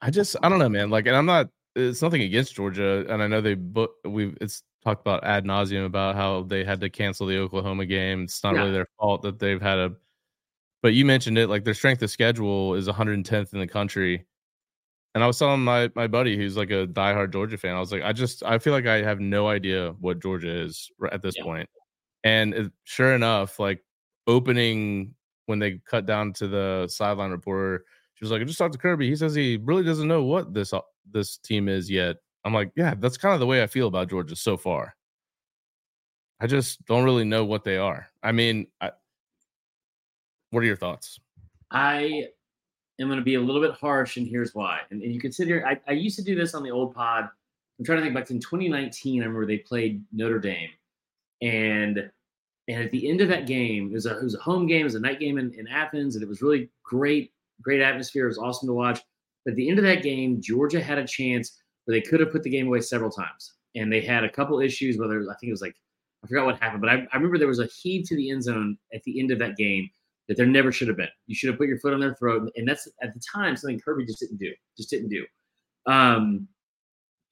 I 0.00 0.10
just 0.10 0.36
I 0.42 0.48
don't 0.48 0.58
know, 0.58 0.68
man. 0.68 0.90
Like, 0.90 1.06
and 1.06 1.16
I'm 1.16 1.26
not. 1.26 1.48
It's 1.74 2.02
nothing 2.02 2.22
against 2.22 2.54
Georgia, 2.54 3.06
and 3.08 3.22
I 3.22 3.26
know 3.26 3.40
they 3.40 3.54
but 3.54 3.90
we've 4.04 4.36
it's 4.40 4.62
talked 4.84 5.00
about 5.00 5.24
ad 5.24 5.44
nauseum 5.44 5.86
about 5.86 6.16
how 6.16 6.42
they 6.42 6.64
had 6.64 6.80
to 6.80 6.90
cancel 6.90 7.26
the 7.26 7.38
Oklahoma 7.38 7.86
game. 7.86 8.24
It's 8.24 8.42
not 8.44 8.54
Yeah. 8.54 8.60
really 8.60 8.72
their 8.72 8.88
fault 8.98 9.22
that 9.22 9.38
they've 9.38 9.62
had 9.62 9.78
a. 9.78 9.92
But 10.82 10.94
you 10.94 11.04
mentioned 11.04 11.38
it, 11.38 11.48
like 11.48 11.64
their 11.64 11.72
strength 11.74 12.02
of 12.02 12.10
schedule 12.10 12.74
is 12.74 12.88
110th 12.88 13.52
in 13.54 13.60
the 13.60 13.66
country. 13.66 14.26
And 15.14 15.22
I 15.22 15.26
was 15.26 15.38
telling 15.38 15.60
my 15.60 15.90
my 15.94 16.06
buddy 16.06 16.36
who's 16.36 16.56
like 16.56 16.70
a 16.70 16.86
diehard 16.86 17.32
Georgia 17.32 17.58
fan, 17.58 17.76
I 17.76 17.80
was 17.80 17.92
like, 17.92 18.02
I 18.02 18.12
just 18.12 18.42
I 18.42 18.58
feel 18.58 18.72
like 18.72 18.86
I 18.86 19.02
have 19.02 19.20
no 19.20 19.48
idea 19.48 19.94
what 20.00 20.22
Georgia 20.22 20.50
is 20.50 20.90
at 21.10 21.22
this 21.22 21.38
point. 21.38 21.68
And 22.24 22.54
it, 22.54 22.72
sure 22.84 23.14
enough, 23.14 23.58
like 23.58 23.84
opening 24.26 25.14
when 25.46 25.58
they 25.58 25.80
cut 25.86 26.06
down 26.06 26.32
to 26.34 26.48
the 26.48 26.88
sideline 26.88 27.30
reporter, 27.30 27.84
she 28.14 28.24
was 28.24 28.30
like, 28.30 28.40
I 28.40 28.44
just 28.44 28.58
talked 28.58 28.72
to 28.72 28.78
Kirby. 28.78 29.08
He 29.08 29.16
says 29.16 29.34
he 29.34 29.58
really 29.62 29.82
doesn't 29.82 30.08
know 30.08 30.22
what 30.22 30.54
this 30.54 30.72
uh, 30.72 30.80
this 31.10 31.36
team 31.36 31.68
is 31.68 31.90
yet. 31.90 32.16
I'm 32.44 32.54
like, 32.54 32.72
yeah, 32.74 32.94
that's 32.98 33.16
kind 33.16 33.34
of 33.34 33.40
the 33.40 33.46
way 33.46 33.62
I 33.62 33.66
feel 33.66 33.88
about 33.88 34.08
Georgia 34.08 34.36
so 34.36 34.56
far. 34.56 34.94
I 36.40 36.46
just 36.46 36.84
don't 36.86 37.04
really 37.04 37.24
know 37.24 37.44
what 37.44 37.64
they 37.64 37.76
are. 37.76 38.08
I 38.22 38.32
mean, 38.32 38.66
I, 38.80 38.90
what 40.50 40.62
are 40.62 40.66
your 40.66 40.76
thoughts? 40.76 41.20
I 41.70 42.28
am 43.00 43.08
going 43.08 43.18
to 43.18 43.24
be 43.24 43.34
a 43.34 43.40
little 43.40 43.60
bit 43.60 43.72
harsh, 43.72 44.16
and 44.16 44.26
here's 44.26 44.54
why. 44.54 44.80
And, 44.90 45.02
and 45.02 45.12
you 45.14 45.20
consider, 45.20 45.66
I, 45.66 45.78
I 45.88 45.92
used 45.92 46.16
to 46.16 46.24
do 46.24 46.34
this 46.34 46.54
on 46.54 46.62
the 46.62 46.70
old 46.70 46.94
pod. 46.94 47.28
I'm 47.78 47.84
trying 47.84 47.98
to 47.98 48.04
think 48.04 48.14
back 48.14 48.30
in 48.30 48.38
2019. 48.38 49.22
I 49.22 49.26
remember 49.26 49.46
they 49.46 49.58
played 49.58 50.04
Notre 50.12 50.38
Dame, 50.38 50.70
and 51.40 52.10
And 52.68 52.84
at 52.84 52.90
the 52.90 53.08
end 53.08 53.20
of 53.20 53.28
that 53.28 53.46
game, 53.46 53.90
it 53.90 53.94
was 53.94 54.06
a, 54.06 54.18
it 54.18 54.22
was 54.22 54.34
a 54.34 54.40
home 54.40 54.66
game, 54.66 54.82
it 54.82 54.84
was 54.84 54.94
a 54.94 55.00
night 55.00 55.20
game 55.20 55.38
in, 55.38 55.52
in 55.54 55.66
Athens, 55.66 56.14
and 56.14 56.22
it 56.22 56.28
was 56.28 56.42
really 56.42 56.70
great, 56.84 57.32
great 57.60 57.80
atmosphere. 57.80 58.24
It 58.24 58.28
was 58.28 58.38
awesome 58.38 58.68
to 58.68 58.72
watch. 58.74 59.00
But 59.44 59.52
at 59.52 59.56
the 59.56 59.68
end 59.68 59.78
of 59.78 59.84
that 59.84 60.02
game, 60.02 60.40
Georgia 60.40 60.80
had 60.80 60.98
a 60.98 61.06
chance 61.06 61.60
where 61.84 61.98
they 61.98 62.06
could 62.06 62.20
have 62.20 62.30
put 62.30 62.44
the 62.44 62.50
game 62.50 62.68
away 62.68 62.80
several 62.80 63.10
times. 63.10 63.54
And 63.74 63.92
they 63.92 64.00
had 64.00 64.22
a 64.22 64.30
couple 64.30 64.60
issues, 64.60 64.98
whether 64.98 65.20
I 65.22 65.34
think 65.40 65.48
it 65.48 65.52
was 65.52 65.62
like, 65.62 65.74
I 66.22 66.28
forgot 66.28 66.46
what 66.46 66.60
happened, 66.60 66.82
but 66.82 66.90
I, 66.90 67.06
I 67.12 67.16
remember 67.16 67.36
there 67.36 67.48
was 67.48 67.58
a 67.58 67.66
heave 67.66 68.06
to 68.08 68.14
the 68.14 68.30
end 68.30 68.44
zone 68.44 68.78
at 68.94 69.02
the 69.02 69.18
end 69.18 69.32
of 69.32 69.40
that 69.40 69.56
game 69.56 69.90
that 70.28 70.36
there 70.36 70.46
never 70.46 70.72
should 70.72 70.88
have 70.88 70.96
been. 70.96 71.08
You 71.26 71.34
should 71.34 71.50
have 71.50 71.58
put 71.58 71.68
your 71.68 71.78
foot 71.78 71.94
on 71.94 72.00
their 72.00 72.14
throat. 72.14 72.50
And 72.56 72.68
that's 72.68 72.88
at 73.02 73.12
the 73.14 73.20
time 73.32 73.56
something 73.56 73.80
Kirby 73.80 74.06
just 74.06 74.20
didn't 74.20 74.38
do, 74.38 74.52
just 74.76 74.90
didn't 74.90 75.08
do. 75.08 75.26
Um, 75.86 76.48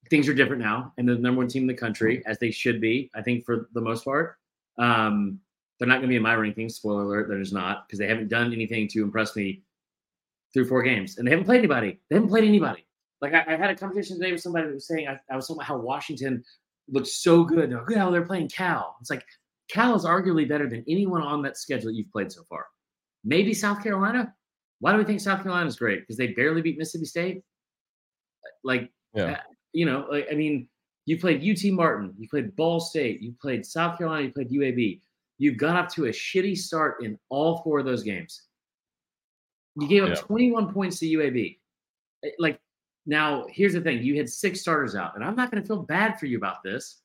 things 0.09 0.28
are 0.28 0.34
different 0.34 0.62
now, 0.62 0.93
and 0.99 1.09
the 1.09 1.16
number 1.16 1.38
one 1.38 1.49
team 1.49 1.62
in 1.62 1.68
the 1.68 1.74
country, 1.74 2.22
as 2.26 2.38
they 2.38 2.51
should 2.51 2.80
be, 2.80 3.11
I 3.14 3.22
think, 3.22 3.45
for 3.45 3.68
the 3.74 3.80
most 3.80 4.05
part. 4.05 4.36
Um, 4.78 5.38
they're 5.78 5.88
not 5.88 5.95
going 5.95 6.03
to 6.03 6.09
be 6.09 6.16
in 6.16 6.22
my 6.22 6.34
rankings. 6.34 6.72
Spoiler 6.72 7.05
alert, 7.05 7.28
they're 7.28 7.38
just 7.38 7.55
not 7.55 7.86
because 7.86 7.99
they 7.99 8.09
haven't 8.09 8.28
done 8.28 8.53
anything 8.53 8.88
to 8.88 9.03
impress 9.03 9.36
me 9.36 9.62
through 10.53 10.66
four 10.66 10.82
games, 10.82 11.18
and 11.18 11.26
they 11.26 11.30
haven't 11.30 11.47
played 11.47 11.59
anybody. 11.59 12.01
They 12.09 12.16
haven't 12.16 12.28
played 12.28 12.45
anybody. 12.45 12.84
Like 13.22 13.34
I, 13.34 13.45
I 13.47 13.57
had 13.57 13.70
a 13.70 13.76
conversation 13.76 14.18
today 14.18 14.32
with 14.32 14.41
somebody 14.41 14.66
who 14.66 14.74
was 14.74 14.88
saying 14.88 15.07
I, 15.07 15.18
I 15.30 15.36
was 15.36 15.47
talking 15.47 15.59
about 15.59 15.66
how 15.66 15.78
Washington 15.78 16.43
looks 16.88 17.22
so 17.22 17.45
good. 17.45 17.70
They're 17.70 17.78
like, 17.78 17.91
"Yeah, 17.91 18.11
they're 18.11 18.26
playing 18.26 18.49
Cal. 18.49 18.97
It's 19.01 19.11
like 19.11 19.24
Cal 19.68 19.95
is 19.95 20.05
arguably 20.05 20.49
better 20.49 20.68
than 20.68 20.84
anyone 20.88 21.22
on 21.22 21.43
that 21.43 21.57
schedule 21.57 21.93
you've 21.93 22.11
played 22.11 22.32
so 22.32 22.43
far. 22.49 22.66
Maybe 23.25 23.55
South 23.55 23.83
Carolina. 23.83 24.35
Why 24.81 24.93
do 24.93 24.99
we 24.99 25.05
think 25.05 25.21
South 25.21 25.43
Carolina 25.43 25.66
is 25.66 25.77
great? 25.77 26.01
Because 26.01 26.16
they 26.16 26.29
barely 26.29 26.62
beat 26.62 26.79
Mississippi 26.79 27.05
State. 27.05 27.43
Like, 28.64 28.91
Yeah. 29.14 29.33
uh, 29.33 29.41
you 29.73 29.87
know, 29.87 30.07
like 30.11 30.27
I 30.31 30.35
mean, 30.35 30.68
you 31.07 31.18
played 31.18 31.43
UT 31.43 31.71
Martin, 31.73 32.14
you 32.18 32.29
played 32.29 32.55
Ball 32.57 32.81
State, 32.81 33.21
you 33.21 33.35
played 33.41 33.64
South 33.66 33.99
Carolina, 33.99 34.27
you 34.27 34.33
played 34.33 34.51
UAB. 34.51 35.03
You've 35.39 35.57
got 35.57 35.77
up 35.77 35.91
to 35.95 36.07
a 36.07 36.11
shitty 36.11 36.57
start 36.57 37.03
in 37.03 37.18
all 37.31 37.62
four 37.62 37.79
of 37.79 37.85
those 37.87 38.03
games. 38.03 38.43
You 39.77 39.87
gave 39.89 40.03
up 40.05 40.11
Yeah. 40.11 40.21
21 40.23 40.73
points 40.73 40.99
to 41.01 41.07
UAB. 41.07 41.61
Eh, 42.25 42.31
Like, 42.39 42.61
now 43.07 43.47
here's 43.49 43.73
the 43.73 43.81
thing: 43.81 44.03
you 44.03 44.16
had 44.16 44.29
six 44.29 44.61
starters 44.61 44.95
out, 44.95 45.14
and 45.14 45.25
I'm 45.25 45.37
not 45.37 45.51
going 45.51 45.62
to 45.62 45.66
feel 45.66 45.83
bad 45.83 46.18
for 46.18 46.27
you 46.27 46.37
about 46.37 46.62
this 46.62 47.03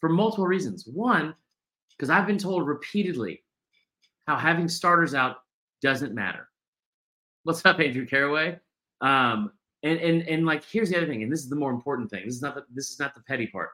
for 0.00 0.08
multiple 0.08 0.46
reasons. 0.46 0.86
One, 0.86 1.34
because 1.90 2.10
I've 2.10 2.26
been 2.26 2.38
told 2.38 2.66
repeatedly 2.66 3.44
how 4.26 4.36
having 4.36 4.68
starters 4.68 5.14
out 5.14 5.43
doesn't 5.82 6.14
matter. 6.14 6.48
What's 7.44 7.64
up, 7.64 7.80
Andrew 7.80 8.06
Caraway? 8.06 8.58
Um, 9.00 9.52
and 9.82 9.98
and 10.00 10.22
and 10.22 10.46
like 10.46 10.64
here's 10.64 10.90
the 10.90 10.96
other 10.96 11.06
thing, 11.06 11.22
and 11.22 11.30
this 11.32 11.40
is 11.40 11.48
the 11.50 11.56
more 11.56 11.70
important 11.70 12.10
thing. 12.10 12.24
This 12.24 12.34
is 12.36 12.42
not 12.42 12.54
the 12.54 12.64
this 12.72 12.90
is 12.90 12.98
not 12.98 13.14
the 13.14 13.20
petty 13.22 13.46
part. 13.46 13.70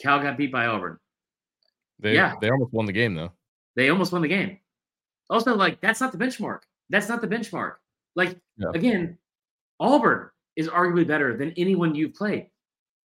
Cal 0.00 0.20
got 0.20 0.36
beat 0.36 0.52
by 0.52 0.66
Auburn. 0.66 0.98
They 1.98 2.14
Yeah. 2.14 2.34
they 2.40 2.50
almost 2.50 2.72
won 2.74 2.84
the 2.84 2.92
game 2.92 3.14
though. 3.14 3.32
They 3.74 3.88
almost 3.88 4.12
won 4.12 4.20
the 4.22 4.28
game. 4.28 4.58
Also, 5.30 5.54
like 5.56 5.80
that's 5.80 6.00
not 6.00 6.12
the 6.12 6.18
benchmark. 6.18 6.60
That's 6.90 7.08
not 7.08 7.20
the 7.22 7.28
benchmark. 7.28 7.76
Like 8.14 8.38
Yeah. 8.58 8.70
again, 8.74 9.18
Auburn 9.80 10.28
is 10.56 10.68
arguably 10.68 11.06
better 11.06 11.36
than 11.36 11.52
anyone 11.56 11.94
you've 11.94 12.14
played. 12.14 12.50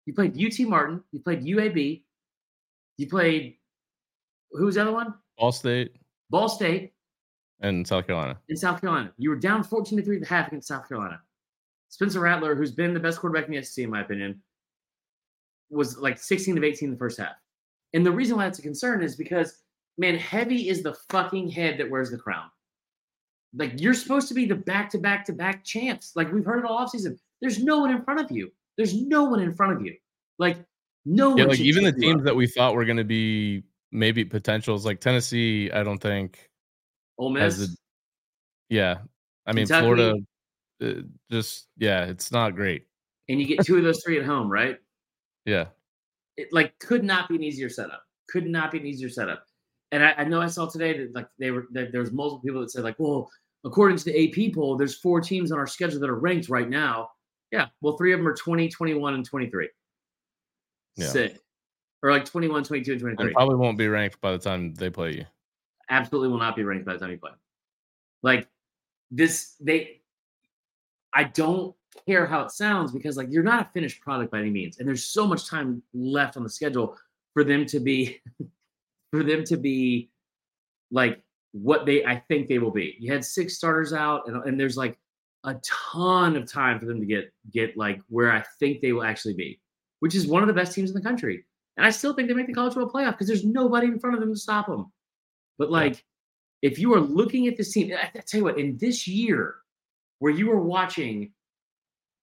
You 0.07 0.15
played 0.15 0.37
UT 0.37 0.59
Martin. 0.69 1.05
You 1.13 1.21
played 1.21 1.43
UAB. 1.45 2.05
You 2.97 3.07
played 3.09 3.59
who 4.51 4.65
was 4.65 4.75
the 4.75 4.83
other 4.83 4.93
one? 4.93 5.15
Ball 5.39 5.53
State 5.53 5.95
Ball 6.31 6.49
State 6.49 6.95
and 7.61 7.87
South 7.87 8.07
Carolina. 8.07 8.39
in 8.49 8.57
South 8.57 8.81
Carolina. 8.81 9.13
You 9.19 9.31
were 9.31 9.37
down 9.37 9.63
14 9.63 9.99
to 9.99 10.05
3 10.05 10.17
at 10.17 10.23
the 10.23 10.29
half 10.29 10.49
against 10.49 10.69
South 10.69 10.89
Carolina. 10.89 11.21
Spencer 11.89 12.21
Rattler, 12.21 12.55
who's 12.55 12.71
been 12.73 12.95
the 12.95 13.01
best 13.01 13.19
quarterback 13.21 13.47
in 13.49 13.55
the 13.55 13.63
SEC, 13.63 13.85
in 13.85 13.91
my 13.91 14.01
opinion, 14.03 14.41
was 15.71 15.99
like 15.99 16.19
16 16.19 16.57
of 16.59 16.65
18 16.65 16.89
in 16.89 16.93
the 16.93 16.99
first 16.99 17.19
half. 17.19 17.35
And 17.95 18.05
the 18.07 18.13
reason 18.13 18.37
why 18.37 18.45
that's 18.45 18.59
a 18.59 18.63
concern 18.63 19.03
is 19.03 19.17
because, 19.17 19.63
man, 19.99 20.17
heavy 20.17 20.69
is 20.69 20.83
the 20.83 20.95
fucking 21.11 21.49
head 21.51 21.79
that 21.79 21.91
wears 21.91 22.11
the 22.11 22.19
crown. 22.19 22.49
Like 23.55 23.81
you're 23.81 23.95
supposed 23.95 24.29
to 24.29 24.35
be 24.35 24.47
the 24.47 24.55
back 24.55 24.91
to 24.91 24.99
back 24.99 25.25
to 25.27 25.33
back 25.33 25.65
champs. 25.65 26.13
Like 26.15 26.33
we've 26.33 26.45
heard 26.45 26.61
it 26.61 26.65
all 26.65 26.87
offseason. 26.87 27.19
There's 27.41 27.63
no 27.63 27.81
one 27.81 27.91
in 27.91 28.03
front 28.05 28.21
of 28.21 28.31
you. 28.31 28.51
There's 28.77 28.95
no 28.95 29.25
one 29.25 29.41
in 29.41 29.53
front 29.53 29.73
of 29.73 29.85
you. 29.85 29.97
Like 30.39 30.59
no 31.05 31.31
Yeah, 31.37 31.43
one. 31.45 31.49
like 31.51 31.61
even 31.61 31.83
the 31.83 31.91
you 31.91 31.97
up. 31.97 32.01
teams 32.01 32.25
that 32.25 32.37
we 32.37 32.47
thought 32.47 32.75
were 32.75 32.85
going 32.85 32.97
to 32.99 33.05
be 33.05 33.65
maybe 33.91 34.25
potentials, 34.25 34.87
like 34.87 35.01
Tennessee, 35.01 35.69
I 35.73 35.83
don't 35.83 35.99
think 35.99 36.49
Ole 37.21 37.31
Miss. 37.31 37.59
the. 37.59 37.77
Yeah, 38.71 38.99
I 39.47 39.53
mean 39.53 39.67
Kentucky. 39.67 39.85
Florida, 39.85 40.17
uh, 40.83 40.93
just 41.31 41.69
yeah, 41.77 42.07
it's 42.07 42.33
not 42.33 42.57
great. 42.57 42.87
and 43.29 43.41
you 43.41 43.47
get 43.47 43.65
two 43.65 43.77
of 43.77 43.85
those 43.85 44.03
three 44.03 44.19
at 44.19 44.25
home, 44.25 44.51
right? 44.51 44.79
Yeah, 45.45 45.67
it 46.37 46.49
like 46.53 46.77
could 46.79 47.05
not 47.05 47.29
be 47.29 47.37
an 47.37 47.43
easier 47.43 47.69
setup. 47.69 48.03
Could 48.31 48.47
not 48.47 48.73
be 48.73 48.79
an 48.79 48.87
easier 48.87 49.09
setup. 49.09 49.45
And 49.93 50.05
I, 50.05 50.15
I 50.19 50.25
know 50.25 50.41
I 50.41 50.47
saw 50.47 50.67
today 50.67 50.97
that 50.97 51.15
like 51.15 51.29
they 51.39 51.51
were 51.51 51.67
that 51.73 51.93
there 51.93 52.01
was 52.01 52.13
multiple 52.13 52.41
people 52.41 52.61
that 52.63 52.71
said 52.71 52.85
like, 52.85 52.97
well, 52.99 53.31
according 53.65 53.99
to 53.99 54.05
the 54.05 54.49
AP 54.49 54.55
poll, 54.55 54.77
there's 54.77 54.97
four 54.99 55.21
teams 55.21 55.53
on 55.53 55.59
our 55.59 55.67
schedule 55.67 56.01
that 56.01 56.09
are 56.09 56.19
ranked 56.19 56.49
right 56.49 56.69
now. 56.69 57.11
Yeah, 57.53 57.67
well, 57.83 57.97
three 57.97 58.13
of 58.13 58.21
them 58.21 58.29
are 58.29 58.35
20, 58.35 58.69
21, 58.69 59.15
and 59.15 59.25
23. 59.25 59.69
Yeah. 60.97 61.07
Sick. 61.09 61.41
Or 62.03 62.13
like 62.13 62.25
21, 62.25 62.63
22, 62.63 62.93
and 62.93 63.03
and 63.03 63.17
23. 63.17 63.35
probably 63.35 63.57
won't 63.57 63.77
be 63.77 63.89
ranked 63.89 64.21
by 64.21 64.31
the 64.33 64.39
time 64.39 64.73
they 64.75 64.89
play 64.89 65.17
you. 65.17 65.27
Absolutely 65.91 66.29
will 66.29 66.39
not 66.39 66.57
be 66.57 66.63
ranked 66.63 66.87
by 66.87 66.95
the 66.95 66.99
time 66.99 67.11
you 67.11 67.19
play. 67.19 67.33
Like 68.23 68.49
this, 69.11 69.57
they 69.61 70.01
I 71.13 71.25
don't 71.25 71.75
care 72.07 72.27
how 72.27 72.43
it 72.43 72.51
sounds 72.51 72.93
because 72.93 73.17
like 73.17 73.29
you're 73.31 73.43
not 73.43 73.67
a 73.67 73.71
finished 73.73 74.01
product 74.01 74.31
by 74.31 74.39
any 74.39 74.51
means. 74.51 74.79
And 74.79 74.87
there's 74.87 75.05
so 75.05 75.27
much 75.27 75.49
time 75.49 75.83
left 75.93 76.37
on 76.37 76.43
the 76.43 76.49
schedule 76.49 76.97
for 77.35 77.45
them 77.45 77.67
to 77.67 77.81
be 77.81 78.21
for 79.13 79.23
them 79.23 79.45
to 79.45 79.57
be 79.57 80.11
like 80.91 81.23
what 81.53 81.87
they 81.87 82.05
I 82.05 82.23
think 82.29 82.49
they 82.49 82.59
will 82.59 82.71
be. 82.71 82.97
You 83.01 83.13
had 83.13 83.25
six 83.25 83.57
starters 83.57 83.93
out 83.93 84.29
and, 84.29 84.37
and 84.45 84.59
there's 84.59 84.77
like 84.77 84.99
a 85.45 85.55
ton 85.65 86.37
of 86.37 86.51
time 86.51 86.79
for 86.79 86.87
them 86.87 87.01
to 87.01 87.07
get 87.07 87.33
get 87.51 87.77
like 87.77 88.01
where 88.09 88.31
I 88.31 88.45
think 88.59 88.81
they 88.81 88.93
will 88.93 89.05
actually 89.05 89.35
be, 89.35 89.61
which 90.01 90.15
is 90.15 90.27
one 90.27 90.43
of 90.43 90.49
the 90.49 90.55
best 90.55 90.75
teams 90.75 90.91
in 90.91 90.95
the 90.95 91.03
country. 91.03 91.45
And 91.77 91.87
I 91.87 91.91
still 91.91 92.13
think 92.13 92.29
they 92.29 92.35
make 92.35 92.47
the 92.47 92.53
college 92.53 92.75
football 92.75 92.93
playoff 92.93 93.13
because 93.13 93.27
there's 93.27 93.45
nobody 93.45 93.87
in 93.87 93.99
front 93.99 94.15
of 94.15 94.21
them 94.21 94.35
to 94.35 94.39
stop 94.39 94.67
them. 94.67 94.93
But 95.61 95.71
like, 95.71 96.03
if 96.63 96.79
you 96.79 96.95
are 96.95 97.01
looking 97.01 97.47
at 97.47 97.59
this 97.59 97.75
team, 97.75 97.93
I, 97.93 98.07
I 98.07 98.23
tell 98.27 98.39
you 98.39 98.45
what, 98.45 98.59
in 98.59 98.79
this 98.79 99.07
year 99.07 99.57
where 100.19 100.33
you 100.33 100.49
were 100.49 100.63
watching, 100.63 101.33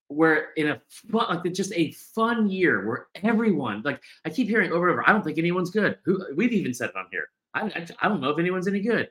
where 0.07 0.53
in 0.57 0.69
a 0.69 0.81
fun, 0.89 1.37
like 1.43 1.53
just 1.53 1.71
a 1.73 1.91
fun 2.15 2.49
year 2.49 2.87
where 2.87 3.07
everyone, 3.23 3.83
like 3.85 4.01
I 4.25 4.31
keep 4.31 4.47
hearing 4.47 4.71
over 4.71 4.87
and 4.89 4.93
over, 4.93 5.07
I 5.07 5.13
don't 5.13 5.23
think 5.23 5.37
anyone's 5.37 5.69
good. 5.69 5.99
Who 6.03 6.19
we've 6.35 6.51
even 6.51 6.73
said 6.73 6.89
it 6.89 6.95
on 6.95 7.05
here. 7.11 7.27
I, 7.53 7.61
I, 7.67 7.87
I 8.01 8.09
don't 8.09 8.21
know 8.21 8.31
if 8.31 8.39
anyone's 8.39 8.67
any 8.67 8.81
good. 8.81 9.07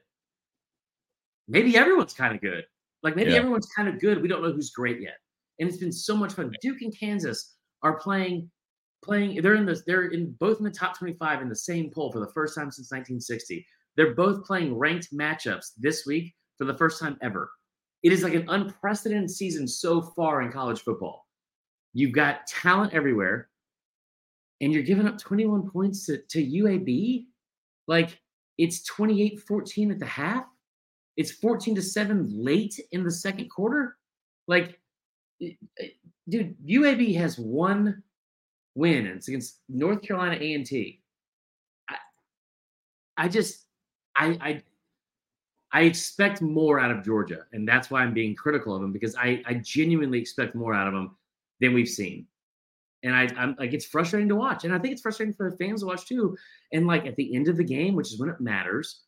Maybe 1.46 1.76
everyone's 1.76 2.12
kind 2.12 2.34
of 2.34 2.40
good. 2.40 2.64
Like 3.05 3.14
maybe 3.14 3.30
Yeah. 3.30 3.38
everyone's 3.38 3.68
kind 3.76 3.88
of 3.88 4.01
good. 4.01 4.20
We 4.20 4.26
don't 4.26 4.42
know 4.42 4.52
who's 4.52 4.70
great 4.70 5.01
yet. 5.01 5.18
And 5.60 5.68
it's 5.68 5.78
been 5.78 5.92
so 5.92 6.16
much 6.16 6.32
fun. 6.32 6.52
Duke 6.60 6.82
and 6.82 6.98
Kansas 6.98 7.55
are 7.84 7.96
playing 8.01 8.51
playing 9.05 9.40
they're 9.40 9.55
in 9.55 9.66
the 9.66 9.80
they're 9.86 10.09
in 10.09 10.32
both 10.40 10.59
in 10.59 10.64
the 10.64 10.70
top 10.70 10.98
25 10.98 11.42
in 11.42 11.48
the 11.48 11.55
same 11.55 11.90
poll 11.90 12.10
for 12.10 12.18
the 12.18 12.32
first 12.32 12.56
time 12.56 12.72
since 12.72 12.90
1960 12.90 13.64
they're 13.97 14.14
both 14.14 14.44
playing 14.44 14.77
ranked 14.77 15.12
matchups 15.12 15.73
this 15.78 16.05
week 16.06 16.35
for 16.59 16.64
the 16.64 16.77
first 16.77 17.01
time 17.01 17.16
ever. 17.23 17.51
It 18.02 18.12
is 18.12 18.23
like 18.23 18.35
an 18.35 18.48
unprecedented 18.48 19.31
season 19.31 19.66
so 19.66 20.01
far 20.01 20.43
in 20.43 20.52
college 20.52 20.81
football. 20.81 21.27
You've 21.93 22.12
got 22.12 22.47
talent 22.47 22.93
everywhere 22.93 23.48
and 24.60 24.73
you're 24.73 24.82
giving 24.82 25.09
up 25.09 25.18
21 25.18 25.70
points 25.70 26.06
to, 26.06 26.18
to 26.18 26.44
uab 26.44 27.27
like 27.89 28.20
it's 28.59 28.89
28-14 28.90 29.93
at 29.93 29.98
the 29.98 30.06
half? 30.06 30.44
It's 31.16 31.32
14 31.32 31.74
to 31.77 31.82
7 31.82 32.28
late 32.31 32.78
in 32.93 33.05
the 33.05 33.10
second 33.10 33.51
quarter? 33.51 33.97
Like 34.47 34.78
dude 36.28 36.56
uab 36.66 37.14
has 37.16 37.39
one 37.39 38.02
win 38.74 39.06
and 39.06 39.16
it's 39.16 39.28
against 39.28 39.60
north 39.68 40.02
carolina 40.02 40.36
a&t 40.36 41.02
I, 41.90 41.97
I 43.16 43.28
just 43.28 43.65
I, 44.16 44.38
I 44.40 44.62
I 45.72 45.82
expect 45.82 46.40
more 46.40 46.78
out 46.80 46.90
of 46.90 47.05
Georgia, 47.05 47.44
and 47.52 47.68
that's 47.68 47.90
why 47.90 48.02
I'm 48.02 48.14
being 48.14 48.34
critical 48.34 48.74
of 48.74 48.80
them 48.80 48.93
because 48.93 49.14
I, 49.16 49.43
I 49.47 49.55
genuinely 49.55 50.18
expect 50.18 50.55
more 50.55 50.72
out 50.72 50.86
of 50.86 50.94
them 50.94 51.16
than 51.60 51.74
we've 51.74 51.88
seen. 51.88 52.26
And 53.02 53.14
I, 53.14 53.28
I'm 53.36 53.56
like, 53.59 53.74
it's 53.74 53.84
frustrating 53.84 54.28
to 54.30 54.36
watch, 54.36 54.64
and 54.64 54.72
I 54.72 54.78
think 54.78 54.93
it's 54.93 55.02
frustrating 55.02 55.34
for 55.34 55.51
the 55.51 55.56
fans 55.56 55.80
to 55.80 55.86
watch 55.86 56.06
too. 56.06 56.36
And 56.72 56.86
like 56.86 57.06
at 57.06 57.16
the 57.16 57.34
end 57.34 57.48
of 57.48 57.56
the 57.56 57.64
game, 57.64 57.94
which 57.94 58.12
is 58.12 58.18
when 58.18 58.30
it 58.30 58.40
matters, 58.40 59.02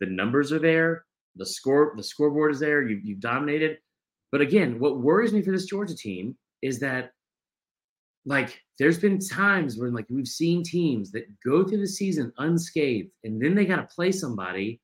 the 0.00 0.06
numbers 0.06 0.52
are 0.52 0.58
there, 0.58 1.04
the 1.36 1.46
score, 1.46 1.92
the 1.96 2.02
scoreboard 2.02 2.52
is 2.52 2.60
there. 2.60 2.82
You 2.82 3.00
you've 3.02 3.20
dominated, 3.20 3.78
but 4.32 4.40
again, 4.40 4.78
what 4.78 5.00
worries 5.00 5.32
me 5.32 5.42
for 5.42 5.52
this 5.52 5.66
Georgia 5.66 5.94
team 5.94 6.36
is 6.62 6.80
that 6.80 7.12
like 8.26 8.60
there's 8.78 8.98
been 8.98 9.18
times 9.18 9.78
when 9.78 9.92
like 9.92 10.06
we've 10.10 10.28
seen 10.28 10.62
teams 10.62 11.10
that 11.12 11.24
go 11.44 11.64
through 11.64 11.80
the 11.80 11.88
season 11.88 12.32
unscathed 12.38 13.10
and 13.24 13.40
then 13.42 13.54
they 13.54 13.64
got 13.64 13.76
to 13.76 13.94
play 13.94 14.12
somebody 14.12 14.80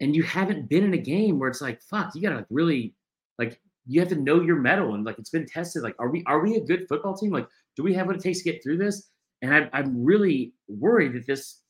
and 0.00 0.14
you 0.14 0.22
haven't 0.22 0.68
been 0.68 0.84
in 0.84 0.94
a 0.94 0.98
game 0.98 1.38
where 1.38 1.48
it's 1.48 1.62
like 1.62 1.80
fuck 1.82 2.14
you 2.14 2.22
got 2.22 2.30
to 2.30 2.36
like 2.36 2.46
really 2.50 2.94
like 3.38 3.58
you 3.86 3.98
have 3.98 4.10
to 4.10 4.16
know 4.16 4.40
your 4.40 4.56
mettle 4.56 4.94
and 4.94 5.04
like 5.04 5.18
it's 5.18 5.30
been 5.30 5.46
tested 5.46 5.82
like 5.82 5.94
are 5.98 6.10
we 6.10 6.22
are 6.26 6.40
we 6.40 6.56
a 6.56 6.60
good 6.60 6.86
football 6.88 7.16
team 7.16 7.30
like 7.30 7.48
do 7.76 7.82
we 7.82 7.94
have 7.94 8.06
what 8.06 8.16
it 8.16 8.22
takes 8.22 8.38
to 8.42 8.44
get 8.44 8.62
through 8.62 8.76
this 8.76 9.08
and 9.40 9.54
I, 9.54 9.70
i'm 9.72 10.04
really 10.04 10.52
worried 10.68 11.14
that 11.14 11.26
this 11.26 11.62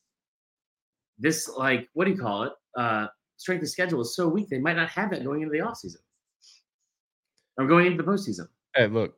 this 1.21 1.47
like 1.47 1.87
what 1.93 2.05
do 2.05 2.11
you 2.11 2.17
call 2.17 2.43
it? 2.43 2.53
Uh, 2.75 3.07
strength 3.37 3.61
of 3.61 3.69
schedule 3.69 4.01
is 4.01 4.15
so 4.15 4.27
weak 4.27 4.49
they 4.49 4.59
might 4.59 4.75
not 4.75 4.89
have 4.89 5.11
that 5.11 5.23
going 5.23 5.41
into 5.41 5.51
the 5.51 5.63
offseason 5.63 5.97
or 7.57 7.67
going 7.67 7.85
into 7.85 8.03
the 8.03 8.09
postseason. 8.09 8.47
Hey, 8.75 8.87
look, 8.87 9.13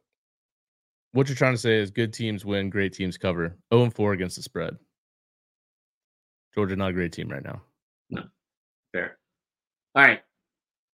what 1.14 1.30
you're 1.30 1.36
trying 1.36 1.54
to 1.54 1.60
say 1.60 1.78
is 1.78 1.92
good 1.92 2.12
teams 2.12 2.44
win, 2.44 2.70
great 2.70 2.94
teams 2.94 3.18
cover. 3.18 3.56
0 3.74 3.84
and 3.86 3.94
4 3.94 4.14
against 4.14 4.36
the 4.36 4.42
spread. 4.44 4.76
Georgia 6.54 6.76
not 6.76 6.90
a 6.90 6.94
great 6.94 7.14
team 7.14 7.30
right 7.30 7.44
now. 7.44 7.62
No. 8.10 8.24
Fair. 8.92 9.18
All 9.96 10.04
right. 10.04 10.22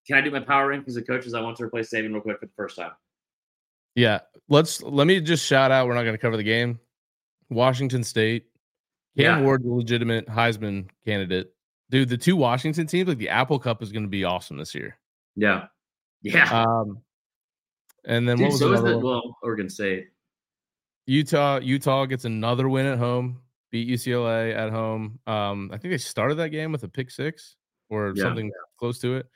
Can 0.06 0.18
I 0.18 0.22
do 0.22 0.32
my 0.32 0.40
power 0.40 0.72
rankings 0.74 0.98
of 0.98 1.06
coaches 1.08 1.34
I 1.34 1.42
want 1.42 1.58
to 1.58 1.64
replace 1.64 1.90
Saban 1.90 2.14
real 2.14 2.22
quick 2.22 2.40
for 2.40 2.46
the 2.46 2.52
first 2.56 2.78
time? 2.78 2.92
Yeah, 3.96 4.20
let's 4.48 4.82
let 4.84 5.08
me 5.08 5.20
just 5.20 5.46
shout 5.46 5.72
out. 5.72 5.88
We're 5.88 5.96
not 5.96 6.04
going 6.04 6.14
to 6.14 6.22
cover 6.22 6.38
the 6.38 6.44
game. 6.44 6.80
Washington 7.50 8.04
State, 8.04 8.46
Cam 9.18 9.40
Yeah. 9.40 9.42
Ward, 9.42 9.64
the 9.64 9.70
legitimate 9.70 10.28
Heisman 10.28 10.90
candidate. 11.06 11.52
Dude, 11.90 12.10
the 12.10 12.18
two 12.18 12.36
Washington 12.36 12.86
teams, 12.86 13.08
like 13.08 13.18
the 13.18 13.30
Apple 13.30 13.58
Cup, 13.58 13.82
is 13.82 13.92
going 13.92 14.04
to 14.04 14.10
be 14.10 14.24
awesome 14.24 14.58
this 14.58 14.76
year. 14.76 14.98
Yeah. 15.36 15.68
Yeah. 16.22 16.64
Um, 16.64 17.02
and 18.08 18.28
then 18.28 18.38
Dude, 18.38 18.46
what 18.46 18.52
was 18.54 18.60
so 18.60 18.70
another 18.72 18.92
the 18.94 18.98
well, 19.00 19.38
Oregon 19.44 19.70
State. 19.70 20.08
Utah? 21.06 21.60
Utah 21.60 22.06
gets 22.06 22.26
another 22.26 22.68
win 22.68 22.86
at 22.88 22.98
home. 22.98 23.42
Beat 23.72 23.88
UCLA 23.88 24.56
at 24.56 24.72
home. 24.72 25.20
Um, 25.28 25.70
I 25.72 25.78
think 25.78 25.94
they 25.94 25.98
started 25.98 26.36
that 26.36 26.50
game 26.50 26.72
with 26.72 26.84
a 26.84 26.88
pick 26.88 27.12
six 27.12 27.56
or 27.90 28.14
Yeah. 28.16 28.24
something 28.24 28.52
close 28.80 29.00
to 29.00 29.18
it. 29.18 29.28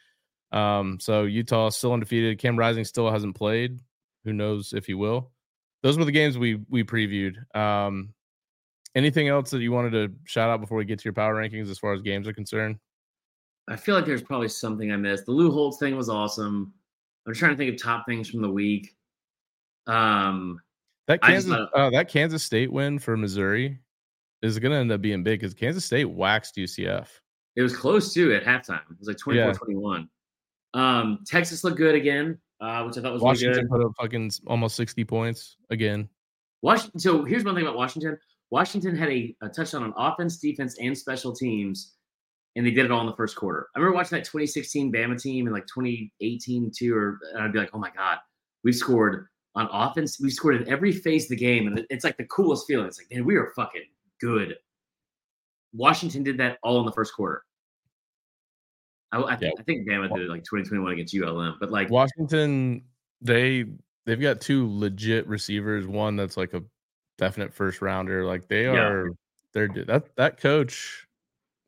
Um, 0.51 0.99
so 0.99 1.23
Utah 1.23 1.69
still 1.69 1.93
undefeated. 1.93 2.39
Cam 2.39 2.57
Rising 2.57 2.83
still 2.85 3.11
hasn't 3.11 3.35
played. 3.35 3.79
Who 4.25 4.33
knows 4.33 4.73
if 4.73 4.85
he 4.85 4.93
will? 4.93 5.31
Those 5.83 5.97
were 5.97 6.05
the 6.05 6.11
games 6.11 6.37
we 6.37 6.55
we 6.69 6.83
previewed. 6.83 7.35
Um, 7.55 8.13
anything 8.95 9.27
else 9.27 9.51
that 9.51 9.61
you 9.61 9.71
wanted 9.71 9.91
to 9.91 10.13
shout 10.25 10.49
out 10.49 10.61
before 10.61 10.77
we 10.77 10.85
get 10.85 10.99
to 10.99 11.05
your 11.05 11.13
power 11.13 11.35
rankings 11.35 11.69
as 11.69 11.79
far 11.79 11.93
as 11.93 12.01
games 12.01 12.27
are 12.27 12.33
concerned? 12.33 12.77
I 13.67 13.75
feel 13.77 13.95
like 13.95 14.05
there's 14.05 14.23
probably 14.23 14.49
something 14.49 14.91
I 14.91 14.97
missed. 14.97 15.25
The 15.25 15.31
Lou 15.31 15.51
Holtz 15.51 15.77
thing 15.77 15.95
was 15.95 16.09
awesome. 16.09 16.73
I'm 17.27 17.33
trying 17.33 17.51
to 17.51 17.57
think 17.57 17.73
of 17.73 17.81
top 17.81 18.05
things 18.07 18.29
from 18.29 18.41
the 18.41 18.49
week. 18.49 18.95
Um, 19.87 20.61
That 21.07 21.21
Kansas 21.21 21.49
thought- 21.49 21.73
uh, 21.73 21.89
that 21.91 22.07
Kansas 22.09 22.43
State 22.43 22.71
win 22.71 22.99
for 22.99 23.17
Missouri 23.17 23.79
is 24.41 24.57
going 24.59 24.71
to 24.71 24.77
end 24.77 24.91
up 24.91 25.01
being 25.01 25.23
big 25.23 25.39
because 25.39 25.53
Kansas 25.53 25.85
State 25.85 26.05
waxed 26.05 26.55
UCF. 26.57 27.07
it 27.57 27.61
was 27.61 27.75
close 27.75 28.13
too 28.13 28.31
at 28.33 28.43
halftime. 28.43 28.81
It 28.91 28.97
was 28.99 29.07
like 29.09 29.17
24 29.17 29.47
Yeah. 29.47 29.53
21. 29.53 30.09
Um, 30.73 31.19
Texas 31.27 31.63
looked 31.65 31.77
good 31.77 31.95
again, 31.95 32.39
uh, 32.61 32.83
which 32.85 32.97
I 32.97 33.01
thought 33.01 33.11
was 33.11 33.21
really 33.21 33.31
Washington 33.31 33.63
good. 33.63 33.69
put 33.69 33.85
up 33.85 33.91
fucking 33.99 34.31
almost 34.47 34.77
sixty 34.77 35.03
points 35.03 35.57
again. 35.69 36.07
Washington. 36.61 36.99
So 36.99 37.25
here's 37.25 37.43
one 37.43 37.55
thing 37.55 37.65
about 37.65 37.75
Washington. 37.75 38.17
Washington 38.51 38.95
had 38.95 39.09
a, 39.09 39.35
a 39.41 39.49
touchdown 39.49 39.83
on 39.83 39.93
offense, 39.97 40.37
defense, 40.37 40.77
and 40.79 40.97
special 40.97 41.33
teams, 41.33 41.95
and 42.55 42.65
they 42.65 42.71
did 42.71 42.85
it 42.85 42.91
all 42.91 43.01
in 43.01 43.07
the 43.07 43.15
first 43.15 43.35
quarter. 43.35 43.67
I 43.75 43.79
remember 43.79 43.95
watching 43.95 44.17
that 44.17 44.25
2016 44.25 44.91
Bama 44.91 45.21
team 45.21 45.47
and 45.47 45.53
like 45.53 45.67
2018 45.67 46.71
too, 46.75 46.95
or 46.95 47.19
and 47.33 47.43
I'd 47.43 47.53
be 47.53 47.59
like, 47.59 47.69
oh 47.73 47.79
my 47.79 47.91
god, 47.91 48.17
we've 48.63 48.75
scored 48.75 49.27
on 49.55 49.67
offense. 49.71 50.19
We 50.19 50.29
scored 50.29 50.61
in 50.61 50.69
every 50.69 50.91
phase 50.91 51.23
of 51.25 51.29
the 51.29 51.35
game, 51.37 51.67
and 51.67 51.85
it's 51.89 52.03
like 52.03 52.17
the 52.17 52.25
coolest 52.25 52.67
feeling. 52.67 52.87
It's 52.87 52.99
like, 52.99 53.07
man, 53.11 53.25
we 53.25 53.35
are 53.35 53.51
fucking 53.55 53.83
good. 54.19 54.55
Washington 55.73 56.23
did 56.23 56.37
that 56.37 56.57
all 56.63 56.79
in 56.79 56.85
the 56.85 56.91
first 56.91 57.13
quarter. 57.13 57.43
I, 59.13 59.21
I, 59.21 59.35
think, 59.35 59.59
I 59.59 59.63
think 59.63 59.87
Bama 59.87 60.13
did 60.13 60.23
it 60.25 60.29
like 60.29 60.43
2021 60.43 60.93
against 60.93 61.15
ULM, 61.15 61.57
but 61.59 61.71
like 61.71 61.89
Washington, 61.89 62.83
they 63.21 63.65
they've 64.05 64.21
got 64.21 64.41
two 64.41 64.67
legit 64.77 65.27
receivers. 65.27 65.85
One 65.87 66.15
that's 66.15 66.37
like 66.37 66.53
a 66.53 66.63
definite 67.17 67.53
first 67.53 67.81
rounder. 67.81 68.25
Like 68.25 68.47
they 68.47 68.63
Yeah. 68.63 68.87
are, 68.87 69.09
they're 69.53 69.67
that 69.85 70.15
that 70.15 70.39
coach, 70.39 71.07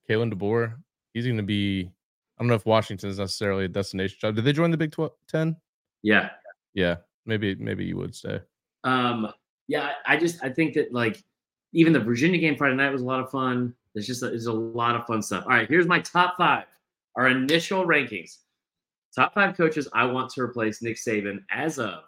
Kalen 0.10 0.34
DeBoer. 0.34 0.76
He's 1.14 1.26
going 1.26 1.38
to 1.38 1.44
be. 1.44 1.92
I 2.38 2.42
don't 2.44 2.48
know 2.48 2.56
if 2.56 2.66
Washington 2.66 3.10
is 3.10 3.20
necessarily 3.20 3.66
a 3.66 3.70
destination 3.70 4.18
job. 4.20 4.36
Did 4.36 4.46
they 4.46 4.54
join 4.54 4.72
the 4.72 4.78
Big 4.78 4.96
Ten? 5.28 5.56
yeah, 6.02 6.32
Yeah, 6.74 6.98
maybe 7.26 7.56
maybe 7.56 7.86
you 7.86 7.98
would 7.98 8.16
stay. 8.16 8.40
Um, 8.84 9.32
yeah, 9.68 9.92
I 10.06 10.16
I 10.16 10.18
just 10.18 10.44
I 10.44 10.50
think 10.50 10.74
that 10.74 10.92
like 10.92 11.24
even 11.74 11.94
the 11.94 12.00
Virginia 12.00 12.40
game 12.40 12.56
Friday 12.56 12.76
night 12.76 12.92
was 12.92 13.02
a 13.02 13.06
lot 13.06 13.20
of 13.20 13.30
fun. 13.30 13.74
There's 13.94 14.08
just 14.08 14.24
a, 14.24 14.30
there's 14.30 14.48
a 14.48 14.54
lot 14.54 14.96
of 14.96 15.06
fun 15.06 15.22
stuff. 15.22 15.44
All 15.46 15.52
right, 15.52 15.70
here's 15.70 15.88
my 15.88 16.00
top 16.00 16.36
five. 16.38 16.66
Our 17.16 17.28
initial 17.30 17.86
rankings. 17.86 18.38
Top 19.16 19.34
five 19.36 19.56
coaches 19.56 19.88
I 19.94 20.06
want 20.06 20.32
to 20.32 20.42
replace 20.42 20.82
Nick 20.82 20.98
Saban 20.98 21.44
as 21.52 21.78
of 21.78 22.04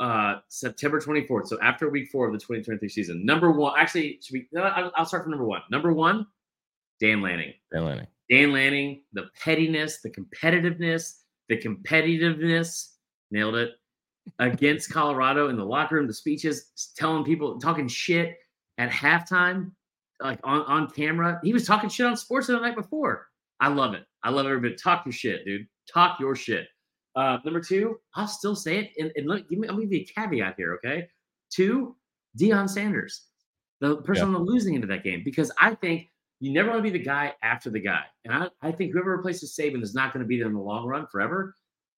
uh 0.00 0.36
September 0.48 1.00
24th. 1.00 1.48
So 1.48 1.58
after 1.62 1.88
week 1.88 2.10
four 2.10 2.26
of 2.26 2.32
the 2.32 2.38
2023 2.38 2.88
season. 2.88 3.24
Number 3.24 3.50
one, 3.50 3.74
actually, 3.78 4.20
should 4.22 4.34
we? 4.34 4.48
No, 4.52 4.62
I'll, 4.62 4.92
I'll 4.94 5.06
start 5.06 5.24
from 5.24 5.32
number 5.32 5.46
one. 5.46 5.62
Number 5.70 5.92
one, 5.92 6.26
Dan 7.00 7.22
Lanning. 7.22 7.52
Dan 7.72 7.84
Lanning. 7.84 8.06
Dan 8.30 8.52
Lanning, 8.52 9.02
the 9.12 9.28
pettiness, 9.42 10.00
the 10.02 10.10
competitiveness, 10.10 11.20
the 11.48 11.56
competitiveness, 11.56 12.92
nailed 13.30 13.54
it 13.56 13.70
against 14.38 14.92
Colorado 14.92 15.48
in 15.48 15.56
the 15.56 15.64
locker 15.64 15.96
room, 15.96 16.06
the 16.06 16.12
speeches, 16.12 16.92
telling 16.96 17.24
people, 17.24 17.58
talking 17.58 17.88
shit 17.88 18.36
at 18.76 18.90
halftime, 18.90 19.70
like 20.22 20.40
on, 20.44 20.62
on 20.62 20.90
camera. 20.90 21.40
He 21.42 21.52
was 21.52 21.66
talking 21.66 21.88
shit 21.88 22.06
on 22.06 22.16
sports 22.16 22.48
the 22.48 22.58
night 22.58 22.76
before. 22.76 23.28
I 23.60 23.68
love 23.68 23.94
it. 23.94 24.04
I 24.22 24.30
love 24.30 24.46
everybody. 24.46 24.74
Talk 24.74 25.06
your 25.06 25.12
shit, 25.12 25.44
dude. 25.44 25.66
Talk 25.92 26.20
your 26.20 26.36
shit. 26.36 26.68
Uh, 27.16 27.38
number 27.44 27.60
two, 27.60 27.98
I'll 28.14 28.28
still 28.28 28.54
say 28.54 28.78
it, 28.78 28.90
and, 28.98 29.10
and 29.16 29.26
let, 29.26 29.48
give 29.48 29.58
me, 29.58 29.68
I'll 29.68 29.78
give 29.78 29.92
you 29.92 30.00
a 30.00 30.04
caveat 30.04 30.54
here, 30.56 30.74
okay? 30.74 31.08
Two, 31.50 31.96
Deion 32.38 32.68
Sanders, 32.68 33.26
the 33.80 33.96
person 34.02 34.26
on 34.26 34.32
the 34.32 34.38
losing 34.38 34.74
end 34.74 34.84
of 34.84 34.90
that 34.90 35.02
game, 35.02 35.22
because 35.24 35.50
I 35.58 35.74
think 35.74 36.10
you 36.40 36.52
never 36.52 36.68
want 36.70 36.78
to 36.78 36.90
be 36.90 36.96
the 36.96 37.04
guy 37.04 37.32
after 37.42 37.70
the 37.70 37.80
guy. 37.80 38.02
And 38.24 38.32
I, 38.32 38.48
I 38.62 38.72
think 38.72 38.92
whoever 38.92 39.16
replaces 39.16 39.56
Saban 39.56 39.82
is 39.82 39.94
not 39.94 40.12
going 40.12 40.22
to 40.22 40.28
be 40.28 40.38
there 40.38 40.46
in 40.46 40.54
the 40.54 40.60
long 40.60 40.86
run 40.86 41.06
forever. 41.10 41.54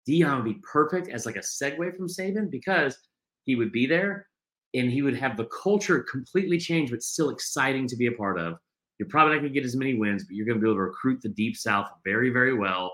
Deion 0.09 0.37
would 0.37 0.45
be 0.45 0.61
perfect 0.63 1.09
as 1.09 1.27
like 1.27 1.37
a 1.37 1.41
segue 1.41 1.97
from 1.97 2.09
Saban 2.09 2.51
because 2.51 2.99
he 3.45 3.55
would 3.55 3.73
be 3.73 3.87
there 3.87 4.27
and 4.75 4.91
he 4.91 5.03
would 5.03 5.17
have 5.17 5.37
the 5.37 5.47
culture 5.47 6.01
completely 6.01 6.59
change, 6.59 6.91
but 6.91 7.03
still 7.03 7.31
exciting 7.31 7.87
to 7.89 7.97
be 7.97 8.07
a 8.07 8.13
part 8.13 8.39
of. 8.39 8.55
You're 8.99 9.09
probably 9.09 9.35
not 9.35 9.41
going 9.41 9.53
to 9.53 9.61
get 9.61 9.67
as 9.67 9.77
many 9.77 9.95
wins, 9.95 10.25
but 10.25 10.35
you're 10.35 10.47
going 10.47 10.59
to 10.59 10.63
be 10.63 10.69
able 10.69 10.77
to 10.77 10.83
recruit 10.83 11.21
the 11.23 11.29
deep 11.29 11.57
south 11.57 11.91
very, 12.05 12.31
very 12.31 12.55
well. 12.55 12.93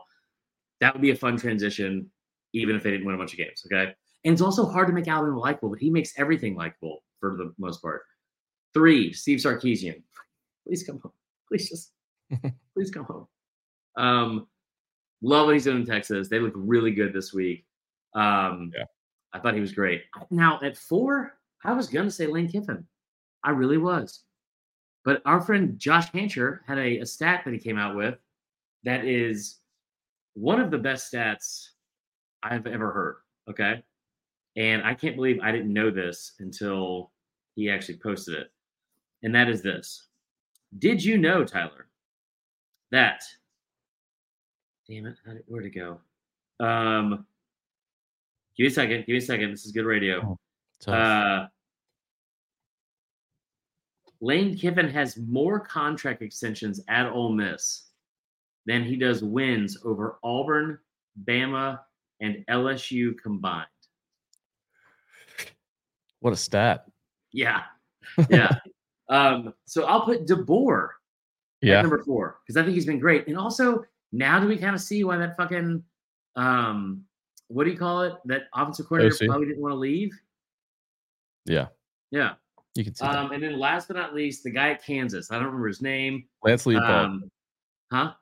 That 0.80 0.94
would 0.94 1.02
be 1.02 1.10
a 1.10 1.16
fun 1.16 1.36
transition, 1.36 2.10
even 2.54 2.76
if 2.76 2.82
they 2.82 2.90
didn't 2.90 3.06
win 3.06 3.14
a 3.14 3.18
bunch 3.18 3.32
of 3.32 3.38
games. 3.38 3.64
Okay. 3.66 3.92
And 4.24 4.32
it's 4.32 4.42
also 4.42 4.66
hard 4.66 4.88
to 4.88 4.94
make 4.94 5.08
Alabama 5.08 5.38
likable, 5.38 5.70
but 5.70 5.78
he 5.78 5.90
makes 5.90 6.12
everything 6.16 6.56
likable 6.56 7.02
for 7.20 7.36
the 7.36 7.52
most 7.58 7.82
part. 7.82 8.02
Three, 8.74 9.12
Steve 9.12 9.38
Sarkisian. 9.38 10.02
Please 10.66 10.82
come 10.82 11.00
home. 11.00 11.12
Please 11.48 11.68
just, 11.68 11.92
please 12.74 12.90
come 12.90 13.04
home. 13.04 13.26
Um, 13.96 14.46
love 15.22 15.46
what 15.46 15.54
he's 15.54 15.64
doing 15.64 15.78
in 15.78 15.86
Texas. 15.86 16.28
They 16.28 16.38
look 16.38 16.52
really 16.54 16.92
good 16.92 17.12
this 17.12 17.32
week. 17.32 17.64
Um, 18.14 18.72
yeah. 18.76 18.84
I 19.32 19.38
thought 19.38 19.54
he 19.54 19.60
was 19.60 19.72
great. 19.72 20.04
Now 20.30 20.58
at 20.62 20.76
four, 20.76 21.38
I 21.64 21.72
was 21.72 21.88
gonna 21.88 22.10
say 22.10 22.26
Lane 22.26 22.48
Kiffin. 22.48 22.86
I 23.44 23.50
really 23.50 23.78
was. 23.78 24.22
But 25.04 25.22
our 25.24 25.40
friend 25.40 25.78
Josh 25.78 26.10
Hancher 26.10 26.60
had 26.66 26.78
a, 26.78 26.98
a 26.98 27.06
stat 27.06 27.42
that 27.44 27.52
he 27.54 27.60
came 27.60 27.78
out 27.78 27.94
with 27.94 28.18
that 28.84 29.04
is 29.04 29.58
one 30.34 30.60
of 30.60 30.70
the 30.70 30.78
best 30.78 31.12
stats 31.12 31.68
I've 32.42 32.66
ever 32.66 32.90
heard. 32.90 33.16
Okay. 33.48 33.82
And 34.56 34.82
I 34.82 34.94
can't 34.94 35.16
believe 35.16 35.38
I 35.42 35.52
didn't 35.52 35.72
know 35.72 35.90
this 35.90 36.32
until 36.40 37.12
he 37.54 37.70
actually 37.70 37.98
posted 37.98 38.34
it. 38.34 38.50
And 39.22 39.34
that 39.34 39.48
is 39.48 39.62
this. 39.62 40.05
Did 40.78 41.02
you 41.04 41.18
know, 41.18 41.44
Tyler, 41.44 41.86
that 42.90 43.22
damn 44.88 45.06
it, 45.06 45.16
did, 45.24 45.42
where'd 45.46 45.66
it 45.66 45.70
go? 45.70 46.00
Um 46.64 47.26
give 48.56 48.64
me 48.64 48.68
a 48.68 48.70
second, 48.70 48.98
give 49.00 49.08
me 49.08 49.16
a 49.16 49.20
second. 49.20 49.50
This 49.50 49.66
is 49.66 49.72
good 49.72 49.84
radio. 49.86 50.38
tough. 50.80 50.94
Uh 50.94 51.46
Lane 54.20 54.56
Kiffin 54.56 54.88
has 54.88 55.16
more 55.18 55.60
contract 55.60 56.22
extensions 56.22 56.80
at 56.88 57.06
Ole 57.06 57.32
Miss 57.32 57.88
than 58.64 58.82
he 58.82 58.96
does 58.96 59.22
wins 59.22 59.78
over 59.84 60.18
Auburn, 60.24 60.78
Bama, 61.24 61.80
and 62.20 62.44
LSU 62.50 63.16
combined. 63.22 63.66
What 66.20 66.32
a 66.32 66.36
stat. 66.36 66.86
Yeah. 67.32 67.62
Yeah. 68.30 68.52
Um, 69.08 69.54
so 69.66 69.84
I'll 69.84 70.02
put 70.02 70.26
DeBoer 70.26 70.88
Yeah. 71.62 71.78
at 71.78 71.82
number 71.82 72.02
four 72.02 72.38
because 72.42 72.56
I 72.56 72.62
think 72.64 72.74
he's 72.74 72.86
been 72.86 72.98
great. 72.98 73.26
And 73.28 73.38
also, 73.38 73.84
now 74.12 74.40
do 74.40 74.48
we 74.48 74.56
kind 74.56 74.74
of 74.74 74.80
see 74.80 75.04
why 75.04 75.16
that 75.18 75.36
fucking 75.36 75.82
um 76.36 77.04
what 77.48 77.64
do 77.64 77.70
you 77.70 77.78
call 77.78 78.02
it? 78.02 78.14
That 78.24 78.44
offensive 78.54 78.88
coordinator 78.88 79.14
OC. 79.24 79.28
probably 79.28 79.46
didn't 79.46 79.62
want 79.62 79.72
to 79.72 79.76
leave. 79.78 80.10
Yeah. 81.44 81.66
Yeah. 82.10 82.34
You 82.74 82.84
can 82.84 82.94
see 82.94 83.06
that. 83.06 83.16
Um, 83.16 83.32
and 83.32 83.42
then 83.42 83.58
last 83.58 83.88
but 83.88 83.96
not 83.96 84.14
least, 84.14 84.42
the 84.44 84.50
guy 84.50 84.70
at 84.70 84.84
Kansas. 84.84 85.30
I 85.30 85.36
don't 85.36 85.46
remember 85.46 85.68
his 85.68 85.80
name. 85.80 86.24
Lance 86.44 86.64
Leipold. 86.64 87.04
Um, 87.04 87.30
huh? 87.92 88.12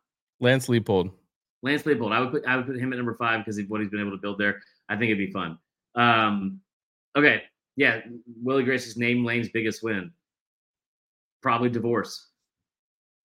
Lance 0.41 0.67
Leipold. 0.69 1.11
Lance 1.63 1.83
Leipold. 1.83 2.13
I 2.13 2.21
would 2.21 2.31
put 2.31 2.45
I 2.47 2.57
would 2.57 2.67
put 2.67 2.79
him 2.79 2.93
at 2.93 2.97
number 2.97 3.17
five 3.17 3.41
because 3.41 3.59
of 3.59 3.67
what 3.69 3.81
he's 3.81 3.91
been 3.91 4.01
able 4.01 4.11
to 4.13 4.19
build 4.19 4.39
there. 4.39 4.61
I 4.89 4.97
think 4.97 5.07
it'd 5.11 5.19
be 5.19 5.33
fun. 5.33 5.59
Um, 5.95 6.61
okay, 7.17 7.43
yeah. 7.77 8.01
Willie 8.43 8.65
Grace's 8.65 8.97
name 8.97 9.25
Lane's 9.25 9.49
biggest 9.49 9.83
win. 9.83 10.13
Probably 11.45 11.69
divorce. 11.69 12.29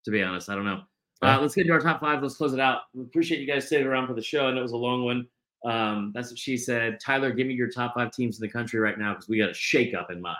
To 0.06 0.10
be 0.10 0.24
honest, 0.24 0.50
I 0.50 0.56
don't 0.56 0.66
know. 0.66 0.82
Uh, 1.22 1.38
let's 1.40 1.54
get 1.54 1.62
into 1.62 1.74
our 1.74 1.80
top 1.80 2.02
five. 2.02 2.24
Let's 2.24 2.38
close 2.38 2.54
it 2.54 2.60
out. 2.60 2.80
We 2.96 3.04
appreciate 3.04 3.40
you 3.40 3.46
guys 3.46 3.68
staying 3.68 3.86
around 3.86 4.08
for 4.08 4.16
the 4.16 4.22
show. 4.24 4.48
I 4.48 4.52
know 4.52 4.62
it 4.62 4.64
was 4.64 4.72
a 4.72 4.78
long 4.78 5.06
one. 5.06 5.28
Um, 5.64 6.12
that's 6.16 6.32
what 6.32 6.40
she 6.40 6.58
said. 6.58 6.98
Tyler, 7.00 7.32
give 7.32 7.46
me 7.46 7.54
your 7.54 7.70
top 7.70 7.94
five 7.94 8.12
teams 8.12 8.40
in 8.40 8.42
the 8.42 8.52
country 8.52 8.80
right 8.80 8.98
now 8.98 9.14
because 9.14 9.30
we 9.30 9.38
got 9.38 9.52
a 9.52 9.54
shake 9.54 9.94
up 9.94 10.10
in 10.10 10.20
mind. 10.20 10.38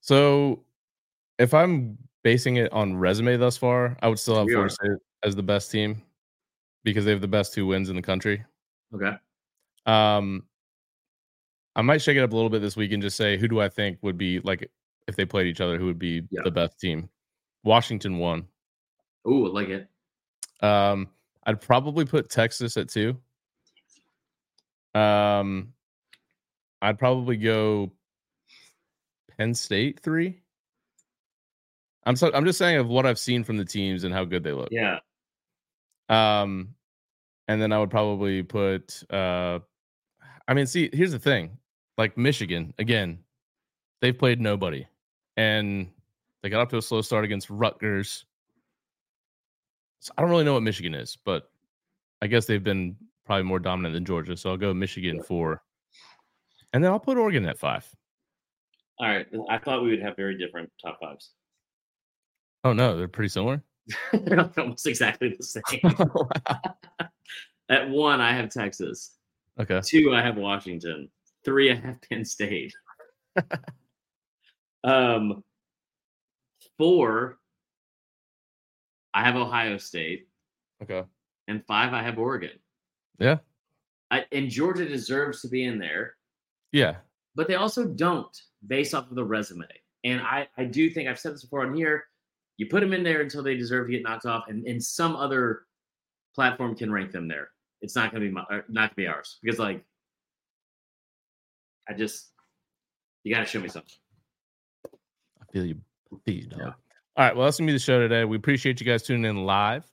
So 0.00 0.62
if 1.40 1.52
I'm 1.52 1.98
basing 2.22 2.54
it 2.54 2.72
on 2.72 2.96
resume 2.96 3.36
thus 3.36 3.56
far, 3.56 3.96
I 4.00 4.06
would 4.06 4.20
still 4.20 4.36
have 4.36 4.46
Florida. 4.46 4.72
State 4.72 4.90
as 5.24 5.34
the 5.34 5.42
best 5.42 5.72
team 5.72 6.00
because 6.84 7.04
they 7.04 7.10
have 7.10 7.20
the 7.20 7.26
best 7.26 7.52
two 7.52 7.66
wins 7.66 7.88
in 7.88 7.96
the 7.96 8.02
country. 8.02 8.44
Okay. 8.94 9.16
Um, 9.86 10.44
I 11.74 11.82
might 11.82 12.00
shake 12.00 12.16
it 12.16 12.22
up 12.22 12.32
a 12.32 12.36
little 12.36 12.48
bit 12.48 12.62
this 12.62 12.76
week 12.76 12.92
and 12.92 13.02
just 13.02 13.16
say 13.16 13.38
who 13.38 13.48
do 13.48 13.60
I 13.60 13.68
think 13.68 13.98
would 14.02 14.16
be 14.16 14.38
like 14.38 14.70
if 15.08 15.16
they 15.16 15.24
played 15.24 15.46
each 15.46 15.60
other, 15.60 15.78
who 15.78 15.86
would 15.86 15.98
be 15.98 16.22
Yeah. 16.30 16.42
the 16.44 16.50
best 16.50 16.78
team? 16.80 17.08
Washington 17.62 18.18
won. 18.18 18.46
Ooh, 19.28 19.46
I 19.46 19.50
like 19.50 19.68
it. 19.68 19.88
Um, 20.60 21.08
I'd 21.44 21.60
probably 21.60 22.04
put 22.04 22.30
Texas 22.30 22.76
at 22.76 22.88
two. 22.88 23.18
Um, 24.94 25.72
I'd 26.82 26.98
probably 26.98 27.36
go 27.36 27.92
Penn 29.36 29.54
State 29.54 30.00
three. 30.00 30.40
I'm 32.06 32.16
so 32.16 32.30
I'm 32.34 32.44
just 32.44 32.58
saying 32.58 32.76
of 32.78 32.88
what 32.88 33.06
I've 33.06 33.18
seen 33.18 33.44
from 33.44 33.56
the 33.56 33.64
teams 33.64 34.04
and 34.04 34.14
how 34.14 34.24
good 34.24 34.44
they 34.44 34.52
look. 34.52 34.68
Yeah. 34.70 34.98
Um, 36.08 36.74
and 37.48 37.60
then 37.60 37.72
I 37.72 37.78
would 37.78 37.90
probably 37.90 38.42
put. 38.42 39.02
Uh, 39.10 39.60
I 40.46 40.54
mean, 40.54 40.66
see, 40.66 40.90
here's 40.92 41.12
the 41.12 41.18
thing: 41.18 41.56
like 41.96 42.16
Michigan 42.18 42.74
again, 42.78 43.18
they've 44.00 44.16
played 44.16 44.40
nobody, 44.40 44.86
and 45.36 45.88
they 46.42 46.48
got 46.50 46.60
up 46.60 46.70
to 46.70 46.78
a 46.78 46.82
slow 46.82 47.00
start 47.00 47.24
against 47.24 47.50
Rutgers. 47.50 48.24
So 50.00 50.12
I 50.16 50.22
don't 50.22 50.30
really 50.30 50.44
know 50.44 50.54
what 50.54 50.62
Michigan 50.62 50.94
is, 50.94 51.16
but 51.24 51.50
I 52.20 52.26
guess 52.26 52.46
they've 52.46 52.62
been 52.62 52.96
probably 53.24 53.44
more 53.44 53.58
dominant 53.58 53.94
than 53.94 54.04
Georgia. 54.04 54.36
So 54.36 54.50
I'll 54.50 54.56
go 54.56 54.74
Michigan 54.74 55.22
four, 55.22 55.62
and 56.72 56.84
then 56.84 56.90
I'll 56.90 57.00
put 57.00 57.16
Oregon 57.16 57.46
at 57.46 57.58
five. 57.58 57.88
All 58.98 59.08
right. 59.08 59.26
I 59.50 59.58
thought 59.58 59.82
we 59.82 59.90
would 59.90 60.02
have 60.02 60.16
very 60.16 60.38
different 60.38 60.70
top 60.82 60.98
fives. 61.00 61.30
Oh 62.62 62.72
no, 62.72 62.96
they're 62.96 63.08
pretty 63.08 63.28
similar. 63.28 63.62
They're 64.12 64.50
almost 64.56 64.86
exactly 64.86 65.36
the 65.36 65.44
same. 65.44 65.62
Oh, 65.84 66.28
at 67.68 67.90
one, 67.90 68.20
I 68.20 68.32
have 68.32 68.48
Texas. 68.48 69.18
Okay. 69.60 69.80
Two, 69.84 70.14
I 70.14 70.22
have 70.22 70.36
Washington. 70.36 71.10
Three, 71.44 71.70
I 71.70 71.74
have 71.74 72.00
Penn 72.08 72.24
State. 72.24 72.72
Um, 74.84 75.42
four, 76.78 77.38
I 79.14 79.22
have 79.24 79.36
Ohio 79.36 79.78
State, 79.78 80.28
Okay. 80.82 81.04
and 81.48 81.64
five, 81.66 81.92
I 81.92 82.02
have 82.02 82.18
Oregon. 82.18 82.58
Yeah. 83.18 83.38
I, 84.10 84.26
and 84.32 84.50
Georgia 84.50 84.86
deserves 84.86 85.40
to 85.42 85.48
be 85.48 85.64
in 85.64 85.78
there, 85.78 86.16
Yeah. 86.72 86.96
but 87.34 87.48
they 87.48 87.54
also 87.54 87.84
don't 87.86 88.36
based 88.66 88.94
off 88.94 89.08
of 89.10 89.16
the 89.16 89.24
resume. 89.24 89.66
And 90.04 90.20
I, 90.20 90.48
I 90.58 90.64
do 90.64 90.90
think 90.90 91.08
I've 91.08 91.18
said 91.18 91.32
this 91.34 91.42
before 91.42 91.66
on 91.66 91.74
here. 91.74 92.04
You 92.56 92.66
put 92.66 92.80
them 92.80 92.92
in 92.92 93.02
there 93.02 93.22
until 93.22 93.42
they 93.42 93.56
deserve 93.56 93.86
to 93.86 93.92
get 93.92 94.02
knocked 94.02 94.26
off, 94.26 94.44
and, 94.48 94.66
and 94.66 94.82
some 94.82 95.16
other 95.16 95.62
platform 96.34 96.76
can 96.76 96.92
rank 96.92 97.10
them 97.10 97.26
there. 97.26 97.48
It's 97.80 97.96
not 97.96 98.10
going 98.10 98.22
to 98.22 98.28
be 98.28 98.32
my, 98.32 98.42
uh, 98.42 98.62
not 98.68 98.90
to 98.90 98.96
be 98.96 99.06
ours 99.06 99.38
because 99.42 99.58
like 99.58 99.84
I 101.88 101.92
just 101.94 102.30
you 103.24 103.34
got 103.34 103.40
to 103.40 103.46
show 103.46 103.60
me 103.60 103.68
something. 103.68 103.92
I 105.54 105.58
feel 105.58 105.66
you. 105.66 105.76
I 106.12 106.16
feel 106.24 106.34
you, 106.34 106.46
dog. 106.46 106.60
All 106.60 106.74
right. 107.16 107.36
Well, 107.36 107.44
that's 107.44 107.58
gonna 107.58 107.68
be 107.68 107.72
the 107.74 107.78
show 107.78 108.00
today. 108.00 108.24
We 108.24 108.36
appreciate 108.36 108.80
you 108.80 108.86
guys 108.86 109.04
tuning 109.04 109.24
in 109.24 109.46
live, 109.46 109.84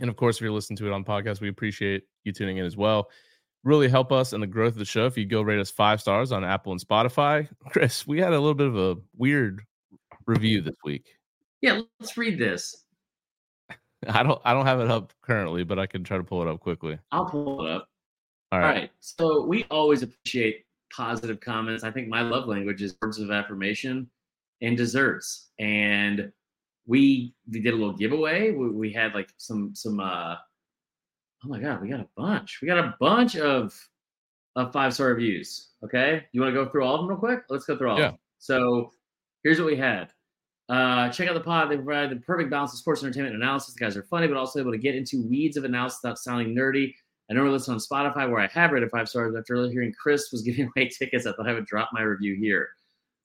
and 0.00 0.08
of 0.08 0.16
course, 0.16 0.36
if 0.36 0.42
you're 0.42 0.52
listening 0.52 0.76
to 0.76 0.86
it 0.86 0.92
on 0.92 1.04
podcast, 1.04 1.40
we 1.40 1.48
appreciate 1.48 2.04
you 2.24 2.32
tuning 2.32 2.58
in 2.58 2.64
as 2.64 2.76
well. 2.76 3.10
Really 3.64 3.88
help 3.88 4.12
us 4.12 4.32
in 4.32 4.40
the 4.40 4.46
growth 4.46 4.74
of 4.74 4.78
the 4.78 4.84
show 4.84 5.06
if 5.06 5.18
you 5.18 5.26
go 5.26 5.42
rate 5.42 5.58
us 5.58 5.72
five 5.72 6.00
stars 6.00 6.30
on 6.30 6.44
Apple 6.44 6.70
and 6.70 6.80
Spotify. 6.80 7.48
Chris, 7.70 8.06
we 8.06 8.20
had 8.20 8.32
a 8.32 8.38
little 8.38 8.54
bit 8.54 8.68
of 8.68 8.76
a 8.76 8.96
weird 9.16 9.62
review 10.26 10.60
this 10.60 10.76
week. 10.84 11.06
Yeah, 11.62 11.80
let's 11.98 12.16
read 12.16 12.38
this. 12.38 12.84
I 14.08 14.22
don't 14.22 14.40
I 14.44 14.52
don't 14.52 14.66
have 14.66 14.78
it 14.78 14.88
up 14.88 15.12
currently, 15.20 15.64
but 15.64 15.80
I 15.80 15.86
can 15.86 16.04
try 16.04 16.16
to 16.16 16.22
pull 16.22 16.42
it 16.42 16.48
up 16.48 16.60
quickly. 16.60 16.96
I'll 17.10 17.26
pull 17.26 17.66
it 17.66 17.72
up. 17.72 17.88
All 18.52 18.60
All 18.60 18.64
right. 18.64 18.74
right. 18.82 18.90
So 19.00 19.44
we 19.44 19.64
always 19.68 20.04
appreciate 20.04 20.64
positive 20.94 21.40
comments. 21.40 21.82
I 21.82 21.90
think 21.90 22.06
my 22.06 22.22
love 22.22 22.46
language 22.46 22.82
is 22.82 22.96
words 23.02 23.18
of 23.18 23.32
affirmation 23.32 24.08
and 24.62 24.76
desserts. 24.76 25.50
And 25.58 26.32
we 26.86 27.34
we 27.50 27.60
did 27.60 27.74
a 27.74 27.76
little 27.76 27.96
giveaway. 27.96 28.52
We, 28.52 28.70
we 28.70 28.92
had 28.92 29.14
like 29.14 29.30
some 29.38 29.74
some 29.74 30.00
uh 30.00 30.34
oh 31.44 31.48
my 31.48 31.60
god, 31.60 31.80
we 31.82 31.88
got 31.88 32.00
a 32.00 32.08
bunch. 32.16 32.58
We 32.62 32.68
got 32.68 32.78
a 32.78 32.94
bunch 33.00 33.36
of 33.36 33.74
of 34.56 34.72
five 34.72 34.94
star 34.94 35.08
reviews. 35.08 35.70
Okay. 35.84 36.24
You 36.32 36.40
want 36.40 36.54
to 36.54 36.64
go 36.64 36.70
through 36.70 36.84
all 36.84 36.94
of 36.94 37.00
them 37.02 37.08
real 37.08 37.18
quick? 37.18 37.40
Let's 37.50 37.66
go 37.66 37.76
through 37.76 37.90
all 37.90 37.98
Yeah. 37.98 38.06
of 38.06 38.12
them. 38.12 38.20
So 38.38 38.90
here's 39.42 39.58
what 39.58 39.66
we 39.66 39.76
had. 39.76 40.10
Uh, 40.68 41.08
check 41.10 41.28
out 41.28 41.34
the 41.34 41.40
pod. 41.40 41.70
They 41.70 41.76
provide 41.76 42.10
the 42.10 42.16
perfect 42.16 42.50
balance 42.50 42.72
of 42.72 42.78
sports 42.78 43.02
entertainment 43.02 43.34
and 43.34 43.42
analysis. 43.42 43.74
The 43.74 43.84
guys 43.84 43.96
are 43.96 44.02
funny, 44.04 44.26
but 44.26 44.36
also 44.36 44.58
able 44.58 44.72
to 44.72 44.78
get 44.78 44.94
into 44.96 45.22
weeds 45.28 45.56
of 45.56 45.64
analysis 45.64 46.00
without 46.02 46.18
sounding 46.18 46.56
nerdy. 46.56 46.92
I 47.30 47.34
normally 47.34 47.52
listen 47.54 47.74
on 47.74 47.80
Spotify 47.80 48.28
where 48.30 48.40
I 48.40 48.46
have 48.48 48.72
rated 48.72 48.90
five 48.90 49.08
stars. 49.08 49.34
After 49.36 49.68
hearing 49.68 49.92
Chris 50.00 50.30
was 50.32 50.42
giving 50.42 50.70
away 50.76 50.88
tickets, 50.98 51.26
I 51.26 51.32
thought 51.32 51.48
I 51.48 51.52
would 51.52 51.66
drop 51.66 51.90
my 51.92 52.00
review 52.02 52.36
here. 52.40 52.68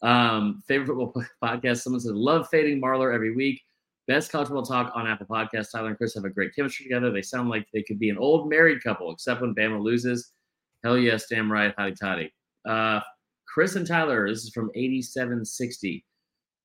Um, 0.02 0.62
favorite 0.68 0.88
football 0.88 1.14
podcast. 1.44 1.82
Someone 1.82 2.00
said, 2.00 2.16
love 2.16 2.48
fading 2.50 2.82
Marler 2.82 3.14
every 3.14 3.36
week. 3.36 3.62
Best 4.08 4.32
college 4.32 4.48
football 4.48 4.66
talk 4.66 4.92
on 4.96 5.08
Apple 5.08 5.28
Podcasts. 5.28 5.72
Tyler 5.72 5.90
and 5.90 5.98
Chris 5.98 6.16
have 6.16 6.26
a 6.26 6.30
great 6.30 6.56
chemistry 6.56 6.86
together. 6.86 7.12
They 7.12 7.22
sound 7.22 7.50
like 7.50 7.68
they 7.72 7.84
could 7.84 8.00
be 8.00 8.10
an 8.10 8.18
old 8.18 8.50
married 8.50 8.84
couple, 8.84 9.12
except 9.12 9.42
when 9.42 9.56
Bama 9.56 9.82
loses. 9.82 10.32
Hell 10.84 10.98
yes, 10.98 11.28
damn 11.30 11.52
right, 11.52 11.76
hotty 11.78 11.96
toddy. 11.96 12.34
Uh, 12.68 13.00
Chris 13.48 13.76
and 13.76 13.86
Tyler, 13.86 14.28
this 14.28 14.44
is 14.44 14.50
from 14.50 14.72
8760. 14.76 16.04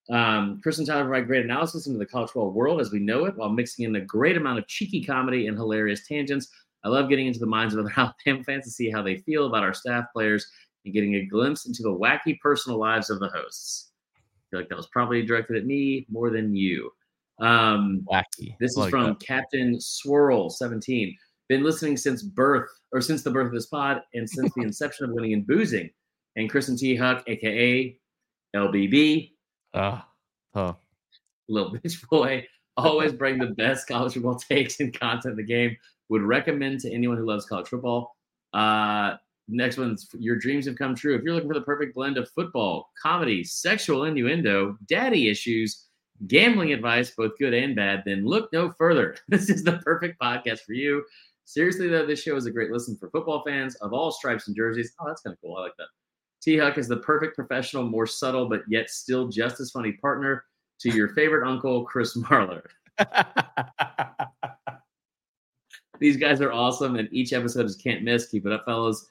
Um, 0.09 0.61
Chris 0.63 0.79
and 0.79 0.87
Tyler 0.87 1.05
provide 1.05 1.27
great 1.27 1.45
analysis 1.45 1.87
into 1.87 1.99
the 1.99 2.07
college 2.07 2.31
football 2.31 2.53
world 2.53 2.81
as 2.81 2.93
we 2.93 3.01
know 3.01 3.27
it, 3.27 3.37
while 3.37 3.51
mixing 3.51 3.85
in 3.85 3.97
a 3.97 4.01
great 4.01 4.37
amount 4.37 4.59
of 4.59 4.67
cheeky 4.69 5.05
comedy 5.05 5.49
and 5.49 5.57
hilarious 5.57 6.07
tangents. 6.07 6.49
I 6.85 6.89
love 6.89 7.09
getting 7.09 7.27
into 7.27 7.41
the 7.41 7.47
minds 7.47 7.75
of 7.75 7.81
other 7.81 7.93
Alabama 7.97 8.45
fans 8.45 8.65
to 8.65 8.71
see 8.71 8.91
how 8.91 9.03
they 9.03 9.19
feel 9.19 9.47
about 9.47 9.65
our 9.65 9.75
staff 9.75 10.07
players 10.13 10.47
and 10.87 10.95
getting 10.95 11.17
a 11.17 11.27
glimpse 11.27 11.67
into 11.67 11.83
the 11.83 11.93
wacky 11.93 12.39
personal 12.41 12.79
lives 12.79 13.11
of 13.11 13.21
the 13.21 13.29
hosts. 13.29 13.91
I 14.17 14.21
feel 14.51 14.61
like 14.61 14.69
that 14.71 14.77
was 14.77 14.87
probably 14.89 15.23
directed 15.25 15.57
at 15.57 15.67
me 15.67 16.07
more 16.11 16.31
than 16.31 16.55
you. 16.57 16.91
Um, 17.41 18.07
Wacky. 18.11 18.57
this 18.61 18.71
is 18.71 18.77
Like 18.79 18.91
from 18.91 19.07
that. 19.09 19.21
Captain 19.21 19.79
Swirl 19.81 20.49
17. 20.49 21.15
Been 21.49 21.63
listening 21.63 21.97
since 21.97 22.23
birth 22.23 22.69
or 22.93 23.01
since 23.01 23.23
the 23.23 23.31
birth 23.31 23.49
of 23.49 23.53
this 23.53 23.67
pod 23.67 24.01
and 24.15 24.29
since 24.29 24.53
the 24.55 24.63
inception 24.65 25.05
of 25.05 25.13
winning 25.13 25.33
and 25.35 25.47
boozing. 25.47 25.91
And 26.37 26.49
Chris 26.51 26.69
and 26.69 26.79
T 26.79 26.97
Huck, 26.97 27.25
aka 27.27 27.99
LBB, 28.55 29.33
Ah, 29.75 30.09
huh. 30.55 30.75
little 31.49 31.73
bitch 31.75 32.09
boy, 32.09 32.47
always 32.77 33.13
bring 33.13 33.39
the 33.39 33.47
best 33.49 33.87
college 33.87 34.15
football 34.15 34.37
takes 34.51 34.81
and 34.81 34.99
content 34.99 35.33
in 35.33 35.37
the 35.37 35.43
game. 35.45 35.77
Would 36.09 36.23
recommend 36.23 36.81
to 36.81 36.93
anyone 36.93 37.17
who 37.17 37.27
loves 37.27 37.47
college 37.47 37.69
football. 37.69 38.17
Uh, 38.55 39.17
next 39.49 39.79
one's 39.79 40.09
your 40.19 40.37
dreams 40.37 40.67
have 40.67 40.77
come 40.77 40.95
true. 40.95 41.15
If 41.15 41.23
you're 41.23 41.35
looking 41.35 41.49
for 41.49 41.55
the 41.55 41.63
perfect 41.63 41.95
blend 41.95 42.19
of 42.19 42.31
football, 42.31 42.91
comedy, 43.01 43.45
sexual 43.45 44.05
innuendo, 44.05 44.77
daddy 44.89 45.29
issues, 45.29 45.87
gambling 46.27 46.73
advice, 46.73 47.13
both 47.17 47.39
good 47.39 47.55
and 47.55 47.77
bad, 47.77 48.03
then 48.05 48.25
look 48.27 48.53
no 48.53 48.73
further. 48.73 49.17
This 49.29 49.51
is 49.51 49.63
the 49.63 49.79
perfect 49.79 50.21
podcast 50.21 50.61
for 50.61 50.73
you. 50.73 51.05
Seriously, 51.45 51.89
though, 51.89 52.07
this 52.07 52.23
show 52.23 52.37
is 52.37 52.47
a 52.47 52.51
great 52.51 52.73
listen 52.73 52.97
for 52.97 53.11
football 53.11 53.43
fans 53.47 53.77
of 53.77 53.93
all 53.93 54.11
stripes 54.11 54.49
and 54.49 54.57
jerseys. 54.57 54.93
Oh, 55.01 55.07
that's 55.07 55.21
kind 55.21 55.35
of 55.35 55.41
cool. 55.41 55.57
I 55.57 55.63
like 55.63 55.77
that. 55.79 55.89
T 56.43 56.59
Huck 56.59 56.79
is 56.79 56.89
the 56.89 56.99
perfect 56.99 57.37
professional, 57.37 57.85
more 57.85 58.07
subtle, 58.07 58.49
but 58.49 58.63
yet 58.69 58.91
still 58.91 59.29
just 59.29 59.61
as 59.61 59.71
funny 59.71 59.93
partner 59.93 60.45
to 60.81 60.91
your 60.91 61.09
favorite 61.11 61.49
uncle, 61.49 61.85
Chris 61.85 62.17
Marler. 62.17 62.63
These 66.01 66.17
guys 66.17 66.41
are 66.41 66.53
awesome, 66.53 66.97
and 66.97 67.09
each 67.13 67.33
episode 67.33 67.67
is 67.67 67.77
can't 67.77 68.03
miss. 68.03 68.29
Keep 68.29 68.47
it 68.47 68.53
up, 68.53 68.65
fellas. 68.65 69.07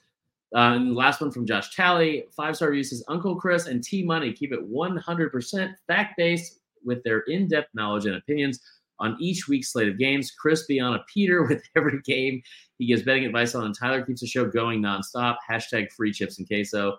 Uh, 0.54 0.74
and 0.74 0.90
the 0.90 0.94
last 0.94 1.20
one 1.20 1.30
from 1.30 1.46
Josh 1.46 1.74
Talley, 1.74 2.24
five 2.34 2.56
star 2.56 2.70
review 2.70 2.84
says 2.84 3.04
Uncle 3.08 3.36
Chris 3.36 3.66
and 3.66 3.82
T 3.82 4.04
Money 4.04 4.32
keep 4.32 4.52
it 4.52 4.70
100% 4.70 5.74
fact 5.86 6.14
based 6.16 6.60
with 6.84 7.02
their 7.02 7.20
in 7.20 7.48
depth 7.48 7.68
knowledge 7.74 8.06
and 8.06 8.14
opinions 8.14 8.60
on 8.98 9.16
each 9.20 9.48
week's 9.48 9.72
slate 9.72 9.88
of 9.88 9.98
games. 9.98 10.30
Chris 10.30 10.66
be 10.66 10.80
on 10.80 10.94
a 10.94 11.04
Peter 11.12 11.44
with 11.44 11.62
every 11.76 12.00
game. 12.02 12.40
He 12.78 12.86
gives 12.86 13.02
betting 13.02 13.24
advice 13.24 13.54
on, 13.54 13.64
and 13.64 13.76
Tyler 13.76 14.02
keeps 14.02 14.20
the 14.20 14.26
show 14.26 14.46
going 14.46 14.80
nonstop. 14.82 15.36
Hashtag 15.50 15.90
free 15.92 16.12
chips 16.12 16.38
and 16.38 16.46
queso. 16.46 16.96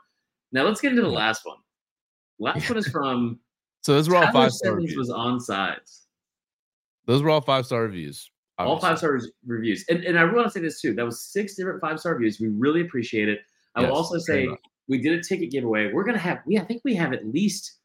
Now 0.52 0.64
let's 0.64 0.82
get 0.82 0.91
into 0.91 1.03
the 1.03 1.10
last 1.10 1.45
one. 1.45 1.57
Last 2.40 2.69
one 2.69 2.78
is 2.78 2.88
from 2.91 3.40
So 3.84 3.94
those 3.94 4.10
were 4.10 4.18
all 4.18 4.32
five 4.32 4.52
star 4.52 4.76
reviews. 4.76 4.98
was 4.98 5.10
on 5.10 5.40
sides. 5.40 6.07
Those 7.06 7.22
were 7.22 7.30
all 7.30 7.41
five 7.41 7.65
star 7.65 7.84
reviews. 7.84 8.30
All 8.60 8.80
five 8.80 8.98
star 8.98 9.20
reviews. 9.46 9.86
And, 9.90 10.04
and 10.04 10.18
I 10.18 10.24
want 10.24 10.48
to 10.48 10.52
say 10.52 10.62
this 10.62 10.82
too. 10.82 10.94
That 10.94 11.06
was 11.06 11.32
six 11.32 11.56
different 11.56 11.80
five 11.82 12.00
star 12.00 12.14
reviews. 12.14 12.40
We 12.40 12.48
really 12.48 12.82
appreciate 12.82 13.30
it. 13.30 13.40
I 13.76 13.82
will 13.82 13.94
also 13.94 14.18
say 14.18 14.50
we 14.88 15.00
did 15.00 15.20
a 15.20 15.22
ticket 15.22 15.52
giveaway. 15.52 15.92
We're 15.94 16.04
gonna 16.04 16.18
have 16.18 16.40
we 16.48 16.58
I 16.58 16.64
think 16.64 16.82
we 16.84 16.96
have 16.96 17.14
at 17.14 17.28
least 17.28 17.78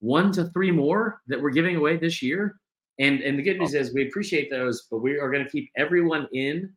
one 0.00 0.32
to 0.32 0.48
three 0.50 0.70
more 0.70 1.20
that 1.26 1.40
we're 1.40 1.50
giving 1.50 1.76
away 1.76 1.96
this 1.96 2.22
year. 2.22 2.56
And 2.98 3.20
and 3.20 3.38
the 3.38 3.42
good 3.42 3.58
news 3.58 3.74
is 3.74 3.92
we 3.92 4.08
appreciate 4.08 4.50
those, 4.50 4.86
but 4.90 4.98
we 4.98 5.18
are 5.18 5.30
going 5.30 5.44
to 5.44 5.50
keep 5.50 5.70
everyone 5.76 6.28
in 6.32 6.72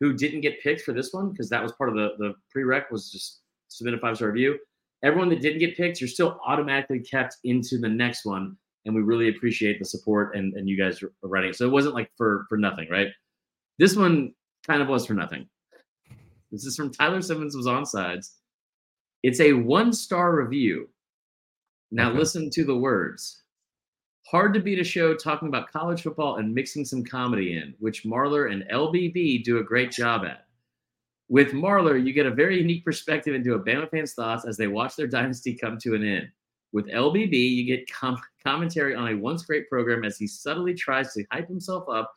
who 0.00 0.12
didn't 0.12 0.40
get 0.40 0.60
picked 0.60 0.80
for 0.80 0.92
this 0.92 1.12
one 1.12 1.30
because 1.30 1.48
that 1.50 1.62
was 1.62 1.72
part 1.72 1.88
of 1.88 1.94
the 1.94 2.10
the 2.18 2.34
prereq 2.54 2.90
was 2.90 3.10
just 3.10 3.42
submit 3.68 3.94
a 3.94 3.98
five 3.98 4.16
star 4.16 4.28
review. 4.28 4.58
Everyone 5.04 5.28
that 5.30 5.40
didn't 5.40 5.60
get 5.60 5.76
picked, 5.76 6.00
you're 6.00 6.08
still 6.08 6.38
automatically 6.46 7.00
kept 7.00 7.36
into 7.44 7.78
the 7.78 7.88
next 7.88 8.24
one, 8.24 8.56
and 8.84 8.94
we 8.94 9.02
really 9.02 9.28
appreciate 9.28 9.78
the 9.78 9.84
support 9.84 10.34
and 10.36 10.54
and 10.54 10.68
you 10.68 10.76
guys 10.76 11.02
are 11.02 11.12
writing. 11.22 11.52
So 11.52 11.66
it 11.66 11.72
wasn't 11.72 11.94
like 11.94 12.10
for 12.16 12.46
for 12.48 12.58
nothing, 12.58 12.88
right? 12.90 13.08
This 13.78 13.96
one 13.96 14.34
kind 14.66 14.82
of 14.82 14.88
was 14.88 15.06
for 15.06 15.14
nothing. 15.14 15.48
This 16.50 16.64
is 16.66 16.76
from 16.76 16.90
Tyler 16.90 17.22
Simmons 17.22 17.56
was 17.56 17.66
on 17.66 17.86
sides. 17.86 18.36
It's 19.22 19.40
a 19.40 19.52
one 19.52 19.92
star 19.92 20.36
review. 20.36 20.88
Now 21.90 22.10
Okay. 22.10 22.18
listen 22.18 22.50
to 22.50 22.64
the 22.64 22.76
words. 22.76 23.42
Hard 24.26 24.54
to 24.54 24.60
beat 24.60 24.78
a 24.78 24.84
show 24.84 25.14
talking 25.14 25.48
about 25.48 25.70
college 25.70 26.02
football 26.02 26.36
and 26.36 26.54
mixing 26.54 26.84
some 26.84 27.04
comedy 27.04 27.54
in, 27.56 27.74
which 27.80 28.04
Marler 28.04 28.50
and 28.52 28.64
LBB 28.70 29.42
do 29.44 29.58
a 29.58 29.64
great 29.64 29.90
job 29.90 30.24
at. 30.24 30.46
With 31.28 31.52
Marler, 31.52 32.02
you 32.02 32.12
get 32.12 32.26
a 32.26 32.30
very 32.30 32.58
unique 32.58 32.84
perspective 32.84 33.34
into 33.34 33.54
a 33.54 33.60
Bama 33.60 33.90
fan's 33.90 34.14
thoughts 34.14 34.44
as 34.46 34.56
they 34.56 34.66
watch 34.68 34.96
their 34.96 35.06
dynasty 35.06 35.54
come 35.54 35.78
to 35.78 35.94
an 35.94 36.04
end. 36.04 36.28
With 36.72 36.86
LBB, 36.88 37.32
you 37.34 37.64
get 37.64 37.90
com- 37.90 38.20
commentary 38.44 38.94
on 38.94 39.08
a 39.08 39.16
once 39.16 39.44
great 39.44 39.68
program 39.68 40.04
as 40.04 40.16
he 40.18 40.26
subtly 40.26 40.74
tries 40.74 41.12
to 41.14 41.24
hype 41.30 41.48
himself 41.48 41.84
up 41.88 42.12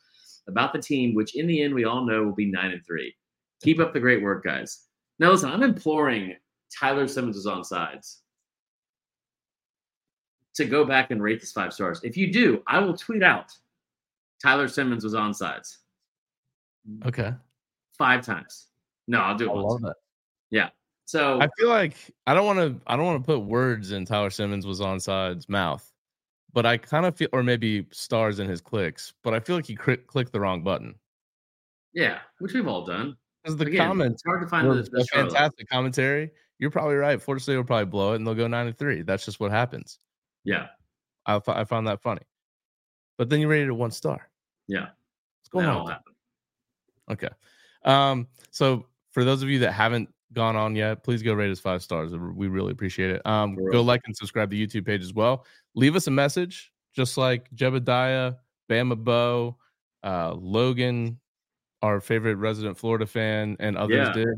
about 0.48 0.72
the 0.72 0.78
team, 0.80 1.14
which 1.14 1.36
in 1.36 1.46
the 1.46 1.62
end 1.62 1.74
we 1.74 1.84
all 1.84 2.04
know 2.04 2.22
will 2.24 2.34
be 2.34 2.50
nine 2.50 2.70
and 2.72 2.84
three. 2.86 3.14
Keep 3.62 3.80
up 3.80 3.92
the 3.92 4.00
great 4.00 4.22
work, 4.22 4.44
guys. 4.44 4.84
Now, 5.18 5.30
listen, 5.30 5.50
I'm 5.50 5.62
imploring 5.62 6.34
Tyler 6.78 7.08
Simmons 7.08 7.36
is 7.36 7.46
on 7.46 7.64
sides 7.64 8.20
to 10.54 10.64
go 10.64 10.84
back 10.84 11.10
and 11.10 11.22
rate 11.22 11.40
this 11.40 11.52
five 11.52 11.72
stars. 11.72 12.00
If 12.02 12.16
you 12.16 12.32
do, 12.32 12.62
I 12.66 12.78
will 12.78 12.96
tweet 12.96 13.22
out 13.22 13.52
Tyler 14.42 14.68
Simmons 14.68 15.04
was 15.04 15.14
on 15.14 15.34
sides 15.34 15.78
Okay. 17.04 17.32
five 17.98 18.24
times. 18.24 18.66
No, 19.08 19.18
I'll 19.20 19.36
do 19.36 19.46
it 19.46 19.50
I 19.50 19.54
once. 19.54 19.72
love 19.72 19.82
that. 19.82 19.96
Yeah. 20.50 20.68
So 21.06 21.40
I 21.40 21.48
feel 21.58 21.68
like 21.68 21.94
I 22.26 22.34
don't 22.34 22.46
want 22.46 22.58
to. 22.58 22.80
I 22.86 22.96
don't 22.96 23.06
want 23.06 23.22
to 23.22 23.26
put 23.26 23.38
words 23.40 23.92
in 23.92 24.04
Tyler 24.04 24.30
Simmons 24.30 24.66
was 24.66 24.80
on 24.80 24.98
side's 24.98 25.48
mouth, 25.48 25.88
but 26.56 26.64
I 26.64 26.78
kind 26.78 27.04
of 27.04 27.14
feel, 27.14 27.28
or 27.32 27.44
maybe 27.44 27.86
stars 27.92 28.40
in 28.40 28.48
his 28.48 28.60
clicks. 28.60 29.12
But 29.22 29.34
I 29.34 29.40
feel 29.40 29.54
like 29.54 29.66
he 29.66 29.76
cri- 29.76 29.98
clicked 29.98 30.32
the 30.32 30.40
wrong 30.40 30.64
button 30.64 30.96
yeah, 31.96 32.18
which 32.40 32.52
we've 32.52 32.68
all 32.68 32.84
done. 32.84 33.16
because 33.42 33.56
the 33.56 33.64
Again, 33.64 33.88
comments 33.88 34.14
it's 34.16 34.22
hard 34.26 34.42
to 34.42 34.48
find 34.48 34.70
the, 34.70 34.82
the 34.92 35.04
fantastic 35.06 35.66
commentary. 35.70 36.30
You're 36.58 36.70
probably 36.70 36.96
right. 36.96 37.20
Florida 37.20 37.42
State 37.42 37.56
will 37.56 37.64
probably 37.64 37.86
blow 37.86 38.12
it, 38.12 38.16
and 38.16 38.26
they'll 38.26 38.34
go 38.34 38.46
nine 38.46 38.70
three. 38.74 39.00
That's 39.02 39.24
just 39.24 39.40
what 39.40 39.50
happens. 39.50 39.98
Yeah, 40.44 40.66
I, 41.24 41.40
found 41.64 41.86
that 41.86 42.02
funny. 42.02 42.20
But 43.16 43.30
then 43.30 43.40
you 43.40 43.48
rated 43.48 43.68
it 43.68 43.72
one 43.72 43.90
star. 43.90 44.28
yeah. 44.68 44.88
What's 45.40 45.48
going 45.50 45.64
that 45.64 45.70
on? 45.70 45.76
all 45.78 45.84
with 45.84 45.94
happened. 45.94 46.16
Okay. 47.12 47.28
Um, 47.84 48.28
so 48.50 48.84
for 49.12 49.24
those 49.24 49.42
of 49.42 49.48
you 49.48 49.60
that 49.60 49.72
haven't 49.72 50.10
gone 50.32 50.56
on 50.56 50.74
yet, 50.76 51.02
please 51.04 51.22
go 51.22 51.32
rate 51.34 51.50
us 51.50 51.60
five 51.60 51.82
stars. 51.82 52.12
We 52.12 52.48
really 52.48 52.72
appreciate 52.72 53.10
it. 53.10 53.22
Um, 53.26 53.56
go 53.70 53.82
like 53.82 54.02
and 54.06 54.16
subscribe 54.16 54.50
to 54.50 54.56
the 54.56 54.66
YouTube 54.66 54.86
page 54.86 55.02
as 55.02 55.14
well. 55.14 55.46
Leave 55.74 55.96
us 55.96 56.06
a 56.06 56.10
message, 56.10 56.72
just 56.94 57.16
like 57.16 57.48
Jebediah, 57.54 58.36
Bama 58.70 58.96
Bo, 58.96 59.56
uh, 60.02 60.34
Logan, 60.34 61.18
our 61.82 62.00
favorite 62.00 62.36
resident 62.36 62.76
Florida 62.76 63.06
fan, 63.06 63.56
and 63.60 63.76
others 63.76 64.08
Yeah. 64.08 64.12
did. 64.12 64.28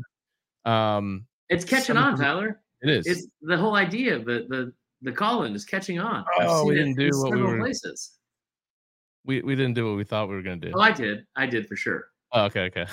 Um, 0.71 1.25
It's 1.49 1.65
catching 1.65 1.97
on, 1.97 2.17
Tyler. 2.17 2.61
it 2.81 2.89
is. 2.89 3.07
It's 3.07 3.27
the 3.41 3.57
whole 3.57 3.75
idea 3.75 4.15
of 4.15 4.25
the 4.25 4.45
the 4.49 4.73
the 5.01 5.11
call-in 5.13 5.55
is 5.55 5.63
catching 5.63 5.97
on. 5.97 6.25
Oh, 6.41 6.65
we 6.65 6.75
didn't 6.75 6.95
do 6.95 7.09
what 7.13 7.31
we 7.33 7.41
were- 7.41 7.57
places. 7.59 8.17
we, 9.23 9.41
we 9.41 9.55
didn't 9.55 9.73
do 9.75 9.87
what 9.87 9.95
we 9.95 10.03
thought 10.03 10.27
we 10.27 10.35
were 10.35 10.41
going 10.41 10.59
to 10.59 10.67
do. 10.67 10.73
Oh, 10.75 10.81
I 10.81 10.91
did. 10.91 11.25
I 11.37 11.45
did 11.45 11.67
for 11.67 11.75
sure. 11.77 12.07
Oh, 12.31 12.43
okay, 12.45 12.61
okay. 12.65 12.85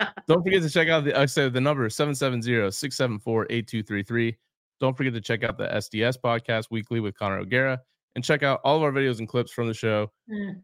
Don't 0.26 0.42
forget 0.42 0.60
to 0.62 0.70
check 0.70 0.88
out 0.88 1.04
the 1.04 1.16
I 1.18 1.26
said 1.26 1.52
the 1.52 1.60
number 1.60 1.86
is 1.86 1.94
770-674-8233. 1.94 4.36
Don't 4.80 4.96
forget 4.96 5.14
to 5.14 5.20
check 5.20 5.44
out 5.44 5.56
the 5.58 5.68
SDS 5.68 6.16
podcast 6.22 6.66
weekly 6.70 6.98
with 7.00 7.16
Connor 7.16 7.38
O'Gara 7.38 7.80
and 8.16 8.24
check 8.24 8.42
out 8.42 8.60
all 8.64 8.76
of 8.76 8.82
our 8.82 8.90
videos 8.90 9.20
and 9.20 9.28
clips 9.28 9.52
from 9.52 9.68
the 9.68 9.74
show 9.74 10.10
Eh. 10.32 10.54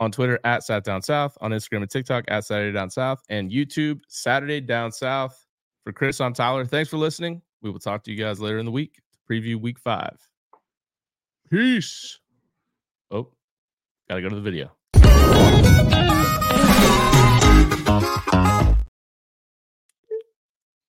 on 0.00 0.12
Twitter 0.12 0.38
at 0.44 0.62
Sat 0.62 0.84
Down 0.84 1.02
South, 1.02 1.36
on 1.40 1.50
Instagram 1.50 1.82
and 1.82 1.90
TikTok 1.90 2.24
at 2.28 2.44
Saturday 2.44 2.72
Down 2.72 2.88
South, 2.90 3.20
and 3.28 3.50
YouTube 3.50 4.00
Saturday 4.08 4.60
Down 4.60 4.92
South. 4.92 5.36
For 5.82 5.92
Chris, 5.92 6.20
I'm 6.20 6.32
Tyler. 6.32 6.64
Thanks 6.64 6.88
for 6.88 6.96
listening. 6.96 7.42
We 7.60 7.70
will 7.70 7.80
talk 7.80 8.04
to 8.04 8.12
you 8.12 8.16
guys 8.16 8.40
later 8.40 8.58
in 8.58 8.64
the 8.64 8.70
week 8.72 9.00
to 9.12 9.18
preview 9.30 9.56
week 9.60 9.78
five. 9.80 10.16
Peace. 11.50 12.20
Oh, 13.10 13.28
gotta 14.08 14.22
go 14.22 14.28
to 14.28 14.36
the 14.36 14.40
video. 14.40 14.70